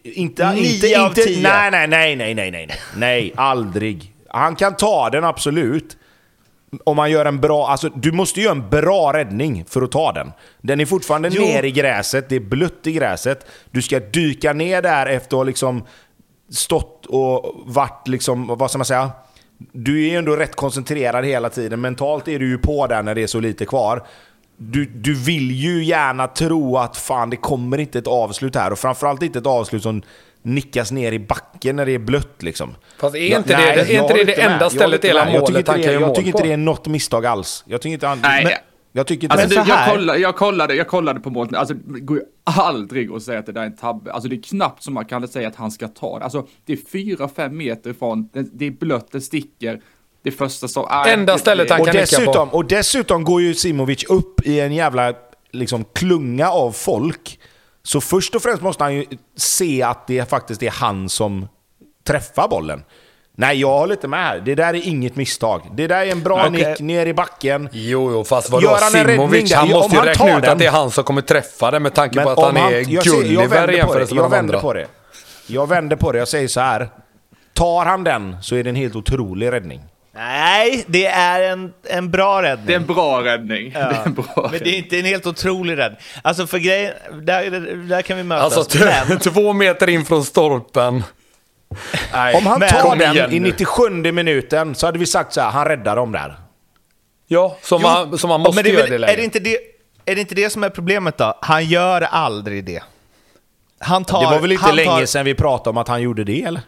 Inte... 0.04 0.54
Nio 0.54 0.76
inte, 0.76 1.02
av 1.02 1.08
inte, 1.08 1.22
tio. 1.22 1.44
Nej, 1.44 1.72
nej, 1.72 1.88
nej, 1.88 2.16
nej, 2.16 2.36
nej, 2.36 2.52
nej. 2.52 2.70
Nej, 2.96 3.34
aldrig. 3.36 4.14
Han 4.28 4.56
kan 4.56 4.76
ta 4.76 5.10
den, 5.10 5.24
absolut. 5.24 5.98
Om 6.84 6.96
man 6.96 7.12
gör 7.12 7.26
en 7.26 7.40
bra, 7.40 7.68
alltså 7.68 7.90
du 7.90 8.12
måste 8.12 8.42
göra 8.42 8.52
en 8.52 8.70
bra 8.70 9.14
räddning 9.14 9.66
för 9.68 9.82
att 9.82 9.92
ta 9.92 10.12
den. 10.12 10.32
Den 10.62 10.80
är 10.80 10.86
fortfarande 10.86 11.30
Jo. 11.32 11.42
ner 11.42 11.64
i 11.64 11.72
gräset, 11.72 12.30
det 12.30 12.36
är 12.36 12.40
blött 12.40 12.88
i 12.88 12.92
gräset. 12.92 13.46
Du 13.72 13.82
ska 13.82 14.00
dyka 14.00 14.54
ner 14.54 14.82
där 14.82 15.06
efter 15.06 15.28
att 15.36 15.40
ha 15.40 15.44
liksom 15.44 15.84
stått 16.52 17.06
och 17.06 17.54
varit 17.66 18.08
liksom, 18.08 18.48
vad 18.48 18.70
ska 18.70 18.78
man 18.78 18.86
säga? 18.86 19.12
Du 19.72 20.06
är 20.06 20.10
ju 20.10 20.16
ändå 20.18 20.36
rätt 20.36 20.56
koncentrerad 20.56 21.26
hela 21.26 21.50
tiden. 21.50 21.82
Mentalt 21.82 22.28
är 22.28 22.40
du 22.40 22.48
ju 22.50 22.58
på 22.58 22.88
där 22.88 23.04
när 23.04 23.16
det 23.16 23.24
är 23.24 23.28
så 23.28 23.40
lite 23.40 23.66
kvar. 23.66 24.04
Du, 24.58 24.86
du 24.86 25.14
vill 25.14 25.52
ju 25.52 25.84
gärna 25.84 26.28
tro 26.28 26.78
att 26.78 26.98
fan 26.98 27.30
det 27.30 27.36
kommer 27.36 27.78
inte 27.78 28.00
ett 28.00 28.08
avslut 28.08 28.56
här. 28.56 28.72
Och 28.72 28.80
framförallt 28.80 29.24
inte 29.24 29.40
ett 29.40 29.46
avslut 29.46 29.84
som 29.84 30.02
nickas 30.42 30.92
ner 30.92 31.12
i 31.12 31.20
backen 31.20 31.76
när 31.76 31.86
det 31.86 31.92
är 31.92 32.00
blött 32.00 32.44
liksom. 32.44 32.76
Fast 33.00 33.16
är 33.16 33.20
Ja, 33.32 33.38
inte 33.38 33.58
nej, 33.58 33.76
det, 33.76 33.82
är 33.82 33.96
jag 33.96 34.04
inte 34.04 34.14
det, 34.14 34.24
det 34.24 34.32
inte 34.32 34.44
med. 34.44 34.52
enda 34.52 34.66
Jag 34.66 34.72
stället 34.72 35.04
i 35.04 35.08
hela 35.08 35.20
inte 35.22 35.32
med. 35.32 35.36
Jag 35.40 35.46
tycker 35.46 35.54
målet 35.54 35.60
inte 35.60 35.72
han 35.72 35.80
det- 35.80 35.84
kan 35.86 35.94
göra 35.94 36.02
Jag 36.02 36.08
mål 36.08 36.16
tycker 36.16 36.28
inte 36.28 36.40
på? 36.42 36.46
det 36.48 36.54
är 36.54 36.58
något 36.58 36.88
misstag 36.88 37.26
alls. 37.26 37.64
Jag 37.68 37.82
tycker 37.82 37.94
inte 37.94 38.08
han... 38.08 38.20
Nej, 38.22 38.44
men, 38.44 38.54
jag 38.92 39.08
tycker 39.08 39.24
inte... 39.26 39.34
Alltså, 39.44 39.58
Men 39.60 39.66
du, 39.66 39.72
jag, 39.72 39.90
kollade, 39.90 40.20
jag, 40.20 40.36
kollade, 40.36 40.76
jag 40.76 40.88
kollade 40.88 41.20
på 41.20 41.30
målet, 41.30 41.56
alltså 41.56 41.74
det 41.74 42.00
går 42.00 42.18
ju 42.18 42.24
aldrig 42.44 43.12
att 43.12 43.24
säga 43.24 43.40
att 43.40 43.46
det 43.46 43.52
där 43.52 43.62
är 43.62 43.66
en 43.66 43.76
tabbe. 43.78 44.12
Alltså 44.14 44.30
det 44.30 44.36
är 44.36 44.42
knappt 44.42 44.84
som 44.84 44.94
man 44.94 45.06
kan 45.06 45.28
säga 45.28 45.48
att 45.48 45.56
han 45.56 45.72
ska 45.72 45.88
ta 45.88 46.18
det. 46.20 46.24
Alltså 46.24 46.48
det 46.66 46.74
är 46.74 46.80
fyra, 46.92 47.30
fem 47.36 47.58
meter 47.58 47.90
ifrån, 47.90 48.30
det, 48.34 48.46
det 48.54 48.66
är 48.68 48.72
blött, 48.72 49.12
det 49.12 49.22
sticker. 49.22 49.82
Det 50.24 50.32
första 50.32 50.68
som... 50.68 50.86
nej, 50.92 51.14
Enda 51.14 51.34
det- 51.34 51.40
stället 51.40 51.68
det- 51.68 51.74
han 51.74 51.82
och, 51.82 51.88
kan 51.88 51.96
nicka 51.96 52.16
på. 52.16 52.22
dessutom, 52.22 52.50
och 52.50 52.66
dessutom 52.66 53.24
går 53.24 53.42
ju 53.42 53.54
Simovic 53.54 54.04
upp 54.10 54.48
i 54.48 54.60
en 54.60 54.74
jävla 54.74 55.14
liksom, 55.52 55.86
klunga 55.94 56.50
av 56.50 56.72
folk. 56.72 57.40
Så 57.84 58.02
först 58.02 58.36
och 58.36 58.42
främst 58.42 58.62
måste 58.64 58.84
han 58.84 58.94
ju 58.96 59.06
se 59.38 59.84
att 59.84 60.08
det 60.08 60.30
faktiskt 60.30 60.64
är 60.64 60.70
han 60.70 61.10
som 61.10 61.48
träffar 62.08 62.48
bollen. 62.48 62.84
Nej, 63.36 63.60
jag 63.60 63.68
håller 63.68 63.94
inte 63.96 64.08
med 64.08 64.20
här. 64.20 64.40
Det 64.40 64.56
där 64.56 64.74
är 64.74 64.88
inget 64.88 65.16
misstag. 65.16 65.62
Det 65.74 65.88
där 65.88 66.06
är 66.06 66.12
en 66.12 66.24
bra 66.24 66.46
Okej. 66.48 66.70
nick 66.70 66.80
ner 66.80 67.06
i 67.06 67.14
backen. 67.14 67.70
Jo, 67.72 68.12
jo, 68.12 68.24
fast 68.24 68.50
vadå? 68.50 68.78
Han 68.82 68.92
Simovic, 68.92 69.54
han 69.54 69.70
måste 69.70 69.92
ju 69.92 69.98
han 69.98 70.08
räkna 70.08 70.38
ut 70.38 70.44
den. 70.44 70.52
att 70.52 70.60
det 70.60 70.66
är 70.66 70.72
han 70.72 70.92
som 70.92 71.04
kommer 71.04 71.22
träffa 71.22 71.72
det 71.72 71.80
med 71.80 71.94
tanke 71.94 72.24
på 72.24 72.30
att 72.30 72.38
om 72.38 72.56
han 72.56 72.74
är 72.74 72.94
jag 72.94 73.04
Gulliver 73.04 73.72
i 73.72 73.78
jämförelse 73.78 74.16
med 74.16 74.24
Jag 74.24 74.32
de 74.32 74.36
vänder 74.36 74.54
andra. 74.54 74.60
på 74.60 74.74
det. 74.74 74.88
Jag 75.48 75.68
vänder 75.70 75.96
på 75.96 76.12
det. 76.12 76.18
Jag 76.20 76.28
säger 76.28 76.48
så 76.48 76.60
här. 76.60 76.90
Tar 77.54 77.86
han 77.86 78.04
den 78.04 78.38
så 78.42 78.56
är 78.56 78.64
det 78.64 78.70
en 78.70 78.76
helt 78.76 78.96
otrolig 78.96 79.52
räddning. 79.52 79.82
Nej, 80.12 80.84
det 80.88 81.06
är 81.06 81.42
en, 81.52 81.74
en 81.84 82.12
bra 82.12 82.42
räddning. 82.42 82.66
Det 82.68 82.74
är 82.74 82.78
en 82.78 82.86
bra 82.86 83.24
räddning. 83.24 83.72
Det 83.74 83.80
är 83.80 84.06
en 84.06 84.14
bra 84.14 84.26
Men 84.36 84.44
det 84.52 84.58
räddning. 84.58 84.74
är 84.74 84.78
inte 84.78 85.00
en 85.00 85.06
helt 85.06 85.26
otrolig 85.28 85.78
räddning. 85.78 86.00
Alltså 86.22 86.48
för 86.48 86.58
grejen, 86.58 86.94
där, 87.22 87.50
där 87.90 88.02
kan 88.02 88.18
vi 88.18 88.24
mötas. 88.24 88.58
Alltså 88.58 88.78
men, 89.10 89.20
två 89.34 89.54
meter 89.54 89.90
in 89.90 90.06
från 90.06 90.24
stolpen. 90.26 91.04
Nej, 92.14 92.36
Om 92.36 92.46
han 92.46 92.60
men- 92.60 92.70
tar 92.70 92.96
den 92.96 93.34
i 93.34 93.40
nu. 93.40 93.46
97 93.50 93.90
minuten 93.90 94.76
så 94.76 94.86
hade 94.86 95.00
vi 95.00 95.06
sagt 95.06 95.34
så 95.34 95.42
här, 95.42 95.50
han 95.50 95.66
räddar 95.66 95.96
dem 95.96 96.12
där. 96.12 96.36
Ja, 97.28 97.58
som, 97.62 97.82
Jo, 97.82 97.88
han, 97.88 98.18
som 98.18 98.30
han 98.30 98.42
ja, 98.42 98.48
måste 98.48 98.56
men 98.56 98.64
det 98.64 98.70
är, 98.70 98.74
göra 98.80 98.88
det 98.90 98.96
är, 98.96 99.00
läget. 99.00 99.18
det 99.18 99.24
inte 99.24 99.40
det, 99.40 99.58
är 100.06 100.16
det 100.16 100.22
inte 100.22 100.36
det 100.36 100.50
som 100.50 100.64
är 100.64 100.70
problemet 100.70 101.18
då? 101.18 101.38
Han 101.42 101.66
gör 101.66 102.02
aldrig 102.02 102.66
det. 102.66 102.84
Han 103.80 104.06
tar, 104.06 104.20
det 104.22 104.26
var 104.28 104.40
väl 104.40 104.52
inte 104.52 104.72
länge 104.72 104.90
tar, 104.90 105.06
sedan 105.06 105.26
vi 105.26 105.36
pratade 105.36 105.70
om 105.70 105.78
att 105.78 105.88
han 105.88 106.02
gjorde 106.02 106.24
det, 106.24 106.44
eller? 106.44 106.62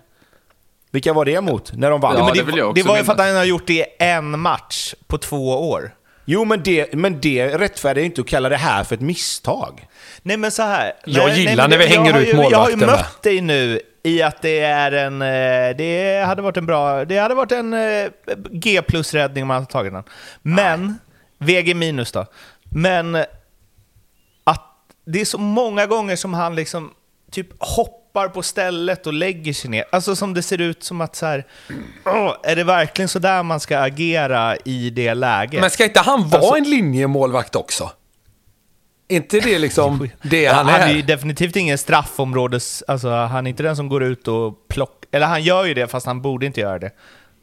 Vilka 0.91 1.13
var 1.13 1.25
det 1.25 1.31
emot? 1.31 1.73
När 1.73 1.89
de 1.91 2.01
vann? 2.01 2.17
Ja, 2.17 2.31
det 2.33 2.43
det, 2.43 2.51
det 2.51 2.63
också 2.63 2.87
var 2.87 2.97
ju 2.97 3.03
för 3.03 3.13
att 3.13 3.19
han 3.19 3.35
har 3.35 3.43
gjort 3.43 3.67
det 3.67 3.73
i 3.73 3.85
en 3.99 4.39
match 4.39 4.93
på 5.07 5.17
två 5.17 5.69
år. 5.69 5.91
Jo, 6.25 6.45
men 6.45 6.63
det, 6.63 6.93
men 6.93 7.21
det 7.21 7.47
rättfärdigar 7.57 8.05
inte 8.05 8.21
att 8.21 8.27
kalla 8.27 8.49
det 8.49 8.57
här 8.57 8.83
för 8.83 8.95
ett 8.95 9.01
misstag. 9.01 9.87
Nej 10.21 10.37
men 10.37 10.51
så 10.51 10.63
här. 10.63 10.93
Jag 11.05 11.27
nej, 11.27 11.39
gillar 11.39 11.67
nej, 11.67 11.77
när 11.77 11.85
vi 11.85 11.95
hänger 11.95 12.19
ut 12.19 12.27
ju, 12.27 12.41
Jag 12.49 12.57
har 12.57 12.69
ju 12.69 12.75
mött 12.75 13.21
dig 13.23 13.41
nu 13.41 13.79
i 14.03 14.21
att 14.21 14.41
det 14.41 14.59
är 14.59 14.91
en... 14.91 15.21
eh, 15.21 15.77
Det 15.77 16.23
hade 16.27 16.41
varit 16.41 16.57
en 16.57 16.65
bra... 16.65 17.05
Det 17.05 17.17
hade 17.17 17.35
varit 17.35 17.51
en 17.51 17.73
eh, 17.73 18.07
G 18.51 18.81
plus-räddning 18.81 19.43
om 19.43 19.47
man 19.47 19.55
hade 19.55 19.67
tagit 19.71 19.93
den. 19.93 20.03
Men... 20.41 20.99
VG 21.37 21.73
minus 21.75 22.11
då. 22.11 22.25
Men 22.63 23.15
att 24.43 24.65
det 25.05 25.21
är 25.21 25.25
så 25.25 25.37
många 25.37 25.85
gånger 25.85 26.15
som 26.15 26.33
han 26.33 26.55
liksom 26.55 26.91
typ 27.31 27.47
hoppar 27.59 28.00
på 28.13 28.43
stället 28.43 29.07
och 29.07 29.13
lägger 29.13 29.53
sig 29.53 29.69
ner. 29.69 29.85
Alltså 29.91 30.15
som 30.15 30.33
det 30.33 30.41
ser 30.41 30.61
ut 30.61 30.83
som 30.83 31.01
att 31.01 31.15
så 31.15 31.25
här, 31.25 31.45
åh, 32.05 32.35
är 32.43 32.55
det 32.55 32.63
verkligen 32.63 33.09
så 33.09 33.19
där 33.19 33.43
man 33.43 33.59
ska 33.59 33.79
agera 33.79 34.55
i 34.65 34.89
det 34.89 35.13
läget? 35.13 35.61
Men 35.61 35.69
ska 35.69 35.83
inte 35.83 35.99
han 35.99 36.29
vara 36.29 36.41
Alltså- 36.41 36.57
en 36.57 36.63
linjemålvakt 36.69 37.55
också? 37.55 37.91
inte 39.07 39.39
det 39.39 39.59
liksom 39.59 40.09
det 40.21 40.45
han 40.45 40.67
han 40.67 40.81
är? 40.81 40.87
är 40.87 40.93
ju 40.93 41.01
definitivt 41.01 41.55
ingen 41.55 41.77
straffområdes... 41.77 42.83
Alltså, 42.87 43.09
han 43.09 43.45
är 43.47 43.49
inte 43.49 43.63
den 43.63 43.75
som 43.75 43.89
går 43.89 44.03
ut 44.03 44.27
och 44.27 44.67
plockar... 44.67 45.07
Eller 45.11 45.27
han 45.27 45.43
gör 45.43 45.65
ju 45.65 45.73
det, 45.73 45.87
fast 45.87 46.05
han 46.05 46.21
borde 46.21 46.45
inte 46.45 46.61
göra 46.61 46.79
det. 46.79 46.91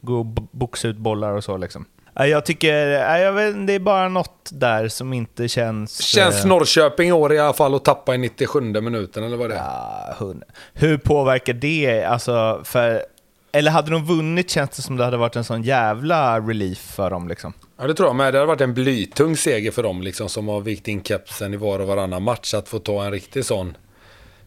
Gå 0.01 0.19
och 0.19 0.25
boxa 0.51 0.87
ut 0.87 0.97
bollar 0.97 1.31
och 1.33 1.43
så 1.43 1.57
liksom. 1.57 1.85
Ja, 2.13 2.27
Jag 2.27 2.45
tycker... 2.45 2.75
ja, 2.87 3.17
Jag 3.19 3.33
vet, 3.33 3.67
det 3.67 3.73
är 3.73 3.79
bara 3.79 4.09
något 4.09 4.49
där 4.51 4.87
som 4.87 5.13
inte 5.13 5.47
känns... 5.47 6.01
Känns 6.01 6.43
eh, 6.43 6.47
Norrköping 6.49 7.09
i 7.09 7.11
år 7.11 7.33
i 7.33 7.39
alla 7.39 7.53
fall 7.53 7.75
att 7.75 7.85
tappa 7.85 8.15
i 8.15 8.17
97 8.17 8.61
minuten, 8.61 9.23
eller 9.23 9.37
vad 9.37 9.49
det 9.49 9.55
är? 9.55 9.59
ja, 9.59 10.15
hund. 10.17 10.43
Hur 10.73 10.97
påverkar 10.97 11.53
det? 11.53 12.03
Alltså, 12.03 12.61
för... 12.63 13.03
Eller 13.51 13.71
hade 13.71 13.91
de 13.91 14.05
vunnit 14.05 14.49
känns 14.49 14.69
det 14.69 14.81
som 14.81 14.97
det 14.97 15.03
hade 15.03 15.17
varit 15.17 15.35
en 15.35 15.43
sån 15.43 15.63
jävla 15.63 16.39
relief 16.39 16.77
för 16.77 17.09
dem 17.09 17.27
liksom. 17.27 17.53
Ja, 17.77 17.87
det 17.87 17.93
tror 17.93 18.09
jag 18.09 18.15
med. 18.15 18.33
Det 18.33 18.37
hade 18.37 18.47
varit 18.47 18.61
en 18.61 18.73
blytung 18.73 19.37
seger 19.37 19.71
för 19.71 19.83
dem, 19.83 20.01
liksom, 20.01 20.29
som 20.29 20.47
har 20.47 20.61
vikt 20.61 20.87
in 20.87 21.03
kepsen 21.03 21.53
i 21.53 21.57
var 21.57 21.79
och 21.79 21.87
varannan 21.87 22.23
match. 22.23 22.53
Att 22.53 22.69
få 22.69 22.79
ta 22.79 23.05
en 23.05 23.11
riktig 23.11 23.45
sån 23.45 23.77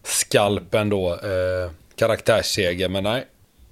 skalp 0.03 0.73
ändå. 0.75 1.13
Eh, 1.13 1.71
karaktärsseger, 1.95 2.89
men 2.89 3.03
nej. 3.03 3.27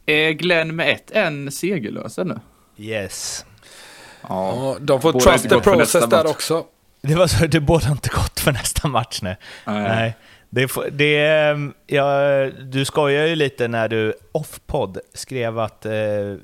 Är 0.05 0.31
Glenn 0.31 0.75
med 0.75 0.89
ett 0.89 1.11
en 1.11 1.51
segerlös 1.51 2.17
ännu? 2.17 2.39
Yes. 2.77 3.45
Ja, 4.29 4.77
de 4.81 5.01
får 5.01 5.11
Borde 5.13 5.25
trust 5.25 5.45
inte 5.45 5.49
the 5.49 5.55
gått 5.55 5.63
för 5.63 5.75
process 5.75 6.05
där 6.09 6.23
match. 6.23 6.31
också. 6.31 6.65
Det 7.01 7.15
var 7.15 7.27
så, 7.27 7.45
det 7.47 7.59
borde 7.59 7.87
inte 7.87 8.09
gått 8.09 8.39
för 8.39 8.51
nästa 8.51 8.87
match 8.87 9.19
nej. 9.21 9.37
Nej. 9.65 9.81
Nej. 9.83 10.15
Det, 10.49 10.71
det, 10.91 11.15
ja, 11.87 12.21
du 12.63 12.85
skojar 12.85 13.25
ju 13.27 13.35
lite 13.35 13.67
när 13.67 13.87
du 13.87 14.13
off-podd 14.31 14.97
skrev 15.13 15.59
att 15.59 15.85
eh, 15.85 15.91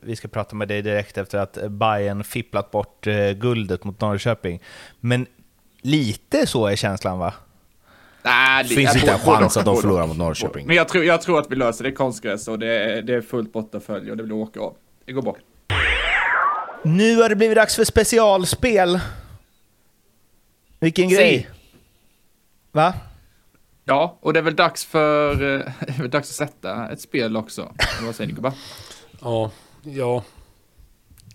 vi 0.04 0.16
ska 0.16 0.28
prata 0.28 0.56
med 0.56 0.68
dig 0.68 0.82
direkt 0.82 1.18
efter 1.18 1.38
att 1.38 1.58
Bayern 1.70 2.24
fipplat 2.24 2.72
bort 2.72 3.08
eh, 3.08 3.32
guldet 3.32 3.84
mot 3.84 4.02
Norrköping. 4.02 4.62
Men 5.00 5.26
lite 5.82 6.48
så 6.48 6.68
är 6.68 6.76
känslan 6.76 7.20
va? 7.20 7.34
Nej, 8.24 8.64
det- 8.64 8.76
Finns 8.76 8.96
inte 8.96 9.12
en 9.12 9.20
chans 9.20 9.58
att 9.58 9.66
de 9.66 9.78
förlorar 9.78 10.08
mot 10.08 10.18
Norrköping. 10.18 10.68
Men 10.68 10.76
jag 10.76 10.88
tror, 10.88 11.04
jag 11.04 11.22
tror 11.22 11.40
att 11.40 11.52
vi 11.52 11.56
löser 11.56 11.84
det. 11.84 11.92
Konstgräs 11.92 12.48
och 12.48 12.60
det 12.60 12.68
är, 12.68 13.02
det 13.02 13.14
är 13.16 13.22
fullt 13.22 13.54
bortafölj 13.54 14.12
och 14.12 14.18
det 14.18 14.24
blir 14.24 14.36
åka 14.36 14.60
av. 14.60 14.76
Det 15.06 15.12
går 15.12 15.22
bra. 15.22 15.36
Nu 16.84 17.22
har 17.22 17.30
det 17.30 17.36
blivit 17.36 17.56
dags 17.58 17.76
för 17.76 17.84
specialspel. 17.84 19.00
Vilken 20.80 21.10
grej! 21.10 21.50
Va? 22.72 22.94
Ja, 23.86 24.18
och 24.22 24.34
det 24.34 24.40
är 24.40 24.44
väl 24.44 24.56
dags 24.56 24.86
för... 24.86 25.32
eh, 25.32 25.38
Det 25.80 25.90
är 25.98 26.02
väl 26.02 26.10
dags 26.10 26.30
att 26.30 26.36
sätta 26.36 26.90
ett 26.90 27.02
spel 27.02 27.38
också. 27.38 27.72
Vad 28.02 28.16
säger 28.16 28.28
ni 28.28 28.34
gubbar? 28.34 28.54
Ja, 29.22 29.52
ja. 29.84 30.24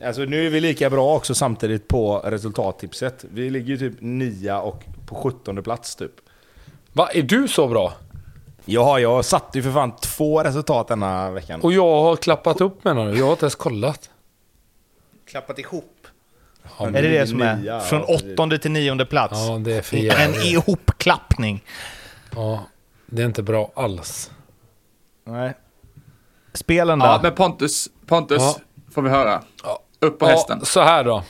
Alltså 0.05 0.22
nu 0.22 0.47
är 0.47 0.51
vi 0.51 0.61
lika 0.61 0.90
bra 0.90 1.16
också 1.16 1.34
samtidigt 1.34 1.88
på 1.88 2.18
resultattipset. 2.24 3.24
Vi 3.30 3.51
ligger 3.51 3.66
ju 3.68 3.78
typ 3.78 4.01
nia 4.01 4.61
och 4.61 4.84
på 5.07 5.14
17 5.14 5.62
plats 5.62 5.97
typ. 5.97 6.12
Va, 6.93 7.09
är 7.14 7.22
du 7.22 7.49
så 7.49 7.68
bra? 7.68 7.93
Ja, 8.64 8.99
jag 8.99 9.24
satte 9.24 9.59
ju 9.59 9.62
för 9.62 9.70
fan 9.72 9.97
två 9.97 10.43
resultat 10.43 10.88
denna 10.88 11.30
veckan. 11.30 11.61
Och 11.61 11.72
jag 11.72 12.03
har 12.03 12.16
klappat 12.16 12.61
upp 12.61 12.84
med 12.84 12.97
nu. 12.97 13.14
Jag 13.18 13.24
har 13.24 13.32
inte 13.32 13.45
ens 13.45 13.55
kollat. 13.55 14.11
Klappat 15.26 15.58
ihop. 15.58 16.06
Ja, 16.78 16.86
Är 16.86 16.90
det 17.02 17.08
det 17.08 17.26
som 17.26 17.42
är? 17.42 17.56
nya, 17.56 17.80
Från 17.80 18.02
åttonde 18.02 18.58
till 18.58 18.70
nionde 18.70 19.06
plats. 19.06 19.32
Ja, 19.48 19.58
det 19.58 19.72
är 19.74 19.82
för 19.82 19.96
En 19.96 20.02
jävligt. 20.02 20.44
ihopklappning. 20.44 21.64
Ja, 22.34 22.66
det 23.06 23.22
är 23.22 23.26
inte 23.26 23.42
bra 23.42 23.72
alls. 23.74 24.30
Nej. 25.24 25.52
Spelen 26.54 26.98
då? 26.98 27.06
Ja, 27.06 27.20
men 27.22 27.34
Pontus, 27.34 27.88
Pontus 28.06 28.38
Ja. 28.42 28.56
får 28.94 29.02
vi 29.02 29.10
höra. 29.10 29.42
Upp 29.98 30.18
på 30.18 30.26
Ja, 30.26 30.30
hästen. 30.30 30.64
så 30.64 30.80
här 30.80 31.04
då. 31.04 31.24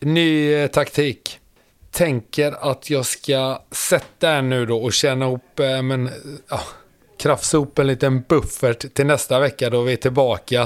Ny 0.00 0.52
eh, 0.54 0.66
taktik. 0.66 1.40
Tänker 1.90 2.70
att 2.70 2.90
jag 2.90 3.06
ska 3.06 3.62
sätta 3.70 4.30
en 4.30 4.48
nu 4.48 4.66
då 4.66 4.78
och 4.78 4.92
känna 4.92 5.24
ihop, 5.24 5.60
eh, 5.60 5.82
men, 5.82 6.10
ja, 6.50 6.60
krafsa 7.18 7.56
ihop 7.56 7.78
en 7.78 7.86
liten 7.86 8.22
buffert 8.22 8.94
till 8.94 9.06
nästa 9.06 9.40
vecka 9.40 9.70
då 9.70 9.82
vi 9.82 9.92
är 9.92 9.96
tillbaka. 9.96 10.60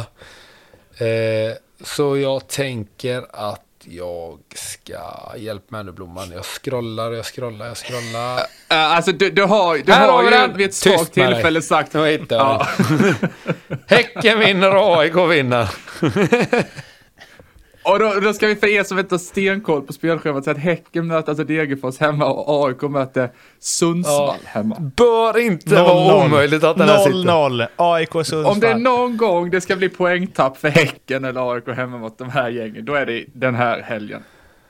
Eh, 0.99 1.57
så 1.85 2.17
jag 2.17 2.49
tänker 2.49 3.27
att 3.33 3.65
jag 3.85 4.39
ska, 4.55 4.99
hjälp 5.37 5.71
mig 5.71 5.85
nu 5.85 5.93
Blomman, 5.93 6.33
jag 6.33 6.45
scrollar, 6.45 7.13
jag 7.13 7.27
scrollar, 7.27 7.67
jag 7.67 7.77
scrollar. 7.77 8.37
Uh, 8.37 8.45
alltså 8.69 9.13
du, 9.13 9.31
du 9.31 9.43
har, 9.43 9.79
du 9.79 9.93
Här 9.93 10.09
har 10.09 10.23
ju 10.23 10.53
vid 10.53 10.67
ett 10.67 10.75
svagt 10.75 11.17
med 11.17 11.27
dig. 11.27 11.35
tillfälle 11.35 11.63
sagt... 11.63 11.95
Nu 11.95 12.07
hittar 12.07 12.37
jag 12.37 12.47
Ja. 12.47 12.67
Häcken 13.87 14.39
vinner 14.39 14.77
och 14.77 14.97
AIK 14.97 15.17
vinner. 15.17 15.69
Och 17.83 17.99
då, 17.99 18.21
då 18.23 18.33
ska 18.33 18.47
vi 18.47 18.57
för 18.57 18.67
er 18.67 18.83
som 18.83 18.99
inte 18.99 19.15
har 19.15 19.19
stenkoll 19.19 19.83
på 19.83 19.93
spelschemat 19.93 20.45
säga 20.45 20.55
att 20.55 20.63
Häcken 20.63 21.07
möter 21.07 21.29
alltså 21.31 21.45
Degerfors 21.45 21.99
hemma 21.99 22.27
och 22.27 22.67
AIK 22.67 22.83
möter 22.83 23.31
Sundsvall 23.59 24.39
hemma. 24.45 24.77
Bör 24.97 25.39
inte 25.39 25.75
vara 25.75 26.25
omöjligt 26.25 26.65
att 26.65 26.79
den 26.79 26.89
här 26.89 26.99
sitter. 26.99 27.19
0-0. 27.19 27.67
AIK 27.77 28.13
Sundsvall. 28.13 28.45
Om 28.45 28.61
det 28.61 28.69
är 28.69 28.75
någon 28.75 29.17
gång 29.17 29.51
det 29.51 29.61
ska 29.61 29.77
bli 29.77 29.89
poängtapp 29.89 30.57
för 30.57 30.69
Häcken 30.69 31.25
eller 31.25 31.55
AIK 31.55 31.69
hemma 31.69 31.99
mot 31.99 32.19
de 32.19 32.31
här 32.31 32.51
gängen, 32.51 32.85
då 32.85 32.95
är 32.95 33.07
det 33.07 33.25
den 33.35 33.55
här 33.55 33.83
helgen. 33.83 34.23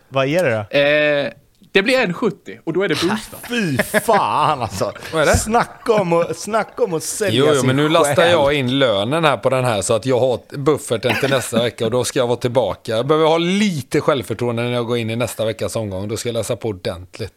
Vad 0.08 0.26
är 0.26 0.44
det 0.44 0.66
då? 0.70 0.78
Eh, 0.78 1.32
det 1.72 1.82
blir 1.82 1.98
1,70 1.98 2.58
och 2.64 2.72
då 2.72 2.82
är 2.82 2.88
det 2.88 2.94
boostad. 2.94 3.38
Fy 3.48 3.78
fan 4.00 4.62
alltså. 4.62 4.92
Vad 5.12 5.22
är 5.22 5.26
det? 5.26 5.36
Snacka 5.36 5.92
om 5.92 6.12
att, 6.12 6.36
snacka 6.36 6.84
om 6.84 6.94
att 6.94 7.02
sälja 7.02 7.38
Jo, 7.40 7.46
jo, 7.48 7.54
sin 7.54 7.66
men 7.66 7.76
nu 7.76 7.88
lastar 7.88 8.14
själ. 8.14 8.30
jag 8.30 8.54
in 8.54 8.78
lönen 8.78 9.24
här 9.24 9.36
på 9.36 9.50
den 9.50 9.64
här 9.64 9.82
så 9.82 9.94
att 9.94 10.06
jag 10.06 10.20
har 10.20 10.56
bufferten 10.56 11.14
till 11.20 11.30
nästa 11.30 11.62
vecka 11.62 11.84
och 11.84 11.90
då 11.90 12.04
ska 12.04 12.18
jag 12.18 12.26
vara 12.26 12.36
tillbaka. 12.36 12.96
Jag 12.96 13.06
behöver 13.06 13.28
ha 13.28 13.38
lite 13.38 14.00
självförtroende 14.00 14.62
när 14.62 14.72
jag 14.72 14.86
går 14.86 14.98
in 14.98 15.10
i 15.10 15.16
nästa 15.16 15.44
veckas 15.44 15.76
omgång. 15.76 16.08
Då 16.08 16.16
ska 16.16 16.28
jag 16.28 16.34
läsa 16.34 16.56
på 16.56 16.68
ordentligt. 16.68 17.34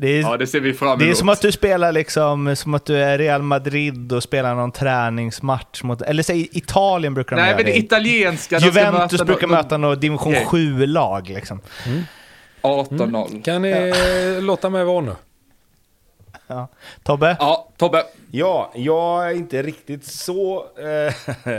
Det 0.00 0.08
är, 0.08 0.20
Ja, 0.22 0.36
det 0.36 0.46
ser 0.46 0.60
vi 0.60 0.72
fram 0.74 0.88
emot. 0.88 0.98
det 1.00 1.10
är 1.10 1.14
som 1.14 1.28
att 1.28 1.40
du 1.40 1.52
spelar 1.52 1.92
liksom, 1.92 2.56
som 2.56 2.74
att 2.74 2.84
du 2.84 2.96
är 2.96 3.18
Real 3.18 3.42
Madrid 3.42 4.12
och 4.12 4.22
spelar 4.22 4.54
någon 4.54 4.72
träningsmatch 4.72 5.82
mot, 5.82 6.02
eller 6.02 6.22
säg 6.22 6.48
Italien 6.52 7.14
brukar 7.14 7.36
de 7.36 7.42
Nej, 7.42 7.50
göra 7.50 7.56
men 7.56 7.66
det 7.66 7.78
italienska... 7.78 8.56
de 8.58 8.60
ska 8.60 8.80
Juventus 8.80 9.12
möta 9.12 9.24
brukar 9.24 9.46
möta 9.46 9.76
något 9.76 10.00
division 10.00 10.32
gäng. 10.32 10.46
7-lag 10.46 11.28
liksom. 11.28 11.60
18-0. 12.62 13.42
Kan 13.42 13.62
ni 13.62 14.40
låta 14.40 14.70
mig 14.70 14.84
vara 14.84 15.00
nu? 15.00 15.12
Ja. 16.46 16.68
Tobbe? 17.02 17.36
Ja, 17.40 17.68
Tobbe. 17.76 18.04
Ja, 18.30 18.72
jag 18.74 19.30
är 19.30 19.34
inte 19.34 19.62
riktigt 19.62 20.04
så 20.04 20.64
eh, 20.78 21.14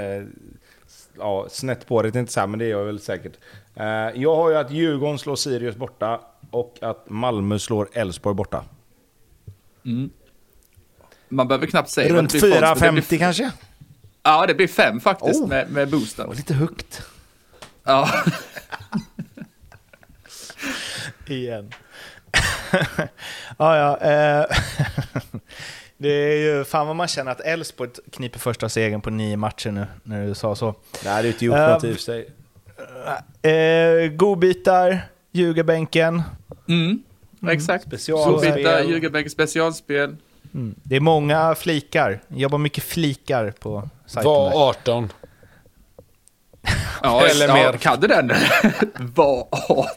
ja, 1.19 1.45
snett 1.49 1.87
på 1.87 2.01
det, 2.01 2.11
det 2.11 2.17
är 2.17 2.19
inte 2.19 2.33
så 2.33 2.39
här, 2.39 2.47
men 2.47 2.59
det 2.59 2.65
är 2.65 2.69
jag 2.69 2.83
väl 2.83 2.99
säkert. 2.99 3.33
Eh, 3.75 3.85
jag 4.21 4.35
har 4.35 4.49
ju 4.49 4.57
att 4.57 4.71
Djurgården 4.71 5.19
slår 5.19 5.35
Sirius 5.35 5.75
borta 5.75 6.19
och 6.51 6.77
att 6.81 7.09
Malmö 7.09 7.59
slår 7.59 7.89
Elfsborg 7.93 8.35
borta. 8.35 8.63
Man 11.29 11.47
behöver 11.47 11.67
knappt 11.67 11.89
säga 11.89 12.13
Runt 12.13 12.31
det 12.31 12.39
blir 12.39 12.51
för 12.51 12.71
odds, 12.71 12.81
men 12.81 12.95
det 12.95 13.01
4,50 13.01 13.07
blir- 13.09 13.19
kanske? 13.19 13.51
Ja, 14.23 14.45
det 14.47 14.53
blir 14.53 14.67
fem 14.67 14.99
faktiskt 14.99 15.41
Oh. 15.41 15.47
med, 15.49 15.71
med 15.71 15.89
boosten. 15.89 16.25
Och 16.27 16.35
lite 16.35 16.53
högt. 16.53 17.01
Ja. 17.83 18.09
Igen. 21.27 21.71
ja, 23.57 23.77
ja. 23.77 23.97
Eh, 23.97 24.45
det 25.97 26.09
är 26.09 26.37
ju 26.37 26.63
fan 26.63 26.87
vad 26.87 26.95
man 26.95 27.07
känner 27.07 27.31
att 27.31 27.41
Elfsborg 27.41 27.89
kniper 28.11 28.39
första 28.39 28.69
segern 28.69 29.01
på 29.01 29.09
nio 29.09 29.37
matcher 29.37 29.71
nu, 29.71 29.85
när 30.03 30.25
du 30.27 30.35
sa 30.35 30.55
så. 30.55 30.75
Nej, 31.05 31.23
det 31.23 31.29
är 31.29 31.31
inte 31.31 31.45
gjort 31.45 31.55
Eh, 31.55 31.67
något 31.67 31.83
i 31.83 31.91
och 31.91 31.95
för 31.95 32.01
sig. 32.01 32.29
Eh, 33.51 34.11
godbitar, 34.11 35.01
ljugarbänken. 35.31 36.21
Mm. 36.71 37.03
Exakt. 37.47 37.87
Specialspel. 37.87 38.51
Solbitar, 38.53 38.81
Ljugarbänk 38.83 39.31
specialspel. 39.31 40.15
Mm. 40.53 40.75
Det 40.83 40.95
är 40.95 40.99
många 40.99 41.55
flikar. 41.55 42.21
Jobbar 42.27 42.57
mycket 42.57 42.83
flikar 42.83 43.51
på 43.59 43.89
sajten. 44.05 44.31
Var 44.31 44.69
18. 44.69 45.09
Ja, 47.03 47.27
Eller 47.27 47.47
ja, 47.47 47.53
mer. 47.53 47.77
Kan 47.77 47.99
du 47.99 48.07
den? 48.07 48.31
Var 49.15 49.47
18. 49.51 49.87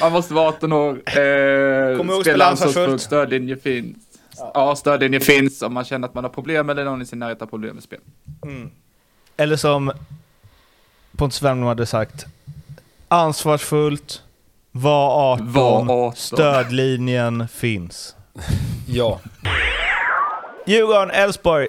Man 0.00 0.12
måste 0.12 0.34
vara 0.34 0.48
18 0.48 0.72
år. 0.72 1.18
Eh, 1.18 1.96
Kom 1.96 2.10
ihåg 2.10 2.20
spela 2.22 2.44
ansvarsfullt. 2.44 3.02
Stödlinje 3.02 3.56
finns. 3.56 3.96
Ja. 4.54 4.76
stödlinje 4.76 5.20
finns 5.20 5.62
om 5.62 5.74
man 5.74 5.84
känner 5.84 6.08
att 6.08 6.14
man 6.14 6.24
har 6.24 6.30
problem 6.30 6.70
eller 6.70 6.84
någon 6.84 7.02
i 7.02 7.06
sin 7.06 7.18
närhet 7.18 7.40
har 7.40 7.46
problem 7.46 7.74
med 7.74 7.82
spel. 7.82 8.00
Eller 9.36 9.56
som 9.56 9.92
Pontus 11.16 11.42
Wernbloom 11.42 11.68
hade 11.68 11.86
sagt. 11.86 12.26
Ansvarsfullt, 13.08 14.22
var 14.76 15.32
18, 15.32 15.52
Var 15.52 16.06
18. 16.06 16.16
stödlinjen 16.16 17.48
finns. 17.48 18.16
Ja. 18.88 19.20
Djurgården, 20.66 21.10
Elfsborg. 21.10 21.68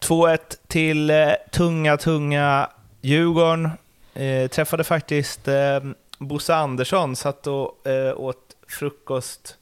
2-1 0.00 0.38
till 0.66 1.10
eh, 1.10 1.16
tunga, 1.52 1.96
tunga 1.96 2.70
Djurgården. 3.00 3.70
Eh, 4.14 4.48
träffade 4.48 4.84
faktiskt 4.84 5.48
eh, 5.48 5.80
Bosse 6.18 6.54
Andersson, 6.54 7.16
satt 7.16 7.46
och 7.46 7.86
eh, 7.86 8.20
åt 8.20 8.42
frukost 8.68 9.56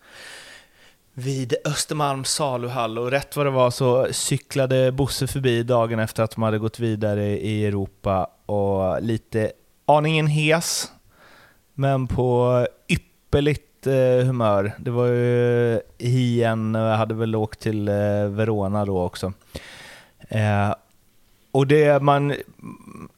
vid 1.15 1.55
Östermalms 1.65 2.31
saluhall 2.31 2.99
och 2.99 3.11
rätt 3.11 3.37
vad 3.37 3.47
det 3.47 3.51
var 3.51 3.71
så 3.71 4.07
cyklade 4.13 4.93
Bosse 4.93 5.27
förbi 5.27 5.63
dagen 5.63 5.99
efter 5.99 6.23
att 6.23 6.31
de 6.31 6.43
hade 6.43 6.59
gått 6.59 6.79
vidare 6.81 7.25
i 7.25 7.67
Europa 7.67 8.31
och 8.47 9.03
lite 9.03 9.53
aningen 9.87 10.27
hes, 10.27 10.93
men 11.75 12.07
på 12.07 12.67
ypperligt 12.89 13.87
eh, 13.87 14.27
humör. 14.27 14.73
Det 14.79 14.91
var 14.91 15.07
ju 15.07 15.81
Hien, 15.99 16.75
jag 16.75 16.97
hade 16.97 17.15
väl 17.15 17.37
åkt 17.37 17.61
till 17.61 17.89
eh, 17.89 17.95
Verona 18.29 18.85
då 18.85 19.03
också. 19.03 19.33
Eh, 20.29 20.75
och 21.51 21.67
det 21.67 22.03
man, 22.03 22.35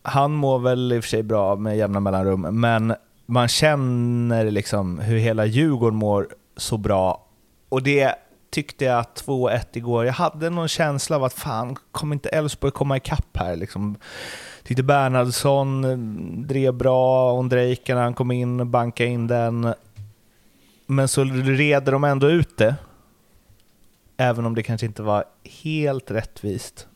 han 0.03 0.33
mår 0.33 0.59
väl 0.59 0.93
i 0.93 0.99
och 0.99 1.05
för 1.05 1.09
sig 1.09 1.23
bra 1.23 1.57
med 1.57 1.77
jämna 1.77 2.01
mellanrum, 2.01 2.41
men 2.41 2.95
man 3.27 3.49
känner 3.49 4.51
liksom 4.51 4.99
hur 4.99 5.19
hela 5.19 5.47
Djurgården 5.47 5.99
mår 5.99 6.29
så 6.57 6.77
bra. 6.77 7.27
Och 7.69 7.83
det 7.83 8.15
tyckte 8.51 8.85
jag 8.85 9.05
2-1 9.15 9.61
igår. 9.73 10.05
Jag 10.05 10.13
hade 10.13 10.51
någon 10.51 10.69
känsla 10.69 11.17
av 11.17 11.25
att 11.25 11.33
fan, 11.33 11.77
kommer 11.93 12.15
inte 12.15 12.29
Elfsborg 12.29 12.73
komma 12.73 12.97
ikapp 12.97 13.37
här? 13.37 13.57
Liksom. 13.57 13.97
Tyckte 14.67 14.83
Bernhardsson 14.83 15.85
eh, 15.85 15.99
drev 16.47 16.75
bra, 16.75 17.33
Ondrejka 17.33 17.95
när 17.95 18.03
han 18.03 18.15
kom 18.15 18.31
in, 18.31 18.71
bankade 18.71 19.11
in 19.11 19.27
den. 19.27 19.75
Men 20.87 21.09
så 21.09 21.25
reder 21.25 21.93
de 21.93 22.05
ändå 22.05 22.31
ut 22.31 22.57
det. 22.57 22.75
Även 24.17 24.47
om 24.47 24.55
det 24.55 24.63
kanske 24.63 24.87
inte 24.87 25.03
var 25.03 25.25
helt 25.63 26.11
rättvist. 26.11 26.87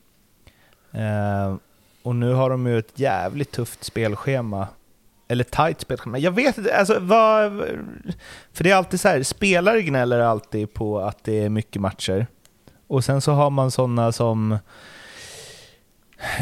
Eh, 0.92 1.56
och 2.02 2.16
nu 2.16 2.32
har 2.32 2.50
de 2.50 2.66
ju 2.66 2.78
ett 2.78 2.98
jävligt 2.98 3.52
tufft 3.52 3.84
spelschema. 3.84 4.68
Eller 5.28 5.44
tight 5.44 5.80
spelschema. 5.80 6.18
Jag 6.18 6.32
vet 6.32 6.58
inte, 6.58 6.76
alltså 6.76 6.98
vad... 7.00 7.52
För 8.52 8.64
det 8.64 8.70
är 8.70 8.76
alltid 8.76 9.00
så 9.00 9.08
här, 9.08 9.22
spelare 9.22 9.82
gnäller 9.82 10.20
alltid 10.20 10.74
på 10.74 11.00
att 11.00 11.24
det 11.24 11.44
är 11.44 11.48
mycket 11.48 11.82
matcher. 11.82 12.26
Och 12.86 13.04
sen 13.04 13.20
så 13.20 13.32
har 13.32 13.50
man 13.50 13.70
sådana 13.70 14.12
som... 14.12 14.58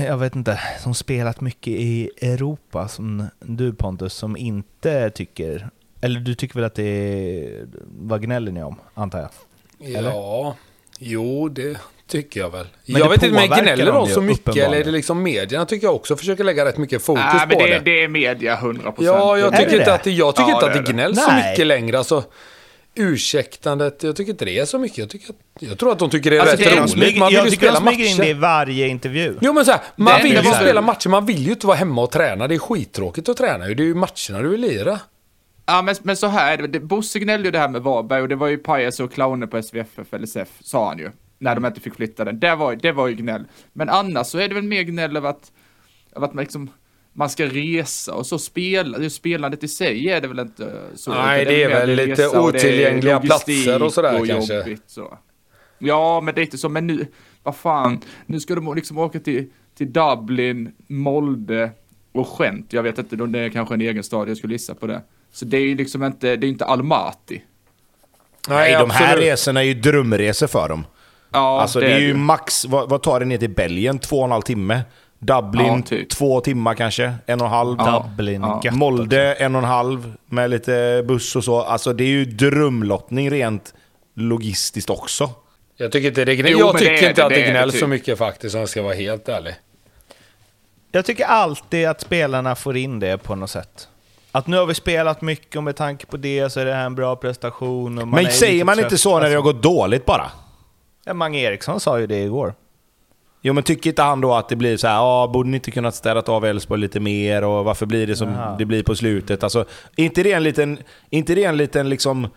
Jag 0.06 0.16
vet 0.18 0.36
inte, 0.36 0.60
som 0.82 0.94
spelat 0.94 1.40
mycket 1.40 1.72
i 1.72 2.10
Europa, 2.20 2.88
som 2.88 3.28
du 3.40 3.72
Pontus, 3.72 4.14
som 4.14 4.36
inte 4.36 5.10
tycker... 5.10 5.68
Eller 6.00 6.20
du 6.20 6.34
tycker 6.34 6.54
väl 6.54 6.64
att 6.64 6.74
det 6.74 6.82
är... 6.82 7.66
Vad 8.00 8.22
gnäller 8.22 8.52
ni 8.52 8.62
om, 8.62 8.76
antar 8.94 9.18
jag? 9.18 9.28
Eller? 9.96 10.10
Ja, 10.10 10.56
jo 10.98 11.48
det 11.48 11.78
tycker 12.06 12.40
jag 12.40 12.50
väl. 12.50 12.66
Men 12.86 12.96
jag 13.00 13.06
det 13.06 13.10
vet 13.10 13.22
inte, 13.22 13.34
men 13.34 13.48
påverkar 13.48 13.62
gnäller 13.64 14.06
ju, 14.06 14.14
så 14.14 14.20
mycket 14.20 14.56
eller 14.56 14.76
är 14.80 14.84
det 14.84 14.90
liksom 14.90 15.22
medierna 15.22 15.66
tycker 15.66 15.86
jag 15.86 15.94
också 15.94 16.16
försöker 16.16 16.44
lägga 16.44 16.64
rätt 16.64 16.78
mycket 16.78 17.02
fokus 17.02 17.24
Nej, 17.34 17.46
men 17.48 17.56
på 17.58 17.64
det, 17.64 17.70
det. 17.70 17.76
är- 17.76 17.80
det 17.80 18.02
är 18.04 18.08
media 18.08 18.56
100%. 18.56 18.94
Ja, 18.98 19.38
jag 19.38 19.56
tycker 19.56 19.70
det 19.70 19.76
inte 19.78 19.94
att 19.94 20.04
det, 20.04 20.10
jag 20.10 20.36
tycker 20.36 20.50
Ja, 20.50 20.54
inte 20.54 20.66
att 20.80 20.86
det 20.86 20.92
gnälls 20.92 21.24
så 21.24 21.32
mycket 21.32 21.66
längre. 21.66 21.98
Alltså, 21.98 22.24
ursäktandet, 22.98 24.02
jag 24.02 24.16
tycker 24.16 24.30
inte 24.32 24.44
det 24.44 24.58
är 24.58 24.64
så 24.64 24.78
mycket. 24.78 24.98
Jag, 24.98 25.10
tycker 25.10 25.30
att, 25.30 25.36
jag 25.58 25.78
tror 25.78 25.92
att 25.92 25.98
de 25.98 26.10
tycker 26.10 26.30
det 26.30 26.36
är 26.36 26.40
Alltså, 26.40 26.56
rätt 26.56 26.64
det 26.64 26.70
är- 26.76 26.80
roligt. 26.80 26.90
smyger, 26.90 27.18
Man 27.18 27.28
vill 27.28 27.36
jag 27.36 27.44
ju 27.46 27.50
spela 27.50 27.80
smyger 27.80 28.10
in 28.10 28.16
det 28.16 28.28
i 28.28 28.34
matcher. 28.34 28.40
varje 28.40 28.88
intervju. 28.88 29.38
Jo 29.40 29.52
men 29.52 29.64
så 29.64 29.70
här, 29.70 29.80
man 29.96 30.16
Det- 30.16 30.22
vill 30.22 30.32
ju 30.44 30.52
spela 30.52 30.80
matcher, 30.80 31.08
man 31.08 31.26
vill 31.26 31.46
ju 31.46 31.50
inte 31.52 31.66
vara 31.66 31.76
hemma 31.76 32.02
och 32.02 32.10
träna. 32.10 32.48
Det 32.48 32.54
är 32.54 32.58
skittråkigt 32.58 33.28
att 33.28 33.36
träna. 33.36 33.64
Det 33.66 33.72
är 33.82 33.86
ju 33.86 33.94
matcherna 33.94 34.42
du 34.42 34.48
vill 34.48 34.60
lira. 34.60 35.00
Ja, 35.66 35.82
men, 35.82 35.94
men 36.02 36.16
så 36.16 36.26
här 36.26 36.58
är 36.58 36.68
det. 36.68 36.80
Bosse 36.80 37.18
gnällde 37.18 37.48
ju 37.48 37.52
det 37.52 37.58
här 37.58 37.68
med 37.68 37.82
Varberg 37.82 38.22
och 38.22 38.28
det 38.28 38.36
var 38.36 38.48
ju 38.48 38.58
pajaser 38.58 39.04
och 39.04 39.12
clowner 39.12 39.46
på 39.46 39.62
SVFF 39.62 40.14
eller 40.14 40.26
SEF, 40.26 40.48
sa 40.60 40.88
han 40.88 40.98
ju. 40.98 41.10
När 41.38 41.54
de 41.54 41.64
inte 41.66 41.80
fick 41.80 41.94
flytta 41.94 42.24
den. 42.24 42.40
Det 42.40 42.54
var, 42.54 42.76
det 42.76 42.92
var 42.92 43.08
ju 43.08 43.14
gnäll. 43.14 43.44
Men 43.72 43.88
annars 43.88 44.26
så 44.26 44.38
är 44.38 44.48
det 44.48 44.54
väl 44.54 44.64
mer 44.64 44.82
gnäll 44.82 45.16
över 45.16 45.28
att, 45.30 45.52
över 46.16 46.26
att 46.26 46.34
man 46.34 46.42
liksom 46.44 46.70
man 47.12 47.30
ska 47.30 47.46
resa 47.46 48.14
och 48.14 48.26
så 48.26 48.38
spela, 48.38 49.10
spelandet 49.10 49.64
i 49.64 49.68
sig 49.68 50.08
är 50.08 50.20
det 50.20 50.28
väl 50.28 50.38
inte 50.38 50.82
så. 50.94 51.14
Nej, 51.14 51.44
det 51.44 51.62
är 51.62 51.68
väl 51.68 51.90
lite 51.90 52.26
och 52.26 52.52
det 52.52 52.58
otillgängliga 52.58 53.14
logistik 53.14 53.64
platser 53.64 53.82
och 53.82 53.92
sådär 53.92 54.26
kanske. 54.26 54.58
jobbigt, 54.58 54.82
så. 54.86 55.18
Ja, 55.78 56.20
men 56.20 56.34
det 56.34 56.40
är 56.40 56.42
inte 56.42 56.58
så, 56.58 56.68
men 56.68 56.86
nu, 56.86 57.06
vad 57.42 57.56
fan, 57.56 58.00
nu 58.26 58.40
ska 58.40 58.54
de 58.54 58.74
liksom 58.74 58.98
åka 58.98 59.20
till, 59.20 59.46
till 59.76 59.92
Dublin, 59.92 60.72
Molde 60.86 61.70
och 62.12 62.28
Gent. 62.38 62.72
Jag 62.72 62.82
vet 62.82 62.98
inte, 62.98 63.16
det 63.16 63.38
är 63.38 63.48
kanske 63.48 63.74
en 63.74 63.80
egen 63.80 64.04
stad, 64.04 64.28
jag 64.28 64.36
skulle 64.36 64.54
gissa 64.54 64.74
på 64.74 64.86
det. 64.86 65.02
Så 65.32 65.44
det 65.44 65.56
är 65.56 65.60
ju 65.60 65.74
liksom 65.74 66.04
inte, 66.04 66.36
det 66.36 66.46
är 66.46 66.48
inte 66.48 66.64
Almaty. 66.64 67.40
Nej, 68.48 68.72
de 68.72 68.90
här 68.90 69.16
resorna 69.16 69.60
är 69.60 69.64
ju 69.64 69.74
drömresor 69.74 70.46
för 70.46 70.68
dem. 70.68 70.86
Ja, 71.30 71.60
alltså 71.60 71.80
det 71.80 71.92
är 71.92 71.98
ju 71.98 72.14
max, 72.14 72.64
vad, 72.64 72.88
vad 72.88 73.02
tar 73.02 73.20
det 73.20 73.26
ner 73.26 73.38
till 73.38 73.50
Belgien? 73.50 73.98
Två 73.98 74.18
och 74.18 74.24
en 74.24 74.30
halv 74.30 74.42
timme? 74.42 74.80
Dublin, 75.18 75.66
Ja, 75.66 75.82
typ. 75.82 76.08
två 76.10 76.40
timmar 76.40 76.74
kanske? 76.74 77.14
En 77.26 77.40
och 77.40 77.46
en 77.46 77.52
halv? 77.52 77.76
Ja. 77.78 78.06
Dublin, 78.10 78.40
Ja. 78.42 78.60
gött 78.64 78.74
Molde, 78.74 79.34
en 79.34 79.54
och 79.54 79.62
en 79.62 79.68
halv 79.68 80.12
med 80.26 80.50
lite 80.50 81.04
buss 81.08 81.36
och 81.36 81.44
så. 81.44 81.60
Alltså 81.62 81.92
det 81.92 82.04
är 82.04 82.08
ju 82.08 82.24
drömlottning 82.24 83.30
rent 83.30 83.74
logistiskt 84.14 84.90
också. 84.90 85.30
Jag 85.76 85.92
tycker 85.92 86.08
inte 86.08 86.24
det, 86.24 86.36
gnäll, 86.36 86.52
Jo, 86.52 86.58
jag 86.58 86.74
det 86.74 86.78
tycker 86.78 86.92
är 86.92 87.08
inte 87.08 87.20
det, 87.20 87.24
att 87.24 87.30
det 87.30 87.34
det 87.36 87.42
är 87.42 87.46
det 87.46 87.50
gnälls 87.50 87.72
typ. 87.72 87.80
så 87.80 87.86
mycket 87.86 88.18
faktiskt 88.18 88.54
om 88.54 88.58
jag 88.60 88.68
ska 88.68 88.82
vara 88.82 88.94
helt 88.94 89.28
ärlig. 89.28 89.54
Jag 90.92 91.04
tycker 91.04 91.24
alltid 91.24 91.86
att 91.86 92.00
spelarna 92.00 92.54
får 92.54 92.76
in 92.76 93.00
det 93.00 93.18
på 93.18 93.34
något 93.34 93.50
sätt. 93.50 93.88
Att 94.32 94.46
nu 94.46 94.56
har 94.56 94.66
vi 94.66 94.74
spelat 94.74 95.20
mycket 95.22 95.56
och 95.56 95.62
med 95.62 95.76
tanke 95.76 96.06
på 96.06 96.16
det 96.16 96.50
så 96.50 96.60
är 96.60 96.64
det 96.64 96.74
här 96.74 96.86
en 96.86 96.94
bra 96.94 97.16
prestation. 97.16 97.98
Och 97.98 98.08
man 98.08 98.22
Men 98.22 98.32
säger 98.32 98.64
man 98.64 98.74
trött. 98.76 98.84
inte 98.84 98.98
så 98.98 99.18
när 99.20 99.28
det 99.30 99.34
har 99.34 99.42
gått 99.42 99.62
dåligt 99.62 100.04
bara? 100.04 100.30
ja, 101.04 101.14
Mange 101.14 101.38
Eriksson 101.38 101.80
sa 101.80 101.98
ju 102.00 102.06
det 102.06 102.22
igår. 102.22 102.54
Jo 103.42 103.52
men 103.52 103.62
tycker 103.64 103.90
inte 103.90 104.02
han 104.02 104.20
då 104.20 104.34
att 104.34 104.48
det 104.48 104.56
blir 104.56 104.76
så 104.76 104.86
här, 104.86 104.94
ja 104.94 105.30
borde 105.32 105.48
ni 105.48 105.56
inte 105.56 105.70
kunnat 105.70 105.94
städat 105.94 106.28
av 106.28 106.44
Elfsborg 106.44 106.80
lite 106.80 107.00
mer 107.00 107.44
och 107.44 107.64
varför 107.64 107.86
blir 107.86 108.06
det 108.06 108.16
som 108.16 108.28
Jaha. 108.28 108.56
det 108.58 108.64
blir 108.64 108.82
på 108.82 108.94
slutet? 108.94 109.42
Alltså, 109.42 109.64
är 109.96 110.04
inte 110.04 110.22
det 110.22 110.32
en 110.32 110.42
liten, 110.42 110.78
inte 111.10 111.34
det 111.34 111.44
en 111.44 111.56
liten 111.56 111.88
liksom 111.88 112.28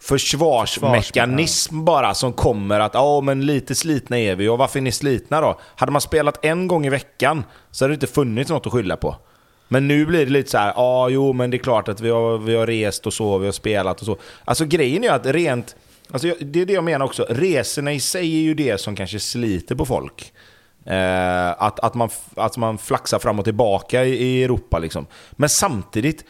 försvarsmekanism 0.00 1.84
bara 1.84 2.14
som 2.14 2.32
kommer 2.32 2.80
att 2.80 2.94
ja 2.94 3.20
men 3.20 3.46
lite 3.46 3.74
slitna 3.74 4.18
är 4.18 4.36
vi 4.36 4.48
och 4.48 4.58
varför 4.58 4.78
är 4.78 4.82
ni 4.82 4.92
slitna 4.92 5.40
då? 5.40 5.58
Hade 5.76 5.92
man 5.92 6.00
spelat 6.00 6.44
en 6.44 6.68
gång 6.68 6.86
i 6.86 6.90
veckan 6.90 7.44
så 7.70 7.84
hade 7.84 7.92
det 7.92 7.94
inte 7.94 8.06
funnits 8.06 8.50
något 8.50 8.66
att 8.66 8.72
skylla 8.72 8.96
på. 8.96 9.16
Men 9.68 9.88
nu 9.88 10.06
blir 10.06 10.26
det 10.26 10.32
lite 10.32 10.50
så 10.50 10.58
här, 10.58 10.72
ja 10.76 11.08
jo 11.08 11.32
men 11.32 11.50
det 11.50 11.56
är 11.56 11.58
klart 11.58 11.88
att 11.88 12.00
vi 12.00 12.10
har, 12.10 12.38
vi 12.38 12.54
har 12.54 12.66
rest 12.66 13.06
och 13.06 13.12
så, 13.12 13.38
vi 13.38 13.46
har 13.46 13.52
spelat 13.52 14.00
och 14.00 14.06
så. 14.06 14.16
Alltså 14.44 14.64
grejen 14.64 15.04
är 15.04 15.10
att 15.10 15.26
rent, 15.26 15.76
alltså 16.10 16.34
det 16.40 16.60
är 16.60 16.66
det 16.66 16.72
jag 16.72 16.84
menar 16.84 17.06
också, 17.06 17.26
resorna 17.28 17.92
i 17.92 18.00
sig 18.00 18.36
är 18.36 18.42
ju 18.42 18.54
det 18.54 18.80
som 18.80 18.96
kanske 18.96 19.20
sliter 19.20 19.74
på 19.74 19.86
folk. 19.86 20.32
Eh, 20.86 21.62
att, 21.62 21.80
att, 21.80 21.94
man, 21.94 22.10
att 22.34 22.56
man 22.56 22.78
flaxar 22.78 23.18
fram 23.18 23.38
och 23.38 23.44
tillbaka 23.44 24.04
i, 24.04 24.14
i 24.14 24.44
Europa 24.44 24.78
liksom. 24.78 25.06
Men 25.32 25.48
samtidigt, 25.48 26.24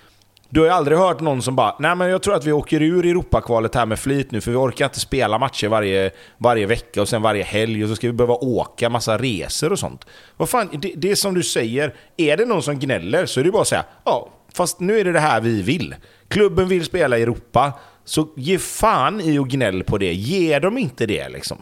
du 0.48 0.60
har 0.60 0.66
ju 0.66 0.72
aldrig 0.72 0.98
hört 0.98 1.20
någon 1.20 1.42
som 1.42 1.56
bara 1.56 1.76
Nej 1.78 1.94
men 1.94 2.10
jag 2.10 2.22
tror 2.22 2.34
att 2.34 2.44
vi 2.44 2.52
åker 2.52 2.82
ur 2.82 3.06
Europakvalet 3.06 3.74
här 3.74 3.86
med 3.86 3.98
flit 3.98 4.30
nu 4.30 4.40
för 4.40 4.50
vi 4.50 4.56
orkar 4.56 4.84
inte 4.84 5.00
spela 5.00 5.38
matcher 5.38 5.68
varje, 5.68 6.10
varje 6.38 6.66
vecka 6.66 7.02
och 7.02 7.08
sen 7.08 7.22
varje 7.22 7.42
helg 7.42 7.82
och 7.82 7.88
så 7.88 7.96
ska 7.96 8.06
vi 8.06 8.12
behöva 8.12 8.34
åka 8.34 8.88
massa 8.88 9.18
resor 9.18 9.72
och 9.72 9.78
sånt. 9.78 10.06
Vad 10.36 10.48
fan, 10.48 10.68
det, 10.72 10.92
det 10.96 11.10
är 11.10 11.14
som 11.14 11.34
du 11.34 11.42
säger, 11.42 11.94
är 12.16 12.36
det 12.36 12.44
någon 12.44 12.62
som 12.62 12.78
gnäller 12.78 13.26
så 13.26 13.40
är 13.40 13.44
det 13.44 13.50
bara 13.50 13.62
att 13.62 13.68
säga 13.68 13.84
ja, 14.04 14.28
fast 14.54 14.80
nu 14.80 15.00
är 15.00 15.04
det 15.04 15.12
det 15.12 15.20
här 15.20 15.40
vi 15.40 15.62
vill. 15.62 15.94
Klubben 16.28 16.68
vill 16.68 16.84
spela 16.84 17.18
i 17.18 17.22
Europa, 17.22 17.72
så 18.08 18.28
ge 18.36 18.58
fan 18.58 19.20
i 19.20 19.38
och 19.38 19.48
gnäll 19.48 19.84
på 19.84 19.98
det. 19.98 20.12
Ge 20.12 20.58
dem 20.58 20.78
inte 20.78 21.06
det 21.06 21.28
liksom. 21.28 21.58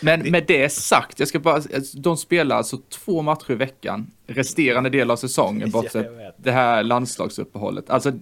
Men 0.00 0.30
med 0.30 0.44
det 0.46 0.72
sagt, 0.72 1.18
jag 1.18 1.28
ska 1.28 1.38
bara, 1.38 1.62
de 1.94 2.16
spelar 2.16 2.56
alltså 2.56 2.76
två 2.76 3.22
matcher 3.22 3.50
i 3.50 3.54
veckan, 3.54 4.10
resterande 4.26 4.90
del 4.90 5.10
av 5.10 5.16
säsongen, 5.16 5.70
bortsett 5.70 6.06
det 6.36 6.52
här 6.52 6.82
landslagsuppehållet. 6.82 7.90
Alltså, 7.90 8.12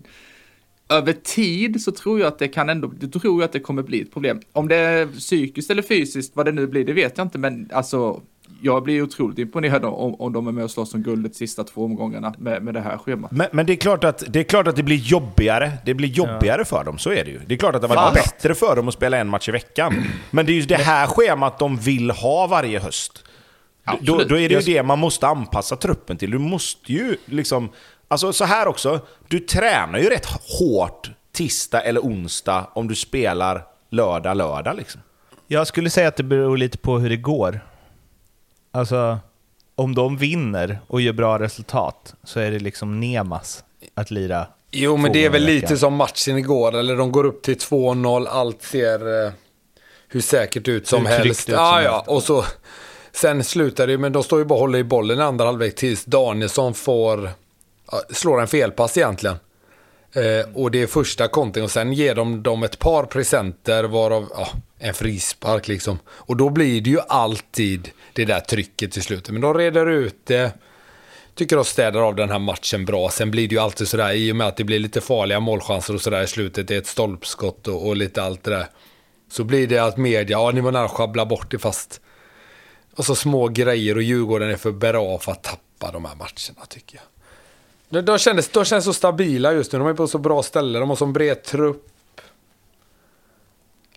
över 0.89 1.13
tid 1.13 1.83
så 1.83 1.93
tror 1.93 2.21
jag 2.21 2.29
att 2.29 2.39
det 2.39 2.49
kan 2.49 2.69
ändå, 2.69 2.93
det 3.01 3.09
tror 3.09 3.41
jag 3.41 3.45
att 3.45 3.53
det 3.53 3.61
kommer 3.61 3.83
bli 3.83 4.01
ett 4.01 4.13
problem. 4.13 4.41
Om 4.53 4.69
det 4.69 4.77
är 4.77 5.07
psykiskt 5.07 5.71
eller 5.71 5.83
fysiskt, 5.83 6.37
vad 6.37 6.47
det 6.47 6.53
nu 6.53 6.67
blir, 6.67 6.85
det 6.85 6.93
vet 6.93 7.19
jag 7.19 7.25
inte, 7.25 7.39
men 7.39 7.71
alltså, 7.73 8.21
jag 8.63 8.83
blir 8.83 9.03
otroligt 9.03 9.39
imponerad 9.39 9.85
om, 9.85 10.15
om 10.15 10.33
de 10.33 10.47
är 10.47 10.53
med 10.53 10.65
och 10.65 10.71
slåss 10.71 10.95
om 10.95 11.03
guldet 11.03 11.35
sista 11.35 11.65
två 11.65 11.85
omgångarna 11.85 12.35
med, 12.39 12.63
med 12.63 12.75
det 12.75 12.81
här 12.81 12.99
schemat. 12.99 13.31
Men, 13.31 13.47
men 13.53 13.67
det, 13.67 13.73
är 13.73 13.77
klart 13.77 14.05
att, 14.05 14.25
det 14.29 14.41
är 14.41 14.45
klart 14.45 14.67
att 14.67 14.77
det 14.77 14.83
blir 14.83 14.97
jobbigare. 14.97 15.73
Det 15.85 15.95
blir 15.95 16.09
jobbigare 16.09 16.65
för 16.65 16.85
dem, 16.85 16.99
så 16.99 17.11
är 17.11 17.25
det 17.25 17.31
ju. 17.31 17.41
Det 17.47 17.55
är 17.55 17.59
klart 17.59 17.75
att 17.75 17.83
det 17.83 17.89
var 17.89 18.15
bättre 18.15 18.55
för 18.55 18.77
dem 18.77 18.89
att 18.89 18.95
spela 18.95 19.19
en 19.19 19.29
match 19.29 19.49
i 19.49 19.53
veckan. 19.53 20.05
Men 20.31 20.47
det 20.47 20.53
är 20.53 20.55
ju 20.55 20.63
det 20.63 20.77
här 20.77 21.07
schemat 21.07 21.59
de 21.59 21.77
vill 21.77 22.11
ha 22.11 22.47
varje 22.47 22.79
höst. 22.79 23.25
Då, 24.01 24.19
då 24.19 24.39
är 24.39 24.49
det 24.49 24.55
ju 24.55 24.75
det 24.75 24.83
man 24.83 24.99
måste 24.99 25.27
anpassa 25.27 25.77
truppen 25.77 26.17
till. 26.17 26.31
Du 26.31 26.39
måste 26.39 26.93
ju 26.93 27.17
liksom... 27.25 27.69
Alltså 28.09 28.33
så 28.33 28.45
här 28.45 28.67
också, 28.67 29.01
du 29.29 29.39
tränar 29.41 29.99
ju 29.99 30.09
rätt 30.09 30.27
hårt 30.27 31.11
tisdag 31.33 31.81
eller 31.81 32.01
onsdag 32.01 32.67
om 32.75 32.89
du 32.89 32.95
spelar 32.95 33.65
lördag, 33.91 34.37
lördag 34.37 34.77
liksom. 34.77 35.01
Jag 35.47 35.67
skulle 35.67 35.91
säga 35.91 36.09
att 36.09 36.17
det 36.17 36.23
beror 36.23 36.57
lite 36.57 36.79
på 36.79 36.99
hur 36.99 37.09
det 37.09 37.17
går. 37.17 37.61
Alltså, 38.73 39.19
om 39.75 39.95
de 39.95 40.17
vinner 40.17 40.81
och 40.87 41.01
gör 41.01 41.13
bra 41.13 41.39
resultat 41.39 42.15
så 42.25 42.41
är 42.41 42.51
det 42.51 42.59
liksom 42.59 43.01
Nemas 43.01 43.65
att 43.95 44.11
lira. 44.11 44.47
Jo, 44.71 44.97
men 44.97 45.13
det 45.13 45.25
är 45.25 45.31
väl 45.31 45.45
lite 45.45 45.77
som 45.77 45.95
matchen 45.95 46.39
igår, 46.39 46.75
eller 46.77 46.97
de 46.97 47.13
går 47.13 47.25
upp 47.25 47.43
till 47.43 47.55
2-0, 47.59 48.27
allt 48.27 48.63
ser 48.63 49.27
eh, 49.27 49.33
hur 50.09 50.21
säkert 50.21 50.69
ut 50.69 50.87
som 50.87 51.07
Hur 51.07 51.13
helst. 51.13 51.49
ut 51.49 51.55
som 51.55 51.55
Ja, 51.55 51.83
ja, 51.83 52.05
och 52.07 52.23
så 52.23 52.45
sen 53.13 53.45
slutar 53.45 53.87
det 53.87 53.93
ju, 53.93 53.99
men 53.99 54.13
de 54.13 54.23
står 54.23 54.39
ju 54.39 54.45
bara 54.45 54.55
och 54.55 54.61
håller 54.61 54.79
i 54.79 54.85
bollen 54.85 55.19
i 55.19 55.23
andra 55.23 55.45
halvlek 55.45 55.75
tills 55.75 56.05
Danielsson 56.05 56.75
får, 56.75 57.31
slår 58.11 58.41
en 58.41 58.49
felpass 58.49 58.97
egentligen. 58.97 59.37
Eh, 60.15 60.47
och 60.55 60.71
det 60.71 60.83
är 60.83 60.87
första 60.87 61.29
kontring 61.29 61.65
och 61.65 61.71
sen 61.71 61.93
ger 61.93 62.15
de 62.15 62.43
dem 62.43 62.63
ett 62.63 62.79
par 62.79 63.05
presenter 63.05 63.85
varav 63.85 64.29
ja, 64.35 64.49
en 64.79 64.95
frispark 64.95 65.69
liksom. 65.69 65.99
Och 66.09 66.37
då 66.37 66.51
blir 66.51 66.81
det 66.81 66.91
ju 66.91 67.01
alltid 67.09 67.91
det 68.13 68.25
där 68.25 68.41
trycket 68.41 68.93
till 68.93 69.03
slutet. 69.03 69.31
Men 69.31 69.41
de 69.41 69.55
reder 69.55 69.87
ut 69.87 70.17
det. 70.25 70.53
Tycker 71.35 71.57
de 71.57 71.65
städar 71.65 72.01
av 72.01 72.15
den 72.15 72.31
här 72.31 72.39
matchen 72.39 72.85
bra. 72.85 73.11
Sen 73.11 73.31
blir 73.31 73.49
det 73.49 73.55
ju 73.55 73.61
alltid 73.61 73.89
sådär 73.89 74.13
i 74.13 74.33
och 74.33 74.37
med 74.37 74.47
att 74.47 74.57
det 74.57 74.65
blir 74.65 74.79
lite 74.79 75.01
farliga 75.01 75.41
målchanser 75.41 75.95
och 75.95 76.01
sådär 76.01 76.23
i 76.23 76.27
slutet. 76.27 76.69
Det 76.69 76.75
är 76.75 76.79
ett 76.79 76.87
stolpskott 76.87 77.69
och, 77.69 77.87
och 77.87 77.97
lite 77.97 78.23
allt 78.23 78.45
det 78.45 78.51
där. 78.51 78.67
Så 79.31 79.45
blir 79.45 79.67
det 79.67 79.79
att 79.79 79.97
media, 79.97 80.39
ja 80.39 80.51
ni 80.51 80.61
var 80.61 80.73
nära 80.73 80.85
att 80.85 80.91
sjabbla 80.91 81.27
bort 81.27 81.51
det 81.51 81.59
fast... 81.59 82.01
Och 82.97 83.05
så 83.05 83.15
små 83.15 83.49
grejer 83.49 83.97
och 83.97 84.03
Djurgården 84.03 84.51
är 84.51 84.57
för 84.57 84.73
bra 84.73 85.19
för 85.19 85.33
att 85.33 85.43
tappa 85.43 85.93
de 85.93 86.05
här 86.05 86.15
matcherna 86.15 86.67
tycker 86.69 86.97
jag. 86.97 87.05
De, 87.93 88.01
de, 88.01 88.19
kändes, 88.19 88.49
de 88.49 88.65
känns 88.65 88.85
så 88.85 88.93
stabila 88.93 89.53
just 89.53 89.73
nu. 89.73 89.79
De 89.79 89.89
är 89.89 89.95
på 89.95 90.07
så 90.07 90.19
bra 90.19 90.43
ställe. 90.43 90.79
De 90.79 90.89
har 90.89 90.97
så 90.97 91.07
bred 91.07 91.43
trupp. 91.43 91.87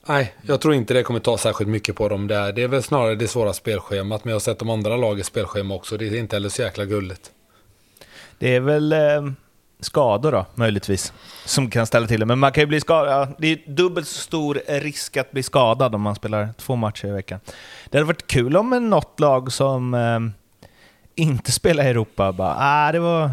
Nej, 0.06 0.34
jag 0.42 0.62
tror 0.62 0.74
inte 0.74 0.94
det 0.94 1.04
kommer 1.04 1.20
ta 1.20 1.38
särskilt 1.38 1.70
mycket 1.70 1.96
på 1.96 2.10
dem 2.10 2.28
där. 2.28 2.54
Det 2.54 2.64
är 2.64 2.68
väl 2.68 2.84
snarare 2.84 3.16
det 3.16 3.28
svåra 3.28 3.54
spelschemat. 3.54 4.24
Men 4.24 4.30
jag 4.30 4.36
har 4.36 4.40
sett 4.40 4.60
de 4.60 4.70
andra 4.70 4.98
lagens 4.98 5.28
spelschema 5.28 5.76
också. 5.76 5.98
Det 5.98 6.08
är 6.08 6.16
inte 6.16 6.36
heller 6.36 6.50
så 6.50 6.62
jäkla 6.62 6.86
gulligt. 6.86 7.32
Det 8.40 8.56
är 8.56 8.60
väl 8.60 8.94
eh, 8.94 9.00
skador 9.80 10.32
då, 10.32 10.46
möjligtvis, 10.56 11.14
som 11.46 11.70
kan 11.70 11.88
ställa 11.88 12.08
till 12.08 12.20
det. 12.20 12.26
Men 12.26 12.40
man 12.40 12.52
kan 12.52 12.62
ju 12.62 12.68
bli 12.68 12.82
skadad. 12.82 13.36
Det 13.38 13.48
är 13.48 13.60
dubbelt 13.68 14.08
så 14.08 14.22
stor 14.22 14.62
risk 14.68 15.18
att 15.18 15.32
bli 15.32 15.44
skadad 15.44 15.96
om 15.96 16.02
man 16.02 16.16
spelar 16.16 16.50
två 16.58 16.76
matcher 16.76 17.08
i 17.08 17.12
veckan. 17.12 17.40
Det 17.90 17.98
hade 17.98 18.08
varit 18.08 18.28
kul 18.28 18.58
om 18.58 18.90
något 18.90 19.20
lag 19.20 19.52
som 19.52 19.94
eh, 19.94 20.20
inte 21.16 21.52
spelar 21.52 21.84
i 21.84 21.88
Europa 21.88 22.32
bara, 22.32 22.56
ah, 22.60 22.92
det 22.92 23.00
var, 23.00 23.32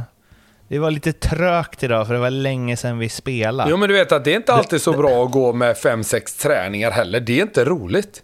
det 0.69 0.79
var 0.79 0.91
lite 0.91 1.13
trögt 1.13 1.83
idag 1.83 2.07
för 2.07 2.15
det 2.15 2.21
var 2.21 2.31
länge 2.31 2.77
sedan 2.77 2.99
vi 2.99 3.09
spelade. 3.09 3.71
Jo, 3.71 3.77
men 3.77 3.89
du 3.89 3.95
vet 3.95 4.13
att 4.13 4.25
det 4.25 4.33
är 4.33 4.37
inte 4.37 4.53
alltid 4.53 4.83
så 4.83 4.93
bra 4.93 5.25
att 5.25 5.31
gå 5.31 5.53
med 5.53 5.79
fem 5.79 6.05
sex 6.05 6.35
träningar 6.35 6.91
heller. 6.91 7.21
Det 7.21 7.39
är 7.39 7.43
inte 7.43 7.65
roligt. 7.65 8.23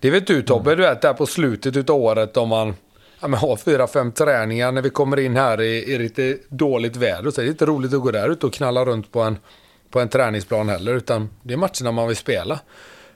Det 0.00 0.10
vet 0.10 0.26
du 0.26 0.42
Tobbe, 0.42 0.74
du 0.74 0.82
vet 0.82 1.02
där 1.02 1.14
på 1.14 1.26
slutet 1.26 1.76
utav 1.76 1.96
året 1.96 2.36
om 2.36 2.48
man 2.48 2.74
ja, 3.20 3.28
men 3.28 3.40
har 3.40 3.56
fyra, 3.56 3.86
fem 3.86 4.12
träningar 4.12 4.72
när 4.72 4.82
vi 4.82 4.90
kommer 4.90 5.18
in 5.18 5.36
här 5.36 5.60
i, 5.60 5.92
i 5.92 5.98
lite 5.98 6.38
dåligt 6.48 6.96
väder. 6.96 7.30
Så 7.30 7.40
är 7.40 7.44
det 7.44 7.50
inte 7.50 7.66
roligt 7.66 7.94
att 7.94 8.00
gå 8.00 8.10
där 8.10 8.28
ute 8.28 8.46
och 8.46 8.52
knalla 8.52 8.84
runt 8.84 9.12
på 9.12 9.20
en, 9.20 9.38
på 9.90 10.00
en 10.00 10.08
träningsplan 10.08 10.68
heller. 10.68 10.94
Utan 10.94 11.30
det 11.42 11.54
är 11.54 11.58
matcherna 11.58 11.92
man 11.92 12.08
vill 12.08 12.16
spela. 12.16 12.60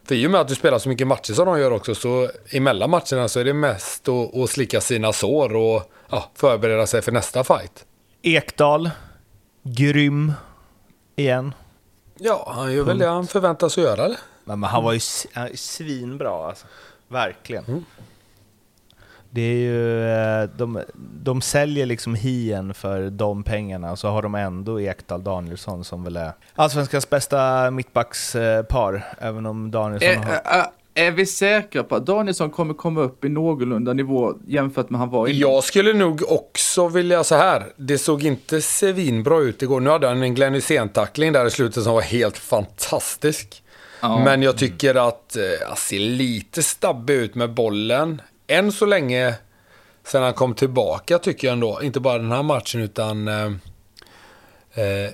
För 0.04 0.14
i 0.14 0.26
och 0.26 0.30
med 0.30 0.40
att 0.40 0.48
du 0.48 0.54
spelar 0.54 0.78
så 0.78 0.88
mycket 0.88 1.06
matcher 1.06 1.32
som 1.32 1.46
de 1.46 1.60
gör 1.60 1.70
också 1.70 1.94
så 1.94 2.30
emellan 2.50 2.90
matcherna 2.90 3.28
så 3.28 3.40
är 3.40 3.44
det 3.44 3.54
mest 3.54 4.08
att, 4.08 4.36
att 4.36 4.50
slicka 4.50 4.80
sina 4.80 5.12
sår 5.12 5.56
och 5.56 5.92
ja, 6.10 6.30
förbereda 6.34 6.86
sig 6.86 7.02
för 7.02 7.12
nästa 7.12 7.44
fight. 7.44 7.84
Ekdal, 8.28 8.90
grym 9.62 10.32
igen. 11.16 11.54
Ja, 12.18 12.52
han 12.56 12.72
gör 12.72 12.84
väl 12.84 12.98
det 12.98 13.06
han 13.06 13.26
förväntas 13.26 13.78
göra? 13.78 14.08
Men, 14.44 14.60
men 14.60 14.70
han 14.70 14.84
var 14.84 14.92
ju 14.92 15.00
han 15.32 15.48
svinbra 15.54 16.48
alltså. 16.48 16.66
Verkligen. 17.08 17.84
Det 19.30 19.42
är 19.42 19.56
ju, 19.56 20.08
eh, 20.10 20.50
de, 20.56 20.82
de 21.22 21.40
säljer 21.40 21.86
liksom 21.86 22.14
hien 22.14 22.74
för 22.74 23.10
de 23.10 23.42
pengarna 23.42 23.90
och 23.90 23.98
så 23.98 24.08
har 24.08 24.22
de 24.22 24.34
ändå 24.34 24.80
Ekdal 24.80 25.24
Danielsson 25.24 25.84
som 25.84 26.04
väl 26.04 26.16
är 26.16 26.32
allsvenskans 26.54 27.10
bästa 27.10 27.70
mittbackspar, 27.70 29.04
även 29.18 29.46
om 29.46 29.70
Danielsson 29.70 30.08
Är, 30.08 30.40
har... 30.44 30.66
är 30.96 31.10
vi 31.10 31.26
säkra 31.26 31.84
på 31.84 31.96
att 31.96 32.06
Danielsson 32.06 32.50
kommer 32.50 32.74
komma 32.74 33.00
upp 33.00 33.24
i 33.24 33.28
någorlunda 33.28 33.92
nivå 33.92 34.34
jämfört 34.46 34.90
med 34.90 35.00
han 35.00 35.10
var 35.10 35.26
innan? 35.26 35.40
Jag 35.40 35.64
skulle 35.64 35.92
nog 35.92 36.22
också 36.28 36.88
vilja 36.88 37.24
så 37.24 37.34
här. 37.34 37.72
Det 37.76 37.98
såg 37.98 38.22
inte 38.22 38.60
svinbra 38.60 39.38
ut 39.38 39.62
igår. 39.62 39.80
Nu 39.80 39.90
hade 39.90 40.08
han 40.08 40.22
en 40.22 40.34
Glenn 40.34 40.54
Hysén-tackling 40.54 41.32
där 41.32 41.46
i 41.46 41.50
slutet 41.50 41.84
som 41.84 41.94
var 41.94 42.02
helt 42.02 42.38
fantastisk. 42.38 43.62
Ja. 44.00 44.24
Men 44.24 44.42
jag 44.42 44.58
tycker 44.58 45.08
att 45.08 45.36
eh, 45.36 45.42
han 45.68 45.76
ser 45.76 45.98
lite 45.98 46.62
stabbig 46.62 47.14
ut 47.14 47.34
med 47.34 47.54
bollen. 47.54 48.22
Än 48.46 48.72
så 48.72 48.86
länge, 48.86 49.34
sen 50.04 50.22
han 50.22 50.34
kom 50.34 50.54
tillbaka 50.54 51.18
tycker 51.18 51.46
jag 51.48 51.52
ändå. 51.52 51.80
Inte 51.82 52.00
bara 52.00 52.18
den 52.18 52.32
här 52.32 52.42
matchen 52.42 52.80
utan... 52.80 53.28
Eh, 53.28 53.44
eh, 54.74 55.10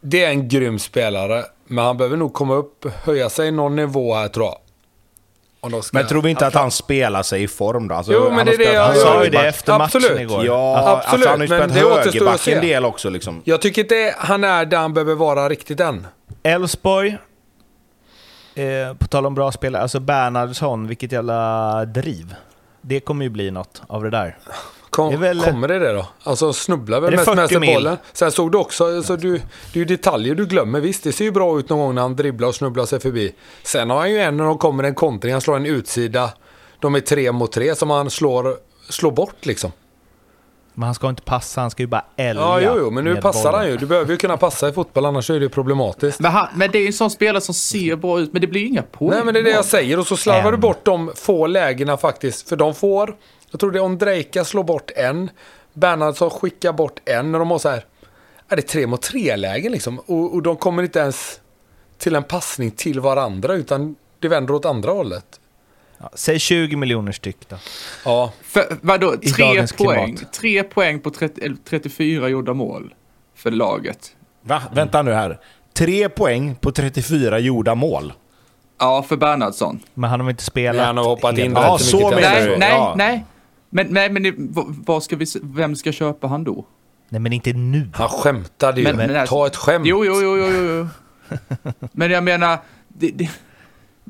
det 0.00 0.24
är 0.24 0.30
en 0.30 0.48
grym 0.48 0.78
spelare. 0.78 1.44
Men 1.66 1.84
han 1.84 1.96
behöver 1.96 2.16
nog 2.16 2.32
komma 2.32 2.54
upp, 2.54 2.86
höja 3.04 3.30
sig 3.30 3.50
någon 3.50 3.76
nivå 3.76 4.14
här 4.14 4.28
tror 4.28 4.46
jag. 4.46 4.58
Ska- 5.82 5.98
Men 5.98 6.06
tror 6.06 6.22
vi 6.22 6.30
inte 6.30 6.46
att 6.46 6.54
han 6.54 6.70
spelar 6.70 7.22
sig 7.22 7.42
i 7.42 7.48
form 7.48 7.88
då? 7.88 7.94
Alltså, 7.94 8.12
Jo, 8.12 8.24
men 8.24 8.32
han 8.36 8.46
det 8.46 8.52
är 8.54 8.58
det 8.58 8.64
jag- 8.72 8.86
Han 8.86 8.96
sa 8.96 9.24
ju 9.24 9.30
det 9.30 9.46
efter 9.48 9.72
matchen 9.78 9.82
Absolut. 9.96 10.20
igår. 10.20 10.44
Ja, 10.46 10.78
Absolut, 10.78 11.26
alltså 11.26 11.28
han 11.30 11.38
har 11.40 11.44
ju 11.44 11.46
spelat 11.48 11.70
högerback 12.06 12.48
en 12.48 12.60
del 12.60 12.84
också 12.84 13.10
liksom. 13.10 13.42
Jag 13.44 13.60
tycker 13.62 13.82
inte 13.82 14.14
han 14.18 14.44
är 14.44 14.64
där 14.64 14.78
han 14.78 14.94
behöver 14.94 15.14
vara 15.14 15.48
riktigt 15.48 15.80
än. 15.80 16.06
Elfsborg, 16.42 17.18
eh, 18.54 18.94
på 18.98 19.06
tal 19.06 19.26
om 19.26 19.34
bra 19.34 19.52
spelare, 19.52 19.82
alltså 19.82 20.00
Bernhardsson, 20.00 20.86
vilket 20.86 21.12
jävla 21.12 21.84
driv. 21.84 22.34
Det 22.80 23.00
kommer 23.00 23.24
ju 23.24 23.30
bli 23.30 23.50
något 23.50 23.82
av 23.86 24.02
det 24.02 24.10
där. 24.10 24.36
Kom, 24.98 25.10
Det 25.10 25.16
väl- 25.16 25.40
Kommer 25.40 25.68
det 25.68 25.78
det 25.78 25.92
då? 25.92 26.06
Alltså 26.22 26.52
snubblar 26.52 26.96
Är 26.96 27.00
väl 27.02 27.10
mest 27.16 27.26
med 27.26 27.36
40 27.36 27.48
sig 27.48 27.60
mil? 27.60 27.74
bollen. 27.74 27.96
Sen 28.12 28.32
såg 28.32 28.52
du 28.52 28.58
också, 28.58 28.96
alltså, 28.96 29.16
du, 29.16 29.32
det 29.32 29.38
är 29.74 29.78
ju 29.78 29.84
detaljer 29.84 30.34
du 30.34 30.46
glömmer. 30.46 30.80
Visst, 30.80 31.04
det 31.04 31.12
ser 31.12 31.24
ju 31.24 31.30
bra 31.30 31.58
ut 31.58 31.68
någon 31.68 31.78
gång 31.78 31.94
när 31.94 32.02
han 32.02 32.16
dribblar 32.16 32.48
och 32.48 32.54
snubblar 32.54 32.84
sig 32.86 33.00
förbi. 33.00 33.34
Sen 33.62 33.90
har 33.90 33.98
han 33.98 34.10
ju 34.10 34.18
en 34.18 34.36
när 34.36 34.44
de 34.44 34.58
kommer 34.58 34.84
en 34.84 34.94
kontring, 34.94 35.32
han 35.32 35.40
slår 35.40 35.56
en 35.56 35.66
utsida. 35.66 36.30
De 36.80 36.94
är 36.94 37.00
tre 37.00 37.32
mot 37.32 37.52
tre 37.52 37.74
som 37.74 37.90
han 37.90 38.10
slår, 38.10 38.56
slår 38.88 39.10
bort 39.10 39.46
liksom. 39.46 39.72
Men 40.74 40.84
han 40.86 40.94
ska 40.94 41.08
inte 41.08 41.22
passa, 41.22 41.60
han 41.60 41.70
ska 41.70 41.82
ju 41.82 41.86
bara 41.86 42.04
älga 42.16 42.42
Ja, 42.42 42.60
jo, 42.60 42.72
jo, 42.78 42.90
men 42.90 43.04
nu 43.04 43.16
passar 43.16 43.42
bollen. 43.52 43.60
han 43.60 43.70
ju. 43.70 43.76
Du 43.76 43.86
behöver 43.86 44.10
ju 44.10 44.16
kunna 44.16 44.36
passa 44.36 44.68
i 44.68 44.72
fotboll, 44.72 45.04
annars 45.06 45.30
är 45.30 45.40
det 45.40 45.48
problematiskt. 45.48 46.20
Men, 46.20 46.32
han, 46.32 46.46
men 46.54 46.70
det 46.70 46.78
är 46.78 46.80
ju 46.80 46.86
en 46.86 46.92
sån 46.92 47.10
spelare 47.10 47.40
som 47.40 47.54
ser 47.54 47.96
bra 47.96 48.20
ut, 48.20 48.32
men 48.32 48.40
det 48.40 48.46
blir 48.46 48.60
ju 48.60 48.66
inga 48.66 48.82
poäng. 48.82 49.10
Nej, 49.10 49.24
men 49.24 49.34
det 49.34 49.40
är 49.40 49.44
det 49.44 49.50
jag 49.50 49.64
säger. 49.64 49.98
Och 49.98 50.06
så 50.06 50.16
slarvar 50.16 50.52
du 50.52 50.58
bort 50.58 50.84
de 50.84 51.12
få 51.16 51.46
lägena 51.46 51.96
faktiskt. 51.96 52.48
För 52.48 52.56
de 52.56 52.74
får, 52.74 53.16
jag 53.50 53.60
tror 53.60 53.70
det 53.72 53.78
är 53.78 53.82
Ondrejka 53.82 54.44
slår 54.44 54.64
bort 54.64 54.90
en. 54.96 55.30
Bernhardsson 55.72 56.30
skickar 56.30 56.72
bort 56.72 57.00
en. 57.04 57.34
Och 57.34 57.38
de 57.38 57.50
har 57.50 57.58
så 57.58 57.68
här, 57.68 57.84
är 58.48 58.56
det 58.56 58.62
tre 58.62 58.86
mot 58.86 59.02
tre 59.02 59.36
lägen 59.36 59.72
liksom. 59.72 59.98
Och, 59.98 60.34
och 60.34 60.42
de 60.42 60.56
kommer 60.56 60.82
inte 60.82 60.98
ens 60.98 61.40
till 61.98 62.14
en 62.14 62.22
passning 62.24 62.70
till 62.70 63.00
varandra, 63.00 63.54
utan 63.54 63.96
det 64.18 64.28
vänder 64.28 64.54
åt 64.54 64.64
andra 64.64 64.90
hållet. 64.92 65.40
Ja, 65.98 66.10
säg 66.14 66.38
20 66.38 66.76
miljoner 66.76 67.12
styck 67.12 67.48
då. 67.48 67.56
Ja, 68.04 68.32
För, 68.42 68.76
vadå, 68.80 69.14
I 69.22 69.30
tre 69.30 69.44
poäng, 69.76 70.16
klimat. 70.16 70.32
tre 70.32 70.62
poäng 70.62 71.00
på 71.00 71.10
30, 71.10 71.44
eller 71.44 71.56
34 71.64 72.28
gjorda 72.28 72.54
mål 72.54 72.94
för 73.34 73.50
laget. 73.50 74.16
Va? 74.42 74.62
Vänta 74.72 75.02
nu 75.02 75.12
här. 75.12 75.40
Tre 75.72 76.08
poäng 76.08 76.54
på 76.54 76.72
34 76.72 77.38
gjorda 77.38 77.74
mål. 77.74 78.12
Ja, 78.78 79.02
för 79.02 79.16
Bernhardsson. 79.16 79.80
Men 79.94 80.10
han 80.10 80.20
har 80.20 80.30
inte 80.30 80.44
spelat... 80.44 80.76
Nej, 80.76 80.84
han 80.86 80.96
har 80.96 81.04
hoppat 81.04 81.38
in 81.38 81.52
Ja, 81.52 81.72
mycket 81.72 81.86
så 81.86 82.10
menar 82.10 82.40
du? 82.40 82.46
Nej, 82.46 82.58
nej, 82.58 82.70
ja. 82.70 82.94
nej. 82.96 83.24
Men, 83.70 83.86
nej, 83.90 84.10
men 84.10 84.34
vad, 84.86 85.02
ska 85.02 85.16
vi, 85.16 85.26
vem 85.42 85.76
ska 85.76 85.92
köpa 85.92 86.26
han 86.26 86.44
då? 86.44 86.64
Nej, 87.08 87.20
men 87.20 87.32
inte 87.32 87.52
nu. 87.52 87.88
Han 87.94 88.08
skämtade 88.08 88.80
ju. 88.80 88.84
Men- 88.86 88.96
men 88.96 89.16
alltså- 89.16 89.34
Ta 89.34 89.46
ett 89.46 89.56
skämt. 89.56 89.86
Jo, 89.86 90.04
jo, 90.04 90.14
jo, 90.22 90.36
jo, 90.36 90.48
jo. 90.64 90.88
Men 91.92 92.10
jag 92.10 92.24
menar, 92.24 92.58
det, 92.88 93.10
det, 93.14 93.30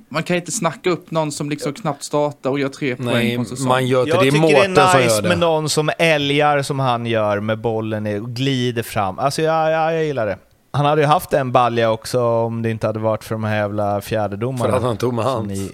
man 0.09 0.23
kan 0.23 0.37
inte 0.37 0.53
snacka 0.53 0.91
upp 0.91 1.11
någon 1.11 1.33
som 1.33 1.51
liksom 1.51 1.73
knappt 1.73 2.03
startar 2.03 2.51
och 2.51 2.59
gör 2.59 2.69
tre 2.69 2.97
poäng 2.97 3.07
Nej, 3.07 3.37
på 3.37 3.41
en 3.41 3.47
säsong. 3.47 3.69
man 3.69 3.87
gör 3.87 4.01
inte 4.01 4.11
Jag 4.11 4.19
det. 4.19 4.23
Det 4.25 4.29
är 4.29 4.33
tycker 4.49 4.69
det 4.69 4.75
som 4.75 5.01
är 5.01 5.05
nice 5.05 5.23
med 5.29 5.39
någon 5.39 5.69
som 5.69 5.91
älgar 5.99 6.63
som 6.63 6.79
han 6.79 7.07
gör 7.07 7.41
med 7.41 7.59
bollen 7.59 8.21
och 8.23 8.31
glider 8.31 8.83
fram. 8.83 9.19
Alltså 9.19 9.43
ja, 9.43 9.71
ja, 9.71 9.93
jag 9.93 10.05
gillar 10.05 10.27
det. 10.27 10.39
Han 10.71 10.87
hade 10.87 11.01
ju 11.01 11.07
haft 11.07 11.33
en 11.33 11.53
balja 11.53 11.91
också 11.91 12.23
om 12.23 12.63
det 12.63 12.71
inte 12.71 12.87
hade 12.87 12.99
varit 12.99 13.25
för 13.25 13.35
de 13.35 13.45
här 13.45 13.57
jävla 13.57 14.01
fjärdedomarna. 14.01 14.71
För 14.71 14.77
att 14.77 14.83
han 14.85 14.97
tog 14.97 15.15
med 15.15 15.25
som 15.25 15.33
hand. 15.35 15.49
ni 15.49 15.73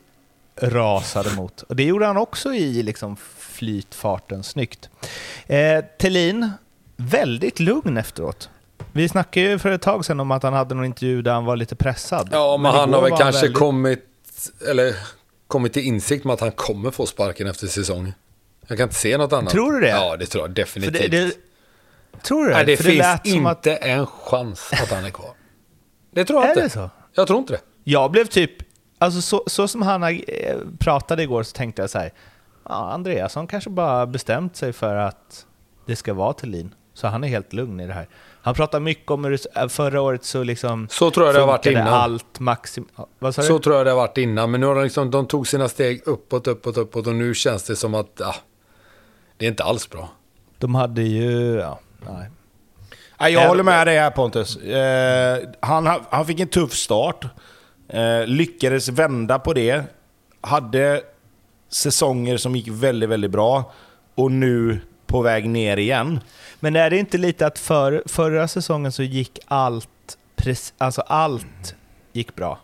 rasade 0.62 1.30
mot. 1.37 1.62
Och 1.62 1.76
det 1.76 1.85
gjorde 1.85 2.07
han 2.07 2.16
också 2.16 2.55
i 2.55 2.82
liksom 2.82 3.16
flytfarten. 3.55 4.42
Snyggt. 4.42 4.88
Eh, 5.46 5.84
Tellin, 5.98 6.50
väldigt 6.96 7.61
lugn 7.61 7.96
efteråt. 7.96 8.50
Vi 8.92 9.09
snackade 9.09 9.46
ju 9.46 9.59
för 9.59 9.70
ett 9.70 9.82
tag 9.82 10.05
sedan 10.05 10.20
om 10.20 10.30
att 10.30 10.42
han 10.42 10.52
hade 10.52 10.74
någon 10.74 10.84
intervju 10.84 11.22
där 11.22 11.32
han 11.32 11.44
var 11.44 11.57
lite 11.57 11.76
pressad. 11.76 12.28
Ja, 12.32 12.57
men, 12.57 12.72
han 12.72 12.88
igår 12.88 13.00
har 13.02 13.09
väl 13.09 13.18
kanske 13.18 13.40
väldigt- 13.42 13.59
kommit, 13.59 14.05
eller 14.68 14.94
kommit 15.48 15.72
till 15.72 15.82
insikt 15.82 16.24
med 16.24 16.34
att 16.34 16.40
han 16.40 16.52
kommer 16.52 16.90
få 16.90 17.07
sparken 17.07 17.46
efter 17.46 17.66
säsongen. 17.66 18.14
Jag 18.66 18.78
kan 18.78 18.84
inte 18.84 18.94
se 18.94 19.16
något 19.18 19.32
annat. 19.32 19.52
Tror 19.52 19.72
du 19.72 19.80
det? 19.80 19.88
Ja, 19.88 20.16
det 20.16 20.26
tror 20.26 20.42
jag 20.44 20.48
För 20.50 20.55
definitivt. 20.55 21.11
det, 21.11 21.26
det, 21.26 21.32
tror 22.22 22.42
du 22.44 22.48
det? 22.50 22.57
Nej, 22.57 22.64
det 22.66 22.76
för 22.76 22.84
finns 22.84 23.07
som 23.24 23.46
inte 23.48 23.72
att- 23.76 23.84
en 23.84 24.07
chans 24.07 24.70
att 24.82 24.90
han 24.90 25.05
är 25.05 25.11
kvar. 25.11 25.30
Det 26.11 26.24
tror 26.24 26.38
jag 26.40 26.46
Är 26.46 26.50
inte. 26.50 26.62
det 26.62 26.70
så? 26.70 26.90
Jag 27.14 27.26
tror 27.26 27.38
inte 27.38 27.52
det. 27.52 27.61
Jag 27.84 28.11
blev 28.11 28.24
typ, 28.26 28.50
alltså 28.98 29.20
så, 29.22 29.44
så 29.46 29.68
som 29.68 29.82
han 29.82 30.02
eh, 30.02 30.18
pratade 30.78 31.22
igår 31.22 31.42
så 31.42 31.52
tänkte 31.52 31.82
jag 31.82 31.90
så 31.90 31.98
här, 31.98 32.12
ja, 32.69 32.93
Andreasson 32.93 33.47
kanske 33.47 33.71
bara 33.71 34.07
bestämt 34.07 34.57
sig 34.57 34.73
för 34.73 34.97
att 34.97 35.47
det 35.87 35.97
ska 35.97 36.15
vara 36.15 36.33
Thelin. 36.33 36.75
Så 36.95 37.07
han 37.07 37.25
är 37.25 37.29
helt 37.29 37.53
lugn 37.53 37.81
i 37.81 37.87
det 37.87 37.93
här. 37.93 38.09
Han 38.43 38.55
pratar 38.55 38.81
mycket 38.81 39.11
om 39.11 39.25
hur 39.25 39.31
det, 39.31 39.61
äh, 39.61 39.69
förra 39.69 40.01
året 40.01 40.25
så 40.25 40.43
liksom 40.43 40.89
Så 40.91 41.11
tror 41.11 41.27
jag 41.27 41.35
det 41.35 41.41
har 41.41 41.47
varit 41.47 41.67
innan. 41.67 41.87
allt 41.89 42.41
maxim... 42.41 42.89
Vad 43.19 43.35
sa 43.35 43.43
du? 43.43 43.49
Så 43.49 43.59
tror 43.59 43.77
jag 43.77 43.87
det 43.87 43.91
har 43.91 43.97
varit 43.97 44.19
innan. 44.19 44.51
Men 44.51 44.61
nu 44.61 44.67
har 44.67 44.75
de, 44.75 44.85
liksom, 44.85 45.11
de 45.11 45.27
tog 45.27 45.47
sina 45.47 45.69
steg 45.69 46.03
uppåt, 46.07 46.47
uppåt, 46.47 46.77
uppåt 46.77 47.07
och 47.07 47.15
nu 47.15 47.35
känns 47.35 47.62
det 47.62 47.77
som 47.77 47.95
att 47.95 48.12
ja, 48.19 48.35
det 49.37 49.45
är 49.47 49.49
inte 49.51 49.65
alls 49.65 49.91
bra. 49.91 50.09
De 50.59 50.75
hade 50.75 51.03
ju, 51.03 51.55
ja, 51.55 51.81
nej. 52.11 52.31
Nej, 53.21 53.33
jag 53.33 53.49
håller 53.49 53.62
med 53.62 53.87
dig 53.87 53.99
här 53.99 54.11
Pontus. 54.11 54.57
Eh, 54.57 55.39
han, 55.61 56.01
han 56.11 56.27
fick 56.27 56.41
en 56.41 56.49
tuff 56.49 56.73
start. 56.73 57.27
Eh, 57.89 58.27
lyckades 58.27 58.89
vända 58.89 59.39
på 59.39 59.53
det. 59.53 59.83
Hade 60.41 61.03
säsonger 61.75 62.37
som 62.37 62.57
gick 62.57 62.68
väldigt, 62.68 63.09
väldigt 63.09 63.31
bra. 63.31 63.72
Och 64.14 64.33
nu 64.33 64.81
på 65.07 65.22
väg 65.22 65.49
ner 65.49 65.77
igen. 65.77 66.20
Men 66.61 66.77
är 66.77 66.91
det 66.91 66.99
inte 66.99 67.18
lite 67.18 67.47
att 67.47 67.59
för, 67.59 68.03
förra 68.07 68.49
säsongen 68.49 68.93
så 68.93 69.03
gick 69.03 69.39
allt, 69.47 69.89
alltså 70.79 71.01
allt 71.01 71.75
gick 72.12 72.35
bra? 72.35 72.59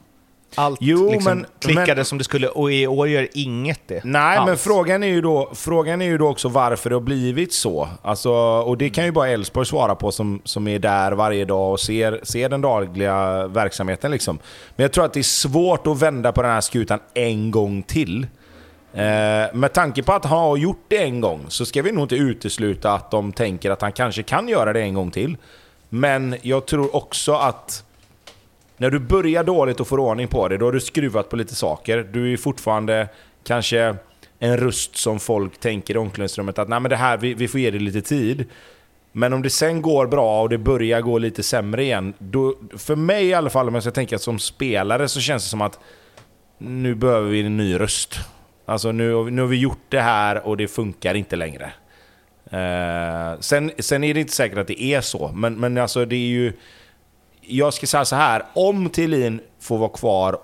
Allt 0.55 0.79
Jo, 0.83 1.11
liksom 1.11 1.25
men- 1.39 1.47
klickade 1.61 1.95
men- 1.95 2.05
som 2.05 2.19
det 2.19 2.25
skulle 2.25 2.49
och 2.49 2.73
i 2.73 2.87
år 2.87 3.09
gör 3.09 3.29
inget 3.35 3.81
det. 3.87 4.01
Nej, 4.05 4.39
men 4.41 4.49
alls. 4.49 4.63
frågan 4.63 5.03
är, 5.03 5.07
ju 5.07 5.21
då, 5.21 5.51
frågan 5.55 6.03
är 6.03 6.07
ju 6.07 6.19
då 6.19 6.29
också 6.29 6.49
varför 6.49 6.91
det 6.91 6.97
har 6.97 7.01
blivit 7.01 7.53
så. 7.53 7.89
Alltså, 8.03 8.31
och 8.61 8.77
det 8.79 8.91
kan 8.91 9.05
ju 9.05 9.13
bara 9.13 9.29
Elfsborg 9.29 9.67
svara 9.67 9.95
på 9.95 10.13
som, 10.13 10.41
som 10.45 10.69
är 10.69 10.79
där 10.79 11.13
varje 11.13 11.45
dag 11.45 11.73
och 11.73 11.81
ser, 11.81 12.21
ser 12.23 12.49
den 12.49 12.61
dagliga 12.61 13.47
verksamheten. 13.47 14.11
Liksom. 14.11 14.39
Men 14.77 14.85
jag 14.85 14.93
tror 14.93 15.05
att 15.05 15.13
det 15.13 15.21
är 15.21 15.23
svårt 15.23 15.87
att 15.87 16.03
vända 16.03 16.33
på 16.33 16.43
den 16.43 16.51
här 16.51 16.61
skutan 16.61 16.99
en 17.15 17.51
gång 17.51 17.83
till. 17.83 18.27
Eh, 18.93 19.55
med 19.55 19.72
tanke 19.72 20.03
på 20.03 20.12
att 20.12 20.24
han 20.24 20.38
har 20.38 20.57
gjort 20.57 20.84
det 20.88 21.03
en 21.03 21.20
gång 21.20 21.45
så 21.49 21.66
ska 21.66 21.82
vi 21.82 21.93
nog 21.93 22.05
inte 22.05 22.16
utesluta 22.16 22.93
att 22.93 23.11
de 23.11 23.32
tänker 23.32 23.70
att 23.70 23.82
han 23.82 23.93
kanske 23.93 24.22
kan 24.22 24.49
göra 24.49 24.72
det 24.72 24.80
en 24.80 24.95
gång 24.95 25.11
till. 25.11 25.36
Men 25.88 26.36
jag 26.43 26.66
tror 26.66 26.97
också 26.97 27.32
att 27.32 27.84
när 28.76 28.91
du 28.91 28.99
börjar 28.99 29.45
dåligt 29.45 29.80
och 29.80 29.88
får 29.88 30.01
ordning 30.01 30.28
på 30.28 30.49
det, 30.49 30.57
då 30.57 30.64
har 30.64 30.72
du 30.72 30.80
skruvat 30.80 31.28
på 31.28 31.36
lite 31.36 31.55
saker. 31.55 32.09
Du 32.12 32.32
är 32.32 32.36
fortfarande 32.36 33.09
kanske 33.45 33.97
en 34.38 34.57
röst 34.57 34.97
som 34.97 35.20
folk 35.20 35.61
tänker 35.61 35.95
i 35.95 35.99
omklädningsrummet 35.99 36.59
att 36.59 36.68
Nej, 36.68 36.80
men 36.80 36.91
det 36.91 36.97
här, 36.97 37.16
vi, 37.16 37.34
vi 37.34 37.49
får 37.49 37.61
ge 37.61 37.70
det 37.70 37.78
lite 37.78 38.03
tid. 38.03 38.45
Men 39.12 39.32
om 39.32 39.43
det 39.43 39.51
sen 39.51 39.82
går 39.82 40.07
bra 40.07 40.43
och 40.43 40.49
det 40.49 40.59
börjar 40.59 41.01
gå 41.01 41.18
lite 41.18 41.43
sämre 41.43 41.82
igen, 41.82 42.14
då, 42.18 42.55
för 42.76 42.97
mig 42.97 43.26
i 43.26 43.34
alla 43.34 43.51
fall, 43.51 43.68
om 43.68 43.74
jag 43.74 43.82
ska 43.82 43.93
tänka 43.93 44.18
som 44.18 44.38
spelare, 44.38 45.09
så 45.09 45.20
känns 45.20 45.45
det 45.45 45.49
som 45.49 45.61
att 45.61 45.78
nu 46.59 46.95
behöver 46.95 47.30
vi 47.30 47.41
en 47.41 47.57
ny 47.57 47.80
röst. 47.80 48.18
Alltså 48.71 48.93
nu, 48.93 49.31
nu 49.31 49.41
har 49.41 49.49
vi 49.49 49.57
gjort 49.57 49.85
det 49.89 50.01
här 50.01 50.47
och 50.47 50.57
det 50.57 50.68
funkar 50.68 51.14
inte 51.14 51.37
längre. 51.37 51.73
Eh, 52.51 53.41
sen, 53.41 53.71
sen 53.79 54.05
är 54.05 54.14
det 54.14 54.21
inte 54.21 54.33
säkert 54.33 54.59
att 54.59 54.66
det 54.66 54.83
är 54.83 55.01
så, 55.01 55.31
men, 55.35 55.55
men 55.55 55.79
alltså 55.79 56.05
det 56.05 56.16
är 56.16 56.29
ju... 56.29 56.53
Jag 57.41 57.75
ska 57.75 57.87
säga 57.87 58.05
så 58.05 58.16
här, 58.16 58.43
om 58.55 58.89
Thelin 58.91 59.41
får 59.61 59.79
vara 59.79 59.89
kvar 59.89 60.39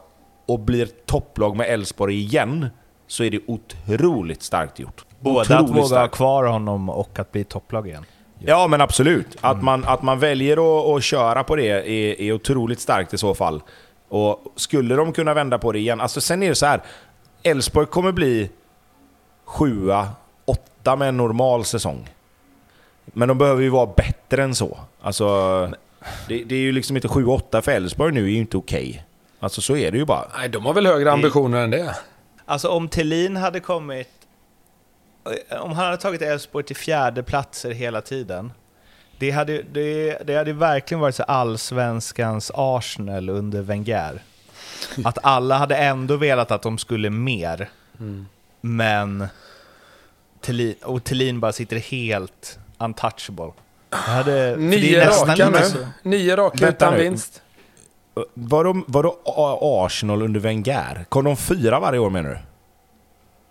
och 0.47 0.61
blir 0.61 0.89
topplag 1.07 1.57
med 1.57 1.70
Elfsborg 1.70 2.14
igen, 2.14 2.66
så 3.07 3.24
är 3.24 3.31
det 3.31 3.41
otroligt 3.47 4.43
starkt 4.43 4.79
gjort. 4.79 5.05
Både 5.20 5.41
att 5.41 5.62
Otroligt 5.62 5.85
våga 5.85 6.01
ha 6.01 6.09
kvar 6.09 6.45
honom 6.45 6.89
och 6.89 7.18
att 7.18 7.33
bli 7.33 7.45
topplag 7.45 7.89
igen. 7.89 8.05
Ja 8.39 8.66
men 8.66 8.81
absolut. 8.81 9.37
Att, 9.41 9.62
man, 9.62 9.85
att 9.85 10.03
man 10.03 10.18
väljer 10.18 10.57
att, 10.57 10.97
att 10.97 11.03
köra 11.03 11.45
på 11.45 11.57
det 11.57 11.70
är, 11.70 12.20
är 12.20 12.33
otroligt 12.33 12.81
starkt 12.81 13.14
i 13.14 13.18
så 13.18 13.35
fall. 13.35 13.62
Och 14.09 14.53
skulle 14.57 14.95
de 14.95 15.12
kunna 15.12 15.35
vända 15.35 15.59
på 15.59 15.72
det 15.72 15.79
igen, 15.79 16.01
alltså 16.01 16.20
sen 16.20 16.43
är 16.43 16.49
det 16.49 16.55
så 16.55 16.66
här. 16.66 16.81
Elfsborg 17.47 17.86
kommer 17.86 18.12
bli 18.12 18.51
sjua, 19.44 20.09
åtta 20.44 20.97
med 20.97 21.09
en 21.09 21.16
normal 21.16 21.64
säsong. 21.64 22.09
Men 23.05 23.28
de 23.28 23.38
behöver 23.38 23.62
ju 23.62 23.68
vara 23.68 23.86
bättre 23.97 24.42
än 24.42 24.55
så. 24.55 24.78
Alltså, 25.01 25.26
det, 26.28 26.44
det 26.44 26.55
är 26.55 26.61
ju 26.61 26.72
liksom 26.72 26.97
inte 26.97 27.09
7-8 27.09 27.61
för 27.61 27.72
Elfsborg 27.72 28.14
nu 28.14 28.24
är 28.24 28.28
ju 28.28 28.38
inte 28.38 28.57
okej. 28.57 29.05
Alltså 29.40 29.61
så 29.61 29.76
är 29.76 29.92
det 29.92 29.99
ju 29.99 30.05
bara. 30.05 30.28
Nej, 30.38 30.49
de 30.49 30.66
har 30.66 30.74
väl 30.74 30.86
högre 30.86 31.12
ambitioner 31.12 31.64
än 31.64 31.70
det. 31.70 31.97
Alltså 32.44 32.68
om 32.68 32.88
Tellin 32.88 33.36
hade 33.36 33.61
kommit... 33.61 34.09
Om 35.61 35.72
han 35.72 35.84
hade 35.84 35.97
tagit 35.97 36.22
Elfsborg 36.22 36.64
till 36.64 36.76
fjärde 36.76 37.22
platser 37.22 37.70
hela 37.70 38.01
tiden. 38.01 38.53
Det 39.18 39.30
hade, 39.30 39.62
det, 39.62 40.18
det 40.26 40.36
hade 40.36 40.53
verkligen 40.53 41.01
varit 41.01 41.14
så 41.14 41.22
allsvenskans 41.22 42.53
Arsenal 42.55 43.28
under 43.28 43.62
Wenger. 43.62 44.22
Att 45.05 45.18
alla 45.22 45.59
hade 45.59 45.76
ändå 45.76 46.16
velat 46.16 46.51
att 46.51 46.62
de 46.62 46.78
skulle 46.78 47.11
mer. 47.11 47.68
Men... 48.61 49.26
Thelin, 50.41 50.74
och 50.82 51.05
Thelin 51.05 51.41
bara 51.41 51.53
sitter 51.53 51.76
helt 51.76 52.59
untouchable. 52.78 53.51
Det 53.91 53.97
hade, 53.97 54.57
Nio 54.57 55.05
raka 55.05 55.49
nu. 55.51 55.87
Nio 56.03 56.37
raka 56.37 56.68
utan 56.68 56.95
nu. 56.95 57.01
vinst. 57.03 57.43
Var 58.34 58.64
de, 58.64 58.84
var 58.89 59.03
de 59.03 59.12
Arsenal 59.61 60.22
under 60.22 60.41
Wenger? 60.41 61.05
Kom 61.09 61.24
de 61.24 61.37
fyra 61.37 61.80
varje 61.80 61.99
år 61.99 62.11
menar 62.11 62.30
du? 62.30 62.39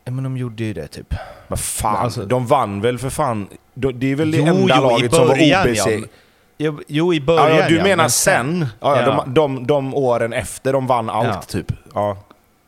Ja, 0.04 0.12
men 0.12 0.24
de 0.24 0.38
gjorde 0.38 0.64
ju 0.64 0.74
det 0.74 0.88
typ. 0.88 1.14
Vad 1.48 1.60
fan, 1.60 1.96
Alltså- 2.04 2.26
de 2.26 2.46
vann 2.48 2.82
väl 2.82 2.98
för 2.98 3.10
fan... 3.10 3.48
de- 3.74 4.00
Det 4.00 4.12
är 4.12 4.16
väl 4.16 4.32
det 4.32 4.38
Jo, 4.38 4.46
enda 4.46 4.62
jo, 4.62 4.66
i 4.66 4.68
laget 4.92 5.14
som 5.14 5.28
var 5.28 5.36
början, 5.36 5.70
OBC. 5.70 5.86
ja. 5.88 6.00
Jo, 6.58 6.80
jo 6.88 7.14
i 7.14 7.18
Ja, 7.18 7.24
början 7.24 7.58
ja, 7.58 7.68
du 7.68 7.78
ja, 7.78 7.84
menar 7.84 8.04
men 8.04 8.10
sen? 8.12 8.66
Ja, 8.82 8.96
ja, 8.96 9.02
Ja. 9.02 9.24
De, 9.26 9.34
de, 9.34 9.68
de 9.68 9.94
åren 9.96 10.34
efter 10.34 10.74
de 10.74 10.88
vann 10.88 11.10
allt 11.10 11.28
Ja. 11.28 11.42
typ. 11.42 11.72
Ja. 11.94 12.18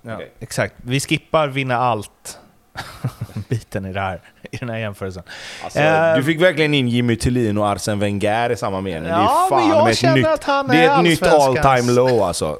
Ja, 0.01 0.13
Okej. 0.15 0.31
Exakt. 0.39 0.73
Vi 0.77 0.99
skippar 0.99 1.47
vinna 1.47 1.77
allt 1.77 2.39
biten 3.49 3.85
i, 3.85 3.93
det 3.93 3.99
här, 3.99 4.19
i 4.51 4.57
den 4.57 4.69
här 4.69 4.77
jämförelsen. 4.77 5.23
Alltså, 5.63 5.79
Eh, 5.79 6.15
du 6.15 6.23
fick 6.23 6.41
verkligen 6.41 6.73
in 6.73 6.87
Jimmy 6.87 7.15
Thulin 7.15 7.57
och 7.57 7.69
Arsene 7.69 8.01
Wenger 8.01 8.49
i 8.49 8.55
samma 8.55 8.81
mening. 8.81 9.09
Ja, 9.09 9.17
det 9.17 9.23
är 9.23 9.49
fan 9.49 9.67
men 9.67 9.77
jag 9.77 9.83
med 9.83 9.91
ett 9.91 9.97
känner 9.97 10.15
nytt, 10.15 10.27
att 10.27 10.43
han 10.43 10.67
Det 10.67 10.77
är 10.85 10.97
ett 10.97 11.03
nytt 11.03 11.23
all 11.27 11.55
time 11.57 11.91
low 11.91 12.21
alltså. 12.21 12.57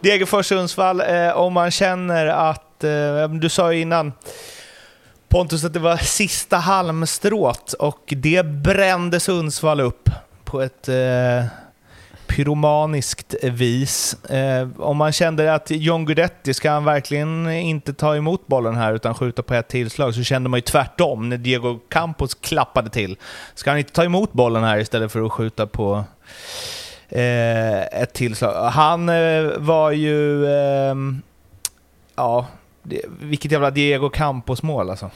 Degerfors 0.00 0.46
Sundsvall, 0.46 1.00
eh, 1.00 1.36
om 1.36 1.52
man 1.52 1.70
känner 1.70 2.26
att, 2.26 2.84
eh, 2.84 3.28
du 3.30 3.48
sa 3.48 3.72
ju 3.72 3.80
innan 3.80 4.12
Pontus 5.34 5.64
att 5.64 5.72
det 5.72 5.78
var 5.78 5.96
sista 5.96 6.56
halmstrået 6.56 7.72
och 7.72 8.00
det 8.16 8.46
brände 8.46 9.20
Sundsvall 9.20 9.80
upp 9.80 10.10
på 10.44 10.62
ett 10.62 10.88
eh, 10.88 11.44
pyromaniskt 12.26 13.34
vis. 13.42 14.24
Eh, 14.24 14.68
om 14.78 14.96
man 14.96 15.12
kände 15.12 15.54
att 15.54 15.70
John 15.70 16.04
Guidetti, 16.04 16.54
ska 16.54 16.70
han 16.70 16.84
verkligen 16.84 17.50
inte 17.50 17.94
ta 17.94 18.16
emot 18.16 18.46
bollen 18.46 18.74
här 18.74 18.94
utan 18.94 19.14
skjuta 19.14 19.42
på 19.42 19.54
ett 19.54 19.68
tillslag, 19.68 20.14
så 20.14 20.22
kände 20.22 20.48
man 20.48 20.58
ju 20.58 20.62
tvärtom 20.62 21.28
när 21.28 21.36
Diego 21.36 21.78
Campos 21.88 22.34
klappade 22.34 22.90
till. 22.90 23.16
Ska 23.54 23.70
han 23.70 23.78
inte 23.78 23.92
ta 23.92 24.04
emot 24.04 24.32
bollen 24.32 24.64
här 24.64 24.78
istället 24.78 25.12
för 25.12 25.26
att 25.26 25.32
skjuta 25.32 25.66
på 25.66 26.04
eh, 27.08 27.82
ett 27.82 28.12
tillslag? 28.12 28.70
Han 28.70 29.08
eh, 29.08 29.44
var 29.56 29.90
ju... 29.90 30.46
Eh, 30.46 30.94
ja, 32.16 32.46
det, 32.84 33.00
vilket 33.20 33.52
jävla 33.52 33.70
Diego 33.70 34.08
Campos-mål 34.08 34.90
alltså. 34.90 35.10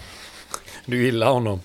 Du 0.87 1.05
gillar 1.05 1.31
honom. 1.33 1.61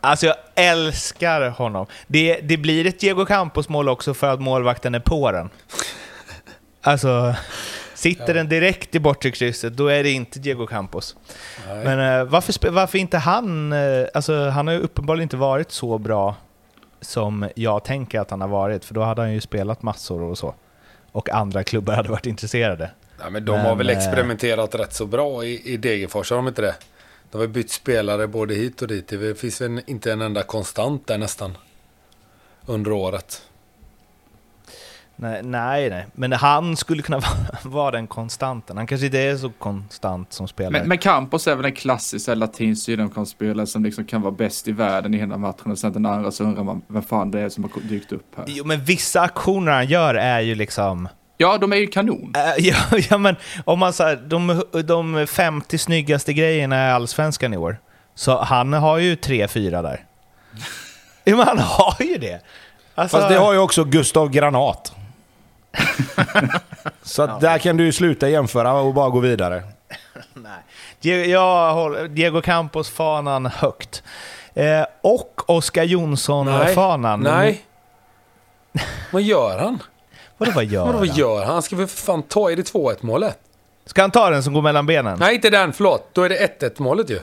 Alltså 0.00 0.26
jag 0.26 0.36
älskar 0.54 1.48
honom. 1.48 1.86
Det, 2.06 2.40
det 2.40 2.56
blir 2.56 2.86
ett 2.86 3.00
Diego 3.00 3.24
Campos-mål 3.24 3.88
också 3.88 4.14
för 4.14 4.32
att 4.32 4.40
målvakten 4.40 4.94
är 4.94 5.00
på 5.00 5.32
den. 5.32 5.50
Alltså, 6.80 7.34
sitter 7.94 8.34
den 8.34 8.48
direkt 8.48 8.94
i 8.94 9.00
bortre 9.00 9.30
krysset, 9.30 9.76
då 9.76 9.86
är 9.86 10.02
det 10.02 10.10
inte 10.10 10.38
Diego 10.38 10.66
Campos. 10.66 11.16
Nej. 11.68 11.84
Men 11.84 12.20
eh, 12.20 12.24
varför, 12.24 12.70
varför 12.70 12.98
inte 12.98 13.18
han? 13.18 13.72
eh, 13.72 14.06
alltså 14.14 14.48
han 14.48 14.66
har 14.66 14.74
ju 14.74 14.80
uppenbarligen 14.80 15.22
inte 15.22 15.36
varit 15.36 15.72
så 15.72 15.98
bra 15.98 16.36
som 17.00 17.48
jag 17.56 17.84
tänker 17.84 18.20
att 18.20 18.30
han 18.30 18.40
har 18.40 18.48
varit, 18.48 18.84
för 18.84 18.94
då 18.94 19.02
hade 19.02 19.22
han 19.22 19.32
ju 19.32 19.40
spelat 19.40 19.82
massor 19.82 20.22
och 20.22 20.38
så. 20.38 20.54
Och 21.12 21.30
andra 21.30 21.64
klubbar 21.64 21.94
hade 21.94 22.08
varit 22.08 22.26
intresserade. 22.26 22.90
Nej, 23.22 23.30
men 23.30 23.44
de 23.44 23.52
Men, 23.52 23.66
har 23.66 23.76
väl 23.76 23.90
eh, 23.90 23.98
experimenterat 23.98 24.74
rätt 24.74 24.94
så 24.94 25.06
bra 25.06 25.44
i, 25.44 25.72
i 25.72 25.76
Degerfors, 25.76 26.30
har 26.30 26.36
de 26.36 26.48
inte 26.48 26.62
det? 26.62 26.74
De 27.30 27.40
har 27.40 27.46
bytt 27.46 27.70
spelare 27.70 28.26
både 28.26 28.54
hit 28.54 28.82
och 28.82 28.88
dit. 28.88 29.08
Det 29.08 29.38
finns 29.38 29.60
väl 29.60 29.80
inte 29.86 30.12
en 30.12 30.22
enda 30.22 30.42
konstant 30.42 31.06
där 31.06 31.18
nästan. 31.18 31.56
Under 32.66 32.92
året. 32.92 33.42
Nej, 35.16 35.42
nej, 35.42 35.90
nej. 35.90 36.06
Men 36.12 36.32
han 36.32 36.76
skulle 36.76 37.02
kunna 37.02 37.18
vara, 37.62 37.74
vara 37.74 37.90
den 37.90 38.06
konstanten. 38.06 38.76
Han 38.76 38.86
kanske 38.86 39.06
inte 39.06 39.18
är 39.18 39.36
så 39.36 39.50
konstant 39.50 40.32
som 40.32 40.48
spelare. 40.48 40.72
Men, 40.72 40.88
men 40.88 40.98
Campos 40.98 41.46
är 41.46 41.56
väl 41.56 41.64
en 41.64 41.72
klassisk 41.72 42.28
latinsk 42.34 42.84
sydamerikansk-spelare 42.84 43.66
som 43.66 43.84
liksom 43.84 44.04
kan 44.04 44.22
vara 44.22 44.32
bäst 44.32 44.68
i 44.68 44.72
världen 44.72 45.14
i 45.14 45.18
hela 45.18 45.38
matchen 45.38 45.72
och 45.72 45.78
sen 45.78 45.92
den 45.92 46.06
andra 46.06 46.30
så 46.30 46.44
undrar 46.44 46.64
man 46.64 46.82
vem 46.86 47.02
fan 47.02 47.30
det 47.30 47.40
är 47.40 47.48
som 47.48 47.64
har 47.64 47.88
dykt 47.88 48.12
upp 48.12 48.26
här. 48.36 48.44
Jo, 48.48 48.64
men 48.64 48.84
vissa 48.84 49.20
aktioner 49.20 49.72
han 49.72 49.86
gör 49.86 50.14
är 50.14 50.40
ju 50.40 50.54
liksom... 50.54 51.08
Ja, 51.42 51.58
de 51.58 51.72
är 51.72 51.76
ju 51.76 51.86
kanon. 51.86 52.32
Äh, 52.36 52.42
ja, 52.66 52.98
ja, 53.10 53.18
men 53.18 53.36
om 53.64 53.78
man 53.78 53.92
säger 53.92 54.16
de, 54.16 54.62
de 54.84 55.26
50 55.26 55.78
snyggaste 55.78 56.32
grejerna 56.32 56.88
i 56.88 56.90
Allsvenskan 56.90 57.54
i 57.54 57.56
år. 57.56 57.76
Så 58.14 58.38
han 58.42 58.72
har 58.72 58.98
ju 58.98 59.16
tre, 59.16 59.48
fyra 59.48 59.82
där. 59.82 60.04
Ja, 61.24 61.36
men 61.36 61.46
han 61.46 61.58
har 61.58 61.96
ju 62.00 62.18
det. 62.18 62.40
Alltså, 62.94 63.16
Fast 63.16 63.28
det 63.28 63.38
har 63.38 63.52
ju 63.52 63.58
också 63.58 63.84
Gustav 63.84 64.30
Granat. 64.30 64.92
Så 67.02 67.22
att 67.22 67.40
där 67.40 67.58
kan 67.58 67.76
du 67.76 67.84
ju 67.84 67.92
sluta 67.92 68.28
jämföra 68.28 68.72
och 68.72 68.94
bara 68.94 69.08
gå 69.08 69.20
vidare. 69.20 69.62
Nej. 70.34 71.30
Jag 71.30 71.74
håller 71.74 72.08
Diego 72.08 72.42
Campos-fanan 72.42 73.46
högt. 73.46 74.02
Eh, 74.54 74.84
och 75.00 75.42
Oskar 75.46 75.84
Jonsson-fanan. 75.84 77.20
Nej. 77.20 77.62
Vad 79.10 79.22
gör 79.22 79.58
han? 79.58 79.78
Vadå 80.44 80.52
vad 80.54 80.64
gör 80.64 80.84
Vadå, 80.86 80.98
vad 80.98 81.08
han? 81.08 81.16
gör 81.16 81.38
han? 81.44 81.52
Han 81.52 81.62
ska 81.62 81.76
väl 81.76 81.86
för 81.86 81.96
fan 81.96 82.22
ta 82.22 82.50
i 82.50 82.54
det 82.54 82.72
2-1 82.72 82.96
målet? 83.00 83.38
Ska 83.86 84.00
han 84.00 84.10
ta 84.10 84.30
den 84.30 84.42
som 84.42 84.54
går 84.54 84.62
mellan 84.62 84.86
benen? 84.86 85.18
Nej, 85.18 85.34
inte 85.34 85.50
den. 85.50 85.72
Förlåt. 85.72 86.08
Då 86.12 86.22
är 86.22 86.28
det 86.28 86.60
1-1 86.60 86.72
målet 86.82 87.10
ju. 87.10 87.20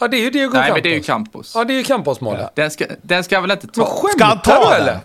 Ja, 0.00 0.08
det 0.08 0.16
är 0.16 0.20
ju 0.20 0.30
Diego 0.30 0.52
Nej, 0.52 0.62
Campos. 0.62 0.74
men 0.74 0.82
det 0.82 0.88
är 0.88 0.94
ju 0.94 1.02
Campos. 1.02 1.52
Ja, 1.54 1.64
det 1.64 1.72
är 1.72 1.76
ju 1.76 1.84
Campos 1.84 2.20
målet. 2.20 2.50
Den 2.54 2.70
ska, 2.70 2.84
den 3.02 3.24
ska 3.24 3.34
jag 3.34 3.42
väl 3.42 3.50
inte 3.50 3.66
Men 3.66 3.86
ta? 3.86 3.90
skämtar 3.90 4.18
Ska 4.18 4.24
han 4.24 4.38
ta 4.42 4.64
du 4.64 4.74
den? 4.74 4.82
eller? 4.82 4.98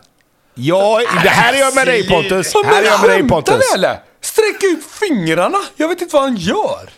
Ja, 0.53 0.99
det 1.23 1.29
här 1.29 1.53
är 1.53 1.57
jag 1.57 1.75
med 1.75 1.87
dig 1.87 2.07
Pontus! 2.07 2.51
Ja, 2.53 2.63
Här 2.65 2.81
är 2.83 2.85
jag 2.87 3.01
med 3.01 3.09
dig 3.09 3.27
Pontus! 3.29 3.55
du 3.71 3.75
eller? 3.77 3.99
Sträck 4.21 4.63
ut 4.63 4.85
fingrarna! 4.85 5.57
Jag 5.75 5.87
vet 5.87 6.01
inte 6.01 6.15
vad 6.15 6.23
han 6.23 6.35
gör. 6.35 6.89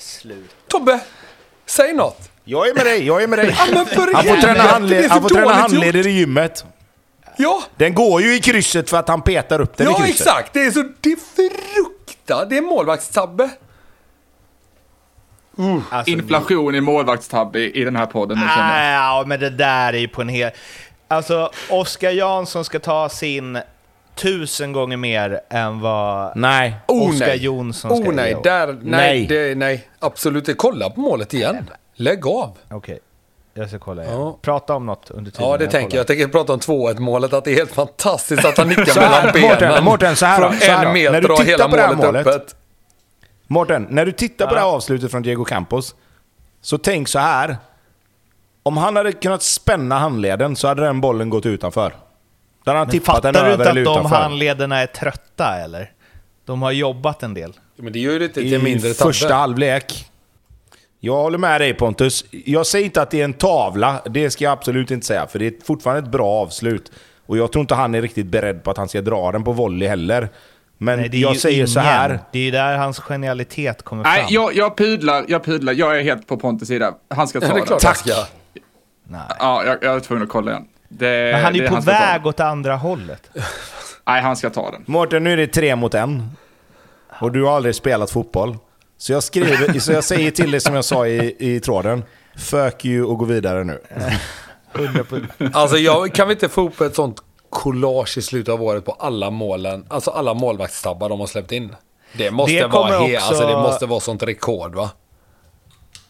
Slut. 0.00 0.50
Tobbe, 0.68 1.00
säg 1.66 1.92
något. 1.94 2.18
Jag 2.44 2.68
är 2.68 2.74
med 2.74 2.86
dig, 2.86 3.06
jag 3.06 3.22
är 3.22 3.26
med 3.26 3.38
dig. 3.38 3.56
Ja, 3.58 3.64
men 3.74 3.86
för 3.86 4.14
Han 4.14 4.24
får 4.24 4.36
träna, 4.36 4.62
är 4.64 4.68
handled, 4.68 5.10
han 5.10 5.22
får 5.22 5.28
träna 5.28 5.52
handleder 5.52 6.06
i 6.06 6.10
gymmet. 6.10 6.64
Ja, 7.36 7.62
Den 7.76 7.94
går 7.94 8.22
ju 8.22 8.36
i 8.36 8.40
krysset 8.40 8.90
för 8.90 8.96
att 8.96 9.08
han 9.08 9.22
petar 9.22 9.60
upp 9.60 9.76
den 9.76 9.86
i 9.86 9.90
ja 9.90 9.96
krysset. 9.96 10.20
exakt. 10.26 10.52
Det 10.52 10.60
är 10.60 10.70
så... 10.70 10.84
Det 11.00 11.12
är 11.12 11.16
frukta. 11.16 12.44
Det 12.44 12.56
är 12.58 12.62
målvaktstabbe. 12.62 13.50
Alltså, 15.90 16.10
Inflation 16.10 16.74
i 16.74 16.80
målvaktstabbe 16.80 17.58
i, 17.58 17.80
i 17.80 17.84
den 17.84 17.96
här 17.96 18.06
podden. 18.06 18.38
Nu. 18.38 18.44
Nej, 18.46 18.94
ja, 18.94 19.24
men 19.26 19.40
det 19.40 19.50
där 19.50 19.92
är 19.92 19.98
ju 19.98 20.08
på 20.08 20.20
en 20.22 20.28
hel... 20.28 20.50
Alltså, 21.08 21.50
Oskar 21.70 22.10
Jansson 22.10 22.64
ska 22.64 22.78
ta 22.78 23.08
sin 23.08 23.58
tusen 24.14 24.72
gånger 24.72 24.96
mer 24.96 25.40
än 25.50 25.80
vad 25.80 26.36
Nej. 26.36 26.74
Oh 26.88 27.10
Oskar 27.10 27.26
nej. 27.26 27.36
Jonsson 27.44 27.96
ska 27.96 28.10
Oh 28.10 28.14
nej, 28.14 28.36
där... 28.44 28.66
Nej, 28.66 28.76
Nej. 28.82 29.26
Det, 29.26 29.54
nej. 29.54 29.88
Absolut 29.98 30.48
inte. 30.48 30.58
Kolla 30.58 30.90
på 30.90 31.00
målet 31.00 31.34
igen. 31.34 31.70
Lägg 31.94 32.26
av. 32.26 32.58
Okej, 32.70 32.98
jag 33.56 33.68
ska 33.68 33.78
kolla 33.78 34.02
igen. 34.04 34.14
Ja. 34.14 34.38
Prata 34.42 34.74
om 34.74 34.86
något 34.86 35.10
under 35.10 35.30
tiden. 35.30 35.48
Ja, 35.50 35.56
det 35.56 35.66
tänker 35.66 35.78
jag. 35.78 35.90
kollar. 35.90 35.98
Jag 36.00 36.06
tänker 36.06 36.28
prata 36.28 36.52
om 36.52 36.60
2-1 36.60 36.98
målet. 36.98 37.32
Att 37.32 37.44
det 37.44 37.50
är 37.50 37.54
helt 37.54 37.72
fantastiskt 37.74 38.44
att 38.44 38.58
han 38.58 38.68
nickar 38.68 39.00
mellan 39.00 39.32
benen. 39.32 39.48
Mårten, 39.50 39.84
Mårten, 39.84 40.16
så 40.16 40.26
här 40.26 40.40
då, 40.40 40.48
Från 40.48 40.58
så 40.60 40.66
här 40.66 40.72
då. 40.84 40.88
en 40.88 40.94
När 40.94 41.12
meter 41.12 41.20
du 41.20 41.28
och 41.28 41.36
tittar 41.38 41.50
hela 41.50 41.68
på 41.68 41.76
det 41.76 41.82
här 41.82 41.94
målet, 41.94 42.04
målet- 42.06 42.26
öppet. 42.26 42.56
Mårten, 43.46 43.86
när 43.90 44.06
du 44.06 44.12
tittar 44.12 44.46
på 44.46 44.54
det 44.54 44.60
här 44.60 44.66
avslutet 44.66 45.10
från 45.10 45.22
Diego 45.22 45.44
Campos, 45.44 45.94
så 46.60 46.78
tänk 46.78 47.08
så 47.08 47.18
här. 47.18 47.56
Om 48.62 48.76
han 48.76 48.96
hade 48.96 49.12
kunnat 49.12 49.42
spänna 49.42 49.98
handleden 49.98 50.56
så 50.56 50.68
hade 50.68 50.82
den 50.82 51.00
bollen 51.00 51.30
gått 51.30 51.46
utanför. 51.46 51.90
Då 52.64 52.70
hade 52.70 52.78
han 52.78 52.86
Men 52.86 52.92
tippat 52.92 53.22
den 53.22 53.34
fattar 53.34 53.46
du 53.46 53.52
över 53.52 53.64
inte 53.64 53.70
eller 53.70 53.80
att 53.80 53.86
de 53.86 53.90
utanför. 54.00 54.16
handlederna 54.16 54.80
är 54.82 54.86
trötta, 54.86 55.56
eller? 55.56 55.92
De 56.44 56.62
har 56.62 56.70
jobbat 56.72 57.22
en 57.22 57.34
del. 57.34 57.52
Men 57.76 57.92
det 57.92 57.98
gör 57.98 58.12
ju 58.12 58.18
det 58.18 58.28
till 58.28 58.54
I 58.54 58.58
mindre 58.58 58.94
tabbe. 58.94 59.08
första 59.12 59.34
halvlek. 59.34 60.06
Jag 61.00 61.14
håller 61.16 61.38
med 61.38 61.60
dig 61.60 61.74
Pontus. 61.74 62.24
Jag 62.30 62.66
säger 62.66 62.84
inte 62.84 63.02
att 63.02 63.10
det 63.10 63.20
är 63.20 63.24
en 63.24 63.32
tavla, 63.32 64.02
det 64.10 64.30
ska 64.30 64.44
jag 64.44 64.52
absolut 64.52 64.90
inte 64.90 65.06
säga. 65.06 65.26
För 65.26 65.38
det 65.38 65.46
är 65.46 65.54
fortfarande 65.64 66.02
ett 66.02 66.12
bra 66.12 66.26
avslut. 66.28 66.92
Och 67.26 67.38
jag 67.38 67.52
tror 67.52 67.60
inte 67.60 67.74
han 67.74 67.94
är 67.94 68.02
riktigt 68.02 68.26
beredd 68.26 68.62
på 68.64 68.70
att 68.70 68.76
han 68.76 68.88
ska 68.88 69.00
dra 69.00 69.32
den 69.32 69.44
på 69.44 69.52
volley 69.52 69.88
heller. 69.88 70.28
Men 70.78 71.00
Nej, 71.00 71.20
jag 71.20 71.36
säger 71.36 71.56
ingen. 71.56 71.68
så 71.68 71.80
här. 71.80 72.20
Det 72.32 72.38
är 72.38 72.42
ju 72.42 72.50
där 72.50 72.76
hans 72.76 72.98
genialitet 72.98 73.82
kommer 73.82 74.02
Nej, 74.02 74.20
fram. 74.22 74.26
jag, 74.34 74.54
jag 74.56 74.76
pudlar, 74.76 75.24
jag 75.28 75.44
pudlar. 75.44 75.72
Jag 75.72 75.98
är 75.98 76.02
helt 76.02 76.26
på 76.26 76.36
Pontus 76.36 76.68
sida. 76.68 76.94
Han 77.14 77.28
ska 77.28 77.40
ta 77.40 77.46
Ja, 77.46 77.52
det 77.52 77.56
är 77.56 77.58
den. 77.58 77.66
klart 77.66 77.80
Tack. 77.80 78.06
Nej. 79.08 79.20
Ja, 79.38 79.64
jag, 79.64 79.76
jag 79.82 79.96
är 79.96 80.00
tvungen 80.00 80.22
att 80.24 80.28
kolla 80.30 80.50
igen. 80.50 80.64
Det, 80.88 81.32
Men 81.34 81.44
han 81.44 81.54
är 81.54 81.58
ju 81.58 81.68
på 81.68 81.80
väg 81.80 82.20
den. 82.20 82.26
åt 82.28 82.40
andra 82.40 82.76
hållet. 82.76 83.30
Nej, 84.06 84.22
han 84.22 84.36
ska 84.36 84.50
ta 84.50 84.70
den. 84.70 84.82
Mårten, 84.86 85.24
nu 85.24 85.32
är 85.32 85.36
det 85.36 85.46
tre 85.46 85.76
mot 85.76 85.94
en. 85.94 86.30
Och 87.20 87.32
du 87.32 87.42
har 87.44 87.56
aldrig 87.56 87.74
spelat 87.74 88.10
fotboll. 88.10 88.56
Så 88.98 89.12
jag, 89.12 89.22
skriver, 89.22 89.78
så 89.80 89.92
jag 89.92 90.04
säger 90.04 90.30
till 90.30 90.50
dig 90.50 90.60
som 90.60 90.74
jag 90.74 90.84
sa 90.84 91.06
i, 91.06 91.36
i 91.38 91.60
tråden. 91.60 92.04
Fuck 92.36 92.84
you 92.84 93.04
och 93.06 93.18
gå 93.18 93.24
vidare 93.24 93.64
nu. 93.64 93.80
100%. 94.72 95.50
Alltså 95.52 95.76
jag, 95.76 96.14
kan 96.14 96.28
vi 96.28 96.34
inte 96.34 96.48
få 96.48 96.60
upp 96.68 96.80
ett 96.80 96.94
sånt 96.94 97.22
collage 97.50 98.18
i 98.18 98.22
slutet 98.22 98.52
av 98.54 98.62
året 98.62 98.84
på 98.84 98.92
alla 98.92 99.30
målen, 99.30 99.86
alltså 99.88 100.10
alla 100.10 100.34
målvaktstabbar 100.34 101.08
de 101.08 101.20
har 101.20 101.26
släppt 101.26 101.52
in? 101.52 101.74
Det 102.12 102.30
måste, 102.30 102.54
Det 102.54 102.66
vara, 102.66 102.90
he- 102.98 103.14
också- 103.16 103.26
alltså 103.26 103.46
det 103.46 103.56
måste 103.56 103.86
vara 103.86 104.00
sånt 104.00 104.22
rekord 104.22 104.74
va? 104.74 104.90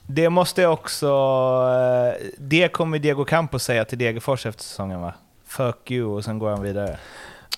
Det 0.09 0.28
måste 0.30 0.66
också... 0.66 1.07
eh, 1.07 2.26
Det 2.39 2.68
kommer 2.72 2.99
Diego 2.99 3.24
Campos 3.24 3.64
säga 3.64 3.84
till 3.84 3.99
Degerfors 3.99 4.47
efter 4.47 4.62
säsongen 4.62 5.01
va? 5.01 5.14
Fuck 5.47 5.91
you 5.91 6.16
och 6.16 6.24
sen 6.24 6.39
går 6.39 6.51
han 6.51 6.62
vidare. 6.62 6.99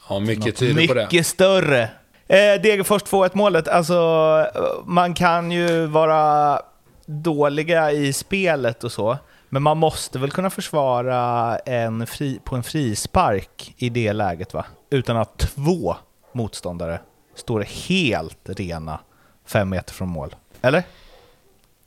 Ja, 0.08 0.18
mycket 0.20 0.56
tyder 0.56 0.86
på 0.88 0.94
det. 0.94 1.02
Mycket 1.02 1.26
större. 1.26 1.88
Eh, 2.28 2.60
Degerfors 2.60 3.02
2-1 3.02 3.30
målet, 3.34 3.68
alltså 3.68 4.46
man 4.84 5.14
kan 5.14 5.52
ju 5.52 5.86
vara 5.86 6.60
dåliga 7.06 7.92
i 7.92 8.12
spelet 8.12 8.84
och 8.84 8.92
så, 8.92 9.18
men 9.48 9.62
man 9.62 9.78
måste 9.78 10.18
väl 10.18 10.30
kunna 10.30 10.50
försvara 10.50 11.58
en 11.58 12.06
fri, 12.06 12.40
på 12.44 12.56
en 12.56 12.62
frispark 12.62 13.74
i 13.76 13.88
det 13.88 14.12
läget 14.12 14.54
va? 14.54 14.64
Utan 14.90 15.16
att 15.16 15.38
två 15.38 15.96
motståndare 16.32 17.00
står 17.34 17.60
helt 17.88 18.38
rena 18.44 19.00
fem 19.46 19.68
meter 19.68 19.94
från 19.94 20.08
mål. 20.08 20.34
Eller? 20.62 20.82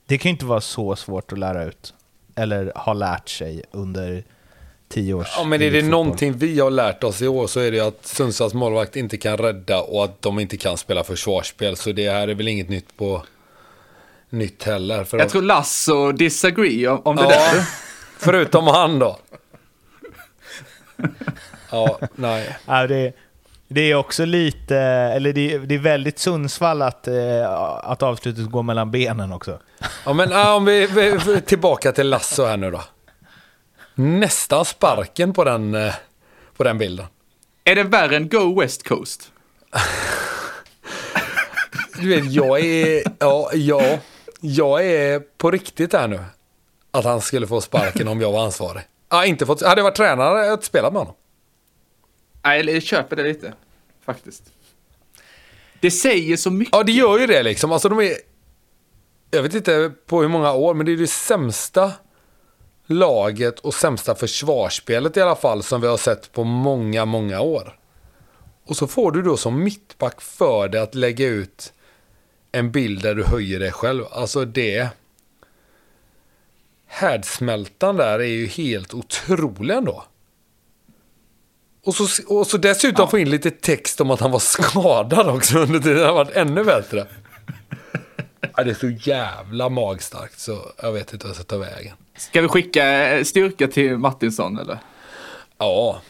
Det 0.06 0.18
kan 0.18 0.28
ju 0.28 0.32
inte 0.32 0.44
vara 0.46 0.60
så 0.60 0.96
svårt 0.96 1.32
att 1.32 1.38
lära 1.38 1.64
ut. 1.64 1.94
Eller 2.34 2.72
ha 2.74 2.92
lärt 2.92 3.28
sig 3.28 3.62
under 3.70 4.24
tio 4.92 5.14
års 5.14 5.26
Ja, 5.36 5.44
men 5.44 5.62
är 5.62 5.70
det 5.70 5.80
fotboll. 5.80 5.90
någonting 5.90 6.32
vi 6.32 6.60
har 6.60 6.70
lärt 6.70 7.04
oss 7.04 7.22
i 7.22 7.28
år 7.28 7.46
så 7.46 7.60
är 7.60 7.70
det 7.72 7.80
att 7.80 8.06
Sundsvalls 8.06 8.54
målvakt 8.54 8.96
inte 8.96 9.16
kan 9.16 9.36
rädda 9.36 9.80
och 9.80 10.04
att 10.04 10.22
de 10.22 10.38
inte 10.38 10.56
kan 10.56 10.76
spela 10.76 11.04
försvarsspel. 11.04 11.76
Så 11.76 11.92
det 11.92 12.10
här 12.10 12.28
är 12.28 12.34
väl 12.34 12.48
inget 12.48 12.68
nytt 12.68 12.96
på 12.96 13.22
nytt 14.30 14.62
heller. 14.64 15.04
För 15.04 15.18
Jag 15.18 15.28
tror 15.28 15.42
Lasso 15.42 16.12
disagree 16.12 16.88
om, 16.88 17.00
om 17.04 17.16
det 17.16 17.22
Ja, 17.22 17.28
där. 17.28 17.64
förutom 18.18 18.66
han 18.66 18.98
då. 18.98 19.18
Ja, 21.70 21.98
nej. 22.14 22.56
Ja, 22.66 22.86
det, 22.86 23.12
det 23.68 23.80
är 23.90 23.94
också 23.94 24.24
lite, 24.24 24.76
eller 24.78 25.32
det, 25.32 25.58
det 25.58 25.74
är 25.74 25.78
väldigt 25.78 26.18
Sundsvall 26.18 26.82
att, 26.82 27.08
eh, 27.08 27.50
att 27.82 28.02
avslutet 28.02 28.50
går 28.50 28.62
mellan 28.62 28.90
benen 28.90 29.32
också. 29.32 29.58
Ja, 30.04 30.12
men 30.12 30.30
ja, 30.30 30.54
om 30.54 30.64
vi, 30.64 30.86
vi, 30.86 31.18
vi 31.26 31.40
tillbaka 31.40 31.92
till 31.92 32.08
Lasso 32.08 32.44
här 32.44 32.56
nu 32.56 32.70
då. 32.70 32.80
Nästan 33.94 34.64
sparken 34.64 35.32
på 35.32 35.44
den, 35.44 35.74
eh, 35.74 35.94
på 36.56 36.64
den 36.64 36.78
bilden. 36.78 37.06
Är 37.64 37.74
det 37.74 37.82
värre 37.82 38.16
än 38.16 38.28
Go 38.28 38.60
West 38.60 38.88
Coast? 38.88 39.32
Du 42.00 42.08
vet, 42.08 42.32
jag 42.32 42.60
är, 42.60 43.02
ja, 43.18 43.50
ja, 43.54 43.98
jag 44.40 44.86
är 44.86 45.20
på 45.20 45.50
riktigt 45.50 45.92
här 45.92 46.08
nu. 46.08 46.20
Att 46.90 47.04
han 47.04 47.20
skulle 47.20 47.46
få 47.46 47.60
sparken 47.60 48.08
om 48.08 48.20
jag 48.20 48.32
var 48.32 48.44
ansvarig. 48.44 48.82
Ja, 49.08 49.24
inte 49.24 49.46
fått, 49.46 49.62
hade 49.62 49.78
jag 49.80 49.84
varit 49.84 49.96
tränare 49.96 50.28
hade 50.28 50.46
jag 50.46 50.64
spelat 50.64 50.92
med 50.92 51.00
honom. 51.00 51.14
Nej, 52.44 52.70
jag 52.70 52.82
köper 52.82 53.16
det 53.16 53.22
lite. 53.22 53.52
Faktiskt. 54.04 54.42
Det 55.80 55.90
säger 55.90 56.36
så 56.36 56.50
mycket. 56.50 56.74
Ja, 56.74 56.82
det 56.82 56.92
gör 56.92 57.18
ju 57.18 57.26
det 57.26 57.42
liksom. 57.42 57.72
Alltså 57.72 57.88
de 57.88 57.98
är... 58.00 58.12
Jag 59.30 59.42
vet 59.42 59.54
inte 59.54 59.92
på 60.06 60.20
hur 60.20 60.28
många 60.28 60.52
år, 60.52 60.74
men 60.74 60.86
det 60.86 60.92
är 60.92 60.96
det 60.96 61.06
sämsta 61.06 61.92
laget 62.86 63.58
och 63.58 63.74
sämsta 63.74 64.14
försvarsspelet 64.14 65.16
i 65.16 65.20
alla 65.20 65.36
fall 65.36 65.62
som 65.62 65.80
vi 65.80 65.86
har 65.86 65.96
sett 65.96 66.32
på 66.32 66.44
många, 66.44 67.04
många 67.04 67.40
år. 67.40 67.78
Och 68.64 68.76
så 68.76 68.86
får 68.86 69.12
du 69.12 69.22
då 69.22 69.36
som 69.36 69.64
mittback 69.64 70.20
för 70.20 70.68
dig 70.68 70.80
att 70.80 70.94
lägga 70.94 71.26
ut 71.26 71.72
en 72.52 72.72
bild 72.72 73.02
där 73.02 73.14
du 73.14 73.24
höjer 73.24 73.60
dig 73.60 73.72
själv. 73.72 74.04
Alltså 74.10 74.44
det... 74.44 74.88
Härdsmältan 76.86 77.96
där 77.96 78.18
är 78.18 78.24
ju 78.24 78.46
helt 78.46 78.94
otrolig 78.94 79.74
ändå. 79.74 80.04
Och 81.84 81.94
så, 81.94 82.06
och 82.34 82.46
så 82.46 82.56
dessutom 82.56 83.08
få 83.08 83.18
in 83.18 83.30
lite 83.30 83.50
text 83.50 84.00
om 84.00 84.10
att 84.10 84.20
han 84.20 84.30
var 84.30 84.38
skadad 84.38 85.28
också 85.28 85.58
under 85.58 85.80
tiden. 85.80 85.98
Det 85.98 86.06
har 86.06 86.14
varit 86.14 86.36
ännu 86.36 86.64
bättre. 86.64 87.06
Ja, 88.56 88.64
det 88.64 88.70
är 88.70 88.74
så 88.74 88.88
jävla 88.88 89.68
magstarkt 89.68 90.40
så 90.40 90.72
jag 90.82 90.92
vet 90.92 91.12
inte 91.12 91.26
vad 91.26 91.30
jag 91.30 91.36
ska 91.36 91.44
ta 91.44 91.58
vägen. 91.58 91.96
Ska 92.28 92.40
vi 92.40 92.48
skicka 92.48 93.08
eh, 93.16 93.24
styrka 93.24 93.68
till 93.68 93.98
Martinsson 93.98 94.58
eller? 94.58 94.78
Ja. 95.58 96.00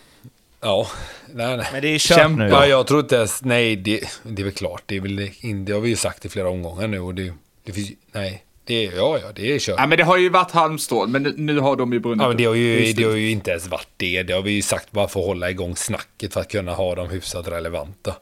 Ja. 0.60 0.86
Nej, 1.34 1.56
nej. 1.56 1.66
Men 1.72 1.82
det 1.82 1.88
är 1.88 1.98
kört 1.98 2.18
Kämpa. 2.18 2.42
nu. 2.42 2.48
Ja, 2.50 2.66
jag 2.66 2.86
tror 2.86 3.00
inte 3.00 3.16
ens... 3.16 3.44
Nej, 3.44 3.76
det, 3.76 4.00
det 4.22 4.42
är 4.42 4.44
väl 4.44 4.52
klart. 4.54 4.82
Det, 4.86 4.96
är 4.96 5.00
väl 5.00 5.30
in, 5.40 5.64
det 5.64 5.72
har 5.72 5.80
vi 5.80 5.88
ju 5.88 5.96
sagt 5.96 6.24
i 6.24 6.28
flera 6.28 6.48
omgångar 6.48 6.88
nu. 6.88 7.00
Och 7.00 7.14
det, 7.14 7.32
det 7.64 7.72
finns, 7.72 7.90
nej, 8.12 8.44
det 8.64 8.86
är, 8.86 8.96
ja, 8.96 9.18
ja, 9.22 9.32
det 9.34 9.54
är 9.54 9.58
kört. 9.58 9.74
Ja, 9.78 9.86
men 9.86 9.98
det 9.98 10.04
har 10.04 10.16
ju 10.16 10.28
varit 10.28 10.50
halmstrån, 10.50 11.12
men 11.12 11.22
nu, 11.22 11.34
nu 11.36 11.58
har 11.60 11.76
de 11.76 11.92
ju 11.92 12.00
brunnit 12.00 12.22
Ja, 12.22 12.28
men 12.28 12.36
det 12.36 12.44
har, 12.44 12.54
ju, 12.54 12.88
är 12.88 12.94
det 12.94 13.04
har 13.04 13.12
ju 13.12 13.30
inte 13.30 13.50
ens 13.50 13.68
varit 13.68 13.88
det. 13.96 14.22
Det 14.22 14.32
har 14.32 14.42
vi 14.42 14.50
ju 14.50 14.62
sagt 14.62 14.90
bara 14.92 15.08
för 15.08 15.20
att 15.20 15.26
hålla 15.26 15.50
igång 15.50 15.76
snacket 15.76 16.32
för 16.32 16.40
att 16.40 16.50
kunna 16.50 16.72
ha 16.72 16.94
dem 16.94 17.10
hyfsat 17.10 17.48
relevanta. 17.48 18.14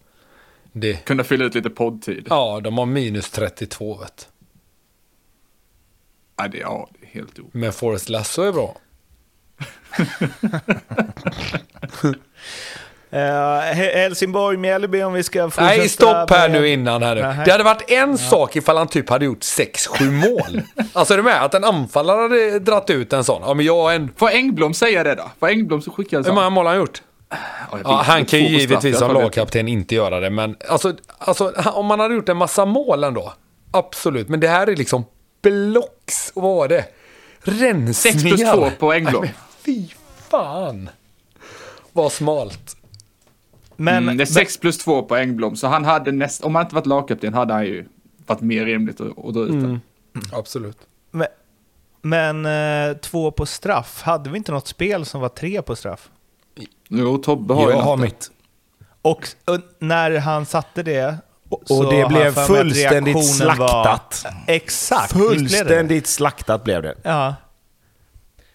Det, 0.73 1.05
Kunna 1.05 1.25
fylla 1.25 1.45
ut 1.45 1.55
lite 1.55 1.71
poddtid. 1.71 2.27
ja, 2.31 2.61
de 2.65 2.79
har 2.79 2.87
minus 2.87 3.31
32 3.31 3.99
vet 3.99 4.17
du. 4.17 4.25
Ja, 6.37 6.49
det, 6.49 6.59
ja, 6.59 6.89
det 7.00 7.00
är 7.00 7.00
helt 7.13 7.39
o... 7.39 7.43
Men 7.53 7.73
Forrest 7.73 8.09
Lasso 8.09 8.43
är 8.43 8.53
bra. 8.53 8.77
Uh, 13.13 13.19
Helsingborg-Mjällby 13.75 15.03
om 15.03 15.13
vi 15.13 15.23
ska 15.23 15.45
fortsätta. 15.51 15.65
Nej, 15.67 15.89
stopp 15.89 16.31
här 16.31 16.49
med- 16.49 16.61
nu 16.61 16.69
innan 16.69 17.03
här 17.03 17.15
nu. 17.15 17.21
Nähä. 17.21 17.45
Det 17.45 17.51
hade 17.53 17.65
varit 17.65 17.91
en 17.91 18.19
sak 18.19 18.57
ifall 18.57 18.77
han 18.77 18.89
typ 18.89 19.09
hade 19.09 19.25
gjort 19.25 19.41
6-7 19.41 20.11
mål. 20.11 20.63
alltså 20.93 21.15
är 21.15 21.19
du 21.19 21.23
med? 21.23 21.45
Att 21.45 21.55
en 21.55 21.65
anfallare 21.65 22.21
hade 22.23 22.59
dratt 22.59 22.91
ut 22.91 23.13
en 23.13 23.25
sån. 23.25 23.43
Ja, 23.47 23.55
men 23.55 23.67
jag 23.67 23.95
en... 23.95 24.11
Får 24.17 24.29
Engblom 24.29 24.75
säga 24.75 25.05
det 25.05 25.15
då? 25.15 25.31
Får 25.41 25.49
Engblom 25.49 25.83
så 25.83 25.91
skicka 25.91 26.17
en 26.17 26.23
Hur 26.25 26.29
sån? 26.29 26.35
många 26.35 26.51
mål 26.51 26.67
har 26.67 26.73
han 26.73 26.81
gjort? 26.81 27.03
Ja, 27.31 27.37
Ja, 27.85 28.03
han 28.07 28.25
kan 28.25 28.39
ju 28.39 28.47
givetvis 28.59 28.99
som 28.99 29.13
lagkapten 29.13 29.69
inte 29.69 29.95
göra 29.95 30.21
det, 30.21 30.31
men 30.31 30.57
alltså, 30.69 30.95
alltså 31.19 31.53
om 31.73 31.87
man 31.87 32.01
hade 32.01 32.15
gjort 32.15 32.29
en 32.29 32.37
massa 32.37 32.65
mål 32.65 33.05
ändå. 33.05 33.33
Absolut, 33.71 34.29
men 34.29 34.41
det 34.41 34.49
här 34.49 34.67
är 34.67 34.77
liksom 34.77 35.05
blocks, 35.43 36.33
vad 36.35 36.57
var 36.57 36.69
det? 36.69 36.85
Rensningar. 37.43 37.93
6 37.93 38.23
plus 38.23 38.41
2 38.41 38.71
på. 38.79 38.91
Nej, 38.91 39.03
men 39.03 39.29
fy 39.65 39.89
fan. 40.31 40.89
Vad 41.93 42.13
smalt. 42.13 42.77
Men, 43.77 44.03
Mm, 44.03 44.17
det 44.17 44.25
är 44.25 44.27
6 44.27 44.59
plus 44.59 44.79
2 44.79 45.03
på 45.03 45.17
Engblom, 45.17 45.57
så 45.57 45.67
han 45.67 45.85
hade 45.85 46.13
näst... 46.13 46.45
Om 46.45 46.55
han 46.55 46.65
inte 46.65 46.75
varit 46.75 46.87
lagkapten 46.87 47.35
hade 47.35 47.55
han 47.55 47.65
ju 47.65 47.89
varit 48.27 48.41
mer 48.41 48.65
rimligt 48.65 49.01
att, 49.01 49.19
att 49.25 49.35
dra 49.35 49.41
ut 49.43 49.51
den. 49.51 49.81
Absolut. 50.33 50.79
men, 51.11 51.27
men 52.03 52.47
eh, 52.91 52.97
två 52.97 53.31
på 53.31 53.47
straff, 53.47 54.03
hade 54.03 54.31
vi 54.31 54.37
inte 54.37 54.53
något 54.53 54.67
spel 54.67 55.05
som 55.07 55.21
var 55.21 55.29
tre 55.29 55.63
på 55.63 55.77
straff? 55.77 56.11
Jo, 56.89 57.19
Tobbe 57.19 57.55
har 57.55 57.71
ju 57.71 57.77
Jag 57.77 57.83
har 57.83 57.97
mitt. 57.97 58.31
Och, 59.03 59.29
och 59.45 59.61
när 59.79 60.19
han 60.19 60.47
satte 60.47 60.83
det... 60.83 61.19
så 61.67 61.79
Och 61.87 61.93
det 61.95 62.09
blev 62.09 62.33
fullständigt 62.35 63.17
reaktionen 63.17 63.59
var- 63.59 63.69
slaktat. 63.69 64.25
Exakt? 64.47 65.13
Fullständigt 65.13 66.07
slaktat 66.07 66.65
blev 66.65 66.83
det. 66.83 66.95
Ja. 67.03 67.35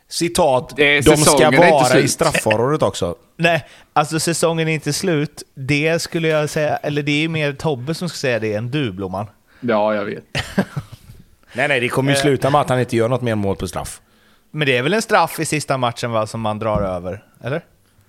Citat, 0.07 0.74
Det 0.76 1.02
de 1.02 1.18
ska 1.18 1.52
vara 1.52 1.82
i 1.82 1.86
slut." 1.90 2.11
straffområdet 2.11 2.82
också. 2.84 3.15
Nej, 3.38 3.65
alltså 3.94 4.20
säsongen 4.20 4.68
är 4.68 4.74
inte 4.74 4.94
slut. 4.94 5.44
Det 5.56 6.02
skulle 6.02 6.28
jag 6.28 6.49
säga, 6.49 6.78
eller 6.78 7.03
det 7.03 7.24
är 7.24 7.28
mer 7.30 7.53
Tobbe 7.53 7.94
som 7.94 8.10
ska 8.10 8.15
säga 8.18 8.40
det 8.40 8.53
än 8.53 8.72
du 8.72 8.91
Blomman. 8.91 9.28
Ja, 9.60 9.95
jag 9.95 10.06
vet. 10.06 10.24
Nej, 11.53 11.68
nej, 11.68 11.80
det 11.80 11.90
kommer 11.90 12.11
ju 12.11 12.18
sluta 12.18 12.49
med 12.49 12.61
att 12.61 12.70
han 12.70 12.80
inte 12.80 12.95
gör 12.95 13.10
något 13.10 13.22
mer 13.22 13.36
mål 13.36 13.56
på 13.56 13.68
straff. 13.68 14.02
Men 14.52 14.68
det 14.68 14.78
är 14.78 14.82
väl 14.84 14.94
en 14.94 15.02
straff 15.02 15.40
i 15.40 15.45
sista 15.45 15.78
matchen 15.78 16.11
va, 16.11 16.28
som 16.28 16.41
man 16.41 16.60
drar 16.60 16.82
över? 16.82 17.24
Eller? 17.44 17.61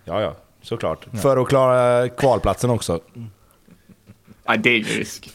Ja, 0.04 0.20
ja, 0.20 0.34
såklart. 0.62 1.06
För 1.22 1.36
att 1.36 1.48
klara 1.48 2.08
kvalplatsen 2.08 2.70
också. 2.70 3.00
Nej, 4.48 4.58
det 4.58 4.70
är 4.70 4.78
ju 4.78 4.84
risk. 4.98 5.30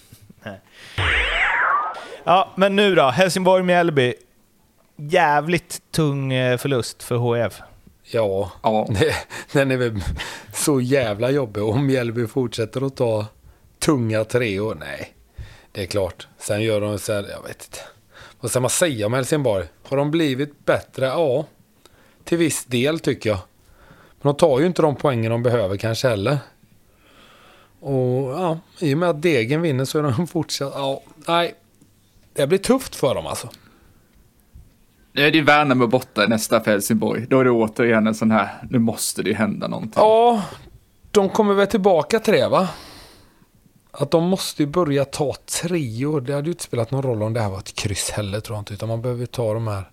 Ja, 2.23 2.51
men 2.55 2.75
nu 2.75 2.95
då. 2.95 3.09
Helsingborg-Mjällby. 3.09 4.13
Jävligt 4.95 5.81
tung 5.91 6.33
eh, 6.33 6.57
förlust 6.57 7.03
för 7.03 7.15
HF. 7.15 7.61
Ja, 8.03 8.51
Ja. 8.63 8.87
det, 8.99 9.13
den 9.53 9.71
är 9.71 9.77
väl 9.77 9.99
så 10.53 10.81
jävla 10.81 11.29
jobbig. 11.31 11.63
Om 11.63 11.85
Mjällby 11.85 12.27
fortsätter 12.27 12.85
att 12.87 12.95
ta 12.95 13.25
tunga 13.79 14.23
treor, 14.23 14.75
nej. 14.79 15.13
Det 15.71 15.81
är 15.81 15.85
klart. 15.85 16.27
Sen 16.37 16.61
gör 16.61 16.81
de 16.81 16.99
så 16.99 17.13
här, 17.13 17.25
jag 17.29 17.43
vet 17.43 17.63
inte. 17.65 17.79
Vad 18.39 18.51
ska 18.51 18.59
man 18.59 18.69
säga 18.69 19.05
om 19.05 19.13
Helsingborg? 19.13 19.65
Har 19.87 19.97
de 19.97 20.11
blivit 20.11 20.65
bättre? 20.65 21.05
Ja, 21.05 21.45
till 22.23 22.37
viss 22.37 22.65
del 22.65 22.99
tycker 22.99 23.29
jag. 23.29 23.39
Men 24.21 24.33
de 24.33 24.35
tar 24.37 24.59
ju 24.59 24.65
inte 24.65 24.81
de 24.81 24.95
poängen 24.95 25.31
de 25.31 25.43
behöver 25.43 25.77
kanske 25.77 26.07
heller. 26.07 26.37
Och 27.81 28.31
ja, 28.31 28.57
i 28.79 28.93
och 28.93 28.97
med 28.97 29.09
att 29.09 29.21
Degen 29.21 29.61
vinner 29.61 29.85
så 29.85 29.99
är 29.99 30.03
de 30.03 30.27
fortsatt, 30.27 30.73
ja, 30.75 31.01
nej. 31.27 31.55
Det 32.33 32.47
blir 32.47 32.57
tufft 32.57 32.95
för 32.95 33.15
dem 33.15 33.27
alltså. 33.27 33.49
Nu 35.13 35.21
är 35.21 35.31
det 35.31 35.37
ju 35.37 35.43
Värnamo 35.43 35.87
borta 35.87 36.27
nästa 36.27 36.61
för 36.61 36.71
Helsingborg. 36.71 37.25
Då 37.29 37.39
är 37.39 37.43
det 37.43 37.51
återigen 37.51 38.07
en 38.07 38.15
sån 38.15 38.31
här, 38.31 38.49
nu 38.69 38.79
måste 38.79 39.23
det 39.23 39.29
ju 39.29 39.35
hända 39.35 39.67
någonting. 39.67 39.93
Ja, 40.03 40.43
de 41.11 41.29
kommer 41.29 41.53
väl 41.53 41.67
tillbaka 41.67 42.19
till 42.19 42.33
det 42.33 42.47
va? 42.47 42.69
att 43.91 44.11
de 44.11 44.23
måste 44.23 44.63
ju 44.63 44.67
börja 44.67 45.05
ta 45.05 45.35
treor. 45.61 46.21
Det 46.21 46.33
hade 46.33 46.45
ju 46.45 46.51
inte 46.51 46.63
spelat 46.63 46.91
någon 46.91 47.03
roll 47.03 47.23
om 47.23 47.33
det 47.33 47.41
här 47.41 47.49
var 47.49 47.59
ett 47.59 47.75
kryss 47.75 48.09
heller 48.09 48.39
tror 48.39 48.55
jag 48.55 48.61
inte. 48.61 48.73
Utan 48.73 48.89
man 48.89 49.01
behöver 49.01 49.25
ta 49.25 49.53
de 49.53 49.67
här 49.67 49.83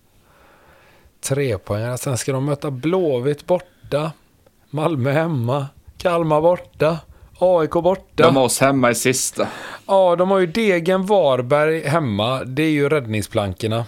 trepoängarna. 1.20 1.96
Sen 1.96 2.18
ska 2.18 2.32
de 2.32 2.44
möta 2.44 2.70
Blåvitt 2.70 3.46
borta. 3.46 4.12
Malmö 4.70 5.10
hemma. 5.10 5.66
Kalmar 5.98 6.40
borta. 6.40 6.98
AIK 7.38 7.70
borta. 7.70 8.02
De 8.14 8.36
har 8.36 8.44
oss 8.44 8.60
hemma 8.60 8.90
i 8.90 8.94
sista. 8.94 9.48
Ja, 9.86 10.16
de 10.16 10.30
har 10.30 10.38
ju 10.38 10.46
Degen 10.46 11.06
Varberg 11.06 11.80
hemma. 11.88 12.44
Det 12.44 12.62
är 12.62 12.70
ju 12.70 12.88
räddningsplankorna. 12.88 13.84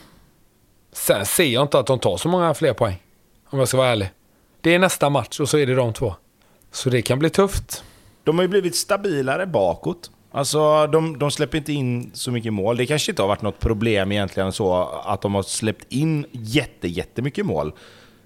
Sen 0.93 1.27
ser 1.27 1.45
jag 1.45 1.63
inte 1.63 1.79
att 1.79 1.87
de 1.87 1.99
tar 1.99 2.17
så 2.17 2.29
många 2.29 2.55
fler 2.55 2.73
poäng. 2.73 3.03
Om 3.51 3.59
jag 3.59 3.69
ska 3.69 3.77
vara 3.77 3.89
ärlig. 3.89 4.11
Det 4.61 4.75
är 4.75 4.79
nästa 4.79 5.11
match 5.11 5.41
och 5.41 5.49
så 5.49 5.59
är 5.59 5.67
det 5.67 5.75
de 5.75 5.93
två. 5.93 6.15
Så 6.71 6.91
det 6.91 7.03
kan 7.03 7.19
bli 7.19 7.31
tufft. 7.31 7.85
De 8.25 8.39
har 8.39 8.43
ju 8.43 8.49
blivit 8.49 8.77
stabilare 8.77 9.47
bakåt. 9.47 10.11
Alltså, 10.33 10.87
de, 10.87 11.19
de 11.19 11.31
släpper 11.31 11.59
inte 11.59 11.73
in 11.73 12.11
så 12.15 12.31
mycket 12.31 12.53
mål. 12.53 12.77
Det 12.77 12.87
kanske 12.87 13.13
inte 13.13 13.23
har 13.23 13.29
varit 13.29 13.43
något 13.43 13.59
problem 13.59 14.13
egentligen 14.13 14.53
så 14.53 14.89
att 15.05 15.21
de 15.21 15.35
har 15.35 15.43
släppt 15.43 15.93
in 15.93 16.27
jätte, 16.33 16.89
jättemycket 16.89 17.47
mål. 17.47 17.73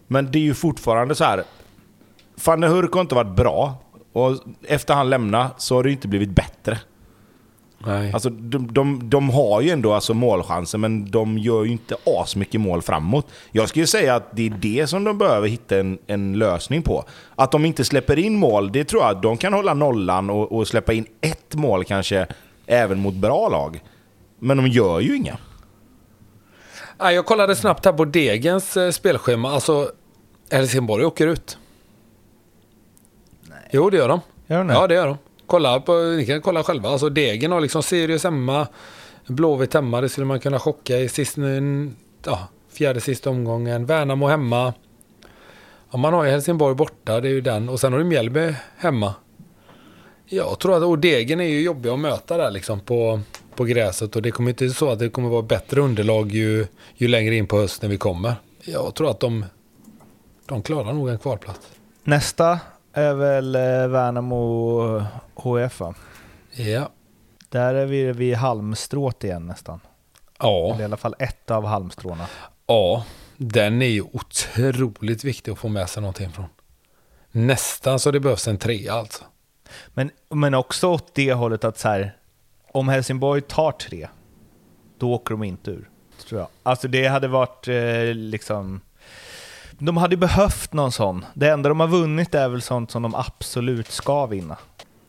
Men 0.07 0.31
det 0.31 0.39
är 0.39 0.43
ju 0.43 0.55
fortfarande 0.55 1.15
så 1.15 1.25
här. 1.25 1.45
Fanne 2.37 2.67
Hurk 2.67 2.93
har 2.93 3.01
inte 3.01 3.15
varit 3.15 3.37
bra. 3.37 3.75
Och 4.15 4.39
efter 4.63 4.95
han 4.95 5.11
lämnade 5.11 5.51
så 5.59 5.75
har 5.75 5.83
det 5.83 5.91
inte 5.91 6.09
blivit 6.09 6.31
bättre. 6.31 6.79
Nej. 7.87 8.13
Alltså, 8.13 8.31
de, 8.31 8.73
de, 8.73 9.11
de 9.11 9.31
har 9.31 9.61
ju 9.61 9.71
ändå 9.71 9.93
alltså 9.93 10.15
målchanser, 10.15 10.79
men 10.79 11.11
de 11.11 11.39
gör 11.39 11.65
ju 11.65 11.73
inte 11.73 11.97
asmycket 12.07 12.61
mål 12.61 12.83
framåt. 12.83 13.27
Jag 13.53 13.69
skulle 13.69 13.87
säga 13.87 14.15
att 14.15 14.37
det 14.37 14.47
är 14.47 14.51
det 14.51 14.87
som 14.87 15.05
de 15.05 15.19
behöver 15.19 15.49
hitta 15.49 15.79
en, 15.79 15.99
en 16.07 16.39
lösning 16.39 16.83
på. 16.83 17.05
Att 17.37 17.51
de 17.51 17.65
inte 17.65 17.85
släpper 17.85 18.19
in 18.19 18.37
mål, 18.37 18.73
det 18.73 18.85
tror 18.85 19.03
jag 19.03 19.11
att 19.17 19.23
de 19.23 19.37
kan 19.37 19.53
hålla 19.53 19.75
nollan 19.75 20.31
och, 20.31 20.53
och 20.53 20.69
släppa 20.69 20.93
in 20.93 21.07
ett 21.21 21.55
mål 21.55 21.85
kanske, 21.85 22.27
även 22.67 23.01
mot 23.01 23.15
bra 23.15 23.49
lag. 23.49 23.83
Men 24.39 24.57
de 24.57 24.67
gör 24.67 25.01
ju 25.01 25.17
inga. 25.17 25.39
Ja, 26.99 27.13
jag 27.13 27.27
kollade 27.27 27.57
snabbt 27.57 27.85
här 27.85 27.93
på 27.93 28.05
Degens 28.05 28.77
eh, 28.77 28.91
spelschema. 28.91 29.51
Alltså, 29.51 29.91
Helsingborg 30.51 31.05
åker 31.05 31.27
ut. 31.27 31.59
Jo, 33.71 33.91
det 33.91 33.97
gör 33.97 34.09
de. 34.09 34.21
Gör 34.47 34.59
de? 34.59 34.71
Ja, 34.71 34.87
det 34.87 34.95
gör 34.95 35.07
de. 35.07 35.19
Kolla 35.47 35.81
på, 35.81 35.93
ni 35.93 36.27
kan 36.27 36.41
kolla 36.41 36.63
själva. 36.63 36.89
Alltså 36.89 37.09
Degen 37.09 37.53
har 37.53 37.61
liksom 37.61 37.83
Sirius 37.83 38.25
hemma, 38.25 38.67
Blåvitt 39.27 39.75
hemma. 39.75 40.01
Det 40.01 40.09
skulle 40.09 40.27
man 40.27 40.41
kunna 40.41 40.59
chocka 40.59 40.99
i 40.99 41.09
sist, 41.09 41.37
ja, 42.25 42.49
fjärde 42.73 43.01
sista 43.01 43.31
omgången. 43.31 43.87
Värnamo 43.87 44.27
hemma. 44.27 44.75
Ja, 45.91 45.99
man 45.99 46.15
har 46.15 46.25
ju 46.25 46.31
Helsingborg 46.31 46.75
borta, 46.75 47.21
det 47.21 47.29
är 47.29 47.33
ju 47.33 47.41
den. 47.41 47.69
Och 47.69 47.81
sen 47.81 47.93
har 47.93 47.99
du 47.99 48.05
Mjällby 48.05 48.55
hemma. 48.77 49.15
Jag 50.27 50.59
tror 50.59 50.77
att, 50.77 50.83
och 50.83 50.99
Degen 50.99 51.41
är 51.41 51.45
ju 51.45 51.61
jobbig 51.61 51.91
att 51.91 51.99
möta 51.99 52.37
där 52.37 52.51
liksom 52.51 52.81
på, 52.81 53.21
på 53.55 53.65
gräset. 53.65 54.17
Och 54.17 54.23
det 54.23 54.31
kommer 54.31 54.51
inte 54.51 54.71
så 54.71 54.91
att 54.91 54.99
det 54.99 55.09
kommer 55.09 55.29
vara 55.29 55.43
bättre 55.43 55.81
underlag 55.81 56.33
ju, 56.33 56.67
ju 56.95 57.09
längre 57.09 57.35
in 57.35 57.47
på 57.47 57.59
hösten 57.59 57.91
vi 57.91 57.97
kommer. 57.97 58.35
Jag 58.65 58.95
tror 58.95 59.11
att 59.11 59.21
de, 59.21 59.45
de 60.47 60.63
klarar 60.63 60.93
nog 60.93 61.09
en 61.09 61.19
kvalplats. 61.19 61.69
Nästa 62.05 62.59
är 62.95 63.15
väl 63.15 63.55
eh, 63.55 63.89
Värnamo 63.89 65.03
HF 65.35 65.81
va? 65.81 65.95
Ja. 66.53 66.91
Där 67.49 67.75
är 67.75 67.87
vi 67.87 68.13
vid 68.13 68.35
halmstrået 68.35 69.25
igen 69.25 69.47
nästan. 69.47 69.81
Ja. 70.39 70.71
Eller 70.71 70.81
i 70.81 70.85
alla 70.85 70.97
fall 70.97 71.15
ett 71.19 71.51
av 71.51 71.65
halmstråna. 71.65 72.27
Ja, 72.67 73.05
den 73.37 73.83
är 73.83 73.87
ju 73.87 74.03
otroligt 74.03 75.25
viktig 75.25 75.53
att 75.53 75.59
få 75.59 75.69
med 75.69 75.91
sig 75.91 76.01
någonting 76.01 76.33
från. 76.33 76.47
Nästan 77.31 77.99
så 78.01 78.11
det 78.11 78.21
behövs 78.21 78.49
en 78.49 78.59
trea 78.59 78.95
alltså. 78.95 79.25
Men, 79.89 80.11
men 80.29 80.55
också 80.55 80.89
åt 80.89 81.15
det 81.15 81.33
hållet 81.33 81.65
att 81.65 81.79
så 81.79 81.89
här, 81.89 82.17
om 82.73 82.89
Helsingborg 82.89 83.41
tar 83.41 83.73
tre, 83.73 84.09
då 84.99 85.13
åker 85.13 85.35
de 85.35 85.43
inte 85.43 85.71
ur. 85.71 85.89
Tror 86.29 86.41
jag. 86.41 86.49
Alltså 86.63 86.89
det 86.89 87.07
hade 87.07 87.29
varit 87.29 87.69
eh, 87.69 88.15
liksom... 88.15 88.81
De 89.79 89.97
hade 89.97 90.17
behövt 90.17 90.73
någon 90.73 90.93
sån. 90.93 91.25
Det 91.35 91.49
enda 91.49 91.69
de 91.69 91.81
har 91.81 91.89
vunnit 91.89 92.35
är 92.35 92.49
väl 92.49 92.63
sånt 92.63 92.91
som 92.91 93.03
de 93.03 93.15
absolut 93.15 93.91
ska 93.91 94.27
vinna. 94.27 94.57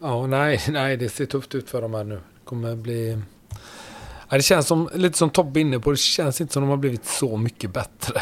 Ja, 0.01 0.27
nej, 0.27 0.61
nej, 0.69 0.97
det 0.97 1.09
ser 1.09 1.25
tufft 1.25 1.55
ut 1.55 1.69
för 1.69 1.81
dem 1.81 1.93
här 1.93 2.03
nu. 2.03 2.15
Det 2.15 2.45
kommer 2.45 2.75
bli... 2.75 3.21
Ja, 4.29 4.37
det 4.37 4.43
känns 4.43 4.67
som, 4.67 4.89
lite 4.93 5.17
som 5.17 5.29
Tobbe 5.29 5.59
inne 5.59 5.79
på, 5.79 5.91
det 5.91 5.97
känns 5.97 6.41
inte 6.41 6.53
som 6.53 6.63
de 6.63 6.69
har 6.69 6.77
blivit 6.77 7.05
så 7.05 7.37
mycket 7.37 7.73
bättre. 7.73 8.21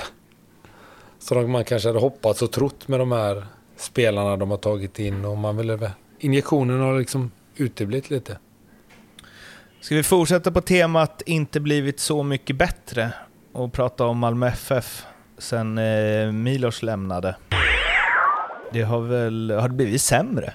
Så 1.19 1.35
man 1.47 1.65
kanske 1.65 1.89
hade 1.89 1.99
hoppats 1.99 2.41
och 2.41 2.51
trott 2.51 2.87
med 2.87 2.99
de 2.99 3.11
här 3.11 3.45
spelarna 3.77 4.37
de 4.37 4.51
har 4.51 4.57
tagit 4.57 4.99
in 4.99 5.25
och 5.25 5.37
man 5.37 5.57
vill 5.57 5.89
Injektionen 6.19 6.79
har 6.79 6.99
liksom 6.99 7.31
uteblivit 7.55 8.09
lite. 8.09 8.37
Ska 9.81 9.95
vi 9.95 10.03
fortsätta 10.03 10.51
på 10.51 10.61
temat 10.61 11.21
inte 11.25 11.59
blivit 11.59 11.99
så 11.99 12.23
mycket 12.23 12.55
bättre 12.55 13.13
och 13.51 13.73
prata 13.73 14.05
om 14.05 14.17
Malmö 14.17 14.47
FF 14.47 15.05
sen 15.38 15.77
eh, 15.77 16.31
Milos 16.31 16.84
lämnade? 16.84 17.35
Det 18.72 18.81
har 18.81 19.01
väl 19.01 19.51
har 19.51 19.69
det 19.69 19.76
blivit 19.76 20.01
sämre? 20.01 20.53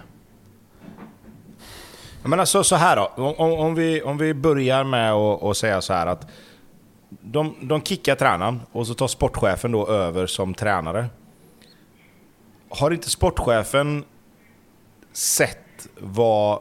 Men 2.23 2.41
alltså 2.41 2.65
så 2.65 2.77
här 2.77 2.97
då, 2.97 3.13
om, 3.17 3.53
om, 3.53 3.75
vi, 3.75 4.03
om 4.03 4.19
vi 4.19 4.35
börjar 4.35 4.85
med 4.85 5.13
att 5.13 5.43
och 5.43 5.57
säga 5.57 5.81
så 5.81 5.93
här 5.93 6.07
att 6.07 6.27
de, 7.09 7.55
de 7.61 7.83
kickar 7.83 8.15
tränaren 8.15 8.61
och 8.73 8.87
så 8.87 8.95
tar 8.95 9.09
sportchefen 9.09 9.73
då 9.73 9.89
över 9.89 10.27
som 10.27 10.55
tränare. 10.55 11.07
Har 12.69 12.91
inte 12.91 13.11
sportchefen 13.11 14.05
sett 15.13 15.89
vad 15.99 16.61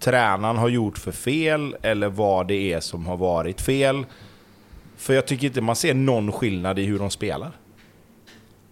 tränaren 0.00 0.56
har 0.56 0.68
gjort 0.68 0.98
för 0.98 1.12
fel 1.12 1.76
eller 1.82 2.08
vad 2.08 2.48
det 2.48 2.72
är 2.72 2.80
som 2.80 3.06
har 3.06 3.16
varit 3.16 3.60
fel? 3.60 4.04
För 5.00 5.14
jag 5.14 5.26
tycker 5.26 5.46
inte 5.46 5.60
man 5.60 5.76
ser 5.76 5.94
någon 5.94 6.32
skillnad 6.32 6.78
i 6.78 6.84
hur 6.84 6.98
de 6.98 7.10
spelar. 7.10 7.50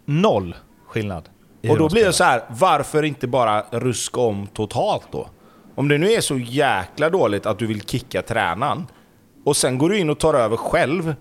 Noll 0.05 0.55
skillnad. 0.87 1.29
i 1.63 1.69
Och 1.69 1.73
hur 1.73 1.79
då 1.79 1.89
de 1.89 1.93
blir 1.93 2.05
det 2.05 2.13
spelar. 2.13 2.39
så 2.39 2.41
här, 2.41 2.43
varför 2.59 3.03
inte 3.03 3.27
bara 3.27 3.65
ruska 3.71 4.21
om 4.21 4.47
totalt 4.47 5.09
då? 5.13 5.29
Om 5.75 5.89
det 5.89 5.99
nu 5.99 6.13
är 6.13 6.21
så 6.21 6.39
jäkla 6.39 7.11
dåligt 7.11 7.47
att 7.47 7.59
du 7.59 7.67
vill 7.67 7.83
kicka 7.83 8.23
tränaren 8.23 8.87
och 9.45 9.57
sen 9.57 9.79
går 9.79 9.89
du 9.91 9.99
in 9.99 10.11
och 10.11 10.19
tar 10.19 10.35
över 10.35 10.57
själv 10.57 11.15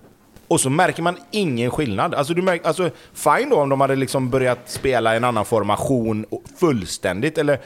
och 0.47 0.61
så 0.61 0.69
märker 0.69 1.03
man 1.03 1.17
ingen 1.31 1.71
skillnad. 1.71 2.13
Alltså, 2.13 2.33
du 2.33 2.41
märker, 2.41 2.67
alltså 2.67 2.89
fine 3.13 3.49
då 3.49 3.61
om 3.61 3.69
de 3.69 3.81
hade 3.81 3.95
liksom 3.95 4.29
börjat 4.29 4.59
spela 4.65 5.15
en 5.15 5.23
annan 5.23 5.45
formation 5.45 6.25
fullständigt 6.59 7.37
eller 7.37 7.59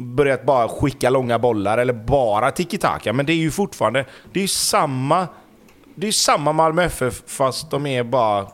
börjat 0.00 0.46
bara 0.46 0.68
skicka 0.68 1.10
långa 1.10 1.38
bollar 1.38 1.78
eller 1.78 1.92
bara 1.92 2.50
tiki-taka. 2.50 3.12
Men 3.12 3.26
det 3.26 3.32
är 3.32 3.36
ju 3.36 3.50
fortfarande, 3.50 4.04
det 4.32 4.40
är 4.40 4.42
ju 4.42 4.48
samma, 4.48 5.26
det 5.96 6.06
är 6.06 6.12
samma 6.12 6.52
Malmö 6.52 6.82
FF 6.82 7.22
fast 7.26 7.70
de 7.70 7.86
är 7.86 8.04
bara... 8.04 8.46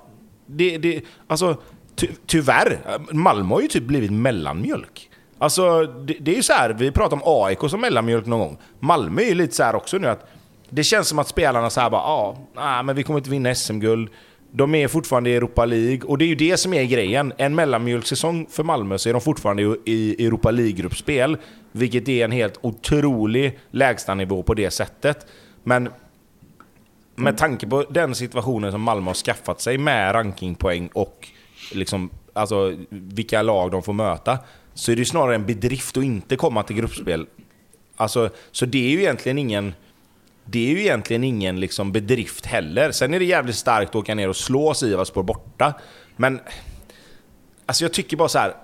Det, 0.46 0.78
det, 0.78 1.00
alltså, 1.26 1.56
ty, 1.94 2.08
tyvärr, 2.26 2.78
Malmö 3.12 3.54
har 3.54 3.60
ju 3.60 3.68
typ 3.68 3.84
blivit 3.84 4.12
mellanmjölk. 4.12 5.10
Alltså, 5.38 5.82
det, 5.82 6.16
det 6.20 6.30
är 6.30 6.36
ju 6.36 6.42
så 6.42 6.52
här, 6.52 6.70
vi 6.70 6.90
pratar 6.90 7.16
om 7.16 7.22
AIK 7.24 7.58
som 7.70 7.80
mellanmjölk 7.80 8.26
någon 8.26 8.38
gång. 8.38 8.58
Malmö 8.80 9.22
är 9.22 9.26
ju 9.26 9.34
lite 9.34 9.54
så 9.54 9.62
här 9.62 9.74
också 9.74 9.98
nu 9.98 10.08
att 10.08 10.28
det 10.70 10.84
känns 10.84 11.08
som 11.08 11.18
att 11.18 11.28
spelarna 11.28 11.70
så 11.70 11.80
här 11.80 11.90
bara, 11.90 12.02
ja, 12.02 12.36
ah, 12.54 12.82
men 12.82 12.96
vi 12.96 13.02
kommer 13.02 13.18
inte 13.18 13.30
vinna 13.30 13.54
SM-guld. 13.54 14.08
De 14.50 14.74
är 14.74 14.88
fortfarande 14.88 15.30
i 15.30 15.36
Europa 15.36 15.64
League 15.64 16.00
och 16.02 16.18
det 16.18 16.24
är 16.24 16.26
ju 16.26 16.34
det 16.34 16.56
som 16.56 16.74
är 16.74 16.84
grejen. 16.84 17.32
En 17.36 17.54
mellanmjölkssäsong 17.54 18.46
för 18.50 18.62
Malmö 18.62 18.98
så 18.98 19.08
är 19.08 19.12
de 19.12 19.20
fortfarande 19.20 19.62
i 19.84 20.26
Europa 20.26 20.50
League-gruppspel. 20.50 21.36
Vilket 21.72 22.08
är 22.08 22.24
en 22.24 22.32
helt 22.32 22.58
otrolig 22.60 23.58
lägstanivå 23.70 24.42
på 24.42 24.54
det 24.54 24.70
sättet. 24.70 25.26
Men 25.64 25.88
Mm. 27.16 27.24
med 27.24 27.38
tanke 27.38 27.66
på 27.66 27.84
den 27.90 28.14
situationen 28.14 28.72
som 28.72 28.80
Malmö 28.82 29.10
har 29.10 29.14
skaffat 29.14 29.60
sig 29.60 29.78
med 29.78 30.14
rankingpoäng 30.14 30.88
och 30.92 31.28
liksom, 31.72 32.10
alltså, 32.32 32.76
vilka 32.90 33.42
lag 33.42 33.70
de 33.70 33.82
får 33.82 33.92
möta, 33.92 34.38
så 34.74 34.92
är 34.92 34.96
det 34.96 35.04
snarare 35.04 35.34
en 35.34 35.46
bedrift 35.46 35.96
att 35.96 36.04
inte 36.04 36.36
komma 36.36 36.62
till 36.62 36.76
gruppspel. 36.76 37.26
Alltså, 37.96 38.30
så 38.52 38.66
det 38.66 38.86
är 38.86 38.90
ju 38.90 39.00
egentligen 39.00 39.38
ingen... 39.38 39.74
Det 40.44 40.66
är 40.66 40.70
ju 40.70 40.80
egentligen 40.80 41.24
ingen 41.24 41.60
liksom 41.60 41.92
bedrift 41.92 42.46
heller. 42.46 42.92
Sen 42.92 43.14
är 43.14 43.18
det 43.18 43.24
jävligt 43.24 43.56
starkt 43.56 43.88
att 43.88 43.96
åka 43.96 44.14
ner 44.14 44.28
och 44.28 44.36
slå 44.36 44.74
Sivasspor 44.74 45.22
borta. 45.22 45.74
Men... 46.16 46.40
Alltså 47.66 47.84
jag 47.84 47.92
tycker 47.92 48.16
bara 48.16 48.28
så 48.28 48.38
här. 48.38 48.54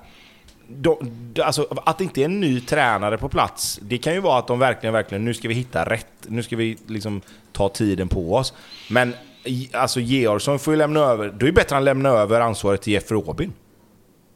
De, 0.71 0.97
de, 1.33 1.43
alltså, 1.43 1.67
att 1.85 1.99
det 1.99 2.05
inte 2.05 2.21
är 2.21 2.25
en 2.25 2.41
ny 2.41 2.61
tränare 2.61 3.19
på 3.19 3.29
plats, 3.29 3.79
det 3.83 3.99
kan 3.99 4.15
ju 4.15 4.21
vara 4.21 4.39
att 4.39 4.47
de 4.47 4.59
verkligen, 4.59 4.93
verkligen, 4.93 5.25
nu 5.25 5.35
ska 5.35 5.49
vi 5.49 5.55
hitta 5.55 5.85
rätt, 5.85 6.07
nu 6.27 6.43
ska 6.43 6.57
vi 6.57 6.79
liksom 6.87 7.21
ta 7.53 7.69
tiden 7.69 8.09
på 8.09 8.35
oss. 8.35 8.55
Men 8.91 9.15
alltså 9.73 10.01
Georgsson 10.01 10.59
får 10.59 10.75
ju 10.75 10.79
lämna 10.79 11.01
över, 11.01 11.29
då 11.29 11.47
är 11.47 11.51
det 11.51 11.53
bättre 11.53 11.67
att 11.67 11.71
han 11.71 11.85
lämnar 11.85 12.11
över 12.11 12.41
ansvaret 12.41 12.83
till 12.83 12.93
Jeff 12.93 13.11
Robin. 13.11 13.53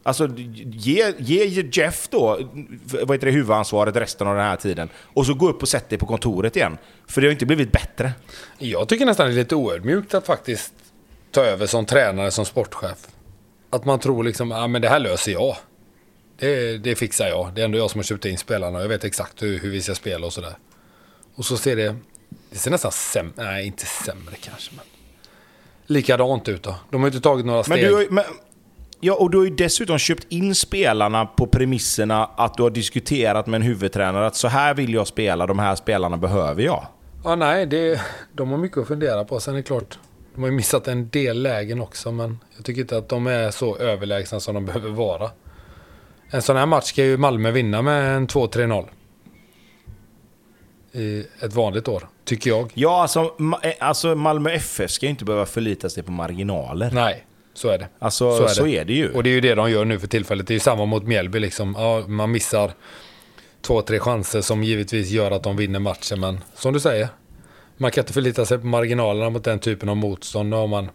Alltså 0.03 0.29
ge, 0.37 1.15
ge 1.19 1.69
Jeff 1.73 2.09
då, 2.11 2.39
vad 2.85 3.17
heter 3.17 3.27
det, 3.27 3.33
huvudansvaret 3.33 3.97
resten 3.97 4.27
av 4.27 4.37
den 4.37 4.45
här 4.45 4.57
tiden. 4.57 4.89
Och 4.97 5.27
så 5.27 5.35
gå 5.35 5.49
upp 5.49 5.63
och 5.63 5.69
sätt 5.69 5.89
dig 5.89 5.99
på 5.99 6.07
kontoret 6.07 6.57
igen. 6.57 6.79
För 7.07 7.21
det 7.21 7.27
har 7.27 7.33
inte 7.33 7.47
blivit 7.47 7.73
bättre. 7.73 8.13
Jag 8.59 8.89
tycker 8.89 9.07
nästan 9.07 9.27
det 9.27 9.33
är 9.33 9.37
lite 9.37 9.55
oödmjukt 9.55 10.15
att 10.15 10.27
faktiskt 10.27 10.73
ta 11.31 11.41
över 11.41 11.67
som 11.67 11.87
tränare, 11.87 12.31
som 12.31 12.45
sportchef. 12.45 12.99
Att 13.71 13.85
man 13.85 13.99
tror 13.99 14.25
liksom, 14.25 14.51
ja 14.51 14.67
men 14.67 14.83
det 14.83 14.89
här 14.89 14.99
löser 14.99 15.33
jag. 15.33 15.57
Det, 16.43 16.79
det 16.79 16.95
fixar 16.95 17.27
jag. 17.29 17.51
Det 17.55 17.61
är 17.61 17.65
ändå 17.65 17.79
jag 17.79 17.91
som 17.91 17.99
har 17.99 18.03
köpt 18.05 18.25
in 18.25 18.39
spelarna 18.39 18.81
jag 18.81 18.89
vet 18.89 19.05
exakt 19.05 19.43
hur, 19.43 19.59
hur 19.59 19.71
vi 19.71 19.83
ska 19.83 19.95
spela 19.95 20.27
och 20.27 20.33
sådär. 20.33 20.55
Och 21.35 21.45
så 21.45 21.57
ser 21.57 21.77
det, 21.77 21.97
det 22.51 22.59
ser 22.59 22.71
nästan 22.71 22.93
sämre, 22.93 23.33
nej 23.37 23.67
inte 23.67 23.87
sämre 23.87 24.35
kanske 24.41 24.73
men. 24.77 24.85
Likadant 25.87 26.49
ut 26.49 26.63
då. 26.63 26.75
De 26.91 27.01
har 27.01 27.09
inte 27.09 27.21
tagit 27.21 27.47
några 27.47 27.57
Men 27.59 27.65
steg. 27.65 27.85
du 27.89 27.95
har, 27.95 28.01
ju- 28.01 28.11
men, 28.11 28.25
ja, 29.01 29.15
och 29.15 29.31
du 29.31 29.39
har 29.39 29.45
ju 29.45 29.51
dessutom 29.55 29.99
köpt 29.99 30.27
in 30.29 30.55
spelarna 30.55 31.27
på 31.27 31.47
premisserna 31.47 32.25
att 32.37 32.55
du 32.55 32.63
har 32.63 32.71
diskuterat 32.71 33.47
med 33.47 33.59
en 33.59 33.63
huvudtränare 33.63 34.27
att 34.27 34.37
så 34.37 34.49
här 34.49 34.75
vill 34.75 34.95
jag 34.95 35.07
spela, 35.07 35.47
de 35.47 35.59
här 35.59 35.75
spelarna 35.75 36.17
behöver 36.17 36.63
jag. 36.63 36.87
Ja, 37.25 37.35
nej, 37.35 37.67
det, 37.67 38.01
de 38.33 38.51
har 38.51 38.59
mycket 38.59 38.79
att 38.79 38.89
fundera 38.89 39.25
på. 39.25 39.41
Sen 39.41 39.55
är 39.55 39.59
det 39.59 39.63
klart, 39.63 39.99
de 40.35 40.41
har 40.43 40.51
ju 40.51 40.57
missat 40.57 40.89
en 40.89 41.09
del 41.09 41.43
lägen 41.43 41.81
också, 41.81 42.13
men 42.13 42.39
jag 42.57 42.65
tycker 42.65 42.81
inte 42.81 42.97
att 42.97 43.09
de 43.09 43.27
är 43.27 43.51
så 43.51 43.77
överlägsna 43.77 44.41
som 44.41 44.55
de 44.55 44.67
behöver 44.67 44.91
vara. 44.91 45.31
En 46.35 46.43
sån 46.43 46.57
här 46.57 46.67
match 46.67 46.85
ska 46.85 47.05
ju 47.05 47.17
Malmö 47.17 47.51
vinna 47.51 47.83
med 47.83 48.17
en 48.17 48.27
2-3-0. 48.27 48.87
I 50.93 51.27
ett 51.43 51.55
vanligt 51.55 51.89
år, 51.89 52.09
tycker 52.25 52.51
jag. 52.51 52.71
Ja, 52.75 53.03
alltså, 53.03 53.21
eh, 53.63 53.73
alltså 53.81 54.15
Malmö 54.15 54.51
FF 54.51 54.91
ska 54.91 55.07
ju 55.07 55.11
inte 55.11 55.25
behöva 55.25 55.47
förlita 55.47 55.91
sig 55.91 56.03
på 56.03 56.13
marginaler. 56.13 56.91
Nej, 56.93 57.27
så 57.55 57.69
är 57.69 57.79
det. 57.79 57.89
Alltså, 57.99 58.37
Så 58.39 58.49
så 58.49 58.67
är 58.67 58.69
är, 58.69 58.79
det. 58.79 58.85
det 58.85 58.93
ju. 58.93 59.13
Och 59.13 59.23
det 59.23 59.31
är 59.31 59.35
ju 59.35 59.41
det 59.41 59.55
de 59.55 59.71
gör 59.71 59.85
nu 59.85 59.99
för 59.99 60.07
tillfället. 60.07 60.47
Det 60.47 60.53
är 60.53 60.57
ju 60.57 60.61
samma 60.61 60.85
mot 60.85 61.03
Mjällby 61.03 61.41
liksom. 61.41 61.75
Ja, 61.79 62.05
man 62.07 62.31
missar 62.31 62.73
två, 63.61 63.83
tre 63.83 63.99
chanser 63.99 64.41
som 64.41 64.65
givetvis 64.65 65.11
gör 65.11 65.31
att 65.31 65.43
de 65.43 65.57
vinner 65.57 65.79
matchen. 65.79 66.21
Men 66.21 66.41
som 66.55 66.73
du 66.73 66.81
säger, 66.81 67.09
man 67.77 67.91
kan 67.91 68.03
inte 68.03 68.13
förlita 68.13 68.45
sig 68.47 68.59
på 68.59 68.67
marginalerna 68.67 69.31
mot 69.31 69.45
den 69.45 69.59
typen 69.59 69.89
av 69.89 69.97
motstånd. 69.97 70.51
Nu 70.51 70.57
har 70.57 70.67
man 70.67 70.89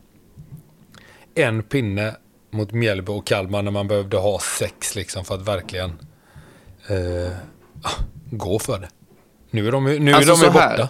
en 1.36 1.64
pinne 1.64 2.16
mot 2.58 2.72
Mjällby 2.72 3.12
och 3.12 3.28
Kalmar 3.28 3.62
när 3.62 3.72
man 3.72 3.88
behövde 3.88 4.18
ha 4.18 4.40
sex 4.40 4.96
liksom 4.96 5.26
för 5.26 5.36
att 5.36 5.48
verkligen 5.48 5.90
eh, 6.88 7.32
ah, 7.84 8.04
gå 8.32 8.60
för 8.60 8.80
det. 8.80 8.90
Nu 9.52 9.68
är 9.68 9.72
de, 9.72 9.84
nu 9.84 10.14
Alltså, 10.14 10.32
är 10.32 10.38
de 10.38 10.44
ju 10.44 10.52
borta. 10.52 10.90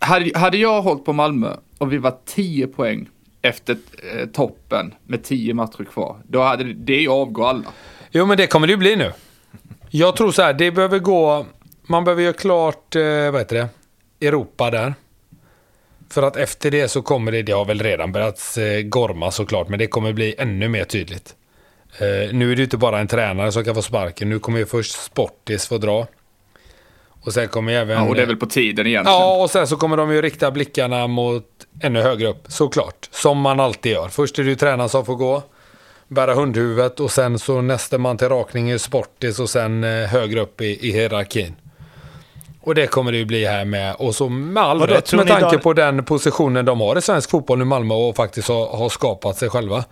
Hade, 0.00 0.38
hade 0.38 0.56
jag 0.56 0.82
hållit 0.82 1.04
på 1.04 1.12
Malmö 1.12 1.56
och 1.78 1.92
vi 1.92 1.98
var 1.98 2.16
10 2.24 2.66
poäng 2.66 3.08
efter 3.42 3.76
eh, 4.14 4.26
toppen 4.26 4.94
med 5.06 5.24
10 5.24 5.54
matcher 5.54 5.84
kvar, 5.92 6.16
då 6.28 6.42
hade 6.42 6.64
det, 6.64 6.72
det 6.72 7.08
avgår 7.08 7.48
alla. 7.48 7.64
Jo, 8.10 8.26
men 8.26 8.36
det 8.36 8.46
kommer 8.46 8.66
det 8.66 8.70
ju 8.70 8.76
bli 8.76 8.96
nu. 8.96 9.12
Jag 9.90 10.16
tror 10.16 10.32
så 10.32 10.42
här, 10.42 10.52
det 10.52 10.70
behöver 10.70 10.98
gå... 10.98 11.46
Man 11.86 12.04
behöver 12.04 12.22
göra 12.22 12.32
klart, 12.32 12.96
eh, 12.96 13.02
vad 13.02 13.40
heter 13.40 13.56
det, 13.56 13.68
Europa 14.26 14.70
där. 14.70 14.94
För 16.10 16.22
att 16.22 16.36
efter 16.36 16.70
det 16.70 16.88
så 16.88 17.02
kommer 17.02 17.32
det, 17.32 17.42
det 17.42 17.52
har 17.52 17.64
väl 17.64 17.82
redan 17.82 18.12
börjat 18.12 18.58
eh, 18.58 18.82
gorma 18.82 19.30
såklart, 19.30 19.68
men 19.68 19.78
det 19.78 19.86
kommer 19.86 20.12
bli 20.12 20.34
ännu 20.38 20.68
mer 20.68 20.84
tydligt. 20.84 21.34
Eh, 21.98 22.34
nu 22.34 22.52
är 22.52 22.56
det 22.56 22.60
ju 22.60 22.64
inte 22.64 22.76
bara 22.76 22.98
en 22.98 23.08
tränare 23.08 23.52
som 23.52 23.64
kan 23.64 23.74
få 23.74 23.82
sparken, 23.82 24.28
nu 24.28 24.38
kommer 24.38 24.58
ju 24.58 24.66
först 24.66 24.92
Sportis 24.92 25.66
få 25.66 25.78
dra. 25.78 26.06
Och 27.20 27.32
sen 27.32 27.48
kommer 27.48 27.72
även... 27.72 27.96
Ja, 27.96 28.08
och 28.08 28.14
det 28.14 28.22
är 28.22 28.26
väl 28.26 28.36
på 28.36 28.46
tiden 28.46 28.86
egentligen. 28.86 29.18
Ja, 29.18 29.42
och 29.42 29.50
sen 29.50 29.66
så 29.66 29.76
kommer 29.76 29.96
de 29.96 30.12
ju 30.12 30.22
rikta 30.22 30.50
blickarna 30.50 31.06
mot 31.06 31.44
ännu 31.80 32.00
högre 32.00 32.28
upp, 32.28 32.44
såklart. 32.48 33.08
Som 33.10 33.38
man 33.40 33.60
alltid 33.60 33.92
gör. 33.92 34.08
Först 34.08 34.38
är 34.38 34.42
det 34.42 34.48
ju 34.48 34.56
tränaren 34.56 34.88
som 34.88 35.04
får 35.04 35.14
gå, 35.16 35.42
bära 36.08 36.34
hundhuvudet 36.34 37.00
och 37.00 37.10
sen 37.10 37.38
så 37.38 37.60
nästa 37.60 37.98
man 37.98 38.16
till 38.16 38.28
rakning 38.28 38.70
är 38.70 38.78
Sportis 38.78 39.38
och 39.40 39.50
sen 39.50 39.84
eh, 39.84 40.08
högre 40.08 40.40
upp 40.40 40.60
i, 40.60 40.88
i 40.88 40.92
hierarkin. 40.92 41.56
Och 42.60 42.74
det 42.74 42.86
kommer 42.86 43.12
det 43.12 43.18
ju 43.18 43.24
bli 43.24 43.46
här 43.46 43.64
med. 43.64 43.94
Och 43.98 44.14
så 44.14 44.28
med 44.28 44.62
all 44.62 44.78
Vadå, 44.78 44.94
rätt 44.94 45.12
med 45.12 45.26
tanke 45.26 45.50
Dan- 45.50 45.60
på 45.60 45.72
den 45.72 46.04
positionen 46.04 46.64
de 46.64 46.80
har 46.80 46.98
i 46.98 47.02
svensk 47.02 47.30
fotboll 47.30 47.58
nu 47.58 47.64
Malmö 47.64 47.94
och 47.94 48.16
faktiskt 48.16 48.48
har, 48.48 48.66
har 48.76 48.88
skapat 48.88 49.36
sig 49.36 49.48
själva. 49.50 49.84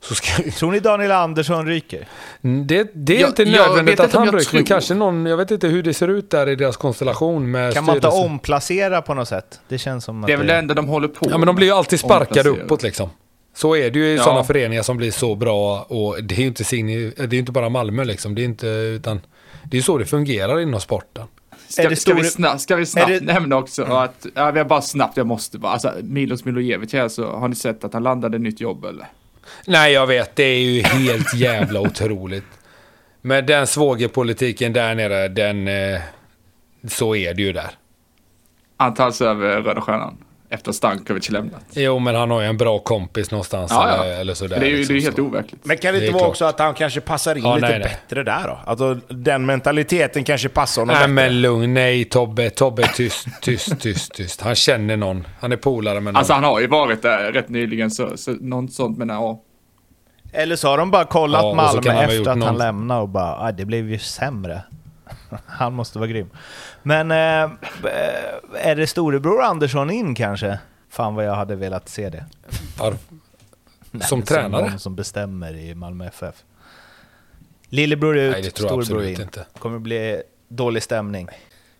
Så 0.00 0.14
ska, 0.14 0.42
Tror 0.50 0.72
ni 0.72 0.80
Daniel 0.80 1.10
Andersson 1.12 1.66
ryker? 1.66 2.08
det, 2.40 2.90
det 2.94 3.16
är 3.16 3.20
Jag- 3.20 3.28
inte 3.30 3.44
nödvändigt 3.44 4.00
att 4.00 4.12
han 4.12 4.24
jag 4.26 4.40
rycker, 4.40 4.54
men 4.54 4.64
kanske 4.64 4.94
någon, 4.94 5.26
jag 5.26 5.36
vet 5.36 5.50
inte 5.50 5.66
hur 5.68 5.82
det 5.82 5.94
ser 5.94 6.08
ut 6.08 6.30
där 6.30 6.48
i 6.48 6.56
deras 6.56 6.76
konstellation 6.76 7.50
med 7.50 7.74
Kan 7.74 7.84
man 7.84 7.94
inte 7.94 8.08
omplacera 8.08 9.02
på 9.02 9.14
något 9.14 9.28
sätt? 9.28 9.60
Det 9.68 9.78
känns 9.78 10.04
som 10.04 10.20
att 10.24 10.26
det 10.26 10.32
är 10.32 10.36
väl 10.36 10.46
det 10.46 10.56
enda 10.56 10.74
de 10.74 10.88
håller 10.88 11.08
på 11.08 11.26
Ja 11.30 11.38
men 11.38 11.46
de 11.46 11.56
blir 11.56 11.66
ju 11.66 11.72
alltid 11.72 12.00
sparkade 12.00 12.48
uppåt 12.48 12.82
liksom. 12.82 13.10
Så 13.56 13.76
är 13.76 13.90
det 13.90 13.98
ju 13.98 14.06
i 14.06 14.16
Ja. 14.16 14.22
sådana 14.22 14.44
föreningar 14.44 14.82
som 14.82 14.96
blir 14.96 15.10
så 15.10 15.34
bra 15.34 15.86
och 15.88 16.16
det 16.24 16.34
är 16.34 16.38
ju 16.40 16.46
inte, 16.46 16.62
signi- 16.64 17.26
det 17.26 17.36
är 17.36 17.40
inte 17.40 17.52
bara 17.52 17.68
Malmö 17.68 18.04
liksom. 18.04 18.34
Det 18.34 18.42
är 18.42 18.44
inte, 18.44 18.66
utan 18.66 19.20
det 19.64 19.74
är 19.76 19.78
ju 19.78 19.82
så 19.82 19.98
det 19.98 20.04
fungerar 20.06 20.60
inom 20.60 20.80
sporten. 20.80 21.24
Ska, 21.68 21.82
Är 21.82 21.88
det 21.90 21.96
ska, 21.96 22.14
vi 22.14 22.24
snabbt, 22.24 22.60
ska 22.60 22.76
vi 22.76 22.86
snabbt 22.86 23.10
är 23.10 23.20
det- 23.20 23.26
nämna 23.32 23.56
också 23.56 23.82
att, 23.84 24.26
ja, 24.34 24.50
vi 24.50 24.58
har 24.58 24.66
bara 24.66 24.82
snabbt, 24.82 25.16
jag 25.16 25.26
måste 25.26 25.58
bara, 25.58 25.72
alltså 25.72 25.92
Milos 26.02 26.44
Milojevic 26.44 26.92
här 26.92 27.08
så 27.08 27.32
har 27.32 27.48
ni 27.48 27.54
sett 27.54 27.84
att 27.84 27.92
han 27.92 28.02
landade 28.02 28.36
ett 28.36 28.42
nytt 28.42 28.60
jobb 28.60 28.84
eller? 28.84 29.06
Nej 29.66 29.92
jag 29.92 30.06
vet, 30.06 30.36
det 30.36 30.42
är 30.42 30.58
ju 30.60 30.82
helt 30.82 31.34
jävla 31.34 31.80
otroligt. 31.80 32.44
Men 33.20 33.46
den 33.46 33.66
svågerpolitiken 33.66 34.72
där 34.72 34.94
nere, 34.94 35.28
den... 35.28 35.68
Eh, 35.68 36.00
så 36.88 37.14
är 37.16 37.34
det 37.34 37.42
ju 37.42 37.52
där. 37.52 37.70
Han 38.76 38.94
tas 38.94 39.20
över 39.20 39.62
Röda 39.62 39.80
Stjärnan 39.80 40.16
efter 40.50 40.72
Stankovic 40.72 41.30
lämnat. 41.30 41.64
Jo 41.70 41.98
men 41.98 42.14
han 42.14 42.30
har 42.30 42.40
ju 42.40 42.46
en 42.46 42.56
bra 42.56 42.78
kompis 42.78 43.30
någonstans 43.30 43.70
Ja, 43.74 43.88
ja. 43.96 44.04
eller, 44.04 44.20
eller 44.20 44.34
sådär. 44.34 44.60
det 44.60 44.66
är 44.66 44.70
ju 44.70 44.76
liksom, 44.76 44.94
det 44.94 45.00
är 45.00 45.02
helt 45.02 45.16
så. 45.16 45.22
overkligt. 45.22 45.64
Men 45.64 45.76
kan 45.76 45.94
det 45.94 46.00
Det 46.00 46.06
inte 46.06 46.12
vara 46.14 46.22
klart. 46.22 46.30
också 46.30 46.44
att 46.44 46.58
han 46.58 46.74
kanske 46.74 47.00
passar 47.00 47.34
in 47.36 47.42
Ja, 47.44 47.54
lite 47.54 47.68
nej, 47.68 47.78
nej. 47.78 47.88
bättre 48.08 48.22
där 48.22 48.46
då? 48.48 48.58
Alltså 48.66 48.94
den 49.08 49.46
mentaliteten 49.46 50.24
kanske 50.24 50.48
passar 50.48 50.82
honom 50.82 50.92
Nej 50.94 51.02
bättre. 51.02 51.12
men 51.14 51.40
lugn, 51.40 51.74
nej 51.74 52.04
Tobbe, 52.04 52.50
Tobbe 52.50 52.82
tyst, 52.94 53.26
tyst, 53.40 53.80
tyst, 53.80 54.14
tyst. 54.14 54.40
Han 54.40 54.54
känner 54.54 54.96
någon. 54.96 55.26
Han 55.40 55.52
är 55.52 55.56
polare 55.56 55.94
med 55.94 56.04
någon. 56.04 56.16
Alltså 56.18 56.32
han 56.32 56.44
har 56.44 56.60
ju 56.60 56.66
varit 56.66 57.02
där 57.02 57.32
rätt 57.32 57.48
nyligen 57.48 57.90
så, 57.90 58.16
så 58.16 58.30
något 58.40 58.72
sånt 58.72 58.98
men 58.98 59.08
ja. 59.08 59.42
Eller 60.32 60.56
så 60.56 60.68
har 60.68 60.78
de 60.78 60.90
bara 60.90 61.04
kollat 61.04 61.42
Ja, 61.42 61.54
Malmö 61.54 61.90
han 61.92 62.04
efter 62.04 62.20
att 62.20 62.26
han 62.26 62.38
någon- 62.38 62.58
lämnade 62.58 63.00
och 63.00 63.08
bara 63.08 63.36
ah, 63.36 63.52
det 63.52 63.64
blev 63.64 63.90
ju 63.90 63.98
sämre. 63.98 64.62
han 65.46 65.72
måste 65.74 65.98
vara 65.98 66.08
grym. 66.08 66.30
Men 66.82 67.10
eh, 67.10 67.50
är 68.54 68.76
det 68.76 68.86
storebror 68.86 69.42
Andersson 69.42 69.90
in 69.90 70.14
kanske? 70.14 70.58
Fan 70.90 71.14
vad 71.14 71.24
jag 71.24 71.34
hade 71.34 71.56
velat 71.56 71.88
se 71.88 72.08
det. 72.10 72.24
Var- 72.78 72.94
Som 73.90 74.00
Som 74.00 74.22
tränare? 74.22 74.68
någon 74.70 74.78
som 74.78 74.96
bestämmer 74.96 75.54
i 75.56 75.74
Malmö 75.74 76.06
FF. 76.06 76.34
Lillebror 77.68 78.16
ut, 78.18 78.32
Nej, 78.32 78.42
det 78.42 78.50
tror 78.50 78.70
jag 78.70 78.84
storebror 78.84 79.10
in. 79.12 79.20
inte. 79.20 79.46
kommer 79.58 79.78
bli 79.78 80.22
dålig 80.48 80.82
stämning. 80.82 81.28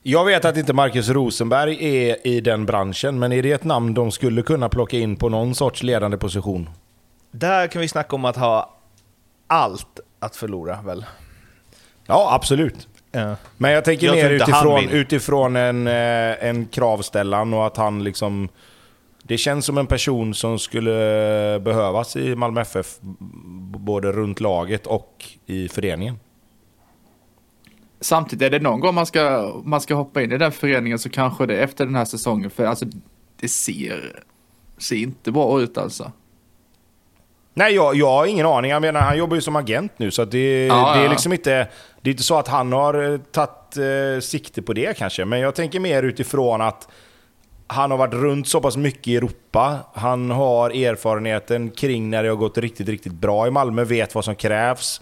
Jag 0.02 0.24
vet 0.24 0.44
att 0.44 0.56
inte 0.56 0.72
Marcus 0.72 1.08
Rosenberg 1.08 1.84
är 2.08 2.26
i 2.26 2.40
den 2.40 2.66
branschen, 2.66 3.18
men 3.18 3.32
är 3.32 3.42
det 3.42 3.52
ett 3.52 3.64
namn 3.64 3.94
de 3.94 4.10
skulle 4.12 4.42
kunna 4.42 4.68
plocka 4.68 4.96
in 4.98 5.16
på 5.16 5.28
någon 5.28 5.54
sorts 5.54 5.82
ledande 5.82 6.16
position? 6.16 6.70
Där 7.30 7.66
kan 7.66 7.80
vi 7.82 7.88
snacka 7.88 8.16
om 8.16 8.24
att 8.24 8.36
ha 8.36 8.76
allt 9.46 10.00
att 10.18 10.36
förlora 10.36 10.82
väl? 10.82 11.06
Ja, 12.06 12.28
absolut. 12.34 12.88
Ja. 13.18 13.36
Men 13.56 13.72
jag 13.72 13.84
tänker 13.84 14.06
Jag 14.06 14.16
mer 14.16 14.30
utifrån, 14.30 14.88
utifrån 14.88 15.56
en, 15.56 15.86
eh, 15.86 16.44
en 16.48 16.66
kravställan 16.66 17.54
och 17.54 17.66
att 17.66 17.76
han 17.76 18.04
liksom... 18.04 18.48
Det 19.22 19.38
känns 19.38 19.66
som 19.66 19.78
en 19.78 19.86
person 19.86 20.34
som 20.34 20.58
skulle 20.58 20.90
behövas 21.60 22.16
i 22.16 22.36
Malmö 22.36 22.60
FF, 22.60 22.86
både 23.78 24.12
runt 24.12 24.40
laget 24.40 24.86
och 24.86 25.24
i 25.46 25.68
föreningen. 25.68 26.18
Samtidigt 28.00 28.46
är 28.46 28.50
det 28.50 28.58
någon 28.58 28.80
gång 28.80 28.94
man 28.94 29.06
ska, 29.06 29.52
man 29.64 29.80
ska 29.80 29.94
hoppa 29.94 30.22
in 30.22 30.32
i 30.32 30.38
den 30.38 30.52
föreningen 30.52 30.98
så 30.98 31.10
kanske 31.10 31.46
det 31.46 31.56
är 31.56 31.64
efter 31.64 31.86
den 31.86 31.94
här 31.94 32.04
säsongen 32.04 32.50
för 32.50 32.64
alltså 32.64 32.86
det 33.40 33.48
ser, 33.48 34.22
ser 34.78 34.96
inte 34.96 35.32
bra 35.32 35.60
ut 35.60 35.78
alltså. 35.78 36.12
Nej, 37.58 37.74
jag, 37.74 37.94
jag 37.94 38.06
har 38.06 38.26
ingen 38.26 38.46
aning. 38.46 38.70
Jag 38.70 38.82
menar, 38.82 39.00
han 39.00 39.18
jobbar 39.18 39.36
ju 39.36 39.40
som 39.42 39.56
agent 39.56 39.92
nu, 39.96 40.10
så 40.10 40.24
det, 40.24 40.66
Ja, 40.66 40.92
det 40.94 41.00
är 41.00 41.04
ja. 41.04 41.10
liksom 41.10 41.32
inte... 41.32 41.68
Det 42.00 42.10
är 42.10 42.12
inte 42.12 42.22
så 42.22 42.38
att 42.38 42.48
han 42.48 42.72
har 42.72 43.12
eh, 43.12 43.18
tagit 43.18 43.76
eh, 43.76 44.20
sikte 44.20 44.62
på 44.62 44.72
det 44.72 44.98
kanske, 44.98 45.24
men 45.24 45.40
jag 45.40 45.54
tänker 45.54 45.80
mer 45.80 46.02
utifrån 46.02 46.60
att 46.60 46.88
han 47.66 47.90
har 47.90 47.98
varit 47.98 48.14
runt 48.14 48.48
så 48.48 48.60
pass 48.60 48.76
mycket 48.76 49.08
i 49.08 49.16
Europa. 49.16 49.78
Han 49.94 50.30
har 50.30 50.70
erfarenheten 50.70 51.70
kring 51.70 52.10
när 52.10 52.22
det 52.22 52.28
har 52.28 52.36
gått 52.36 52.58
riktigt, 52.58 52.88
riktigt 52.88 53.12
bra 53.12 53.46
i 53.46 53.50
Malmö, 53.50 53.84
vet 53.84 54.14
vad 54.14 54.24
som 54.24 54.34
krävs. 54.34 55.00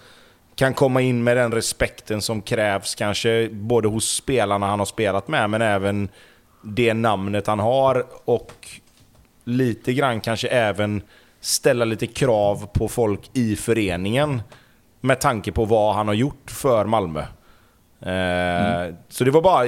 Kan 0.54 0.74
komma 0.74 1.00
in 1.00 1.24
med 1.24 1.36
den 1.36 1.52
respekten 1.52 2.22
som 2.22 2.42
krävs 2.42 2.94
kanske 2.94 3.48
både 3.52 3.88
hos 3.88 4.08
spelarna 4.16 4.66
han 4.66 4.78
har 4.78 4.86
spelat 4.86 5.28
med, 5.28 5.50
men 5.50 5.62
även 5.62 6.08
det 6.62 6.94
namnet 6.94 7.46
han 7.46 7.58
har 7.58 8.06
och 8.24 8.52
lite 9.44 9.92
grann 9.92 10.20
kanske 10.20 10.48
även 10.48 11.02
ställa 11.46 11.84
lite 11.84 12.06
krav 12.06 12.66
på 12.72 12.88
folk 12.88 13.20
i 13.32 13.56
föreningen 13.56 14.42
med 15.00 15.20
tanke 15.20 15.52
på 15.52 15.64
vad 15.64 15.94
han 15.94 16.06
har 16.08 16.14
gjort 16.14 16.50
för 16.50 16.84
Malmö. 16.84 17.20
Eh, 18.00 18.94
Så 19.08 19.24
det 19.24 19.30
var 19.30 19.42
bara 19.42 19.66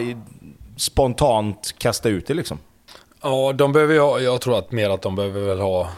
spontant 0.76 1.74
kasta 1.78 2.08
ut 2.08 2.26
det 2.26 2.34
liksom. 2.34 2.58
Ja, 3.22 3.52
de 3.52 3.72
behöver 3.72 3.94
ju 3.94 4.00
ha, 4.00 4.20
jag 4.20 4.40
tror 4.40 4.58
att 4.58 4.72
mer 4.72 4.90
att 4.90 5.02
de 5.02 5.16
behöver 5.16 5.40
väl 5.40 5.60
ha, 5.60 5.90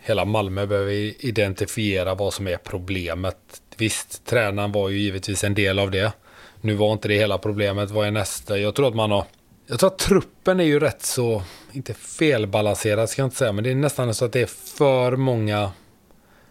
hela 0.00 0.24
Malmö 0.24 0.66
behöver 0.66 0.92
identifiera 1.26 2.14
vad 2.14 2.34
som 2.34 2.48
är 2.48 2.56
problemet. 2.56 3.36
Visst, 3.76 4.26
tränaren 4.26 4.72
var 4.72 4.88
ju 4.88 4.98
givetvis 4.98 5.44
en 5.44 5.54
del 5.54 5.78
av 5.78 5.90
det. 5.90 6.12
Nu 6.60 6.74
var 6.74 6.92
inte 6.92 7.08
det 7.08 7.14
hela 7.18 7.38
problemet, 7.38 7.90
vad 7.90 8.06
är 8.06 8.10
nästa? 8.10 8.58
Jag 8.58 8.74
tror 8.74 8.88
att 8.88 8.94
man 8.94 9.10
har, 9.10 9.24
jag 9.66 9.78
tror 9.78 9.90
att 9.90 9.98
truppen 9.98 10.60
är 10.60 10.64
ju 10.64 10.80
rätt 10.80 11.02
så, 11.02 11.42
inte 11.76 11.94
felbalanserad 11.94 13.10
ska 13.10 13.22
jag 13.22 13.26
inte 13.26 13.36
säga, 13.36 13.52
men 13.52 13.64
det 13.64 13.70
är 13.70 13.74
nästan 13.74 14.14
så 14.14 14.24
att 14.24 14.32
det 14.32 14.42
är 14.42 14.46
för 14.76 15.16
många 15.16 15.72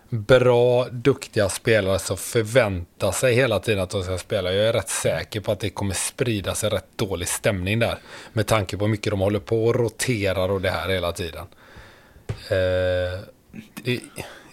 bra, 0.09 0.87
duktiga 0.91 1.49
spelare 1.49 1.99
som 1.99 2.17
förväntar 2.17 3.11
sig 3.11 3.35
hela 3.35 3.59
tiden 3.59 3.83
att 3.83 3.89
de 3.89 4.03
ska 4.03 4.17
spela. 4.17 4.53
Jag 4.53 4.67
är 4.67 4.73
rätt 4.73 4.89
säker 4.89 5.41
på 5.41 5.51
att 5.51 5.59
det 5.59 5.69
kommer 5.69 5.93
sprida 5.93 6.55
sig 6.55 6.69
rätt 6.69 6.87
dålig 6.95 7.27
stämning 7.27 7.79
där. 7.79 7.97
Med 8.33 8.47
tanke 8.47 8.77
på 8.77 8.85
hur 8.85 8.91
mycket 8.91 9.11
de 9.11 9.19
håller 9.19 9.39
på 9.39 9.65
och 9.65 9.75
roterar 9.75 10.51
och 10.51 10.61
det 10.61 10.69
här 10.69 10.89
hela 10.89 11.11
tiden. 11.11 11.45
Eh, 12.27 13.19
det, 13.83 13.99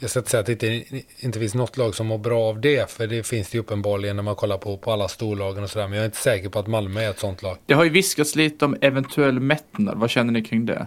jag 0.01 0.11
ska 0.11 0.19
inte 0.19 0.31
säga 0.31 0.41
att 0.41 0.47
det 0.47 0.53
inte, 0.53 1.03
inte 1.19 1.39
finns 1.39 1.55
något 1.55 1.77
lag 1.77 1.95
som 1.95 2.07
mår 2.07 2.19
bra 2.19 2.43
av 2.49 2.61
det. 2.61 2.91
För 2.91 3.07
det 3.07 3.27
finns 3.27 3.51
det 3.51 3.57
ju 3.57 3.61
uppenbarligen 3.61 4.17
när 4.17 4.23
man 4.23 4.37
kollar 4.37 4.59
på, 4.59 4.77
på 4.77 4.93
alla 4.93 5.09
storlagen 5.09 5.65
och 5.65 5.71
sådär. 5.71 5.89
Men 5.89 5.97
jag 5.97 6.03
är 6.03 6.07
inte 6.07 6.19
säker 6.19 6.49
på 6.49 6.59
att 6.59 6.67
Malmö 6.67 7.01
är 7.01 7.11
ett 7.11 7.19
sånt 7.19 7.43
lag. 7.43 7.57
Det 7.67 7.75
har 7.75 7.85
ju 7.85 7.91
viskats 7.91 8.37
lite 8.37 8.65
om 8.65 8.77
eventuell 8.81 9.41
mättnad. 9.41 9.99
Vad 9.99 10.11
känner 10.11 10.33
ni 10.33 10.45
kring 10.45 10.67
det? 10.67 10.87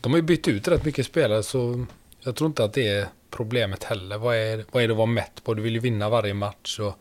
De 0.00 0.12
har 0.12 0.16
ju 0.16 0.22
bytt 0.22 0.48
ut 0.48 0.68
rätt 0.68 0.84
mycket 0.84 1.06
spelare 1.06 1.42
så 1.42 1.86
jag 2.20 2.36
tror 2.36 2.48
inte 2.48 2.64
att 2.64 2.72
det 2.72 2.88
är 2.88 3.06
problemet 3.30 3.84
heller. 3.84 4.18
Vad 4.18 4.36
är, 4.36 4.64
vad 4.70 4.82
är 4.82 4.88
det 4.88 4.92
att 4.92 4.98
vara 4.98 5.06
mätt 5.06 5.44
på? 5.44 5.54
Du 5.54 5.62
vill 5.62 5.74
ju 5.74 5.80
vinna 5.80 6.08
varje 6.08 6.34
match. 6.34 6.78
Och 6.78 6.84
jag 6.86 6.94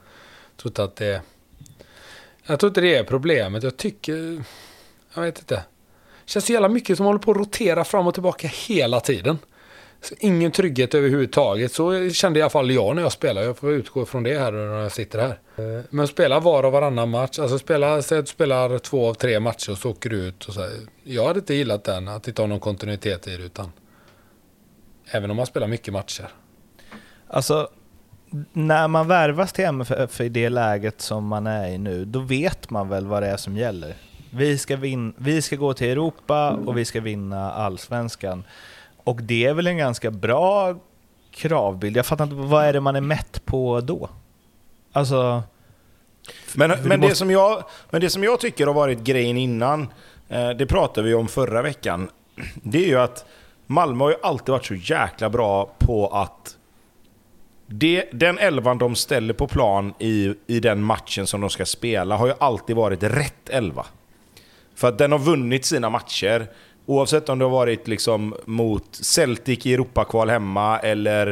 tror 0.57 0.69
inte 0.69 0.83
att 0.83 0.95
det 0.95 1.21
Jag 2.45 2.59
tror 2.59 2.69
inte 2.69 2.81
det 2.81 2.95
är 2.95 3.03
problemet. 3.03 3.63
Jag 3.63 3.77
tycker... 3.77 4.43
Jag 5.13 5.21
vet 5.21 5.39
inte. 5.39 5.55
Det 5.55 6.31
känns 6.31 6.45
så 6.45 6.53
jävla 6.53 6.69
mycket 6.69 6.97
som 6.97 7.05
håller 7.05 7.19
på 7.19 7.31
att 7.31 7.37
rotera 7.37 7.83
fram 7.83 8.07
och 8.07 8.13
tillbaka 8.13 8.47
hela 8.67 8.99
tiden. 8.99 9.37
Så 10.01 10.15
ingen 10.19 10.51
trygghet 10.51 10.93
överhuvudtaget. 10.93 11.71
Så 11.71 12.09
kände 12.09 12.39
i 12.39 12.41
alla 12.41 12.49
fall 12.49 12.71
jag 12.71 12.95
när 12.95 13.01
jag 13.01 13.11
spelade. 13.11 13.45
Jag 13.45 13.57
får 13.57 13.71
utgå 13.71 14.05
från 14.05 14.23
det 14.23 14.39
här 14.39 14.51
när 14.51 14.81
jag 14.81 14.91
sitter 14.91 15.19
här. 15.19 15.39
Eh, 15.55 15.83
men 15.89 16.07
spela 16.07 16.39
var 16.39 16.63
och 16.63 16.71
varannan 16.71 17.09
match. 17.09 17.39
Alltså 17.39 17.59
spela, 17.59 18.01
säg 18.01 18.17
att 18.19 18.25
du 18.25 18.31
spelar 18.31 18.77
två 18.77 19.09
av 19.09 19.13
tre 19.13 19.39
matcher 19.39 19.71
och 19.71 19.77
så 19.77 19.89
åker 19.89 20.09
du 20.09 20.17
ut. 20.17 20.45
Och 20.45 20.53
så 20.53 20.61
här. 20.61 20.71
Jag 21.03 21.27
hade 21.27 21.39
inte 21.39 21.53
gillat 21.53 21.83
den, 21.83 22.07
att 22.07 22.27
inte 22.27 22.41
ha 22.41 22.47
någon 22.47 22.59
kontinuitet 22.59 23.27
i 23.27 23.37
det. 23.37 23.43
Utan 23.43 23.71
även 25.11 25.31
om 25.31 25.37
man 25.37 25.45
spelar 25.45 25.67
mycket 25.67 25.93
matcher. 25.93 26.27
Alltså, 27.27 27.69
när 28.53 28.87
man 28.87 29.07
värvas 29.07 29.53
till 29.53 29.65
MFF 29.65 30.21
i 30.21 30.29
det 30.29 30.49
läget 30.49 31.01
som 31.01 31.27
man 31.27 31.47
är 31.47 31.67
i 31.67 31.77
nu, 31.77 32.05
då 32.05 32.19
vet 32.19 32.69
man 32.69 32.89
väl 32.89 33.07
vad 33.07 33.23
det 33.23 33.27
är 33.27 33.37
som 33.37 33.57
gäller. 33.57 33.95
Vi 34.29 34.57
ska, 34.57 34.75
vin 34.75 35.13
vi 35.17 35.41
ska 35.41 35.55
gå 35.55 35.73
till 35.73 35.87
Europa 35.87 36.51
och 36.51 36.77
vi 36.77 36.85
ska 36.85 37.01
vinna 37.01 37.51
allsvenskan. 37.51 38.43
Och 39.07 39.21
det 39.21 39.45
är 39.45 39.53
väl 39.53 39.67
en 39.67 39.77
ganska 39.77 40.11
bra 40.11 40.75
kravbild. 41.31 41.97
Jag 41.97 42.05
fattar 42.05 42.23
inte, 42.23 42.35
vad 42.35 42.65
är 42.65 42.73
det 42.73 42.79
man 42.79 42.95
är 42.95 43.01
mätt 43.01 43.45
på 43.45 43.81
då? 43.81 44.09
Alltså... 44.91 45.43
Men, 46.55 46.71
men, 46.83 47.01
det 47.01 47.15
som 47.15 47.31
jag, 47.31 47.63
men 47.89 48.01
det 48.01 48.09
som 48.09 48.23
jag 48.23 48.39
tycker 48.39 48.67
har 48.67 48.73
varit 48.73 48.99
grejen 48.99 49.37
innan, 49.37 49.87
eh, 50.29 50.49
det 50.49 50.65
pratade 50.65 51.07
vi 51.07 51.13
om 51.13 51.27
förra 51.27 51.61
veckan, 51.61 52.09
det 52.53 52.83
är 52.83 52.87
ju 52.87 52.99
att 52.99 53.25
Malmö 53.65 54.03
har 54.03 54.11
ju 54.11 54.17
alltid 54.23 54.49
varit 54.49 54.65
så 54.65 54.75
jäkla 54.75 55.29
bra 55.29 55.75
på 55.79 56.07
att 56.07 56.57
det, 57.67 58.09
den 58.11 58.37
elvan 58.37 58.77
de 58.77 58.95
ställer 58.95 59.33
på 59.33 59.47
plan 59.47 59.93
i, 59.99 60.33
i 60.47 60.59
den 60.59 60.83
matchen 60.83 61.27
som 61.27 61.41
de 61.41 61.49
ska 61.49 61.65
spela 61.65 62.17
har 62.17 62.27
ju 62.27 62.33
alltid 62.39 62.75
varit 62.75 63.03
rätt 63.03 63.49
elva. 63.49 63.85
För 64.75 64.87
att 64.87 64.97
den 64.97 65.11
har 65.11 65.19
vunnit 65.19 65.65
sina 65.65 65.89
matcher. 65.89 66.47
Oavsett 66.89 67.29
om 67.29 67.39
det 67.39 67.45
har 67.45 67.49
varit 67.49 67.87
liksom 67.87 68.35
mot 68.45 68.95
Celtic 68.95 69.65
i 69.65 69.73
Europakval 69.73 70.29
hemma, 70.29 70.79
eller 70.79 71.27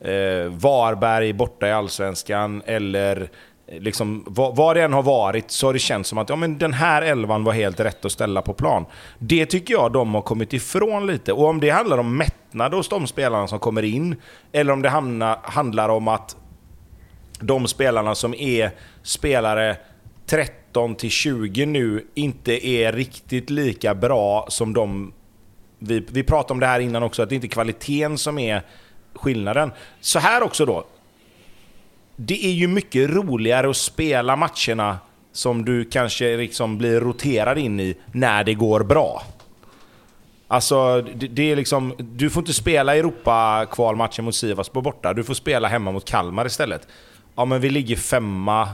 eh, 0.00 0.50
Varberg 0.50 1.32
borta 1.32 1.68
i 1.68 1.72
Allsvenskan, 1.72 2.62
eller 2.66 3.30
eh, 3.66 3.80
liksom, 3.80 4.24
vad, 4.26 4.56
vad 4.56 4.76
det 4.76 4.82
än 4.82 4.92
har 4.92 5.02
varit 5.02 5.50
så 5.50 5.66
har 5.66 5.72
det 5.72 5.78
känts 5.78 6.08
som 6.08 6.18
att 6.18 6.28
ja, 6.28 6.36
men 6.36 6.58
den 6.58 6.72
här 6.72 7.02
elvan 7.02 7.44
var 7.44 7.52
helt 7.52 7.80
rätt 7.80 8.04
att 8.04 8.12
ställa 8.12 8.42
på 8.42 8.52
plan. 8.52 8.84
Det 9.18 9.46
tycker 9.46 9.74
jag 9.74 9.92
de 9.92 10.14
har 10.14 10.22
kommit 10.22 10.52
ifrån 10.52 11.06
lite. 11.06 11.32
Och 11.32 11.44
om 11.44 11.60
det 11.60 11.70
handlar 11.70 11.98
om 11.98 12.16
mättnad 12.16 12.74
hos 12.74 12.88
de 12.88 13.06
spelarna 13.06 13.46
som 13.48 13.58
kommer 13.58 13.82
in, 13.82 14.16
eller 14.52 14.72
om 14.72 14.82
det 14.82 14.88
hamnar, 14.88 15.38
handlar 15.42 15.88
om 15.88 16.08
att 16.08 16.36
de 17.40 17.66
spelarna 17.66 18.14
som 18.14 18.34
är 18.34 18.70
spelare 19.02 19.76
30 20.26 20.59
13 20.70 20.94
till 20.94 21.10
20 21.10 21.66
nu 21.66 22.06
inte 22.14 22.66
är 22.66 22.92
riktigt 22.92 23.50
lika 23.50 23.94
bra 23.94 24.46
som 24.48 24.74
de... 24.74 25.12
Vi, 25.78 26.06
vi 26.10 26.22
pratade 26.22 26.52
om 26.52 26.60
det 26.60 26.66
här 26.66 26.80
innan 26.80 27.02
också, 27.02 27.22
att 27.22 27.28
det 27.28 27.34
inte 27.34 27.46
är 27.46 27.48
kvaliteten 27.48 28.18
som 28.18 28.38
är 28.38 28.62
skillnaden. 29.14 29.72
Så 30.00 30.18
här 30.18 30.42
också 30.42 30.66
då 30.66 30.84
det 32.22 32.46
är 32.46 32.52
ju 32.52 32.68
mycket 32.68 33.10
roligare 33.10 33.70
att 33.70 33.76
spela 33.76 34.36
matcherna 34.36 34.98
som 35.32 35.64
du 35.64 35.84
kanske 35.84 36.36
liksom 36.36 36.78
blir 36.78 37.00
roterad 37.00 37.58
in 37.58 37.80
i 37.80 37.96
när 38.12 38.44
det 38.44 38.54
går 38.54 38.84
bra. 38.84 39.22
Alltså, 40.48 41.02
det, 41.02 41.28
det 41.28 41.52
är 41.52 41.56
liksom... 41.56 41.94
Du 41.98 42.30
får 42.30 42.40
inte 42.40 42.52
spela 42.52 42.96
Europa-kvalmatchen 42.96 44.24
mot 44.24 44.34
Sivasspor 44.34 44.82
borta. 44.82 45.12
Du 45.12 45.24
får 45.24 45.34
spela 45.34 45.68
hemma 45.68 45.92
mot 45.92 46.04
Kalmar 46.04 46.46
istället. 46.46 46.88
Ja, 47.34 47.44
men 47.44 47.60
vi 47.60 47.70
ligger 47.70 47.96
femma. 47.96 48.68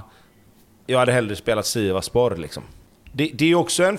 Jag 0.87 0.99
hade 0.99 1.13
hellre 1.13 1.37
spelat 1.37 1.67
Sivasspor 1.67 2.37
liksom. 2.37 2.63
Det, 3.13 3.31
det 3.35 3.51
är 3.51 3.55
också 3.55 3.85
en 3.85 3.99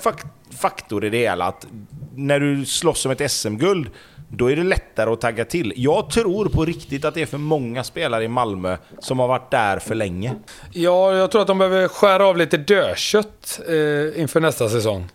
faktor 0.52 1.06
i 1.06 1.10
det 1.10 1.18
hela 1.18 1.46
att 1.46 1.68
när 2.16 2.40
du 2.40 2.66
slåss 2.66 3.06
om 3.06 3.12
ett 3.12 3.32
SM-guld 3.32 3.90
då 4.30 4.52
är 4.52 4.56
det 4.56 4.64
lättare 4.64 5.10
att 5.10 5.22
tagga 5.22 5.46
till. 5.46 5.74
Jag 5.76 6.10
tror 6.10 6.50
på 6.50 6.66
riktigt 6.66 7.06
att 7.06 7.14
det 7.14 7.22
är 7.22 7.26
för 7.26 7.38
många 7.38 7.84
spelare 7.84 8.24
i 8.24 8.28
Malmö 8.28 8.78
som 9.00 9.20
har 9.20 9.28
varit 9.28 9.52
där 9.52 9.80
för 9.80 9.96
länge. 9.96 10.36
Ja, 10.72 11.16
jag 11.16 11.32
tror 11.32 11.42
att 11.42 11.48
de 11.48 11.58
behöver 11.58 11.88
skära 11.88 12.26
av 12.26 12.38
lite 12.38 12.58
dödkött 12.58 13.60
eh, 13.68 14.22
inför 14.22 14.40
nästa 14.40 14.70
säsong. 14.70 15.08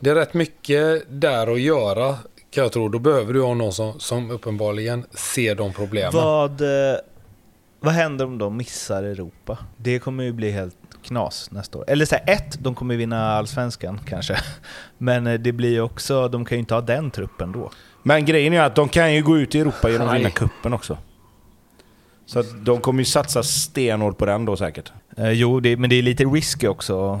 Det 0.00 0.10
är 0.10 0.14
rätt 0.14 0.34
mycket 0.34 1.02
där 1.08 1.52
att 1.52 1.60
göra, 1.60 2.14
kan 2.50 2.62
jag 2.62 2.72
tro. 2.72 2.88
Då 2.88 2.98
behöver 2.98 3.32
du 3.32 3.42
ha 3.42 3.54
någon 3.54 3.72
som, 3.72 4.00
som 4.00 4.30
uppenbarligen 4.30 5.06
ser 5.10 5.54
de 5.54 5.72
problemen. 5.72 6.12
Vad, 6.14 6.60
eh, 6.60 6.98
vad 7.80 7.92
händer 7.92 8.24
om 8.24 8.38
de 8.38 8.56
missar 8.56 9.02
Europa? 9.02 9.58
Det 9.76 9.98
kommer 9.98 10.24
ju 10.24 10.32
bli 10.32 10.50
helt 10.50 10.77
knas 11.02 11.50
nästa 11.50 11.78
år. 11.78 11.84
Eller 11.88 12.04
så 12.04 12.14
här, 12.14 12.34
ett, 12.34 12.58
de 12.60 12.74
kommer 12.74 12.96
vinna 12.96 13.32
allsvenskan 13.32 14.00
kanske. 14.06 14.36
Men 14.98 15.26
eh, 15.26 15.34
det 15.34 15.52
blir 15.52 15.80
också, 15.80 16.28
de 16.28 16.44
kan 16.44 16.56
ju 16.56 16.60
inte 16.60 16.74
ha 16.74 16.80
den 16.80 17.10
truppen 17.10 17.52
då. 17.52 17.70
Men 18.02 18.24
grejen 18.24 18.52
är 18.52 18.60
att 18.60 18.74
de 18.74 18.88
kan 18.88 19.14
ju 19.14 19.22
gå 19.22 19.38
ut 19.38 19.54
i 19.54 19.60
Europa 19.60 19.90
genom 19.90 20.08
att 20.08 20.14
vinna 20.14 20.30
kuppen 20.30 20.72
också. 20.72 20.98
Så 22.26 22.38
att 22.38 22.64
de 22.64 22.80
kommer 22.80 22.98
ju 22.98 23.04
satsa 23.04 23.42
stenhårt 23.42 24.18
på 24.18 24.26
den 24.26 24.44
då 24.44 24.56
säkert. 24.56 24.92
Eh, 25.16 25.30
jo, 25.30 25.60
det, 25.60 25.76
men 25.76 25.90
det 25.90 25.96
är 25.96 26.02
lite 26.02 26.24
risky 26.24 26.66
också 26.66 27.12
att 27.12 27.20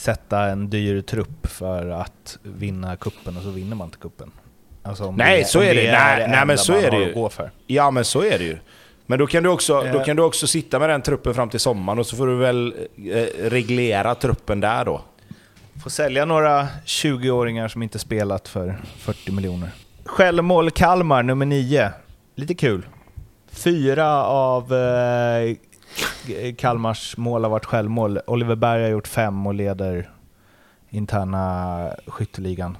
sätta 0.00 0.46
en 0.46 0.70
dyr 0.70 1.02
trupp 1.02 1.46
för 1.46 1.86
att 1.86 2.38
vinna 2.42 2.96
kuppen 2.96 3.36
och 3.36 3.42
så 3.42 3.50
vinner 3.50 3.76
man 3.76 3.86
inte 3.86 3.98
kuppen. 3.98 4.32
Alltså 4.82 5.10
nej, 5.10 5.38
det, 5.38 5.44
så 5.44 5.60
är 5.60 5.74
det. 5.74 5.82
det 5.82 5.92
nej, 5.92 6.28
nej 6.28 6.46
men 6.46 6.58
så 6.58 6.72
är 6.72 6.90
det 6.90 6.98
ju. 6.98 7.28
Ja, 7.66 7.90
men 7.90 8.04
så 8.04 8.22
är 8.22 8.38
det 8.38 8.44
ju. 8.44 8.58
Men 9.10 9.18
då 9.18 9.26
kan, 9.26 9.42
du 9.42 9.48
också, 9.48 9.82
då 9.92 10.04
kan 10.04 10.16
du 10.16 10.22
också 10.22 10.46
sitta 10.46 10.78
med 10.78 10.88
den 10.88 11.02
truppen 11.02 11.34
fram 11.34 11.48
till 11.50 11.60
sommaren 11.60 11.98
och 11.98 12.06
så 12.06 12.16
får 12.16 12.26
du 12.26 12.36
väl 12.36 12.74
eh, 12.96 13.50
reglera 13.50 14.14
truppen 14.14 14.60
där 14.60 14.84
då. 14.84 15.00
Får 15.82 15.90
sälja 15.90 16.24
några 16.24 16.68
20-åringar 16.86 17.68
som 17.68 17.82
inte 17.82 17.98
spelat 17.98 18.48
för 18.48 18.78
40 18.98 19.32
miljoner. 19.32 19.70
Självmål 20.04 20.70
Kalmar, 20.70 21.22
nummer 21.22 21.46
9. 21.46 21.90
Lite 22.34 22.54
kul. 22.54 22.86
Fyra 23.50 24.24
av 24.24 24.74
eh, 24.74 25.56
Kalmars 26.56 27.16
mål 27.16 27.44
har 27.44 27.50
varit 27.50 27.66
självmål. 27.66 28.20
Oliver 28.26 28.56
Berg 28.56 28.82
har 28.82 28.90
gjort 28.90 29.08
fem 29.08 29.46
och 29.46 29.54
leder 29.54 30.10
interna 30.88 31.90
skytteligan. 32.06 32.78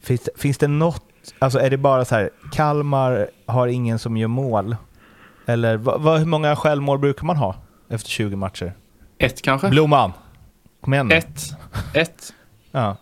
Finns, 0.00 0.28
finns 0.36 0.58
det 0.58 0.68
något, 0.68 1.04
alltså 1.38 1.58
är 1.58 1.70
det 1.70 1.76
bara 1.76 2.04
så 2.04 2.14
här, 2.14 2.30
Kalmar 2.52 3.30
har 3.46 3.66
ingen 3.66 3.98
som 3.98 4.16
gör 4.16 4.28
mål? 4.28 4.76
Eller 5.48 5.76
va, 5.76 5.98
va, 5.98 6.16
hur 6.16 6.26
många 6.26 6.56
självmål 6.56 6.98
brukar 6.98 7.24
man 7.24 7.36
ha 7.36 7.56
efter 7.88 8.10
20 8.10 8.36
matcher? 8.36 8.72
Ett 9.18 9.42
kanske? 9.42 9.68
Blomman. 9.68 10.12
Kom 10.80 10.94
igen 10.94 11.08
nu. 11.08 11.14
Ett. 11.14 11.42
Ett. 11.94 12.32
ja. 12.70 12.96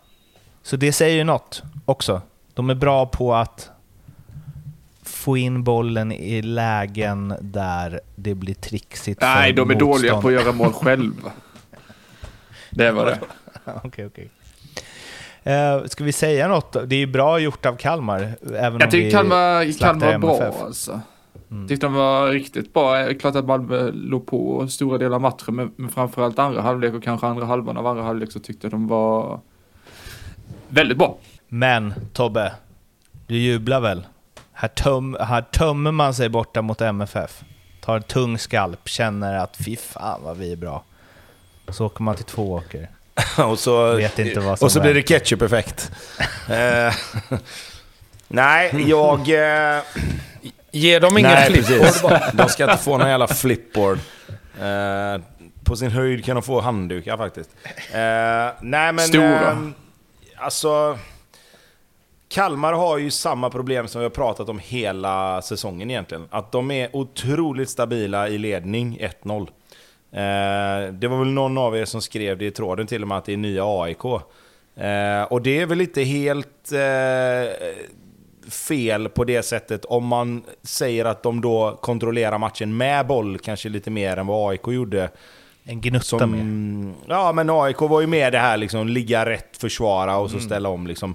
Så 0.62 0.76
det 0.76 0.92
säger 0.92 1.16
ju 1.16 1.24
något 1.24 1.62
också. 1.84 2.22
De 2.54 2.70
är 2.70 2.74
bra 2.74 3.06
på 3.06 3.34
att 3.34 3.70
få 5.02 5.36
in 5.36 5.64
bollen 5.64 6.12
i 6.12 6.42
lägen 6.42 7.34
där 7.40 8.00
det 8.16 8.34
blir 8.34 8.54
trixigt 8.54 9.20
Nej, 9.20 9.52
de 9.52 9.60
är 9.60 9.74
motstånd. 9.74 9.92
dåliga 9.92 10.20
på 10.20 10.28
att 10.28 10.34
göra 10.34 10.52
mål 10.52 10.72
själva. 10.82 11.30
det 12.70 12.90
var 12.90 13.06
det. 13.06 13.18
Okej, 13.84 14.06
okej. 14.06 14.30
Uh, 15.46 15.86
ska 15.86 16.04
vi 16.04 16.12
säga 16.12 16.48
något? 16.48 16.72
Det 16.72 16.96
är 16.96 17.00
ju 17.00 17.06
bra 17.06 17.38
gjort 17.38 17.66
av 17.66 17.76
Kalmar. 17.76 18.32
Även 18.54 18.80
jag 18.80 18.90
tycker 18.90 19.10
Kalmar, 19.10 19.78
Kalmar 19.78 20.18
var 20.18 20.18
bra 20.18 20.64
alltså. 20.64 21.00
Mm. 21.50 21.68
Tyckte 21.68 21.86
de 21.86 21.92
var 21.94 22.30
riktigt 22.30 22.72
bra. 22.72 23.14
Klart 23.14 23.36
att 23.36 23.46
Malmö 23.46 23.90
låg 23.90 24.26
på 24.26 24.68
stora 24.68 24.98
delar 24.98 25.14
av 25.14 25.20
matchen, 25.20 25.54
men, 25.54 25.72
men 25.76 25.90
framförallt 25.90 26.38
andra 26.38 26.62
halvlek 26.62 26.94
och 26.94 27.02
kanske 27.02 27.26
andra 27.26 27.46
halvan 27.46 27.76
av 27.76 27.86
andra 27.86 28.02
halvlek 28.02 28.32
så 28.32 28.40
tyckte 28.40 28.68
de 28.68 28.88
var 28.88 29.40
väldigt 30.68 30.98
bra. 30.98 31.18
Men 31.48 31.94
Tobbe, 32.12 32.52
du 33.26 33.38
jublar 33.38 33.80
väl? 33.80 34.06
Här, 34.52 34.68
töm, 34.68 35.16
här 35.20 35.42
tömmer 35.42 35.92
man 35.92 36.14
sig 36.14 36.28
borta 36.28 36.62
mot 36.62 36.80
MFF. 36.80 37.44
Tar 37.80 37.96
en 37.96 38.02
tung 38.02 38.38
skalp, 38.38 38.88
känner 38.88 39.38
att 39.38 39.56
fy 39.56 39.76
fan 39.76 40.20
vad 40.22 40.36
vi 40.36 40.52
är 40.52 40.56
bra. 40.56 40.84
Så 41.68 41.86
åker 41.86 42.02
man 42.02 42.16
till 42.16 42.24
Tvååker. 42.24 42.88
och 43.50 43.58
så, 43.58 43.94
Vet 43.94 44.18
inte 44.18 44.40
vad 44.40 44.58
som 44.58 44.66
och 44.66 44.72
så 44.72 44.80
blir 44.80 44.94
det 44.94 45.02
ketchup-effekt. 45.02 45.92
Eh, 46.48 46.94
nej, 48.28 48.84
jag... 48.88 49.18
Eh, 49.18 49.82
Ge 50.76 50.98
dem 50.98 51.18
ingen 51.18 51.30
Nej, 51.30 51.50
flipboard. 51.50 52.20
De 52.34 52.48
ska 52.48 52.64
inte 52.64 52.84
få 52.84 52.98
någon 52.98 53.08
jävla 53.08 53.28
flipboard. 53.28 53.98
Eh, 54.60 55.20
på 55.64 55.76
sin 55.76 55.90
höjd 55.90 56.24
kan 56.24 56.36
de 56.36 56.42
få 56.42 56.60
handdukar 56.60 57.16
faktiskt. 57.16 57.50
Eh, 57.92 58.00
nej 58.60 58.92
men... 58.92 58.98
Stora. 58.98 59.50
Eh, 59.50 59.58
alltså... 60.36 60.98
Kalmar 62.28 62.72
har 62.72 62.98
ju 62.98 63.10
samma 63.10 63.50
problem 63.50 63.88
som 63.88 64.00
vi 64.00 64.04
har 64.04 64.10
pratat 64.10 64.48
om 64.48 64.58
hela 64.58 65.42
säsongen 65.42 65.90
egentligen. 65.90 66.28
Att 66.30 66.52
de 66.52 66.70
är 66.70 66.96
otroligt 66.96 67.70
stabila 67.70 68.28
i 68.28 68.38
ledning 68.38 68.98
1-0. 69.22 69.40
Eh, 69.40 70.92
det 70.92 71.08
var 71.08 71.18
väl 71.18 71.28
någon 71.28 71.58
av 71.58 71.76
er 71.76 71.84
som 71.84 72.02
skrev 72.02 72.38
det 72.38 72.46
i 72.46 72.50
tråden 72.50 72.86
till 72.86 73.02
och 73.02 73.08
med 73.08 73.18
att 73.18 73.24
det 73.24 73.32
är 73.32 73.36
nya 73.36 73.64
AIK. 73.64 74.04
Eh, 74.76 75.22
och 75.22 75.42
det 75.42 75.60
är 75.60 75.66
väl 75.66 75.80
inte 75.80 76.02
helt 76.02 76.72
eh, 76.72 77.76
fel 78.50 79.08
på 79.08 79.24
det 79.24 79.42
sättet 79.42 79.84
om 79.84 80.06
man 80.06 80.42
säger 80.62 81.04
att 81.04 81.22
de 81.22 81.40
då 81.40 81.78
kontrollerar 81.82 82.38
matchen 82.38 82.76
med 82.76 83.06
boll 83.06 83.38
kanske 83.38 83.68
lite 83.68 83.90
mer 83.90 84.16
än 84.16 84.26
vad 84.26 84.50
AIK 84.50 84.66
gjorde. 84.66 85.10
En 85.64 85.80
gnutta 85.80 86.04
Som, 86.04 86.30
mer. 86.30 86.94
ja, 87.08 87.32
men 87.32 87.50
AIK 87.50 87.80
var 87.80 88.00
ju 88.00 88.06
med 88.06 88.32
det 88.32 88.38
här 88.38 88.56
liksom, 88.56 88.88
ligga 88.88 89.26
rätt, 89.26 89.56
försvara 89.60 90.16
och 90.16 90.30
så 90.30 90.40
ställa 90.40 90.68
om 90.68 90.86
liksom. 90.86 91.14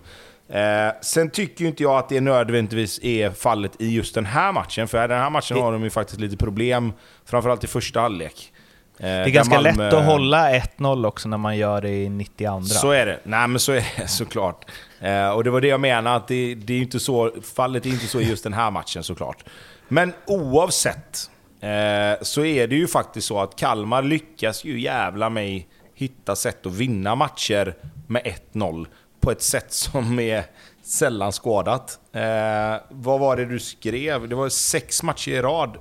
Eh, 0.50 0.94
sen 1.02 1.30
tycker 1.30 1.62
ju 1.62 1.68
inte 1.68 1.84
jag 1.84 1.98
att 1.98 2.10
det 2.10 2.22
nödvändigtvis 2.22 3.00
är 3.04 3.30
fallet 3.32 3.72
i 3.82 3.90
just 3.96 4.16
den 4.16 4.26
här 4.26 4.52
matchen, 4.52 4.88
för 4.88 5.06
i 5.06 5.08
den 5.08 5.20
här 5.20 5.30
matchen 5.30 5.58
har 5.58 5.72
de 5.72 5.84
ju 5.84 5.90
faktiskt 5.90 6.20
lite 6.20 6.38
problem, 6.38 6.94
framförallt 7.26 7.64
i 7.64 7.68
första 7.68 8.00
halvlek. 8.02 8.52
Eh, 8.98 9.04
Det 9.06 9.10
är 9.10 9.28
ganska 9.30 9.56
Malmö- 9.60 9.78
lätt 9.86 9.94
att 9.94 10.06
hålla 10.06 10.50
1-0 10.52 11.06
också 11.08 11.30
när 11.30 11.38
man 11.38 11.58
gör 11.58 11.82
det 11.82 11.90
i 11.90 12.10
92. 12.10 12.62
så 12.62 12.92
är 12.92 13.06
det. 13.06 13.20
Nej 13.24 13.48
men 13.48 13.60
så 13.60 13.72
är 13.72 13.86
det 13.98 14.08
såklart. 14.08 14.66
Eh, 15.02 15.30
och 15.30 15.44
det 15.44 15.50
var 15.50 15.62
det 15.62 15.68
jag 15.68 15.80
menade, 15.80 16.16
att 16.16 16.28
det, 16.28 16.56
det 16.56 16.74
är 16.74 16.78
inte 16.78 17.00
så, 17.00 17.32
fallet 17.56 17.86
är 17.86 17.90
inte 17.90 18.08
så 18.08 18.22
i 18.22 18.30
just 18.30 18.44
den 18.44 18.54
här 18.54 18.72
matchen 18.72 19.04
såklart. 19.04 19.46
Men 19.88 20.14
oavsett 20.26 21.30
eh, 21.62 22.22
så 22.22 22.46
är 22.46 22.68
det 22.68 22.76
ju 22.76 22.88
faktiskt 22.88 23.28
så 23.28 23.40
att 23.40 23.56
Kalmar 23.56 24.02
lyckas 24.02 24.64
ju 24.64 24.82
jävla 24.82 25.30
mig 25.30 25.68
hitta 25.96 26.36
sätt 26.36 26.66
att 26.66 26.74
vinna 26.74 27.16
matcher 27.16 27.76
med 28.08 28.38
1-0 28.54 28.88
på 29.20 29.32
ett 29.32 29.42
sätt 29.42 29.74
som 29.74 30.20
är 30.20 30.46
sällan 30.84 31.32
skådat. 31.32 32.00
Eh, 32.14 32.76
vad 32.90 33.20
var 33.20 33.38
det 33.38 33.46
du 33.46 33.60
skrev? 33.60 34.30
Det 34.30 34.36
var 34.36 34.50
sex 34.50 35.04
matcher 35.04 35.32
i 35.32 35.42
rad. 35.42 35.78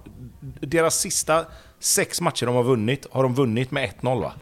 Deras 0.61 0.95
sista 0.95 1.45
sex 1.79 2.21
matcher 2.21 2.47
de 2.47 2.55
har 2.55 2.63
vunnit, 2.63 3.07
har 3.11 3.23
de 3.23 3.35
vunnit 3.35 3.71
med 3.71 3.91
1-0 4.01 4.21
va? 4.21 4.33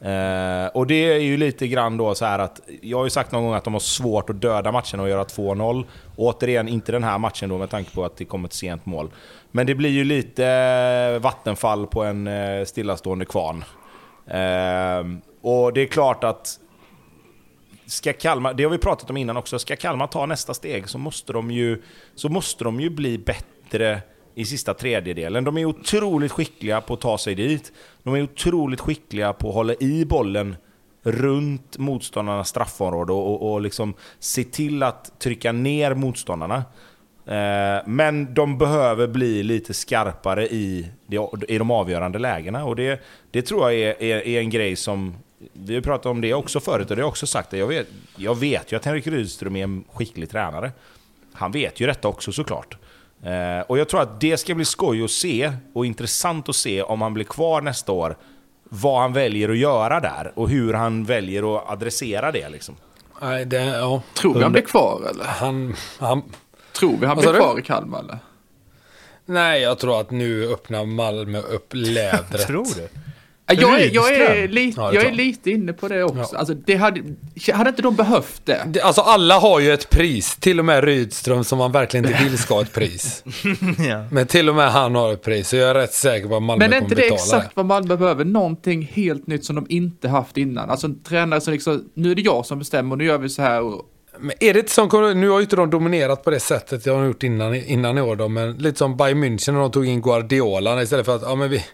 Eh, 0.00 0.66
och 0.74 0.86
det 0.86 1.12
är 1.12 1.18
ju 1.18 1.36
lite 1.36 1.68
grann 1.68 1.96
då 1.96 2.14
så 2.14 2.24
här 2.24 2.38
att, 2.38 2.60
jag 2.82 2.98
har 2.98 3.04
ju 3.04 3.10
sagt 3.10 3.32
någon 3.32 3.44
gång 3.44 3.54
att 3.54 3.64
de 3.64 3.72
har 3.72 3.80
svårt 3.80 4.30
att 4.30 4.40
döda 4.40 4.72
matchen 4.72 5.00
och 5.00 5.08
göra 5.08 5.24
2-0. 5.24 5.84
Återigen, 6.16 6.68
inte 6.68 6.92
den 6.92 7.04
här 7.04 7.18
matchen 7.18 7.48
då 7.48 7.58
med 7.58 7.70
tanke 7.70 7.90
på 7.94 8.04
att 8.04 8.16
det 8.16 8.24
kom 8.24 8.44
ett 8.44 8.52
sent 8.52 8.86
mål. 8.86 9.10
Men 9.50 9.66
det 9.66 9.74
blir 9.74 9.90
ju 9.90 10.04
lite 10.04 10.46
eh, 10.46 11.22
vattenfall 11.22 11.86
på 11.86 12.04
en 12.04 12.26
eh, 12.26 12.64
stillastående 12.64 13.24
kvarn. 13.24 13.64
Eh, 14.26 15.18
och 15.40 15.72
det 15.72 15.80
är 15.80 15.86
klart 15.86 16.24
att 16.24 16.58
ska 17.86 18.12
Kalmar, 18.12 18.54
det 18.54 18.64
har 18.64 18.70
vi 18.70 18.78
pratat 18.78 19.10
om 19.10 19.16
innan 19.16 19.36
också, 19.36 19.58
ska 19.58 19.76
Kalmar 19.76 20.06
ta 20.06 20.26
nästa 20.26 20.54
steg 20.54 20.88
så 20.88 20.98
måste 20.98 21.32
de 21.32 21.50
ju, 21.50 21.82
så 22.14 22.28
måste 22.28 22.64
de 22.64 22.80
ju 22.80 22.90
bli 22.90 23.18
bättre 23.18 24.02
i 24.38 24.44
sista 24.44 24.74
tredjedelen. 24.74 25.44
De 25.44 25.58
är 25.58 25.64
otroligt 25.64 26.32
skickliga 26.32 26.80
på 26.80 26.94
att 26.94 27.00
ta 27.00 27.18
sig 27.18 27.34
dit. 27.34 27.72
De 28.02 28.14
är 28.14 28.22
otroligt 28.22 28.80
skickliga 28.80 29.32
på 29.32 29.48
att 29.48 29.54
hålla 29.54 29.74
i 29.74 30.04
bollen 30.04 30.56
runt 31.02 31.78
motståndarnas 31.78 32.48
straffområde 32.48 33.12
och, 33.12 33.32
och, 33.42 33.52
och 33.52 33.60
liksom 33.60 33.94
se 34.18 34.44
till 34.44 34.82
att 34.82 35.20
trycka 35.20 35.52
ner 35.52 35.94
motståndarna. 35.94 36.56
Eh, 37.26 37.82
men 37.86 38.34
de 38.34 38.58
behöver 38.58 39.06
bli 39.06 39.42
lite 39.42 39.74
skarpare 39.74 40.46
i, 40.48 40.90
det- 41.06 41.28
i 41.48 41.58
de 41.58 41.70
avgörande 41.70 42.18
lägena. 42.18 42.64
Och 42.64 42.76
det, 42.76 43.00
det 43.30 43.42
tror 43.42 43.72
jag 43.72 43.80
är, 43.80 44.02
är, 44.02 44.26
är 44.26 44.40
en 44.40 44.50
grej 44.50 44.76
som... 44.76 45.14
Vi 45.52 45.74
har 45.74 45.82
pratat 45.82 46.06
om 46.06 46.20
det 46.20 46.34
också 46.34 46.60
förut 46.60 46.90
och 46.90 46.96
det 46.96 47.02
har 47.02 47.06
jag 47.06 47.08
också 47.08 47.26
sagt. 47.26 47.50
Det. 47.50 47.56
Jag, 47.58 47.66
vet, 47.66 47.86
jag 48.16 48.34
vet 48.34 48.72
ju 48.72 48.76
att 48.76 48.84
Henrik 48.84 49.06
Rydström 49.06 49.56
är 49.56 49.62
en 49.64 49.84
skicklig 49.92 50.30
tränare. 50.30 50.72
Han 51.32 51.52
vet 51.52 51.80
ju 51.80 51.86
detta 51.86 52.08
också 52.08 52.32
såklart. 52.32 52.76
Eh, 53.26 53.60
och 53.66 53.78
jag 53.78 53.88
tror 53.88 54.00
att 54.00 54.20
det 54.20 54.36
ska 54.36 54.54
bli 54.54 54.64
skoj 54.64 55.04
att 55.04 55.10
se 55.10 55.52
och 55.74 55.86
intressant 55.86 56.48
att 56.48 56.56
se 56.56 56.82
om 56.82 57.02
han 57.02 57.14
blir 57.14 57.24
kvar 57.24 57.60
nästa 57.60 57.92
år. 57.92 58.16
Vad 58.64 59.00
han 59.00 59.12
väljer 59.12 59.48
att 59.48 59.58
göra 59.58 60.00
där 60.00 60.32
och 60.34 60.48
hur 60.48 60.74
han 60.74 61.04
väljer 61.04 61.56
att 61.56 61.70
adressera 61.70 62.32
det 62.32 62.48
liksom. 62.48 62.76
Nej, 63.22 63.44
det, 63.44 63.64
ja. 63.64 64.02
Tror 64.14 64.34
vi 64.34 64.42
han 64.42 64.52
blir 64.52 64.62
kvar 64.62 65.00
eller? 65.10 65.24
Han, 65.24 65.74
han, 65.98 66.22
Tror 66.72 66.96
vi 67.00 67.06
han 67.06 67.16
blir 67.16 67.32
kvar 67.34 67.58
i 67.58 67.62
Kalmar 67.62 67.98
eller? 67.98 68.18
nej, 69.24 69.62
jag 69.62 69.78
tror 69.78 70.00
att 70.00 70.10
nu 70.10 70.52
öppnar 70.52 70.84
Malmö 70.84 71.38
upp 71.40 71.68
lädret. 71.72 72.46
Tror 72.46 72.66
du? 72.76 72.88
Ja, 73.48 73.54
Jag 73.54 73.80
är, 73.80 73.90
jag 73.94 74.14
är, 74.14 74.48
lite, 74.48 74.80
Ja, 74.80 74.94
jag 74.94 75.04
är 75.04 75.12
lite 75.12 75.50
inne 75.50 75.72
på 75.72 75.88
det 75.88 76.04
också. 76.04 76.28
Ja. 76.32 76.38
Alltså, 76.38 76.54
det 76.54 76.74
hade, 76.76 77.00
hade 77.54 77.70
inte 77.70 77.82
de 77.82 77.96
behövt 77.96 78.40
det? 78.44 78.62
Det- 78.66 78.80
Alltså 78.80 79.00
alla 79.00 79.38
har 79.38 79.60
ju 79.60 79.72
ett 79.72 79.90
pris, 79.90 80.36
till 80.36 80.58
och 80.58 80.64
med 80.64 80.84
Rydström 80.84 81.44
som 81.44 81.58
man 81.58 81.72
verkligen 81.72 82.06
inte 82.06 82.24
vill 82.24 82.38
ska 82.38 82.54
ha 82.54 82.62
ett 82.62 82.72
pris. 82.72 83.24
ja. 83.88 84.04
Men 84.10 84.26
till 84.26 84.48
och 84.48 84.54
med 84.54 84.72
han 84.72 84.94
har 84.94 85.12
ett 85.12 85.22
pris, 85.22 85.48
så 85.48 85.56
jag 85.56 85.70
är 85.70 85.74
rätt 85.74 85.92
säker 85.92 86.28
på 86.28 86.36
att 86.36 86.42
Malmö 86.42 86.64
Men 86.68 86.72
är 86.72 86.80
kommer 86.80 86.90
inte 86.90 86.94
det 87.02 87.10
betala 87.10 87.16
exakt 87.42 87.56
vad 87.56 87.66
Malmö 87.66 87.96
behöver? 87.96 88.24
Någonting 88.24 88.90
helt 88.92 89.26
nytt 89.26 89.44
som 89.44 89.56
de 89.56 89.66
inte 89.68 90.08
haft 90.08 90.36
innan. 90.36 90.70
Alltså 90.70 90.86
en 90.86 91.02
tränare 91.02 91.40
som 91.40 91.52
liksom, 91.52 91.84
nu 91.94 92.10
är 92.10 92.14
det 92.14 92.22
jag 92.22 92.46
som 92.46 92.58
bestämmer 92.58 92.92
och 92.92 92.98
nu 92.98 93.04
gör 93.04 93.18
vi 93.18 93.28
så 93.28 93.42
här. 93.42 93.62
Och, 93.62 93.82
Men 94.18 94.32
är 94.40 94.52
det 94.54 94.58
inte 94.60 94.72
som, 94.72 94.88
nu 95.20 95.28
har 95.28 95.38
ju 95.38 95.42
inte 95.42 95.56
de 95.56 95.70
dominerat 95.70 96.24
på 96.24 96.30
det 96.30 96.40
sättet 96.40 96.84
de 96.84 96.90
har 96.90 97.04
gjort 97.04 97.22
innan, 97.22 97.54
innan 97.54 97.98
i 97.98 98.00
år 98.00 98.16
då, 98.16 98.28
men 98.28 98.52
lite 98.52 98.78
som 98.78 98.96
Bayern 98.96 99.24
München 99.24 99.52
när 99.52 99.60
de 99.60 99.70
tog 99.70 99.86
in 99.86 100.02
Guardiola 100.02 100.82
istället 100.82 101.06
för 101.06 101.16
att, 101.16 101.22
ja 101.22 101.34
men 101.34 101.50
vi, 101.50 101.64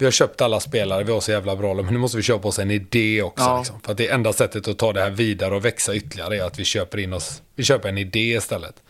vi 0.00 0.06
har 0.06 0.12
köpt 0.12 0.40
alla 0.40 0.60
spelare, 0.60 1.04
vi 1.04 1.12
har 1.12 1.20
så 1.20 1.30
jävla 1.30 1.56
bra, 1.56 1.74
men 1.74 1.86
nu 1.86 1.98
måste 1.98 2.16
vi 2.16 2.22
köpa 2.22 2.48
oss 2.48 2.58
en 2.58 2.70
idé 2.70 3.22
också. 3.22 3.44
Ja. 3.44 3.58
Liksom. 3.58 3.80
För 3.80 3.92
att 3.92 3.98
det 3.98 4.08
enda 4.08 4.32
sättet 4.32 4.68
att 4.68 4.78
ta 4.78 4.92
det 4.92 5.00
här 5.00 5.10
vidare 5.10 5.54
och 5.54 5.64
växa 5.64 5.94
ytterligare 5.94 6.36
är 6.36 6.42
att 6.42 6.58
vi 6.58 6.64
köper 6.64 6.98
in 6.98 7.12
oss, 7.12 7.42
vi 7.54 7.64
köper 7.64 7.88
en 7.88 7.98
idé 7.98 8.34
istället. 8.34 8.82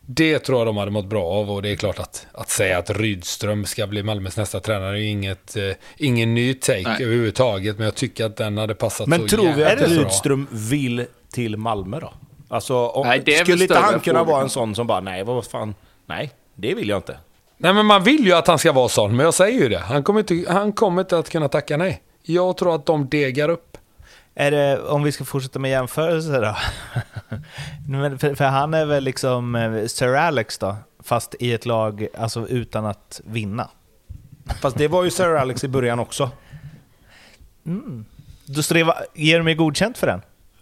Det 0.00 0.38
tror 0.38 0.58
jag 0.58 0.66
de 0.66 0.76
hade 0.76 0.90
mått 0.90 1.06
bra 1.06 1.24
av 1.24 1.50
och 1.50 1.62
det 1.62 1.70
är 1.70 1.76
klart 1.76 1.98
att, 1.98 2.26
att 2.32 2.50
säga 2.50 2.78
att 2.78 2.90
Rydström 2.90 3.64
ska 3.64 3.86
bli 3.86 4.02
Malmös 4.02 4.36
nästa 4.36 4.60
tränare 4.60 5.00
är 5.00 5.02
inget, 5.02 5.56
eh, 5.56 5.62
ingen 5.96 6.34
ny 6.34 6.54
take 6.54 6.82
Nej. 6.82 7.02
överhuvudtaget, 7.02 7.78
men 7.78 7.84
jag 7.84 7.94
tycker 7.94 8.24
att 8.24 8.36
den 8.36 8.58
hade 8.58 8.74
passat 8.74 9.04
så 9.04 9.10
Men 9.10 9.28
tror 9.28 9.52
vi 9.52 9.60
jävla 9.60 9.86
att 9.86 9.92
bra. 9.92 10.04
Rydström 10.04 10.46
vill 10.50 11.06
till 11.32 11.56
Malmö 11.56 12.00
då? 12.00 12.12
Alltså, 12.48 12.74
om, 12.74 13.06
Nej, 13.06 13.36
skulle 13.36 13.64
inte 13.64 13.78
han 13.78 14.00
kunna 14.00 14.24
vara 14.24 14.42
en 14.42 14.50
sån 14.50 14.74
som 14.74 14.86
bara, 14.86 15.00
nej 15.00 15.24
vad 15.24 15.46
fan, 15.46 15.74
nej, 16.06 16.30
det 16.54 16.74
vill 16.74 16.88
jag 16.88 16.98
inte. 16.98 17.16
Nej 17.58 17.74
men 17.74 17.86
man 17.86 18.02
vill 18.04 18.26
ju 18.26 18.32
att 18.32 18.46
han 18.46 18.58
ska 18.58 18.72
vara 18.72 18.88
sån, 18.88 19.16
men 19.16 19.24
jag 19.24 19.34
säger 19.34 19.60
ju 19.60 19.68
det. 19.68 19.78
Han 19.78 20.02
kommer 20.02 20.20
inte, 20.20 20.52
han 20.52 20.72
kommer 20.72 21.02
inte 21.02 21.18
att 21.18 21.30
kunna 21.30 21.48
tacka 21.48 21.76
nej. 21.76 22.02
Jag 22.22 22.56
tror 22.56 22.74
att 22.74 22.86
de 22.86 23.08
degar 23.08 23.48
upp. 23.48 23.76
Är 24.34 24.50
det, 24.50 24.82
om 24.82 25.02
vi 25.02 25.12
ska 25.12 25.24
fortsätta 25.24 25.58
med 25.58 25.70
jämförelser 25.70 26.42
då? 26.42 26.56
För, 28.18 28.34
för 28.34 28.44
han 28.44 28.74
är 28.74 28.84
väl 28.86 29.04
liksom 29.04 29.54
eh, 29.54 29.86
Sir 29.86 30.14
Alex 30.14 30.58
då, 30.58 30.76
fast 31.02 31.34
i 31.40 31.52
ett 31.52 31.66
lag 31.66 32.06
alltså 32.18 32.48
utan 32.48 32.86
att 32.86 33.20
vinna. 33.24 33.68
Fast 34.60 34.76
det 34.78 34.88
var 34.88 35.04
ju 35.04 35.10
Sir 35.10 35.34
Alex 35.34 35.64
i 35.64 35.68
början 35.68 35.98
också. 35.98 36.30
Det, 38.72 38.82
va- 38.84 39.02
ger 39.14 39.38
de 39.38 39.48
ju 39.48 39.54
godkänt 39.54 39.98
för 39.98 40.06
den? 40.06 40.20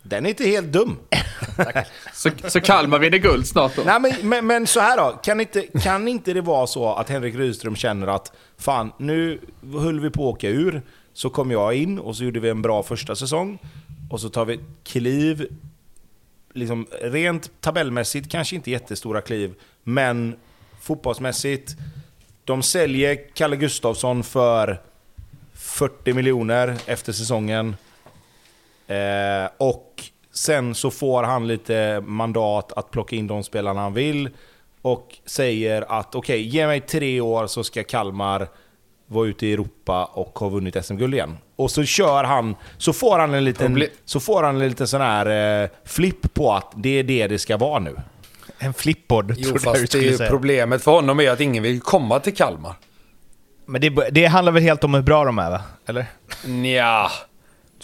Den 0.09 0.27
är 0.27 0.31
inte 0.31 0.45
helt 0.45 0.73
dum. 0.73 0.99
så, 2.15 2.31
så 2.49 2.61
Kalmar 2.61 2.99
vinner 2.99 3.19
guld 3.19 3.47
snart 3.47 3.77
då? 3.77 3.83
Nej, 3.87 4.01
men, 4.01 4.13
men, 4.29 4.47
men 4.47 4.67
så 4.67 4.81
här 4.81 4.97
då, 4.97 5.21
kan 5.23 5.41
inte, 5.41 5.63
kan 5.83 6.09
inte 6.09 6.33
det 6.33 6.41
vara 6.41 6.67
så 6.67 6.95
att 6.95 7.09
Henrik 7.09 7.35
Rydström 7.35 7.77
känner 7.77 8.07
att 8.07 8.33
fan, 8.59 8.93
nu 8.99 9.41
höll 9.73 10.01
vi 10.01 10.11
på 10.11 10.29
att 10.29 10.35
åka 10.35 10.49
ur, 10.49 10.83
så 11.13 11.31
kom 11.31 11.51
jag 11.51 11.75
in 11.75 11.99
och 11.99 12.17
så 12.17 12.25
gjorde 12.25 12.41
vi 12.41 12.49
en 12.49 12.63
bra 12.63 12.83
första 12.83 13.17
säsong, 13.17 13.59
och 14.11 14.21
så 14.21 14.29
tar 14.29 14.45
vi 14.45 14.61
kliv, 14.85 15.47
liksom 16.55 16.87
rent 17.03 17.51
tabellmässigt 17.61 18.31
kanske 18.31 18.57
inte 18.57 18.71
jättestora 18.71 19.21
kliv, 19.21 19.55
men 19.83 20.37
fotbollsmässigt, 20.81 21.77
de 22.45 22.63
säljer 22.63 23.19
Kalle 23.35 23.57
Gustafsson 23.57 24.23
för 24.23 24.81
40 25.55 26.13
miljoner 26.13 26.77
efter 26.87 27.13
säsongen. 27.13 27.77
Eh, 28.87 29.51
och 29.59 30.03
sen 30.33 30.75
så 30.75 30.91
får 30.91 31.23
han 31.23 31.49
lite 31.49 32.03
mandat 32.07 32.73
att 32.73 32.91
plocka 32.91 33.17
in 33.17 33.27
de 33.27 33.43
spelarna 33.43 33.81
han 33.81 33.95
vill. 33.95 34.29
Och 34.83 35.15
säger 35.25 35.99
att 35.99 36.15
okej, 36.15 36.43
ge 36.43 36.67
mig 36.67 36.81
tre 36.81 37.21
år 37.21 37.47
så 37.47 37.65
ska 37.65 37.85
Kalmar 37.85 38.49
vara 39.07 39.27
ute 39.27 39.47
i 39.47 39.53
Europa 39.53 40.05
och 40.05 40.39
ha 40.39 40.49
vunnit 40.49 40.85
SM-guld 40.85 41.15
igen. 41.15 41.39
Och 41.57 41.71
så 41.71 41.85
kör 41.85 42.25
han, 42.25 42.57
så 42.79 42.93
får 42.93 43.19
han 43.19 43.35
en 43.35 43.45
liten, 43.45 43.83
så 44.05 44.21
får 44.21 44.43
han 44.43 44.55
en 44.61 44.69
liten 44.69 44.89
sån 44.89 45.01
här 45.01 45.63
eh, 45.63 45.71
flipp 45.85 46.35
på 46.35 46.53
att 46.53 46.73
det 46.75 46.99
är 46.99 47.03
det 47.03 47.27
det 47.27 47.39
ska 47.39 47.57
vara 47.57 47.79
nu. 47.79 47.97
En 48.59 48.75
flipboard, 48.75 49.35
Jo, 49.37 49.45
trodde 49.45 49.65
jag 49.65 49.75
du 49.75 49.81
fast 49.81 49.93
det 49.93 50.25
är 50.25 50.31
problemet 50.31 50.83
för 50.83 50.91
honom 50.91 51.21
är 51.21 51.31
att 51.31 51.41
ingen 51.41 51.63
vill 51.63 51.81
komma 51.81 52.21
till 52.21 52.35
Kalmar. 52.35 52.75
Men 53.67 53.81
det, 53.81 53.91
det 54.11 54.27
handlar 54.27 54.53
väl 54.53 54.63
helt 54.63 54.85
om 54.85 54.95
hur 54.95 55.03
bra 55.03 55.25
de 55.25 55.39
är 55.39 55.51
va? 55.51 55.61
Eller? 55.87 56.07
Nja, 56.47 57.11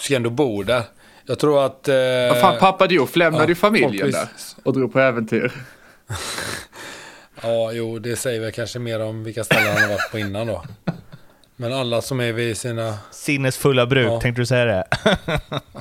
ska 0.05 0.17
ändå 0.17 0.31
bo 0.31 0.63
där. 0.63 0.83
Jag 1.27 1.39
tror 1.39 1.67
att... 1.67 1.89
Eh, 1.89 1.95
Vad 2.29 2.41
fan, 2.41 2.59
pappa 2.61 2.87
Diouf 2.87 3.17
lämnade 3.17 3.45
ja, 3.45 3.49
ju 3.49 3.55
familjen 3.55 4.11
där 4.11 4.29
och 4.63 4.73
drog 4.73 4.93
på 4.93 5.01
äventyr. 5.01 5.53
Ja, 7.43 7.73
jo, 7.73 7.99
det 7.99 8.17
säger 8.17 8.41
väl 8.41 8.53
kanske 8.53 8.79
mer 8.79 9.01
om 9.03 9.25
vilka 9.25 9.45
ställen 9.45 9.73
han 9.73 9.83
har 9.83 9.89
varit 9.89 10.11
på 10.11 10.19
innan 10.19 10.47
då. 10.47 10.65
Men 11.57 11.73
alla 11.73 12.03
som 12.03 12.21
är 12.21 12.33
vid 12.33 12.57
sina... 12.57 12.99
Sinnesfulla 13.11 13.87
bruk, 13.87 14.07
Ja. 14.07 14.21
tänkte 14.21 14.43
du 14.43 14.47
säga 14.47 14.65
det? 14.65 14.85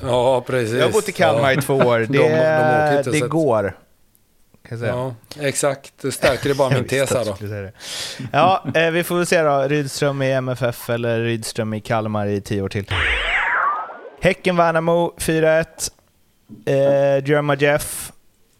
Ja, 0.02 0.40
precis. 0.46 0.74
Jag 0.74 0.84
har 0.84 0.92
bott 0.92 1.08
i 1.08 1.12
Kalmar 1.12 1.52
ja. 1.52 1.58
i 1.58 1.62
två 1.62 1.74
år. 1.74 1.98
Det, 1.98 2.06
De- 2.06 2.28
de 3.04 3.10
det 3.12 3.18
så 3.18 3.24
att- 3.24 3.30
går. 3.30 3.62
Kan 3.62 4.78
jag 4.78 4.78
säga. 4.78 4.92
Ja, 4.92 5.14
exakt. 5.46 5.92
Det 6.02 6.12
stärker 6.12 6.48
det 6.48 6.54
bara 6.54 6.70
min 6.70 6.84
tes 6.88 7.12
här 7.14 7.24
då. 7.24 7.70
Ja, 8.32 8.64
eh, 8.74 8.90
vi 8.90 9.04
får 9.04 9.16
väl 9.16 9.26
se 9.26 9.42
då. 9.42 9.62
Rydström 9.68 10.22
i 10.22 10.32
MFF 10.32 10.90
eller 10.90 11.20
Rydström 11.20 11.74
i 11.74 11.80
Kalmar 11.80 12.26
i 12.26 12.40
tio 12.40 12.62
år 12.62 12.68
till. 12.68 12.86
Häcken-Värnamo 14.22 15.12
4-1. 15.18 15.64
Eh, 16.66 16.74
Jerma 17.28 17.56
Jeff 17.56 18.12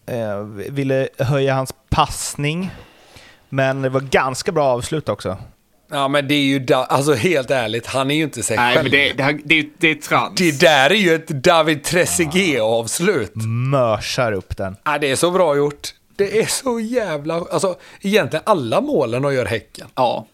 eh, 0.07 0.39
ville 0.71 1.09
höja 1.19 1.55
hans 1.55 1.75
passning. 1.91 2.71
Men 3.49 3.83
det 3.83 3.89
var 3.89 4.01
ganska 4.01 4.53
bra 4.53 4.65
avslut 4.65 5.09
också. 5.09 5.39
Ja, 5.91 6.09
men 6.09 6.29
det 6.29 6.35
är 6.35 6.43
ju... 6.43 6.59
Da- 6.59 6.85
alltså 6.85 7.15
helt 7.15 7.51
ärligt, 7.51 7.87
han 7.87 8.11
är 8.11 8.15
ju 8.15 8.23
inte 8.23 8.43
sig 8.43 8.57
Nej, 8.57 8.75
själv. 8.75 8.85
men 8.85 8.93
det, 8.93 9.13
det, 9.13 9.39
det, 9.45 9.69
det 9.79 9.91
är 9.91 9.95
trans. 9.95 10.33
Det 10.39 10.61
där 10.61 10.91
är 10.91 10.95
ju 10.95 11.15
ett 11.15 11.29
David 11.29 11.85
Trezeguet-avslut. 11.85 13.33
Mörsar 13.71 14.33
upp 14.33 14.57
den. 14.57 14.77
Ja, 14.85 14.99
det 14.99 15.11
är 15.11 15.17
så 15.17 15.31
bra 15.31 15.57
gjort. 15.57 15.89
Det 16.17 16.41
är 16.41 16.47
så 16.47 16.81
jävla... 16.81 17.35
Alltså, 17.35 17.77
egentligen 18.01 18.43
alla 18.47 18.81
målen 18.81 19.23
de 19.23 19.35
gör 19.35 19.47
Häcken. 19.47 19.87
Ja. 19.95 20.27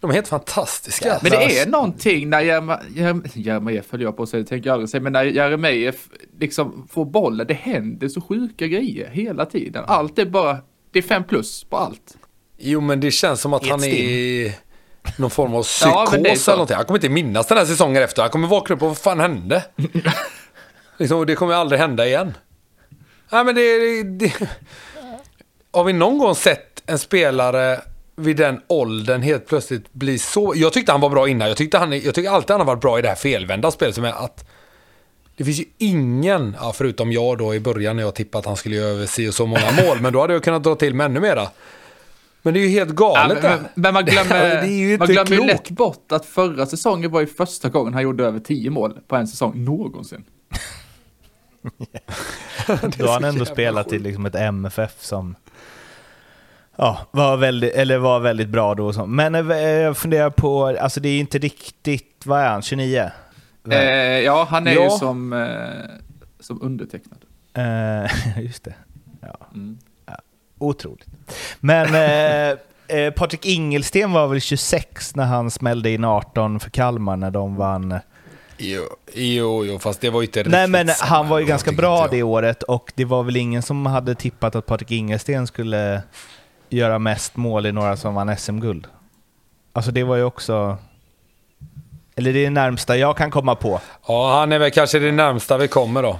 De 0.00 0.10
är 0.10 0.14
helt 0.14 0.28
fantastiska. 0.28 1.18
Men 1.22 1.30
det 1.30 1.58
är 1.58 1.66
någonting 1.66 2.30
när 2.30 2.40
Jerma- 2.40 2.80
Jerem- 2.94 3.24
Jeremejeff 3.34 3.86
höll 3.92 4.02
jag 4.02 4.16
på 4.16 4.22
att 4.22 4.28
säga, 4.28 4.42
det 4.42 4.48
tänker 4.48 4.68
jag 4.70 4.74
aldrig 4.74 4.90
säga, 4.90 5.00
men 5.00 5.12
när 5.12 5.24
Jeremejeff 5.24 5.96
liksom 6.40 6.88
får 6.90 7.04
bollen, 7.04 7.46
det 7.46 7.54
händer 7.54 8.08
så 8.08 8.20
sjuka 8.20 8.66
grejer 8.66 9.10
hela 9.10 9.46
tiden. 9.46 9.84
Allt 9.86 10.18
är 10.18 10.24
bara, 10.26 10.58
det 10.92 10.98
är 10.98 11.02
fem 11.02 11.24
plus 11.24 11.64
på 11.64 11.76
allt. 11.76 12.16
Jo, 12.58 12.80
men 12.80 13.00
det 13.00 13.10
känns 13.10 13.40
som 13.40 13.52
att 13.52 13.66
han 13.66 13.84
är 13.84 13.88
i 13.88 14.54
någon 15.16 15.30
form 15.30 15.54
av 15.54 15.66
Ja, 15.82 16.06
psykos 16.06 16.42
så. 16.42 16.50
eller 16.50 16.56
någonting. 16.56 16.76
Han 16.76 16.84
kommer 16.84 16.98
inte 16.98 17.08
minnas 17.08 17.46
den 17.46 17.58
här 17.58 17.64
säsongen 17.64 18.02
efter. 18.02 18.22
Han 18.22 18.30
kommer 18.30 18.48
vakna 18.48 18.76
upp 18.76 18.82
och 18.82 18.88
vad 18.88 18.98
fan 18.98 19.20
hände? 19.20 19.64
liksom, 20.98 21.26
det 21.26 21.34
kommer 21.34 21.54
aldrig 21.54 21.80
hända 21.80 22.06
igen. 22.06 22.34
Nej, 23.32 23.44
men 23.44 23.54
det, 23.54 23.78
det, 23.78 24.02
det... 24.02 24.48
Har 25.70 25.84
vi 25.84 25.92
någon 25.92 26.18
gång 26.18 26.34
sett 26.34 26.82
en 26.86 26.98
spelare 26.98 27.80
vid 28.18 28.36
den 28.36 28.60
åldern 28.66 29.22
helt 29.22 29.46
plötsligt 29.46 29.92
bli 29.92 30.18
så... 30.18 30.52
Jag 30.56 30.72
tyckte 30.72 30.92
han 30.92 31.00
var 31.00 31.10
bra 31.10 31.28
innan. 31.28 31.48
Jag 31.48 31.56
tyckte, 31.56 31.78
han, 31.78 31.92
jag 31.92 32.14
tyckte 32.14 32.30
alltid 32.30 32.50
han 32.50 32.60
har 32.60 32.66
varit 32.66 32.80
bra 32.80 32.98
i 32.98 33.02
det 33.02 33.08
här 33.08 33.14
felvända 33.14 33.70
spelet 33.70 33.94
som 33.94 34.04
är 34.04 34.24
att... 34.24 34.48
Det 35.36 35.44
finns 35.44 35.60
ju 35.60 35.64
ingen, 35.78 36.56
ja, 36.60 36.72
förutom 36.72 37.12
jag 37.12 37.38
då 37.38 37.54
i 37.54 37.60
början 37.60 37.96
när 37.96 38.02
jag 38.02 38.14
tippade 38.14 38.40
att 38.40 38.46
han 38.46 38.56
skulle 38.56 38.76
göra 38.76 38.88
över 38.88 39.06
si 39.06 39.28
och 39.28 39.34
så 39.34 39.46
många 39.46 39.70
mål, 39.86 40.00
men 40.00 40.12
då 40.12 40.20
hade 40.20 40.32
jag 40.32 40.44
kunnat 40.44 40.64
dra 40.64 40.74
till 40.74 40.94
med 40.94 41.04
ännu 41.04 41.20
mera. 41.20 41.48
Men 42.42 42.54
det 42.54 42.60
är 42.60 42.64
ju 42.64 42.68
helt 42.68 42.88
Ja, 42.88 42.94
galet 42.94 43.42
men, 43.42 43.52
det 43.52 43.58
men, 43.58 43.68
men 43.74 43.94
man 43.94 44.04
glömmer, 44.04 44.44
Det 44.44 44.48
är 44.48 44.66
ju 44.66 44.92
inte 44.92 44.98
man 44.98 45.08
glömmer 45.08 45.42
ju 45.42 45.46
lätt 45.46 45.70
bort 45.70 46.12
att 46.12 46.26
förra 46.26 46.66
säsongen 46.66 47.10
var 47.10 47.20
ju 47.20 47.26
första 47.26 47.68
gången 47.68 47.94
han 47.94 48.02
gjorde 48.02 48.24
över 48.24 48.40
tio 48.40 48.70
mål 48.70 48.98
på 49.08 49.16
en 49.16 49.28
säsong 49.28 49.64
någonsin. 49.64 50.24
Då 52.96 53.06
har 53.06 53.12
han 53.12 53.24
ändå 53.24 53.44
spelat 53.44 53.92
i 53.92 53.98
liksom 53.98 54.26
ett 54.26 54.34
MFF 54.34 54.94
som 55.00 55.34
ja, 56.78 56.98
var, 57.10 57.36
väldigt, 57.36 57.74
eller 57.74 57.98
var 57.98 58.20
väldigt 58.20 58.48
bra 58.48 58.74
då. 58.74 58.86
och 58.86 58.94
så. 58.94 59.06
Men 59.06 59.34
eh, 59.50 59.56
jag 59.58 59.96
funderar 59.96 60.30
på, 60.30 60.66
alltså 60.80 61.00
det 61.00 61.08
är 61.08 61.20
inte 61.20 61.38
riktigt, 61.38 62.22
vad 62.24 62.40
är 62.40 62.48
han, 62.48 62.62
29? 62.62 63.10
Eh, 63.70 63.78
ja, 64.20 64.46
han 64.50 64.66
är 64.66 64.72
Ja. 64.72 64.84
ju 64.84 64.90
som, 64.90 65.32
eh, 65.32 65.48
som 66.40 66.62
undertecknad. 66.62 67.18
Eh, 67.54 68.38
just 68.44 68.64
det. 68.64 68.74
Ja. 69.20 69.38
Mm. 69.54 69.78
Otroligt. 70.58 71.06
Men 71.60 71.94
eh, 71.94 72.58
eh, 72.98 73.12
Patrik 73.12 73.46
Ingelsten 73.46 74.12
var 74.12 74.26
väl 74.28 74.40
26 74.40 75.14
när 75.14 75.24
han 75.24 75.50
smällde 75.50 75.90
in 75.90 76.04
18 76.04 76.60
för 76.60 76.70
Kalmar 76.70 77.16
när 77.16 77.30
de 77.30 77.56
vann. 77.56 77.98
Jo, 78.60 78.82
jo, 79.14 79.64
jo, 79.66 79.78
fast 79.78 80.00
det 80.00 80.10
var 80.10 80.20
ju 80.20 80.26
inte 80.26 80.42
Nej 80.44 80.60
riktigt 80.60 80.70
men 80.70 80.88
samma, 80.88 81.08
han 81.10 81.28
var 81.28 81.38
ju 81.38 81.44
ganska 81.46 81.72
bra 81.72 82.08
det 82.10 82.22
året 82.22 82.62
och 82.62 82.92
det 82.94 83.04
var 83.04 83.22
väl 83.22 83.36
ingen 83.36 83.62
som 83.62 83.86
hade 83.86 84.14
tippat 84.14 84.54
att 84.54 84.66
Patrik 84.66 84.90
Ingelsten 84.90 85.46
skulle 85.46 86.02
göra 86.68 86.98
mest 86.98 87.36
mål 87.36 87.66
i 87.66 87.72
några 87.72 87.96
som 87.96 88.14
vann 88.14 88.36
SM-guld. 88.36 88.86
Alltså 89.72 89.90
det 89.90 90.04
var 90.04 90.16
ju 90.16 90.22
också... 90.24 90.76
Eller 92.16 92.32
det 92.32 92.38
är 92.38 92.44
det 92.44 92.50
närmsta 92.50 92.96
jag 92.96 93.16
kan 93.16 93.30
komma 93.30 93.54
på. 93.54 93.80
Ja, 94.08 94.38
han 94.38 94.52
är 94.52 94.58
väl 94.58 94.70
kanske 94.70 94.98
det 94.98 95.12
närmsta 95.12 95.58
vi 95.58 95.68
kommer 95.68 96.02
då. 96.02 96.18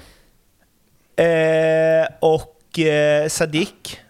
Eh, 1.23 2.07
och 2.21 2.79
eh, 2.79 3.29
Sadik 3.29 4.01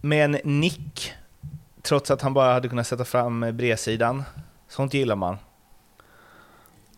med 0.00 0.24
en 0.24 0.38
nick, 0.60 1.12
trots 1.82 2.10
att 2.10 2.22
han 2.22 2.34
bara 2.34 2.52
hade 2.52 2.68
kunnat 2.68 2.86
sätta 2.86 3.04
fram 3.04 3.46
bredsidan. 3.52 4.24
Sånt 4.68 4.94
gillar 4.94 5.16
man. 5.16 5.38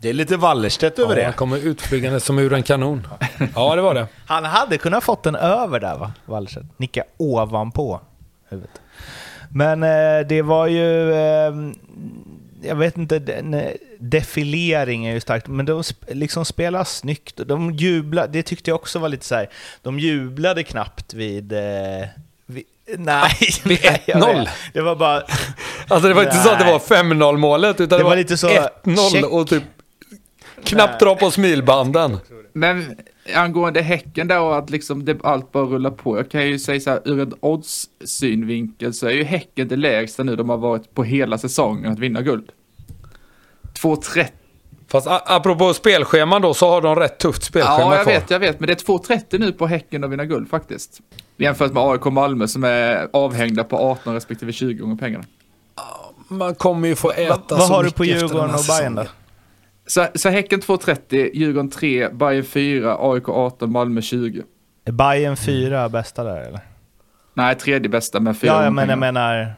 Det 0.00 0.08
är 0.08 0.12
lite 0.12 0.36
Wallerstedt 0.36 0.98
över 0.98 1.10
Ja, 1.10 1.14
det. 1.16 1.24
han 1.24 1.32
kommer 1.32 1.56
utflygande 1.58 2.20
som 2.20 2.38
ur 2.38 2.52
en 2.52 2.62
kanon. 2.62 3.06
Ja, 3.54 3.76
det 3.76 3.82
var 3.82 3.94
det. 3.94 4.06
Han 4.26 4.44
hade 4.44 4.78
kunnat 4.78 5.04
fått 5.04 5.22
den 5.22 5.34
över 5.34 5.80
där 5.80 5.98
va, 5.98 6.12
Wallstedt? 6.26 6.66
Nicka 6.78 7.04
ovanpå 7.16 8.00
huvudet. 8.48 8.80
Men 9.52 9.82
eh, 9.82 10.26
det 10.28 10.42
var 10.42 10.66
ju, 10.66 11.12
eh, 11.12 11.52
jag 12.62 12.76
vet 12.76 12.96
inte, 12.96 13.18
den, 13.18 13.62
defilering 13.98 15.06
är 15.06 15.12
ju 15.14 15.20
starkt, 15.20 15.46
men 15.46 15.66
de 15.66 15.82
sp- 15.82 16.14
liksom 16.14 16.44
spelar 16.44 16.84
snyggt. 16.84 17.40
De 17.46 17.70
jublade, 17.72 18.32
det 18.32 18.42
tyckte 18.42 18.70
jag 18.70 18.74
också 18.74 18.98
var 18.98 19.08
lite 19.08 19.24
så 19.26 19.34
här. 19.34 19.48
de 19.82 19.98
jublade 19.98 20.62
knappt 20.64 21.14
vid... 21.14 21.52
Eh, 21.52 22.06
vid 22.46 22.64
nej, 22.98 23.30
vid 23.64 23.78
nej, 23.84 24.02
jag 24.06 24.18
1-0. 24.22 24.38
vet. 24.38 24.48
Det 24.72 24.80
var 24.80 24.96
bara... 24.96 25.22
Alltså 25.88 26.08
det 26.08 26.14
var 26.14 26.22
inte 26.22 26.36
så 26.36 26.50
att 26.50 26.58
det 26.58 26.64
Nej. 26.64 26.72
var 26.72 26.78
5-0 26.78 27.36
målet, 27.36 27.80
utan 27.80 27.88
det, 27.88 27.96
Det 27.96 28.02
var 28.02 28.10
var, 28.10 28.16
lite 28.16 28.36
så, 28.36 28.48
1-0 28.84 29.10
check. 29.12 29.24
och 29.24 29.48
typ 29.48 29.62
knappt 30.64 31.00
dra 31.00 31.14
på 31.16 31.30
smilbanden. 31.30 32.18
Men 32.52 32.96
angående 33.34 33.82
Häcken 33.82 34.28
då, 34.28 34.50
att 34.50 34.70
liksom 34.70 35.04
det, 35.04 35.24
allt 35.24 35.52
bara 35.52 35.64
rullar 35.64 35.90
på. 35.90 36.16
Jag 36.16 36.30
kan 36.30 36.46
ju 36.46 36.58
säga 36.58 36.80
så 36.80 36.90
här, 36.90 37.00
ur 37.04 37.20
en 37.20 37.34
odds-synvinkel 37.40 38.92
så 38.92 39.06
är 39.06 39.10
ju 39.10 39.24
Häcken 39.24 39.68
det 39.68 39.76
lägsta 39.76 40.22
nu 40.22 40.36
de 40.36 40.48
har 40.48 40.56
varit 40.56 40.94
på 40.94 41.04
hela 41.04 41.38
säsongen 41.38 41.92
att 41.92 41.98
vinna 41.98 42.22
guld. 42.22 42.48
2,30. 43.82 44.26
Fast 44.88 45.06
apropå 45.10 45.74
spelscheman 45.74 46.42
då, 46.42 46.54
så 46.54 46.68
har 46.68 46.80
de 46.80 46.96
rätt 46.96 47.18
tufft 47.18 47.44
spelschema 47.44 47.78
Ja, 47.80 47.94
jag 47.94 48.02
kvar. 48.02 48.12
vet, 48.12 48.30
jag 48.30 48.38
vet. 48.38 48.60
Men 48.60 48.66
det 48.66 48.72
är 48.72 48.86
2,30 48.86 49.38
nu 49.38 49.52
på 49.52 49.66
Häcken 49.66 50.04
att 50.04 50.10
vinna 50.10 50.24
guld 50.24 50.50
faktiskt. 50.50 51.00
Jämfört 51.36 51.72
med 51.72 51.82
AIK 51.82 52.04
Malmö 52.04 52.48
som 52.48 52.64
är 52.64 53.08
avhängda 53.12 53.64
på 53.64 53.76
18 53.78 54.14
respektive 54.14 54.52
20 54.52 54.74
gånger 54.74 54.96
pengarna. 54.96 55.24
Man 56.28 56.54
kommer 56.54 56.88
ju 56.88 56.94
få 56.94 57.10
äta 57.10 57.56
vad 57.56 57.62
så 57.62 57.72
har 57.74 57.84
du 57.84 57.90
på 57.90 58.04
Djurgården 58.04 58.54
och 58.54 58.60
Bayern 58.68 58.94
då? 58.94 59.04
Så, 59.88 60.06
så 60.14 60.28
Häcken 60.28 60.60
2,30, 60.60 61.30
Djurgården 61.34 61.70
3, 61.70 62.08
Bayern 62.08 62.44
4, 62.44 62.96
AIK 63.00 63.28
18, 63.28 63.72
Malmö 63.72 64.02
20. 64.02 64.42
Är 64.84 64.92
Bayern 64.92 65.36
fyra 65.36 65.88
bästa 65.88 66.24
där 66.24 66.40
eller? 66.40 66.60
Nej, 67.34 67.54
tredje 67.54 67.88
bästa 67.88 68.20
med 68.20 68.38
fyra 68.38 68.52
Ja, 68.52 68.64
jag 68.64 68.72
men, 68.72 68.88
jag 68.88 68.98
menar... 68.98 69.54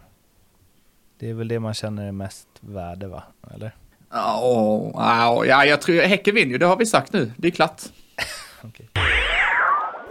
Det 1.18 1.30
är 1.30 1.34
väl 1.34 1.48
det 1.48 1.60
man 1.60 1.74
känner 1.74 2.08
är 2.08 2.12
mest 2.12 2.48
värde 2.60 3.08
va? 3.08 3.22
Eller? 3.54 3.74
Ja, 4.12 4.40
åh, 4.42 5.46
ja, 5.48 5.64
jag 5.64 5.80
tror 5.80 6.02
Häcken 6.02 6.34
vinner 6.34 6.52
ju, 6.52 6.58
det 6.58 6.66
har 6.66 6.76
vi 6.76 6.86
sagt 6.86 7.12
nu. 7.12 7.32
Det 7.36 7.48
är 7.48 7.52
klart. 7.52 7.82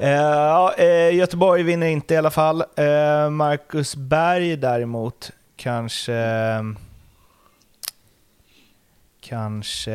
Eh, 0.02 0.10
ja, 0.12 0.74
eh, 0.78 1.16
Göteborg 1.16 1.64
vinner 1.64 1.88
inte 1.88 2.14
i 2.14 2.18
alla 2.18 2.32
fall. 2.32 2.62
Eh, 2.62 3.30
Marcus 3.30 3.96
Berg 3.96 4.58
däremot 4.58 5.32
kanske... 5.56 6.14
Kanske 9.30 9.91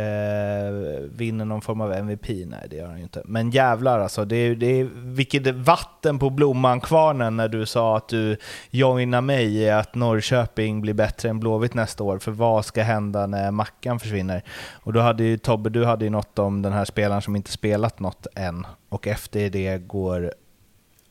vinner 1.13 1.45
någon 1.45 1.61
form 1.61 1.81
av 1.81 1.93
MVP. 1.93 2.29
Nej, 2.29 2.67
det 2.71 2.77
gör 2.77 2.87
han 2.87 2.97
ju 2.97 3.03
inte. 3.03 3.23
Men 3.25 3.51
jävlar 3.51 3.99
alltså, 3.99 4.25
det 4.25 4.37
är, 4.37 4.55
det 4.55 4.81
är 4.81 4.85
vilket 4.95 5.47
vatten 5.55 6.19
på 6.19 6.31
blommankvarnen 6.31 7.37
när 7.37 7.49
du 7.49 7.67
sa 7.67 7.97
att 7.97 8.09
du 8.09 8.37
joinar 8.71 9.21
mig 9.21 9.57
i 9.57 9.71
att 9.71 9.95
Norrköping 9.95 10.81
blir 10.81 10.95
bättre 10.95 11.29
än 11.29 11.41
Blåvitt 11.41 11.75
nästa 11.75 12.05
år. 12.05 12.19
För 12.19 12.33
vad 12.33 12.65
ska 12.65 12.83
hända 12.83 13.27
när 13.27 13.51
Mackan 13.51 14.01
försvinner? 14.01 14.43
Och 14.73 14.93
då 14.93 15.01
hade 15.01 15.25
ju 15.25 15.39
Tobbe, 15.39 15.71
du 15.71 15.85
hade 15.85 16.05
ju 16.05 16.11
något 16.11 16.39
om 16.39 16.63
den 16.63 16.73
här 16.73 16.85
spelaren 16.85 17.23
som 17.23 17.37
inte 17.37 17.53
spelat 17.53 18.01
något 18.01 18.27
än. 18.35 18.67
Och 18.89 19.07
efter 19.07 19.51
det 19.51 19.79
går 19.79 20.33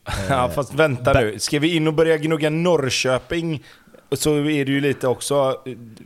Ja, 0.28 0.50
fast 0.54 0.74
vänta 0.74 1.12
nu. 1.12 1.38
Ska 1.38 1.58
vi 1.58 1.76
in 1.76 1.86
och 1.86 1.94
börja 1.94 2.16
gnugga 2.16 2.50
Norrköping 2.50 3.62
så 4.16 4.34
är 4.34 4.64
det 4.64 4.72
ju 4.72 4.80
lite 4.80 5.08
också... 5.08 5.58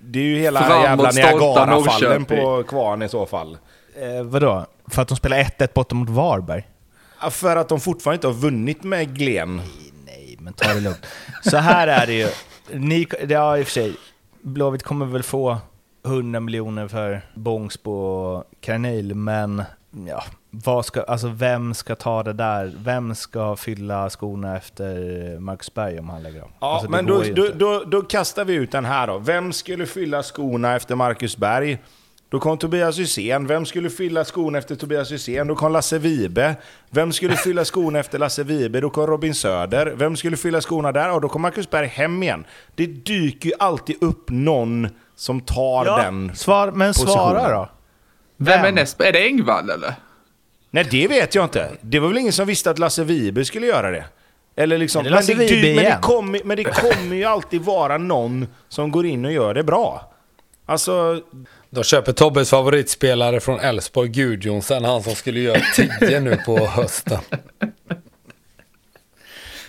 Det 0.02 0.18
är 0.18 0.24
ju 0.24 0.38
hela 0.38 0.62
Framåt, 0.62 0.84
jävla 0.84 1.10
Niagarafallen 1.10 2.24
på 2.24 2.62
kvarn 2.68 3.02
i 3.02 3.08
så 3.08 3.26
fall. 3.26 3.58
Eh, 3.96 4.22
vadå? 4.22 4.66
För 4.86 5.02
att 5.02 5.08
de 5.08 5.16
spelar 5.16 5.36
1-1 5.38 5.68
borta 5.74 5.94
mot 5.94 6.08
Varberg? 6.08 6.68
Ja, 7.22 7.30
För 7.30 7.56
att 7.56 7.68
de 7.68 7.80
fortfarande 7.80 8.14
inte 8.14 8.26
har 8.26 8.34
vunnit 8.34 8.82
med 8.82 9.16
Glen. 9.16 9.56
Nej, 10.06 10.36
men 10.40 10.52
ta 10.52 10.74
det 10.74 10.80
lugnt. 10.80 11.06
Så 11.42 11.56
här 11.56 11.88
är 11.88 12.06
det 12.06 12.14
ju. 12.14 12.28
Ni, 12.72 13.06
ja, 13.28 13.58
i 13.58 13.62
och 13.62 13.66
för 13.66 13.72
sig. 13.72 13.96
Blåvitt 14.42 14.82
kommer 14.82 15.06
väl 15.06 15.22
få 15.22 15.58
100 16.06 16.40
miljoner 16.40 16.88
för 16.88 17.20
Bångsbo 17.34 17.92
och 17.92 18.44
Carneil, 18.60 19.14
men 19.14 19.62
ja, 20.06 20.24
vad 20.50 20.84
ska, 20.86 21.02
alltså 21.02 21.28
vem 21.28 21.74
ska 21.74 21.94
ta 21.94 22.22
det 22.22 22.32
där? 22.32 22.72
Vem 22.84 23.14
ska 23.14 23.56
fylla 23.56 24.10
skorna 24.10 24.56
efter 24.56 25.38
Marcus 25.38 25.74
Berg 25.74 25.98
om 25.98 26.08
han 26.08 26.22
lägger 26.22 26.40
av? 26.40 26.50
Ja, 26.60 26.74
alltså, 26.74 26.90
men 26.90 27.06
då, 27.06 27.22
då, 27.34 27.48
då, 27.54 27.84
då 27.86 28.02
kastar 28.02 28.44
vi 28.44 28.54
ut 28.54 28.72
den 28.72 28.84
här 28.84 29.06
då. 29.06 29.18
Vem 29.18 29.52
skulle 29.52 29.86
fylla 29.86 30.22
skorna 30.22 30.76
efter 30.76 30.94
Marcus 30.94 31.36
Berg? 31.36 31.78
Då 32.30 32.40
kom 32.40 32.58
Tobias 32.58 32.98
Hysén. 32.98 33.46
Vem 33.46 33.66
skulle 33.66 33.90
fylla 33.90 34.24
skorna 34.24 34.58
efter 34.58 34.74
Tobias 34.74 35.12
Hysén? 35.12 35.46
Då 35.46 35.54
kom 35.54 35.72
Lasse 35.72 35.98
Vibe. 35.98 36.56
Vem 36.90 37.12
skulle 37.12 37.36
fylla 37.44 37.64
skorna 37.64 37.98
efter 37.98 38.18
Lasse 38.18 38.44
Vibe? 38.44 38.80
Då 38.80 38.90
kom 38.90 39.06
Robin 39.06 39.34
Söder. 39.34 39.86
Vem 39.96 40.16
skulle 40.16 40.36
fylla 40.36 40.60
skorna 40.60 40.92
där? 40.92 41.12
Och 41.12 41.20
då 41.20 41.28
kom 41.28 41.42
Marcus 41.42 41.70
Berg 41.70 41.86
hem 41.86 42.22
igen. 42.22 42.44
Det 42.74 42.86
dyker 42.86 43.48
ju 43.48 43.54
alltid 43.58 43.96
upp 44.02 44.30
någon 44.30 44.88
som 45.16 45.40
tar 45.40 45.86
ja, 45.86 45.96
den 46.02 46.36
svar, 46.36 46.72
men 46.72 46.94
svara 46.94 47.34
positionen. 47.34 47.50
då. 47.50 47.68
Vem 48.36 48.58
är 48.58 48.62
Vem? 48.62 48.74
näst? 48.74 49.00
Är 49.00 49.12
det 49.12 49.26
Engvall 49.26 49.70
eller? 49.70 49.94
Nej, 50.70 50.86
det 50.90 51.08
vet 51.08 51.34
jag 51.34 51.44
inte. 51.44 51.70
Det 51.80 51.98
var 51.98 52.08
väl 52.08 52.18
ingen 52.18 52.32
som 52.32 52.46
visste 52.46 52.70
att 52.70 52.78
Lasse 52.78 53.04
Vibe 53.04 53.44
skulle 53.44 53.66
göra 53.66 53.90
det. 53.90 54.04
Eller 54.56 54.78
liksom, 54.78 55.06
Är 55.06 55.10
det 55.10 55.16
men, 55.16 55.26
det, 55.26 55.34
men, 55.36 55.46
det 55.46 55.70
igen? 55.70 56.00
kommer, 56.00 56.40
men 56.44 56.56
det 56.56 56.64
kommer 56.64 57.16
ju 57.16 57.24
alltid 57.24 57.60
vara 57.60 57.98
någon 57.98 58.46
som 58.68 58.90
går 58.90 59.06
in 59.06 59.24
och 59.24 59.32
gör 59.32 59.54
det 59.54 59.62
bra. 59.62 60.12
Alltså, 60.66 61.20
De 61.70 61.84
köper 61.84 62.12
Tobbes 62.12 62.50
favoritspelare 62.50 63.40
från 63.40 63.60
Elfsborg, 63.60 64.08
Gudjonsen, 64.08 64.84
han 64.84 65.02
som 65.02 65.14
skulle 65.14 65.40
göra 65.40 65.60
10 66.00 66.20
nu 66.20 66.36
på 66.36 66.58
hösten. 66.58 67.18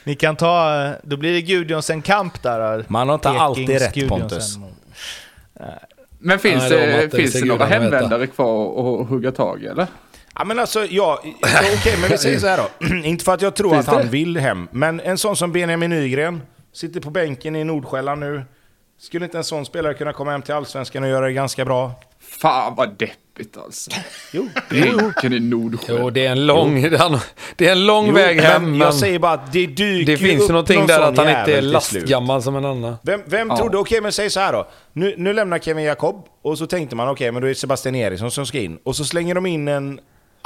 Ni 0.03 0.15
kan 0.15 0.35
ta, 0.35 0.91
då 1.03 1.17
blir 1.17 1.33
det 1.33 1.41
Gudjonsen-kamp 1.41 2.43
där. 2.43 2.77
då. 2.77 2.83
Man 2.87 3.07
har 3.07 3.15
inte 3.15 3.29
Ekings 3.29 3.41
alltid 3.41 3.69
rätt, 3.69 3.93
Gudjonsen. 3.93 4.19
Pontus. 4.19 4.57
Men 6.19 6.39
finns 6.39 6.69
Nej, 6.69 7.07
det 7.11 7.17
finns 7.17 7.33
det 7.33 7.45
några 7.45 7.65
hemvändare 7.65 8.27
kvar 8.27 9.01
att 9.01 9.07
hugga 9.07 9.31
tag 9.31 9.63
i 9.63 9.67
eller? 9.67 9.87
Ja 10.39 10.45
men 10.45 10.59
alltså, 10.59 10.85
ja, 10.85 11.23
okej, 11.77 11.97
men 12.01 12.09
vi 12.09 12.17
säger 12.17 12.39
så 12.39 12.47
här 12.47 12.57
då. 12.57 12.95
Inte 13.03 13.25
för 13.25 13.33
att 13.33 13.41
jag 13.41 13.55
tror 13.55 13.71
Finns 13.73 13.87
att 13.87 13.93
han 13.95 14.03
det? 14.03 14.09
vill 14.11 14.37
hem, 14.37 14.67
men 14.71 14.99
en 14.99 15.17
sån 15.17 15.35
som 15.35 15.51
Benjamin 15.51 15.89
Nygren, 15.89 16.41
sitter 16.73 16.99
på 16.99 17.09
bänken 17.09 17.55
i 17.55 17.63
Nordsjälland 17.63 18.19
nu. 18.19 18.43
Skulle 19.01 19.25
inte 19.25 19.37
en 19.37 19.43
sån 19.43 19.65
spelare 19.65 19.93
kunna 19.93 20.13
komma 20.13 20.31
hem 20.31 20.41
till 20.41 20.53
Allsvenskan 20.53 21.03
och 21.03 21.09
göra 21.09 21.25
det 21.25 21.33
ganska 21.33 21.65
bra? 21.65 21.91
Fan 22.41 22.75
vad 22.75 22.89
deppigt 22.97 23.57
alltså. 23.57 23.91
Jo, 24.33 24.49
Bänken 24.69 25.33
i 25.33 25.39
Nordsjö. 25.39 25.97
Jo, 25.99 26.09
det 26.09 26.25
är 26.25 26.31
en 26.31 26.45
lång, 26.45 26.81
det 27.55 27.67
är 27.67 27.71
en 27.71 27.85
lång 27.85 28.07
Jo, 28.07 28.13
väg 28.13 28.41
hem, 28.41 28.71
men 28.71 28.79
jag 28.79 28.93
säger 28.93 29.19
bara 29.19 29.31
att 29.33 29.53
det 29.53 29.67
dyker 29.67 30.11
det 30.11 30.17
finns 30.17 30.41
upp 30.43 30.49
ju 30.49 30.53
någonting 30.53 30.77
någon 30.77 30.87
där 30.87 30.99
att 31.01 31.17
han 31.17 31.29
inte 31.29 31.57
är 31.57 31.61
lastgammal 31.61 32.41
som 32.43 32.55
en 32.55 32.65
annan. 32.65 32.95
Vem, 33.03 33.21
vem 33.25 33.47
Ja. 33.49 33.57
trodde, 33.57 33.77
okej 33.77 34.01
men 34.01 34.11
säg 34.11 34.29
så 34.29 34.39
här 34.39 34.53
då. 34.53 34.67
Nu, 34.93 35.13
nu 35.17 35.33
lämnar 35.33 35.59
Kevin 35.59 35.83
Jakob 35.85 36.25
och 36.41 36.57
så 36.57 36.67
tänkte 36.67 36.95
man 36.95 37.09
okej 37.09 37.31
men 37.31 37.41
då 37.41 37.47
är 37.47 37.49
det 37.49 37.55
Sebastian 37.55 37.95
Eriksson 37.95 38.31
som 38.31 38.45
ska 38.45 38.59
in. 38.59 38.79
Och 38.83 38.95
så 38.95 39.05
slänger 39.05 39.35
de 39.35 39.45
in 39.45 39.67
en 39.67 39.99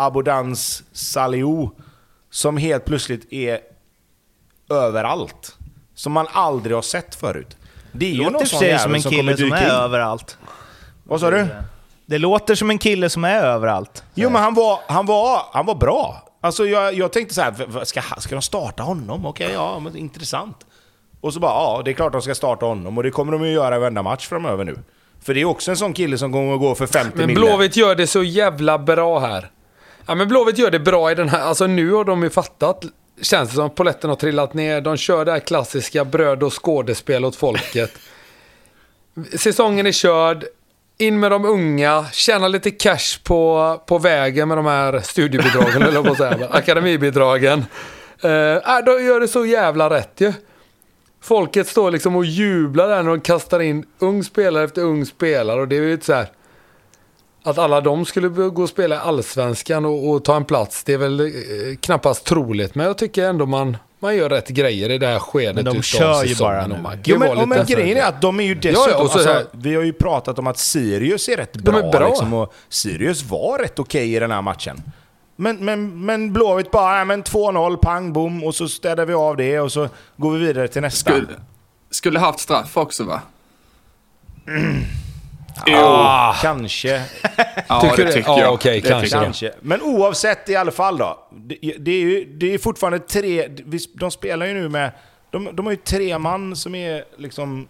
Abodans 0.06 0.84
Saliou 0.92 1.70
som 2.32 2.58
helt 2.58 2.86
plötsligt 2.86 3.34
är 3.34 3.60
överallt. 4.70 5.58
Som 5.96 6.12
man 6.14 6.28
aldrig 6.32 6.76
har 6.78 6.82
sett 6.82 7.16
förut. 7.16 7.58
Det 7.92 8.06
är 8.06 8.10
ju 8.10 8.18
låter 8.18 8.36
och 8.36 8.42
för 8.42 8.48
sån 8.48 8.60
sig 8.60 8.68
jävel 8.68 8.82
som 8.84 8.96
en 8.96 9.02
som 9.02 9.12
kille 9.12 9.38
som 9.38 9.46
dyka 9.46 9.58
är 9.58 9.64
in. 9.66 9.70
överallt. 9.72 10.38
Vad 11.04 11.20
sa 11.20 11.32
du? 11.32 11.48
Det 12.06 12.18
låter 12.18 12.56
som 12.56 12.70
en 12.70 12.78
kille 12.78 13.10
som 13.10 13.24
är 13.24 13.44
överallt. 13.44 14.04
Jo 14.14 14.30
men 14.30 14.42
han 14.42 14.54
var, 14.54 14.80
han 14.88 15.06
var, 15.06 15.42
han 15.54 15.66
var 15.66 15.76
bra. 15.76 16.30
Alltså 16.42 16.66
jag, 16.66 16.94
jag 16.94 17.14
tänkte 17.14 17.36
så 17.36 17.42
här, 17.42 17.86
ska, 17.86 18.02
ska 18.02 18.36
de 18.36 18.42
starta 18.42 18.84
honom? 18.84 19.26
Okej, 19.26 19.52
ja, 19.54 19.80
men 19.80 19.98
intressant. 19.98 20.58
Och 21.22 21.34
så 21.34 21.40
bara, 21.40 21.52
ja, 21.52 21.82
det 21.86 21.92
är 21.92 21.94
klart 21.94 22.12
de 22.12 22.22
ska 22.22 22.36
starta 22.36 22.66
honom 22.66 22.98
och 22.98 23.04
det 23.04 23.12
kommer 23.12 23.32
de 23.32 23.46
ju 23.46 23.52
göra 23.52 23.76
i 23.76 23.80
varenda 23.80 24.04
match 24.04 24.28
framöver 24.28 24.64
nu. 24.66 24.80
För 25.22 25.34
det 25.34 25.42
är 25.42 25.46
också 25.46 25.72
en 25.72 25.78
sån 25.78 25.94
kille 25.94 26.18
som 26.18 26.32
kommer 26.32 26.54
att 26.54 26.60
gå 26.60 26.76
för 26.76 26.88
50 26.88 27.18
Men 27.18 27.28
mille. 27.28 27.40
Blåvitt 27.40 27.76
gör 27.76 27.96
det 27.96 28.08
så 28.08 28.24
jävla 28.24 28.78
bra 28.80 29.20
här. 29.20 29.52
Ja, 30.08 30.16
men 30.16 30.28
Blåvitt 30.28 30.58
gör 30.58 30.72
det 30.72 30.80
bra 30.80 31.12
i 31.12 31.16
den 31.16 31.30
här. 31.30 31.42
Alltså 31.42 31.68
nu 31.68 31.92
har 31.92 32.06
de 32.06 32.24
ju 32.24 32.30
fattat. 32.30 32.86
Känns 33.22 33.50
det 33.50 33.56
som 33.56 33.66
att 33.66 33.76
polletten 33.76 34.10
har 34.10 34.18
trillat 34.18 34.54
ner. 34.54 34.82
De 34.82 34.98
kör 34.98 35.26
det 35.26 35.32
här 35.32 35.40
klassiska 35.40 36.06
bröd 36.06 36.44
och 36.44 36.66
skådespel 36.66 37.26
åt 37.26 37.36
folket. 37.36 37.92
Säsongen 39.40 39.86
är 39.86 39.92
körd. 39.92 40.46
In 40.98 41.20
med 41.20 41.32
de 41.32 41.46
unga. 41.46 42.06
Tjäna 42.12 42.48
lite 42.48 42.72
cash 42.72 43.24
på, 43.24 43.82
på 43.86 43.98
vägen 43.98 44.48
med 44.48 44.58
de 44.58 44.66
här 44.66 45.00
studiebidragen, 45.00 45.82
eller 45.82 46.02
vad 46.02 46.18
säga. 46.18 46.48
Akademibidragen. 46.52 47.60
Uh, 48.24 48.84
de 48.86 49.06
gör 49.06 49.20
det 49.20 49.28
så 49.28 49.46
jävla 49.46 49.90
rätt 49.90 50.14
ju. 50.18 50.34
Folket 51.22 51.68
står 51.68 51.92
liksom 51.92 52.16
och 52.16 52.26
jublar 52.26 52.88
där 52.88 53.04
när 53.04 53.10
de 53.10 53.22
kastar 53.22 53.60
in 53.60 53.86
ung 54.00 54.24
spelare 54.24 54.64
efter 54.64 54.82
ung 54.82 55.06
spelare. 55.06 55.62
Och 55.62 55.68
det 55.68 55.78
är 55.78 55.82
ju 55.82 56.00
så 56.02 56.14
här. 56.14 56.28
Att 57.46 57.58
alla 57.58 57.82
de 57.82 58.06
skulle 58.06 58.28
gå 58.28 58.64
och 58.64 58.70
spela 58.70 58.96
i 58.96 58.98
Allsvenskan 58.98 59.86
och, 59.86 60.10
och 60.10 60.24
ta 60.24 60.36
en 60.36 60.46
plats, 60.46 60.84
det 60.84 60.94
är 60.94 60.98
väl 60.98 61.20
eh, 61.20 61.28
knappast 61.80 62.26
troligt. 62.26 62.76
Men 62.76 62.86
jag 62.86 62.98
tycker 62.98 63.30
ändå 63.30 63.46
man, 63.46 63.78
man 64.00 64.16
gör 64.16 64.30
rätt 64.30 64.48
grejer 64.48 64.90
i 64.90 64.98
det 64.98 65.08
här 65.08 65.20
skedet 65.20 65.56
Men 65.56 65.66
de 65.66 65.82
kör 65.82 66.24
ju 66.24 66.36
bara 66.36 66.68
nu. 66.68 66.76
Jo, 67.04 67.20
men, 67.20 67.38
och 67.38 67.48
men 67.48 67.66
grejen 67.66 67.98
är 67.98 68.04
att 68.04 68.22
de 68.22 68.40
är 68.40 68.44
ju 68.44 68.56
dessutom... 68.56 68.84
Ja, 68.90 68.98
ja, 69.00 69.08
så 69.08 69.30
alltså, 69.30 69.46
vi 69.52 69.76
har 69.76 69.84
ju 69.84 69.94
pratat 69.94 70.40
om 70.40 70.48
att 70.48 70.58
Sirius 70.58 71.30
är 71.30 71.38
rätt 71.38 71.54
bra. 71.54 71.80
är 71.80 71.92
bra. 71.92 72.08
Liksom, 72.08 72.34
och 72.34 72.54
Sirius 72.70 73.24
var 73.24 73.60
rätt 73.60 73.80
okej 73.80 74.16
i 74.16 74.20
den 74.20 74.32
här 74.32 74.42
matchen. 74.42 74.82
Men, 75.36 75.66
men, 75.66 76.06
men 76.06 76.34
Blåvitt 76.34 76.72
bara, 76.72 76.98
ja, 76.98 77.06
men 77.06 77.24
2-0, 77.24 77.78
pang, 77.78 78.14
bom, 78.14 78.44
och 78.44 78.56
så 78.56 78.68
städar 78.68 79.06
vi 79.06 79.14
av 79.14 79.38
det 79.38 79.60
och 79.60 79.72
så 79.72 79.90
går 80.18 80.32
vi 80.32 80.46
vidare 80.48 80.68
till 80.68 80.82
nästa. 80.82 81.12
Skulle, 81.12 81.28
skulle 81.90 82.20
haft 82.20 82.40
straff 82.40 82.78
också 82.78 83.04
va? 83.04 83.22
Ah, 85.72 86.34
kanske. 86.42 87.02
Ja, 87.68 87.82
Tycker 87.82 87.98
det 87.98 88.04
du? 88.06 88.12
tycker 88.12 88.30
Ja, 88.30 88.40
jag. 88.40 88.54
okej, 88.54 88.82
Det 88.82 88.90
kanske. 88.90 89.10
Kanske. 89.10 89.52
Men 89.62 89.82
oavsett 89.82 90.50
i 90.50 90.56
alla 90.56 90.72
fall 90.72 90.98
då. 90.98 91.28
Det, 91.32 91.58
det, 91.80 91.92
är, 91.92 92.00
ju, 92.02 92.26
det 92.26 92.54
är 92.54 92.58
fortfarande 92.58 93.00
tre... 93.00 93.48
De 93.94 94.12
spelar 94.12 94.46
ju 94.46 94.54
nu 94.54 94.70
med... 94.70 94.92
De, 95.32 95.50
de 95.56 95.66
har 95.66 95.74
ju 95.74 95.78
tre 95.78 96.18
man 96.20 96.56
som 96.56 96.76
är 96.76 97.04
liksom... 97.18 97.68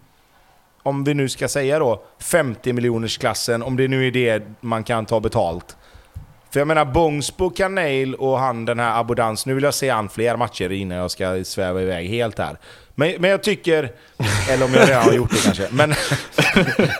Om 0.82 1.04
vi 1.04 1.14
nu 1.14 1.28
ska 1.28 1.48
säga 1.48 1.78
då 1.78 2.02
50 2.20 2.72
miljoners 2.72 3.18
klassen 3.18 3.62
om 3.62 3.76
det 3.76 3.88
nu 3.88 4.06
är 4.06 4.10
det 4.10 4.42
man 4.60 4.84
kan 4.84 5.06
ta 5.06 5.20
betalt. 5.20 5.76
För 6.54 6.60
jag 6.60 6.68
menar 6.68 6.84
Bångsbo, 6.84 7.50
Kanel 7.50 8.14
och 8.14 8.38
han 8.38 8.64
den 8.64 8.80
här 8.80 9.00
Abodans, 9.00 9.46
nu 9.46 9.54
vill 9.54 9.64
jag 9.64 9.74
se 9.74 9.88
han 9.90 10.08
fler 10.08 10.36
matcher 10.36 10.72
innan 10.72 10.98
jag 10.98 11.10
ska 11.10 11.44
sväva 11.44 11.82
iväg 11.82 12.08
helt 12.08 12.38
här. 12.38 12.58
Men, 12.94 13.14
men 13.18 13.30
jag 13.30 13.42
tycker, 13.42 13.92
eller 14.50 14.64
om 14.64 14.74
jag 14.74 14.88
redan 14.88 15.02
har 15.02 15.12
gjort 15.12 15.30
det 15.30 15.42
kanske, 15.44 15.68
men... 15.70 15.88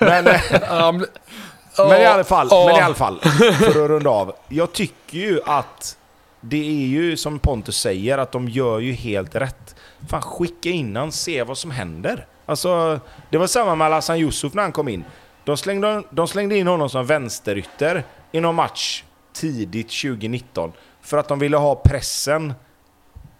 men 0.00 0.26
Ja, 0.68 0.92
men- 0.92 2.00
i 2.02 2.04
alla 2.04 2.24
fall, 2.24 2.48
men 2.50 2.76
i 2.76 2.80
alla 2.80 2.94
fall 2.94 3.20
för 3.58 3.68
att 3.68 3.90
runda 3.90 4.10
av. 4.10 4.34
Jag 4.48 4.72
tycker 4.72 5.18
ju 5.18 5.40
att 5.46 5.96
det 6.40 6.68
är 6.68 6.86
ju 6.86 7.16
som 7.16 7.38
Pontus 7.38 7.80
säger, 7.80 8.18
att 8.18 8.32
de 8.32 8.48
gör 8.48 8.78
ju 8.78 8.92
helt 8.92 9.34
rätt. 9.34 9.76
Fan, 10.08 10.22
skicka 10.22 10.68
in 10.68 10.96
han, 10.96 11.12
se 11.12 11.42
vad 11.42 11.58
som 11.58 11.70
händer. 11.70 12.26
Alltså, 12.46 13.00
det 13.30 13.38
var 13.38 13.46
samma 13.46 13.74
med 13.74 13.90
Hassan 13.90 14.18
Yusuf 14.18 14.54
när 14.54 14.62
han 14.62 14.72
kom 14.72 14.88
in. 14.88 15.04
De 15.44 15.56
slängde, 15.56 16.02
de 16.10 16.28
slängde 16.28 16.56
in 16.56 16.66
honom 16.66 16.88
som 16.88 17.06
vänsterytter 17.06 18.04
i 18.32 18.40
någon 18.40 18.54
match 18.54 19.04
tidigt 19.34 20.02
2019. 20.02 20.72
För 21.00 21.18
att 21.18 21.28
de 21.28 21.38
ville 21.38 21.56
ha 21.56 21.74
pressen 21.74 22.54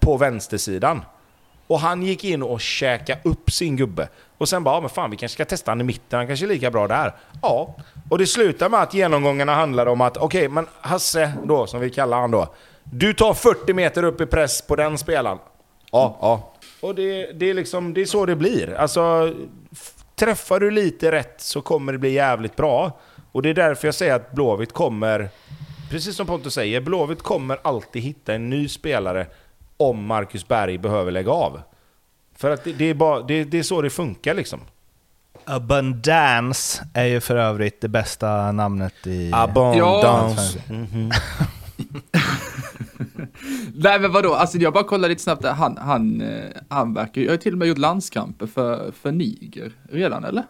på 0.00 0.16
vänstersidan. 0.16 1.02
Och 1.66 1.80
han 1.80 2.02
gick 2.02 2.24
in 2.24 2.42
och 2.42 2.60
käkade 2.60 3.20
upp 3.24 3.50
sin 3.50 3.76
gubbe. 3.76 4.08
Och 4.38 4.48
sen 4.48 4.64
bara, 4.64 4.74
ja, 4.74 4.80
men 4.80 4.90
fan 4.90 5.10
vi 5.10 5.16
kanske 5.16 5.34
ska 5.34 5.44
testa 5.44 5.70
han 5.70 5.80
i 5.80 5.84
mitten, 5.84 6.16
han 6.18 6.26
kanske 6.26 6.46
är 6.46 6.48
lika 6.48 6.70
bra 6.70 6.88
där. 6.88 7.14
Ja, 7.42 7.76
och 8.08 8.18
det 8.18 8.26
slutar 8.26 8.68
med 8.68 8.80
att 8.80 8.94
genomgångarna 8.94 9.54
handlar 9.54 9.86
om 9.86 10.00
att, 10.00 10.16
okej, 10.16 10.48
men 10.48 10.66
Hasse 10.80 11.32
då, 11.44 11.66
som 11.66 11.80
vi 11.80 11.90
kallar 11.90 12.20
han 12.20 12.30
då. 12.30 12.54
Du 12.84 13.14
tar 13.14 13.34
40 13.34 13.72
meter 13.72 14.02
upp 14.02 14.20
i 14.20 14.26
press 14.26 14.62
på 14.62 14.76
den 14.76 14.98
spelaren. 14.98 15.38
Ja, 15.92 16.18
ja. 16.20 16.52
Och 16.80 16.94
det, 16.94 17.32
det, 17.32 17.50
är 17.50 17.54
liksom, 17.54 17.94
det 17.94 18.00
är 18.00 18.06
så 18.06 18.26
det 18.26 18.36
blir. 18.36 18.74
Alltså, 18.74 19.34
träffar 20.14 20.60
du 20.60 20.70
lite 20.70 21.12
rätt 21.12 21.40
så 21.40 21.60
kommer 21.60 21.92
det 21.92 21.98
bli 21.98 22.10
jävligt 22.10 22.56
bra. 22.56 22.98
Och 23.32 23.42
det 23.42 23.50
är 23.50 23.54
därför 23.54 23.88
jag 23.88 23.94
säger 23.94 24.14
att 24.14 24.32
Blåvitt 24.32 24.72
kommer, 24.72 25.28
precis 25.94 26.16
som 26.16 26.26
Pontus 26.26 26.54
säger, 26.54 26.80
Blåvitt 26.80 27.22
kommer 27.22 27.58
alltid 27.64 28.02
hitta 28.02 28.34
en 28.34 28.50
ny 28.50 28.68
spelare 28.68 29.26
om 29.76 30.06
Marcus 30.06 30.48
Berg 30.48 30.78
behöver 30.78 31.12
lägga 31.12 31.32
av. 31.32 31.60
För 32.36 32.50
att 32.50 32.64
det, 32.64 32.72
det, 32.72 32.84
är, 32.84 32.94
bara, 32.94 33.22
det, 33.22 33.44
det 33.44 33.58
är 33.58 33.62
så 33.62 33.82
det 33.82 33.90
funkar 33.90 34.34
liksom. 34.34 34.60
Abundance 35.44 36.86
är 36.94 37.04
ju 37.04 37.20
för 37.20 37.36
övrigt 37.36 37.80
det 37.80 37.88
bästa 37.88 38.52
namnet 38.52 39.06
i... 39.06 39.30
Abundance. 39.34 40.62
Nej 43.74 44.00
men 44.00 44.12
vadå, 44.12 44.34
alltså 44.34 44.58
jag 44.58 44.72
bara 44.72 44.84
kollar 44.84 45.08
lite 45.08 45.22
snabbt 45.22 45.42
där. 45.42 45.52
Han, 45.52 45.76
han, 45.76 46.20
eh, 46.20 46.50
han 46.68 46.94
verkar 46.94 47.20
ju, 47.20 47.26
jag 47.26 47.32
har 47.32 47.38
till 47.38 47.52
och 47.52 47.58
med 47.58 47.68
gjort 47.68 47.78
landskamper 47.78 48.46
för, 48.46 48.92
för 48.92 49.12
Niger 49.12 49.72
redan 49.90 50.24
eller? 50.24 50.44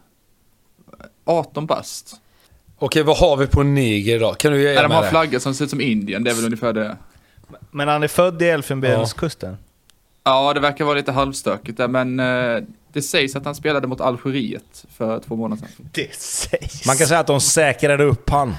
18 1.24 1.66
bast. 1.66 2.20
Okej, 2.78 3.02
vad 3.02 3.16
har 3.16 3.36
vi 3.36 3.46
på 3.46 3.62
Niger 3.62 4.20
då? 4.20 4.34
Kan 4.34 4.52
du 4.52 4.62
ge 4.62 4.74
Nej, 4.74 4.82
de 4.82 4.92
har 4.92 5.02
det? 5.02 5.08
flaggor 5.10 5.38
som 5.38 5.54
ser 5.54 5.64
ut 5.64 5.70
som 5.70 5.80
Indien, 5.80 6.24
det 6.24 6.30
är 6.30 6.34
väl 6.34 6.44
ungefär 6.44 6.72
det. 6.72 6.96
Men 7.70 7.88
han 7.88 8.02
är 8.02 8.08
född 8.08 8.42
i 8.42 8.44
Elfenbenskusten. 8.44 9.56
Ja, 10.24 10.54
det 10.54 10.60
verkar 10.60 10.84
vara 10.84 10.96
lite 10.96 11.12
halvstökigt 11.12 11.78
där, 11.78 11.88
men 11.88 12.20
eh, 12.20 12.62
det 12.92 13.02
sägs 13.02 13.36
att 13.36 13.44
han 13.44 13.54
spelade 13.54 13.86
mot 13.86 14.00
Algeriet 14.00 14.84
för 14.96 15.18
två 15.20 15.36
månader 15.36 15.62
sedan. 15.76 15.88
Det 15.92 16.14
sägs. 16.14 16.86
Man 16.86 16.96
kan 16.96 17.06
säga 17.06 17.20
att 17.20 17.26
de 17.26 17.40
säkrade 17.40 18.04
upp 18.04 18.30
han. 18.30 18.54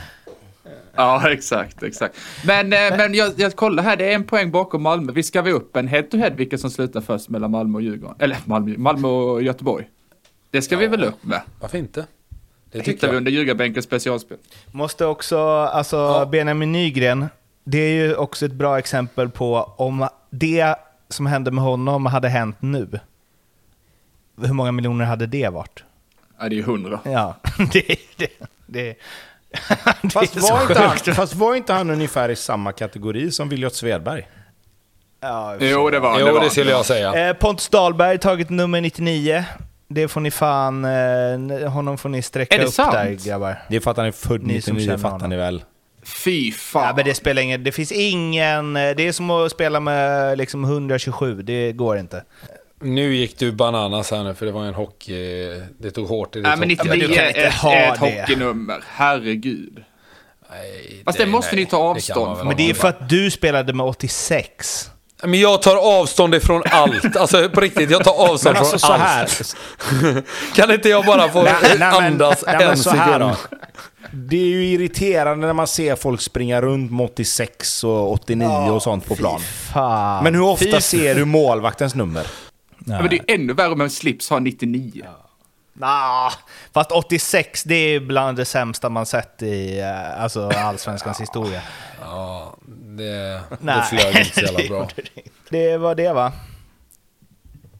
Ja, 0.95 1.31
exakt, 1.31 1.83
exakt. 1.83 2.15
Men, 2.45 2.73
eh, 2.73 2.97
men 2.97 3.13
jag, 3.13 3.33
jag 3.35 3.55
kollar 3.55 3.83
här, 3.83 3.95
det 3.97 4.11
är 4.11 4.15
en 4.15 4.23
poäng 4.23 4.51
bakom 4.51 4.81
Malmö. 4.81 5.11
Vi 5.11 5.23
ska 5.23 5.41
vi 5.41 5.51
upp 5.51 5.75
en 5.75 5.87
head-to-head 5.87 6.29
vilka 6.35 6.57
som 6.57 6.69
slutar 6.69 7.01
först 7.01 7.29
mellan 7.29 7.51
Malmö 7.51 7.75
och 7.77 7.81
Djurgården? 7.81 8.15
Eller 8.19 8.37
Malmö, 8.45 8.77
Malmö 8.77 9.07
och 9.07 9.43
Göteborg. 9.43 9.89
Det 10.51 10.61
ska 10.61 10.77
vi 10.77 10.87
väl 10.87 11.03
upp 11.03 11.23
med? 11.23 11.41
Varför 11.59 11.77
inte? 11.77 12.05
Det 12.75 12.81
Det 12.85 12.91
hittar 12.91 13.11
vi 13.11 13.17
under 13.17 13.31
ljugarbänkens 13.31 13.85
specialspel. 13.85 14.37
Måste 14.71 15.05
också, 15.05 15.39
alltså 15.49 15.95
Ja. 15.95 16.25
Benjamin 16.25 16.71
Nygren, 16.71 17.25
det 17.63 17.77
är 17.77 17.93
ju 17.93 18.15
också 18.15 18.45
ett 18.45 18.51
bra 18.51 18.79
exempel 18.79 19.29
på 19.29 19.73
om 19.77 20.07
det 20.29 20.75
som 21.09 21.25
hände 21.25 21.51
med 21.51 21.63
honom 21.63 22.05
hade 22.05 22.29
hänt 22.29 22.55
nu. 22.59 22.99
Hur 24.41 24.53
många 24.53 24.71
miljoner 24.71 25.05
hade 25.05 25.25
det 25.25 25.49
varit? 25.49 25.83
Ja, 26.39 26.49
det 26.49 26.55
är 26.55 26.57
ju 26.57 26.63
hundra. 26.63 26.99
Ja, 27.03 27.35
det, 27.73 27.95
det, 28.17 28.27
det, 28.65 28.95
det 30.01 30.09
Fast 30.13 30.35
är 30.35 30.41
var, 30.41 30.61
inte 30.61 30.79
han, 30.81 31.15
fast 31.15 31.35
var 31.35 31.55
inte 31.55 31.73
han 31.73 31.89
ungefär 31.89 32.29
i 32.29 32.35
samma 32.35 32.71
kategori 32.71 33.31
som 33.31 33.49
Viljot 33.49 33.75
Svedberg? 33.75 34.27
Ja, 35.19 35.55
Jo, 35.59 35.89
det 35.89 35.99
var 35.99 36.19
Jo, 36.19 36.33
var, 36.33 36.43
det 36.43 36.49
skulle 36.49 36.71
jag 36.71 36.85
säga. 36.85 37.29
Eh, 37.29 37.33
Pontus 37.35 37.69
Dahlberg 37.69 38.17
tagit 38.17 38.49
nummer 38.49 38.81
99. 38.81 39.43
Det 39.87 40.07
får 40.07 40.21
ni 40.21 40.31
fan, 40.31 40.85
eh, 40.85 41.69
honom 41.71 41.97
får 41.97 42.09
ni 42.09 42.21
sträcka 42.21 42.57
det 42.57 42.63
upp 42.65 42.73
sant? 42.73 42.91
där 42.93 43.17
grabbar. 43.25 43.61
Det 43.69 43.75
är 43.75 43.79
för 43.79 43.91
att 43.91 43.97
han 43.97 44.05
är 44.05 44.11
född 44.11 44.43
Ni 44.43 44.61
som 44.61 44.73
99, 44.73 44.85
känner 44.85 44.97
fattar 44.97 45.11
honom. 45.11 45.29
ni 45.29 45.35
väl? 45.35 45.63
Fy 46.03 46.51
fan. 46.51 46.83
Ja, 46.87 46.93
men 46.95 47.05
det 47.05 47.13
spelar 47.13 47.41
ingen, 47.41 47.63
det 47.63 47.71
finns 47.71 47.91
ingen, 47.91 48.75
eh, 48.77 48.95
det 48.95 49.07
är 49.07 49.11
som 49.11 49.29
att 49.29 49.51
spela 49.51 49.79
med 49.79 50.37
liksom 50.37 50.63
127, 50.63 51.41
det 51.41 51.71
går 51.71 51.97
inte. 51.97 52.23
Nu 52.81 53.15
gick 53.15 53.39
du 53.39 53.51
bananas 53.51 54.11
här 54.11 54.23
nu, 54.23 54.33
för 54.33 54.45
det 54.45 54.51
var 54.51 54.63
en 54.65 54.73
hockey... 54.73 55.47
Det 55.77 55.91
tog 55.91 56.07
hårt 56.07 56.35
i 56.35 56.39
ditt 56.39 56.43
Nej, 56.47 56.57
men 56.57 56.69
hockey. 56.69 56.89
99 56.89 57.07
du 57.07 57.13
kan 57.13 57.23
är 57.23 57.27
inte 57.27 57.41
ett, 57.41 57.53
ett 57.93 57.99
det. 57.99 58.21
hockeynummer. 58.21 58.83
Herregud. 58.87 59.83
Nej, 60.51 61.01
Fast 61.05 61.17
det 61.17 61.25
måste 61.25 61.55
ni 61.55 61.65
ta 61.65 61.77
avstånd 61.77 62.37
från. 62.37 62.47
Men 62.47 62.57
det 62.57 62.69
är 62.69 62.73
för 62.73 62.87
att 62.87 63.09
du 63.09 63.31
spelade 63.31 63.73
med 63.73 63.85
86. 63.85 64.91
Men 65.23 65.39
jag 65.39 65.61
tar 65.61 65.75
avstånd 65.75 66.35
ifrån 66.35 66.63
allt. 66.71 67.15
Alltså 67.15 67.49
på 67.49 67.61
riktigt, 67.61 67.91
jag 67.91 68.03
tar 68.03 68.31
avstånd 68.31 68.53
Men 68.53 68.63
alltså 68.63 68.71
från 68.71 68.79
så 68.79 68.93
allt. 68.93 69.55
här. 70.01 70.23
Kan 70.55 70.71
inte 70.71 70.89
jag 70.89 71.05
bara 71.05 71.29
få 71.29 71.43
Nej, 71.43 71.53
nej, 71.79 71.87
andas 72.07 72.43
nej, 72.47 72.63
en 72.63 72.77
så 72.77 72.89
här 72.89 73.05
sekund? 73.13 73.35
då. 73.51 73.57
Det 74.11 74.35
är 74.37 74.45
ju 74.47 74.65
irriterande 74.65 75.47
när 75.47 75.53
man 75.53 75.67
ser 75.67 75.95
folk 75.95 76.21
springa 76.21 76.61
runt 76.61 76.91
med 76.91 77.05
86 77.05 77.83
och 77.83 78.11
89 78.11 78.47
och 78.47 78.83
sånt 78.83 79.07
på 79.07 79.15
plan. 79.15 79.41
Men 80.23 80.35
hur 80.35 80.41
ofta 80.41 80.81
ser 80.81 81.15
du 81.15 81.25
målvaktens 81.25 81.95
nummer? 81.95 82.23
Ja, 82.85 83.01
men 83.01 83.09
det 83.09 83.15
är 83.15 83.33
ännu 83.35 83.53
värre 83.53 83.71
om 83.71 83.81
en 83.81 83.89
slips 83.89 84.29
har 84.29 84.39
99. 84.39 85.05
Nah, 85.77 86.31
fast 86.73 86.91
86, 86.91 87.63
det 87.63 87.75
är 87.75 87.99
bland 87.99 88.37
det 88.37 88.45
sämsta 88.45 88.89
man 88.89 89.05
sett 89.05 89.41
i 89.43 89.79
eh, 89.79 90.21
alltså, 90.23 90.47
allsvenskans 90.55 91.21
historia. 91.21 91.61
Ja, 92.01 92.55
det, 92.67 93.41
det 93.59 93.83
flög 93.89 94.15
inte 94.17 94.33
så 94.33 94.41
jävla 94.41 94.67
bra. 94.69 94.87
det 95.49 95.77
var 95.77 95.95
det 95.95 96.13
va? 96.13 96.31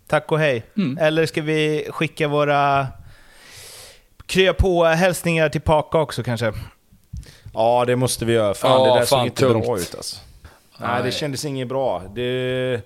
Tack 0.08 0.32
och 0.32 0.40
hej. 0.40 0.64
Mm. 0.78 0.98
Eller 0.98 1.26
ska 1.26 1.42
vi 1.42 1.88
skicka 1.92 2.28
våra 2.28 2.88
krya 4.26 4.54
på 4.54 4.86
hälsningar 4.86 5.50
till 5.50 5.62
Paka 5.62 5.98
också 5.98 6.24
kanske? 6.24 6.54
Ja, 7.54 7.84
det 7.88 7.96
måste 7.96 8.26
vi 8.26 8.34
göra. 8.34 8.54
Fan, 8.54 8.72
Ja, 8.72 8.94
det 8.94 9.00
där 9.00 9.06
såg 9.06 9.26
inte 9.26 9.42
tungt. 9.42 9.66
bra 9.66 9.78
ut 9.78 9.96
alltså. 9.96 10.18
Nej, 10.78 10.90
Nej. 10.94 11.04
det 11.04 11.12
kändes 11.12 11.46
inget 11.46 11.68
bra. 11.68 12.04
Det, 12.16 12.82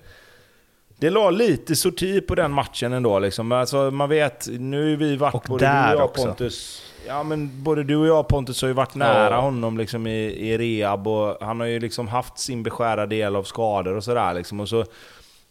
det 1.00 1.10
la 1.10 1.30
lite 1.30 1.76
sorti 1.76 2.20
på 2.20 2.34
den 2.34 2.52
matchen 2.52 2.92
ändå. 2.92 3.18
Liksom. 3.18 3.52
Alltså, 3.52 3.90
man 3.90 4.08
vet, 4.08 4.48
nu 4.50 4.90
ju 4.90 4.96
vi 4.96 5.16
varit, 5.16 5.34
Och 5.34 5.42
både 5.48 5.64
där 5.64 5.88
du 5.88 5.94
och 5.94 6.00
jag 6.00 6.04
också. 6.04 6.26
Pontus, 6.26 6.82
ja, 7.06 7.22
men 7.22 7.62
både 7.62 7.84
du 7.84 7.96
och 7.96 8.06
jag 8.06 8.28
Pontus 8.28 8.62
har 8.62 8.68
ju 8.68 8.74
varit 8.74 8.94
nära 8.94 9.36
honom 9.36 9.78
liksom, 9.78 10.06
i, 10.06 10.24
i 10.24 10.58
rehab 10.58 11.08
och 11.08 11.36
han 11.40 11.60
har 11.60 11.66
ju 11.66 11.80
liksom 11.80 12.08
haft 12.08 12.38
sin 12.38 12.62
beskärda 12.62 13.06
del 13.06 13.36
av 13.36 13.42
skador 13.42 13.96
och 13.96 14.04
sådär. 14.04 14.34
Liksom. 14.34 14.60
Och 14.60 14.68
så 14.68 14.84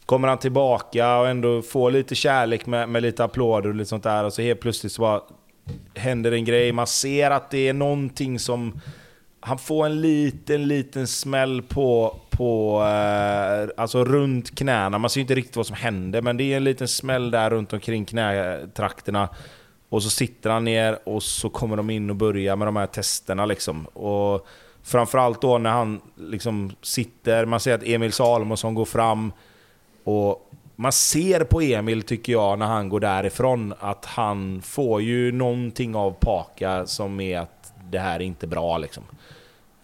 kommer 0.05 0.27
han 0.27 0.37
tillbaka 0.37 1.17
och 1.17 1.27
ändå 1.27 1.61
får 1.61 1.91
lite 1.91 2.15
kärlek 2.15 2.65
med, 2.65 2.89
med 2.89 3.01
lite 3.01 3.23
applåder 3.23 3.69
och 3.69 3.75
lite 3.75 3.89
sånt 3.89 4.03
där. 4.03 4.23
Och 4.23 4.33
så 4.33 4.41
helt 4.41 4.59
plötsligt 4.59 4.91
så 4.91 5.01
bara 5.01 5.21
händer 5.95 6.31
en 6.31 6.45
grej. 6.45 6.71
Man 6.71 6.87
ser 6.87 7.31
att 7.31 7.49
det 7.49 7.67
är 7.67 7.73
någonting 7.73 8.39
som... 8.39 8.81
Han 9.41 9.57
får 9.57 9.85
en 9.85 10.01
liten, 10.01 10.67
liten 10.67 11.07
smäll 11.07 11.61
på, 11.61 12.15
på 12.39 12.81
eh, 12.83 13.69
alltså 13.77 14.05
runt 14.05 14.55
knäna. 14.55 14.97
Man 14.97 15.09
ser 15.09 15.21
inte 15.21 15.35
riktigt 15.35 15.55
vad 15.55 15.67
som 15.67 15.75
händer, 15.75 16.21
men 16.21 16.37
det 16.37 16.43
är 16.43 16.57
en 16.57 16.63
liten 16.63 16.87
smäll 16.87 17.31
där 17.31 17.49
runt 17.49 17.73
omkring 17.73 18.05
knätrakterna. 18.05 19.29
Och 19.89 20.03
så 20.03 20.09
sitter 20.09 20.49
han 20.49 20.63
ner 20.63 20.99
och 21.03 21.23
så 21.23 21.49
kommer 21.49 21.77
de 21.77 21.89
in 21.89 22.09
och 22.09 22.15
börjar 22.15 22.55
med 22.55 22.67
de 22.67 22.75
här 22.75 22.87
testerna 22.87 23.45
liksom. 23.45 23.85
Och 23.85 24.47
framförallt 24.83 25.41
då 25.41 25.57
när 25.57 25.69
han 25.69 26.01
liksom 26.17 26.71
sitter, 26.81 27.45
man 27.45 27.59
ser 27.59 27.73
att 27.73 27.83
Emil 27.83 28.11
Salomonsson 28.11 28.73
går 28.75 28.85
fram 28.85 29.31
och 30.03 30.51
man 30.75 30.91
ser 30.91 31.43
på 31.43 31.61
Emil, 31.61 32.03
tycker 32.03 32.33
jag, 32.33 32.59
när 32.59 32.65
han 32.65 32.89
går 32.89 32.99
därifrån 32.99 33.73
att 33.79 34.05
han 34.05 34.61
får 34.61 35.01
ju 35.01 35.31
någonting 35.31 35.95
av 35.95 36.11
Paka 36.11 36.85
som 36.85 37.19
är 37.19 37.39
att 37.39 37.73
det 37.89 37.99
här 37.99 38.15
är 38.15 38.23
inte 38.23 38.47
bra 38.47 38.77
liksom. 38.77 39.03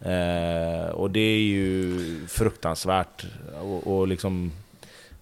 Eh, 0.01 0.89
och 0.89 1.11
det 1.11 1.19
är 1.19 1.39
ju 1.39 1.99
fruktansvärt. 2.27 3.25
Och, 3.61 3.97
och 3.97 4.07
liksom... 4.07 4.51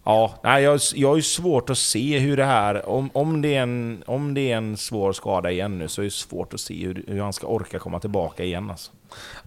Ja, 0.06 0.40
nej, 0.44 0.64
jag, 0.64 0.80
jag 0.96 1.10
har 1.10 1.16
ju 1.16 1.22
svårt 1.22 1.70
att 1.70 1.78
se 1.78 2.20
hur 2.20 2.38
det 2.38 2.46
här... 2.46 2.90
Om, 2.90 3.10
om, 3.14 3.42
det 3.42 3.56
är 3.56 3.62
en, 3.62 4.04
om 4.06 4.34
det 4.34 4.52
är 4.52 4.58
en 4.58 4.78
svår 4.78 5.14
skada 5.14 5.52
igen 5.52 5.80
nu 5.80 5.88
så 5.88 6.02
är 6.02 6.06
det 6.06 6.12
svårt 6.12 6.54
att 6.54 6.60
se 6.60 6.86
hur, 6.86 7.04
hur 7.08 7.22
han 7.22 7.34
ska 7.34 7.48
orka 7.48 7.80
komma 7.80 8.00
tillbaka 8.00 8.44
igen 8.44 8.70
alltså. 8.70 8.92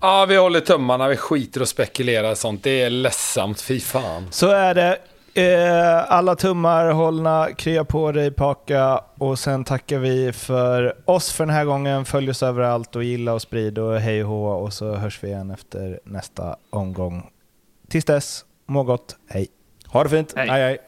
Ja, 0.00 0.26
vi 0.26 0.36
håller 0.36 0.60
tummarna, 0.60 1.08
vi 1.08 1.16
skiter 1.16 1.60
och 1.60 1.68
spekulerar 1.68 2.30
och 2.30 2.38
sånt. 2.38 2.62
Det 2.62 2.82
är 2.82 2.90
ledsamt, 2.90 3.60
fy 3.60 3.80
fan. 3.80 4.26
Så 4.30 4.48
är 4.48 4.74
det. 4.74 4.98
Eh, 5.36 6.12
alla 6.12 6.36
tummar 6.36 6.90
hållna, 6.90 7.48
krya 7.56 7.84
på 7.84 8.12
dig 8.12 8.30
Paka 8.30 9.00
och 9.18 9.38
sen 9.38 9.64
tackar 9.64 9.98
vi 9.98 10.32
för 10.32 10.96
oss 11.04 11.32
för 11.32 11.46
den 11.46 11.54
här 11.54 11.64
gången. 11.64 12.04
Följ 12.04 12.30
oss 12.30 12.42
överallt 12.42 12.96
och 12.96 13.04
gilla 13.04 13.32
och 13.32 13.42
sprid 13.42 13.78
och 13.78 14.00
hej 14.00 14.24
och 14.24 14.28
hå 14.30 14.46
och 14.48 14.72
så 14.72 14.94
hörs 14.94 15.24
vi 15.24 15.28
igen 15.28 15.50
efter 15.50 16.00
nästa 16.04 16.56
omgång. 16.70 17.30
Tills 17.88 18.04
dess, 18.04 18.44
må 18.66 18.82
gott, 18.82 19.16
hej. 19.28 19.46
Ha 19.86 20.02
det 20.02 20.08
fint, 20.10 20.32
Hej. 20.36 20.48
hej 20.48 20.62
hej. 20.62 20.78